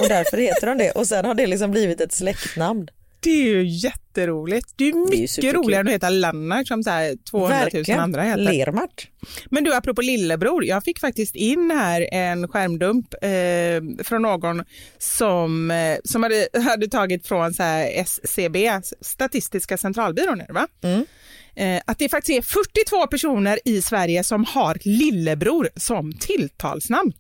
Och 0.02 0.10
därför 0.10 0.38
heter 0.38 0.68
de 0.68 0.77
det. 0.77 0.91
Och 0.91 1.07
sen 1.07 1.26
har 1.26 1.34
det 1.34 1.48
liksom 1.48 1.72
blivit 1.72 2.02
ett 2.02 2.14
släktnamn. 2.14 2.88
Det 3.19 3.29
är 3.29 3.43
ju 3.43 3.63
jätteroligt. 3.67 4.73
Det 4.75 4.83
är 4.83 4.87
ju 4.87 5.05
Det 5.05 5.17
är 5.17 5.21
mycket 5.21 5.53
roligare 5.53 5.81
än 5.81 5.87
att 5.87 5.93
heta 5.93 6.09
Lennart 6.09 6.67
som 6.67 6.83
så 6.83 6.89
här 6.89 7.15
200 7.31 7.67
000 7.87 7.99
andra 7.99 8.23
heter. 8.23 8.43
Lermart. 8.43 9.07
Men 9.49 9.63
du, 9.63 9.75
apropå 9.75 10.01
lillebror, 10.01 10.65
jag 10.65 10.83
fick 10.83 10.99
faktiskt 10.99 11.35
in 11.35 11.71
här 11.71 12.07
en 12.11 12.47
skärmdump 12.47 13.13
eh, 13.13 14.03
från 14.03 14.21
någon 14.21 14.63
som, 14.97 15.71
eh, 15.71 15.97
som 16.03 16.23
hade, 16.23 16.47
hade 16.65 16.87
tagit 16.87 17.27
från 17.27 17.53
så 17.53 17.63
här 17.63 17.91
SCB, 17.95 18.81
Statistiska 19.01 19.77
centralbyrån, 19.77 20.41
va? 20.49 20.67
Mm. 20.81 21.05
Eh, 21.55 21.81
att 21.85 21.99
det 21.99 22.09
faktiskt 22.09 22.37
är 22.37 22.41
42 22.41 23.07
personer 23.07 23.59
i 23.65 23.81
Sverige 23.81 24.23
som 24.23 24.45
har 24.45 24.77
lillebror 24.81 25.69
som 25.75 26.13
tilltalsnamn. 26.13 27.13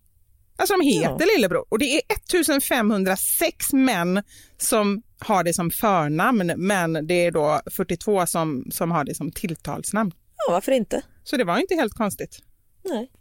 Alltså 0.57 0.73
de 0.73 0.81
heter 0.81 1.35
lillebror 1.35 1.65
och 1.69 1.79
det 1.79 1.85
är 1.85 2.01
1506 2.09 3.73
män 3.73 4.23
som 4.57 5.01
har 5.19 5.43
det 5.43 5.53
som 5.53 5.71
förnamn 5.71 6.53
men 6.57 7.07
det 7.07 7.13
är 7.13 7.31
då 7.31 7.61
42 7.71 8.25
som, 8.25 8.67
som 8.71 8.91
har 8.91 9.03
det 9.03 9.15
som 9.15 9.31
tilltalsnamn. 9.31 10.11
Ja, 10.37 10.53
varför 10.53 10.71
inte? 10.71 11.01
Så 11.23 11.37
det 11.37 11.43
var 11.43 11.57
inte 11.57 11.75
helt 11.75 11.93
konstigt. 11.93 12.39
Nej. 12.83 13.11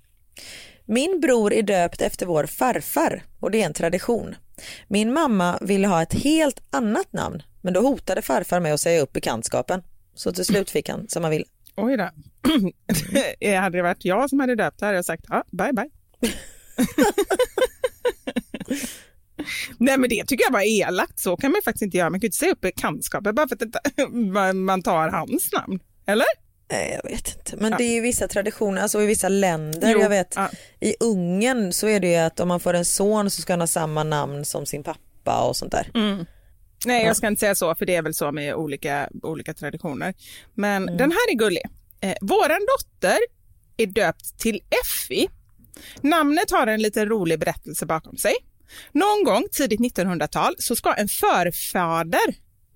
Min 0.84 1.20
bror 1.20 1.52
är 1.52 1.62
döpt 1.62 2.02
efter 2.02 2.26
vår 2.26 2.46
farfar 2.46 3.22
och 3.40 3.50
det 3.50 3.62
är 3.62 3.66
en 3.66 3.72
tradition. 3.72 4.34
Min 4.88 5.12
mamma 5.12 5.58
ville 5.60 5.86
ha 5.86 6.02
ett 6.02 6.14
helt 6.14 6.60
annat 6.70 7.12
namn 7.12 7.42
men 7.60 7.74
då 7.74 7.80
hotade 7.80 8.22
farfar 8.22 8.60
med 8.60 8.74
att 8.74 8.80
säga 8.80 9.00
upp 9.00 9.12
bekantskapen. 9.12 9.82
Så 10.14 10.32
till 10.32 10.44
slut 10.44 10.70
fick 10.70 10.88
han 10.88 11.08
som 11.08 11.22
han 11.24 11.30
ville. 11.30 11.44
Oj 11.76 11.96
då. 11.96 12.10
hade 13.60 13.78
det 13.78 13.82
varit 13.82 14.04
jag 14.04 14.30
som 14.30 14.40
hade 14.40 14.54
döpt 14.54 14.80
hade 14.80 14.94
jag 14.94 15.04
sagt 15.04 15.24
ja, 15.28 15.44
bye 15.50 15.72
bye. 15.72 15.90
Nej 19.78 19.98
men 19.98 20.10
det 20.10 20.24
tycker 20.26 20.44
jag 20.44 20.52
var 20.52 20.86
elakt. 20.88 21.18
Så 21.20 21.36
kan 21.36 21.50
man 21.50 21.58
ju 21.58 21.62
faktiskt 21.62 21.82
inte 21.82 21.96
göra. 21.96 22.10
Man 22.10 22.20
kan 22.20 22.24
ju 22.24 22.28
inte 22.28 22.38
säga 22.38 22.52
upp 22.52 22.60
bekantskapen 22.60 23.34
bara 23.34 23.48
för 23.48 23.56
att 23.56 24.10
man- 24.54 24.82
tar 24.82 25.08
hans 25.08 25.52
namn. 25.52 25.80
Eller? 26.06 26.26
Nej, 26.70 27.00
jag 27.02 27.10
vet 27.10 27.36
inte. 27.36 27.56
Men 27.56 27.74
det 27.78 27.84
är 27.84 27.94
ju 27.94 28.00
vissa 28.00 28.28
traditioner, 28.28 28.82
alltså 28.82 29.02
i 29.02 29.06
vissa 29.06 29.28
länder. 29.28 29.92
Jo, 29.92 30.00
jag 30.00 30.08
vet 30.08 30.32
ja. 30.36 30.50
i 30.80 30.94
Ungern 31.00 31.72
så 31.72 31.86
är 31.88 32.00
det 32.00 32.08
ju 32.08 32.16
att 32.16 32.40
om 32.40 32.48
man 32.48 32.60
får 32.60 32.74
en 32.74 32.84
son 32.84 33.30
så 33.30 33.42
ska 33.42 33.52
han 33.52 33.60
ha 33.60 33.66
samma 33.66 34.04
namn 34.04 34.44
som 34.44 34.66
sin 34.66 34.82
pappa 34.82 35.48
och 35.48 35.56
sånt 35.56 35.72
där. 35.72 35.90
Nej, 36.86 37.04
jag 37.06 37.16
ska 37.16 37.26
inte 37.26 37.40
säga 37.40 37.54
så, 37.54 37.74
för 37.74 37.86
det 37.86 37.94
är 37.94 38.02
väl 38.02 38.14
så 38.14 38.32
med 38.32 38.54
olika, 38.54 39.08
olika 39.22 39.54
traditioner. 39.54 40.14
Men 40.54 40.86
den 40.86 41.12
här 41.12 41.32
är 41.32 41.34
gullig. 41.34 41.62
Eh, 42.00 42.14
våran 42.20 42.66
dotter 42.78 43.18
är 43.76 43.86
döpt 43.86 44.38
till 44.38 44.60
Effie. 44.84 45.28
Namnet 46.00 46.50
har 46.50 46.66
en 46.66 46.82
lite 46.82 47.06
rolig 47.06 47.38
berättelse 47.38 47.86
bakom 47.86 48.16
sig. 48.16 48.34
Någon 48.92 49.24
gång 49.24 49.44
tidigt 49.52 49.80
1900-tal 49.80 50.54
så 50.58 50.76
ska 50.76 50.94
en 50.94 51.08
förfader 51.08 52.34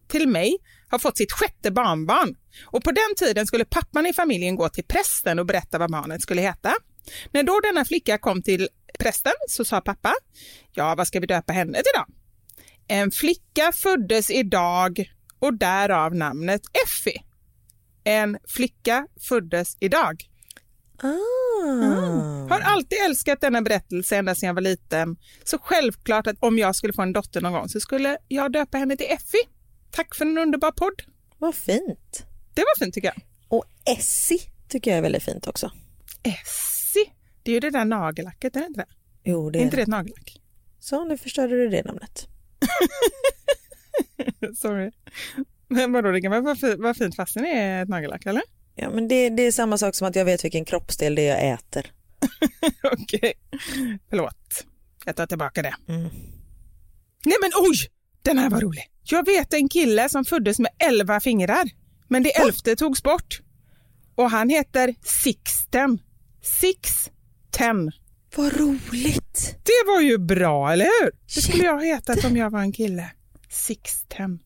till 0.09 0.29
mig 0.29 0.59
ha 0.91 0.99
fått 0.99 1.17
sitt 1.17 1.33
sjätte 1.33 1.71
barnbarn. 1.71 2.37
Och 2.67 2.85
på 2.85 2.93
den 2.93 3.15
tiden 3.17 3.47
skulle 3.47 3.65
pappan 3.65 4.07
i 4.07 4.13
familjen 4.13 4.57
gå 4.57 4.69
till 4.69 4.85
prästen 4.85 5.39
och 5.39 5.47
berätta 5.47 5.79
vad 5.79 5.91
barnet 5.91 6.23
skulle 6.23 6.43
heta. 6.43 6.75
När 7.31 7.43
då 7.43 7.61
denna 7.61 7.85
flicka 7.85 8.19
kom 8.19 8.43
till 8.43 8.69
prästen 8.99 9.33
så 9.49 9.65
sa 9.65 9.81
pappa, 9.81 10.15
ja 10.73 10.95
vad 10.95 11.07
ska 11.07 11.21
vi 11.21 11.27
döpa 11.27 11.53
henne 11.53 11.79
till 11.79 11.93
då? 11.95 12.07
En 12.89 13.11
flicka 13.11 13.73
föddes 13.73 14.31
idag 14.31 15.11
och 15.39 15.55
därav 15.59 16.15
namnet 16.15 16.63
Effie. 16.85 17.23
En 18.05 18.39
flicka 18.49 19.07
föddes 19.29 19.77
idag. 19.81 20.29
Ah. 20.97 22.49
Har 22.49 22.61
alltid 22.61 22.99
älskat 23.07 23.41
denna 23.41 23.63
berättelse 23.63 24.17
ända 24.17 24.35
sedan 24.35 24.47
jag 24.47 24.55
var 24.55 24.63
liten. 24.63 25.17
Så 25.45 25.59
självklart 25.59 26.27
att 26.27 26.37
om 26.41 26.59
jag 26.59 26.77
skulle 26.77 26.93
få 26.93 27.03
en 27.03 27.13
dotter 27.13 27.41
någon 27.41 27.53
gång 27.53 27.69
så 27.69 27.81
skulle 27.81 28.19
jag 28.29 28.53
döpa 28.53 28.79
henne 28.79 28.97
till 28.97 29.07
Effie. 29.11 29.41
Tack 29.91 30.15
för 30.15 30.25
en 30.25 30.39
underbar 30.39 30.71
podd. 30.73 31.03
Vad 31.39 31.55
fint. 31.55 32.27
Det 32.55 32.61
var 32.61 32.85
fint 32.85 32.95
tycker 32.95 33.09
jag. 33.09 33.23
Och 33.49 33.65
Essie 33.85 34.39
tycker 34.69 34.91
jag 34.91 34.99
är 34.99 35.03
väldigt 35.03 35.23
fint 35.23 35.47
också. 35.47 35.71
Essie, 36.23 37.13
det 37.43 37.51
är 37.51 37.55
ju 37.55 37.61
det 37.61 37.71
där 37.71 37.85
nagellacket, 37.85 38.57
är 38.57 38.61
det 38.61 38.67
inte 38.67 38.81
det? 38.81 38.87
Jo, 39.25 39.51
det 39.51 39.59
Är 39.59 39.61
är 39.61 39.65
inte 39.65 39.77
det 39.77 39.83
ett 39.83 39.89
nagellack? 39.89 40.41
Så 40.81 41.05
nu 41.05 41.19
förstörde 41.19 41.57
du 41.57 41.69
det 41.69 41.85
namnet. 41.85 42.29
Sorry. 44.57 44.91
Men 45.69 45.93
vadå, 45.93 46.11
det 46.11 46.21
kan 46.21 46.45
vara 46.45 46.57
fint, 46.57 46.81
vara 46.81 46.95
fint 46.95 47.17
fast 47.17 47.35
det 47.35 47.49
är 47.49 47.83
ett 47.83 47.89
nagellack 47.89 48.27
eller? 48.27 48.43
Ja 48.75 48.91
men 48.91 49.09
det, 49.09 49.31
det 49.31 49.43
är 49.43 49.53
samma 49.53 49.79
sak 49.79 49.95
som 49.95 50.09
att 50.09 50.17
jag 50.17 50.25
vet 50.25 50.45
vilken 50.45 50.65
kroppsdel 50.65 51.15
det 51.15 51.29
är 51.29 51.45
jag 51.45 51.55
äter. 51.55 51.93
Okej, 52.93 53.33
förlåt. 54.11 54.67
Jag 55.05 55.17
tar 55.17 55.27
tillbaka 55.27 55.63
det. 55.63 55.75
Mm. 55.89 56.03
Nej 57.25 57.37
men 57.41 57.51
oj! 57.57 57.77
Den 58.23 58.39
här 58.39 58.51
var 58.51 58.61
rolig. 58.61 58.89
Jag 59.03 59.27
vet 59.27 59.55
en 59.55 59.69
kille 59.69 60.09
som 60.09 60.25
föddes 60.25 60.59
med 60.59 60.71
elva 60.79 61.21
fingrar, 61.21 61.71
men 62.09 62.23
det 62.23 62.31
elfte 62.31 62.77
togs 62.77 63.03
bort. 63.03 63.41
Och 64.15 64.31
han 64.31 64.49
heter 64.49 64.95
Sixten. 65.03 65.99
Six 66.43 67.11
ten. 67.51 67.93
Vad 68.37 68.57
roligt! 68.61 69.57
Det 69.63 69.87
var 69.87 70.01
ju 70.01 70.19
bra, 70.19 70.73
eller 70.73 70.85
hur? 70.85 71.11
Det 71.35 71.41
skulle 71.41 71.65
jag 71.65 71.75
ha 71.75 71.83
hetat 71.83 72.25
om 72.25 72.37
jag 72.37 72.51
var 72.51 72.61
en 72.61 72.73
kille. 72.73 73.11
Sixten. 73.51 74.39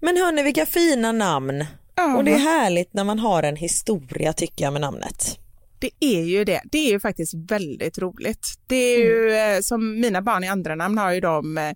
Men 0.00 0.16
hörni 0.16 0.42
vilka 0.42 0.66
fina 0.66 1.12
namn. 1.12 1.64
Ja, 1.94 2.16
Och 2.16 2.24
det 2.24 2.32
är 2.32 2.38
härligt 2.38 2.94
när 2.94 3.04
man 3.04 3.18
har 3.18 3.42
en 3.42 3.56
historia 3.56 4.32
tycker 4.32 4.64
jag 4.64 4.72
med 4.72 4.80
namnet. 4.80 5.38
Det 5.78 5.90
är 6.00 6.22
ju 6.22 6.44
det. 6.44 6.60
Det 6.64 6.78
är 6.78 6.92
ju 6.92 7.00
faktiskt 7.00 7.34
väldigt 7.34 7.98
roligt. 7.98 8.46
Det 8.66 8.76
är 8.76 8.98
ju 8.98 9.32
eh, 9.34 9.60
som 9.60 10.00
mina 10.00 10.22
barn 10.22 10.44
i 10.44 10.48
andra 10.48 10.74
namn 10.74 10.98
har 10.98 11.12
ju 11.12 11.20
de 11.20 11.58
eh, 11.58 11.72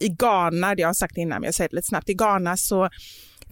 i 0.00 0.08
Ghana, 0.08 0.74
det 0.74 0.82
har 0.82 0.88
jag 0.88 0.96
sagt 0.96 1.16
innan 1.16 1.40
men 1.40 1.46
jag 1.46 1.54
säger 1.54 1.68
det 1.68 1.76
lite 1.76 1.88
snabbt, 1.88 2.08
i 2.08 2.14
Ghana 2.14 2.56
så 2.56 2.88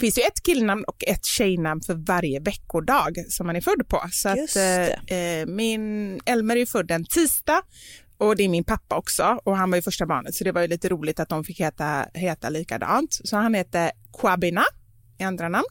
finns 0.00 0.14
det 0.14 0.22
ett 0.22 0.42
killnamn 0.42 0.84
och 0.84 1.04
ett 1.06 1.24
tjejnamn 1.24 1.80
för 1.80 1.94
varje 1.94 2.40
veckodag 2.40 3.24
som 3.28 3.46
man 3.46 3.56
är 3.56 3.60
född 3.60 3.88
på. 3.88 4.02
Så 4.12 4.28
att, 4.28 4.56
eh, 4.56 5.18
eh, 5.18 5.46
min 5.46 6.20
Elmer 6.26 6.56
är 6.56 6.66
född 6.66 6.90
en 6.90 7.04
tisdag 7.04 7.62
och 8.18 8.36
det 8.36 8.44
är 8.44 8.48
min 8.48 8.64
pappa 8.64 8.96
också 8.96 9.40
och 9.44 9.56
han 9.56 9.70
var 9.70 9.76
ju 9.76 9.82
första 9.82 10.06
barnet 10.06 10.34
så 10.34 10.44
det 10.44 10.52
var 10.52 10.60
ju 10.60 10.68
lite 10.68 10.88
roligt 10.88 11.20
att 11.20 11.28
de 11.28 11.44
fick 11.44 11.60
heta, 11.60 12.06
heta 12.14 12.48
likadant. 12.48 13.20
Så 13.24 13.36
han 13.36 13.54
heter 13.54 13.90
Kwabina 14.18 14.64
i 15.18 15.24
andra 15.24 15.48
namn. 15.48 15.66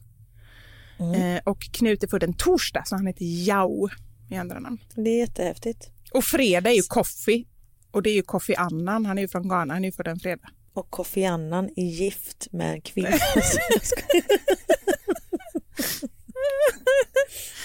Eh, 1.00 1.42
och 1.44 1.60
Knut 1.72 2.04
är 2.04 2.08
född 2.08 2.24
en 2.24 2.34
torsdag 2.34 2.84
så 2.86 2.96
han 2.96 3.08
heter 3.08 3.26
Jao 3.26 3.90
i 4.30 4.36
andra 4.36 4.60
namn. 4.60 4.78
Det 4.96 5.10
är 5.10 5.18
jättehäftigt. 5.18 5.90
Och 6.12 6.24
fredag 6.24 6.70
är 6.70 6.76
ju 6.76 6.82
Kofi 6.82 7.48
och 7.92 8.04
det 8.04 8.10
är 8.10 8.16
ju 8.16 8.22
Kofi 8.22 8.56
Annan, 8.56 9.06
han 9.06 9.18
är 9.18 9.22
ju 9.22 9.28
från 9.28 9.50
Ghana, 9.50 9.74
han 9.74 9.84
är 9.84 9.88
ju 9.88 9.92
född 9.92 10.08
en 10.08 10.20
fredag. 10.20 10.50
Och 10.74 10.90
Kofi 10.90 11.26
Annan 11.26 11.70
är 11.76 11.84
gift 11.84 12.48
med 12.52 12.74
en 12.74 12.82
kvinna. 12.82 13.10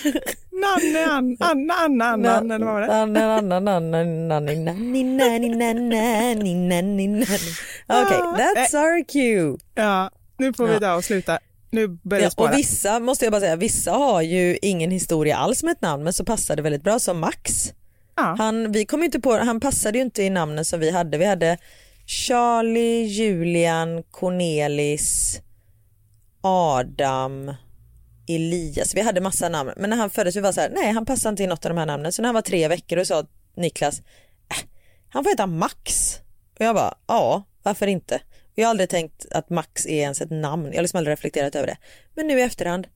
Nanne, 0.52 1.06
Ann, 1.06 1.36
Anna, 1.40 1.74
Anna, 1.74 2.04
Annan, 2.04 2.50
eller 2.50 2.66
vad 2.66 2.74
var 2.74 2.80
det? 2.80 2.94
Anna, 2.94 3.34
Anna, 3.36 3.56
Anna, 3.56 3.80
nanni, 3.80 4.28
nanni, 4.28 5.04
nanni, 5.04 5.48
nanni, 5.48 6.54
nanni, 6.54 6.54
nanni. 6.54 7.22
Okej, 7.88 8.20
that's 8.38 8.74
our 8.74 9.04
cue. 9.04 9.58
Ja, 9.74 10.10
nu 10.38 10.52
får 10.52 10.66
vi 10.66 10.80
ta 10.80 10.94
och 10.94 11.04
sluta. 11.04 11.38
Nu 11.72 11.88
börjar 11.88 12.20
Ja, 12.20 12.24
jag 12.26 12.32
spara. 12.32 12.52
och 12.52 12.58
vissa, 12.58 13.00
måste 13.00 13.24
jag 13.24 13.32
bara 13.32 13.40
säga, 13.40 13.56
vissa 13.56 13.92
har 13.92 14.22
ju 14.22 14.58
ingen 14.62 14.90
historia 14.90 15.36
alls 15.36 15.62
med 15.62 15.72
ett 15.72 15.82
namn 15.82 16.04
men 16.04 16.12
så 16.12 16.24
passar 16.24 16.56
det 16.56 16.62
väldigt 16.62 16.82
bra 16.82 16.98
som 16.98 17.18
Max. 17.20 17.72
Ja. 18.16 18.34
Han, 18.38 18.72
vi 18.72 18.84
kom 18.86 19.02
inte 19.02 19.20
på, 19.20 19.36
han 19.38 19.60
passade 19.60 19.98
ju 19.98 20.04
inte 20.04 20.22
i 20.22 20.30
namnen 20.30 20.64
som 20.64 20.80
vi 20.80 20.90
hade. 20.90 21.18
Vi 21.18 21.24
hade 21.24 21.58
Charlie, 22.06 23.04
Julian, 23.04 24.02
Cornelis, 24.02 25.40
Adam, 26.40 27.54
Elias. 28.28 28.94
Vi 28.94 29.00
hade 29.00 29.20
massa 29.20 29.48
namn 29.48 29.72
men 29.76 29.90
när 29.90 29.96
han 29.96 30.10
föddes 30.10 30.36
vi 30.36 30.40
var 30.40 30.52
så 30.52 30.60
här, 30.60 30.70
nej 30.74 30.92
han 30.92 31.06
passar 31.06 31.30
inte 31.30 31.42
i 31.42 31.46
något 31.46 31.64
av 31.64 31.68
de 31.70 31.78
här 31.78 31.86
namnen. 31.86 32.12
Så 32.12 32.22
när 32.22 32.28
han 32.28 32.34
var 32.34 32.42
tre 32.42 32.68
veckor 32.68 32.98
och 32.98 33.06
sa 33.06 33.24
Niklas, 33.56 33.98
äh, 34.48 34.68
han 35.08 35.24
får 35.24 35.30
heta 35.30 35.46
Max. 35.46 36.16
Och 36.58 36.64
jag 36.64 36.74
bara, 36.74 36.94
ja 37.06 37.42
varför 37.62 37.86
inte? 37.86 38.20
Jag 38.54 38.66
har 38.66 38.70
aldrig 38.70 38.88
tänkt 38.88 39.26
att 39.30 39.50
Max 39.50 39.86
är 39.86 40.00
ens 40.00 40.20
ett 40.20 40.30
namn, 40.30 40.66
jag 40.66 40.74
har 40.74 40.82
liksom 40.82 40.98
aldrig 40.98 41.12
reflekterat 41.12 41.54
över 41.54 41.66
det. 41.66 41.76
Men 42.14 42.26
nu 42.26 42.38
i 42.38 42.42
efterhand, 42.42 42.86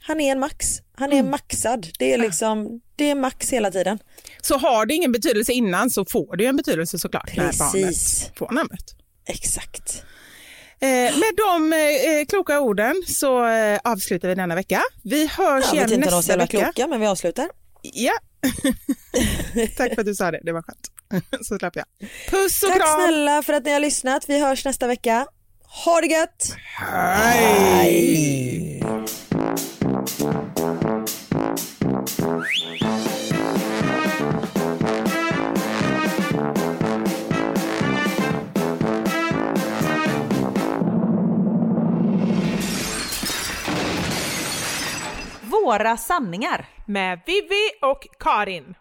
han 0.00 0.20
är 0.20 0.32
en 0.32 0.40
Max, 0.40 0.82
han 0.94 1.12
är 1.12 1.22
maxad. 1.22 1.88
Det 1.98 2.12
är 2.12 2.18
liksom, 2.18 2.80
det 2.96 3.10
är 3.10 3.14
Max 3.14 3.52
hela 3.52 3.70
tiden. 3.70 3.98
Så 4.42 4.58
har 4.58 4.86
det 4.86 4.94
ingen 4.94 5.12
betydelse 5.12 5.52
innan 5.52 5.90
så 5.90 6.04
får 6.04 6.36
det 6.36 6.42
ju 6.42 6.48
en 6.48 6.56
betydelse 6.56 6.98
såklart 6.98 7.36
när 7.36 7.46
Precis. 7.46 7.62
barnet 7.72 8.38
får 8.38 8.50
namnet. 8.50 8.94
Exakt. 9.26 10.04
Eh, 10.80 10.88
med 10.88 11.34
de 11.36 11.72
eh, 11.72 12.26
kloka 12.28 12.60
orden 12.60 13.02
så 13.06 13.46
eh, 13.46 13.80
avslutar 13.84 14.28
vi 14.28 14.34
denna 14.34 14.54
vecka. 14.54 14.82
Vi 15.02 15.26
hörs 15.26 15.64
vet 15.64 15.72
igen 15.72 15.92
inte 15.92 15.94
om 15.94 16.00
de 16.00 16.06
är 16.06 16.10
så 16.10 16.16
nästa 16.16 16.36
vecka. 16.36 16.58
kloka 16.58 16.88
men 16.88 17.00
vi 17.00 17.06
avslutar. 17.06 17.48
Ja. 17.82 18.12
Tack 19.76 19.94
för 19.94 20.00
att 20.00 20.06
du 20.06 20.14
sa 20.14 20.30
det, 20.30 20.40
det 20.42 20.52
var 20.52 20.62
skönt. 20.62 20.90
så 21.46 21.58
slapp 21.58 21.76
jag. 21.76 21.84
Puss 22.30 22.62
och 22.62 22.68
Tack 22.68 22.78
kram! 22.78 23.00
snälla 23.00 23.42
för 23.42 23.52
att 23.52 23.64
ni 23.64 23.72
har 23.72 23.80
lyssnat. 23.80 24.24
Vi 24.28 24.40
hörs 24.40 24.64
nästa 24.64 24.86
vecka. 24.86 25.26
Ha 25.84 26.00
det 26.00 26.06
gött! 26.06 26.56
Hej! 26.78 28.82
Våra 45.64 45.96
sanningar. 45.96 46.68
Med 46.86 47.20
Vivi 47.26 47.70
och 47.82 48.06
Karin. 48.20 48.74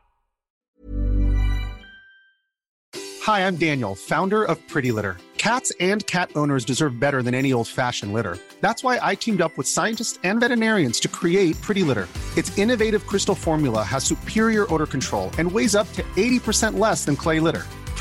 Hi, 3.27 3.39
I'm 3.41 3.55
Daniel, 3.55 3.95
founder 3.95 4.43
of 4.43 4.57
Pretty 4.73 4.91
Litter. 4.91 5.17
Cats 5.37 5.71
and 5.79 6.05
cat 6.07 6.29
owners 6.35 6.65
deserve 6.65 6.99
better 6.99 7.21
than 7.21 7.33
any 7.33 7.53
old 7.53 7.67
fashioned 7.67 8.13
litter. 8.13 8.37
That's 8.61 8.83
why 8.83 9.11
I 9.11 9.15
teamed 9.15 9.41
up 9.41 9.51
with 9.57 9.67
scientists 9.67 10.19
and 10.23 10.39
veterinarians 10.39 10.99
to 10.99 11.07
create 11.07 11.61
Pretty 11.61 11.83
Litter. 11.83 12.07
Its 12.37 12.57
innovative 12.57 13.05
crystal 13.07 13.35
formula 13.35 13.83
has 13.83 14.03
superior 14.03 14.65
odor 14.73 14.87
control 14.87 15.29
and 15.37 15.51
weighs 15.51 15.75
up 15.75 15.91
to 15.93 16.03
80% 16.17 16.79
less 16.79 17.05
than 17.05 17.15
clay 17.15 17.39
litter. 17.39 17.63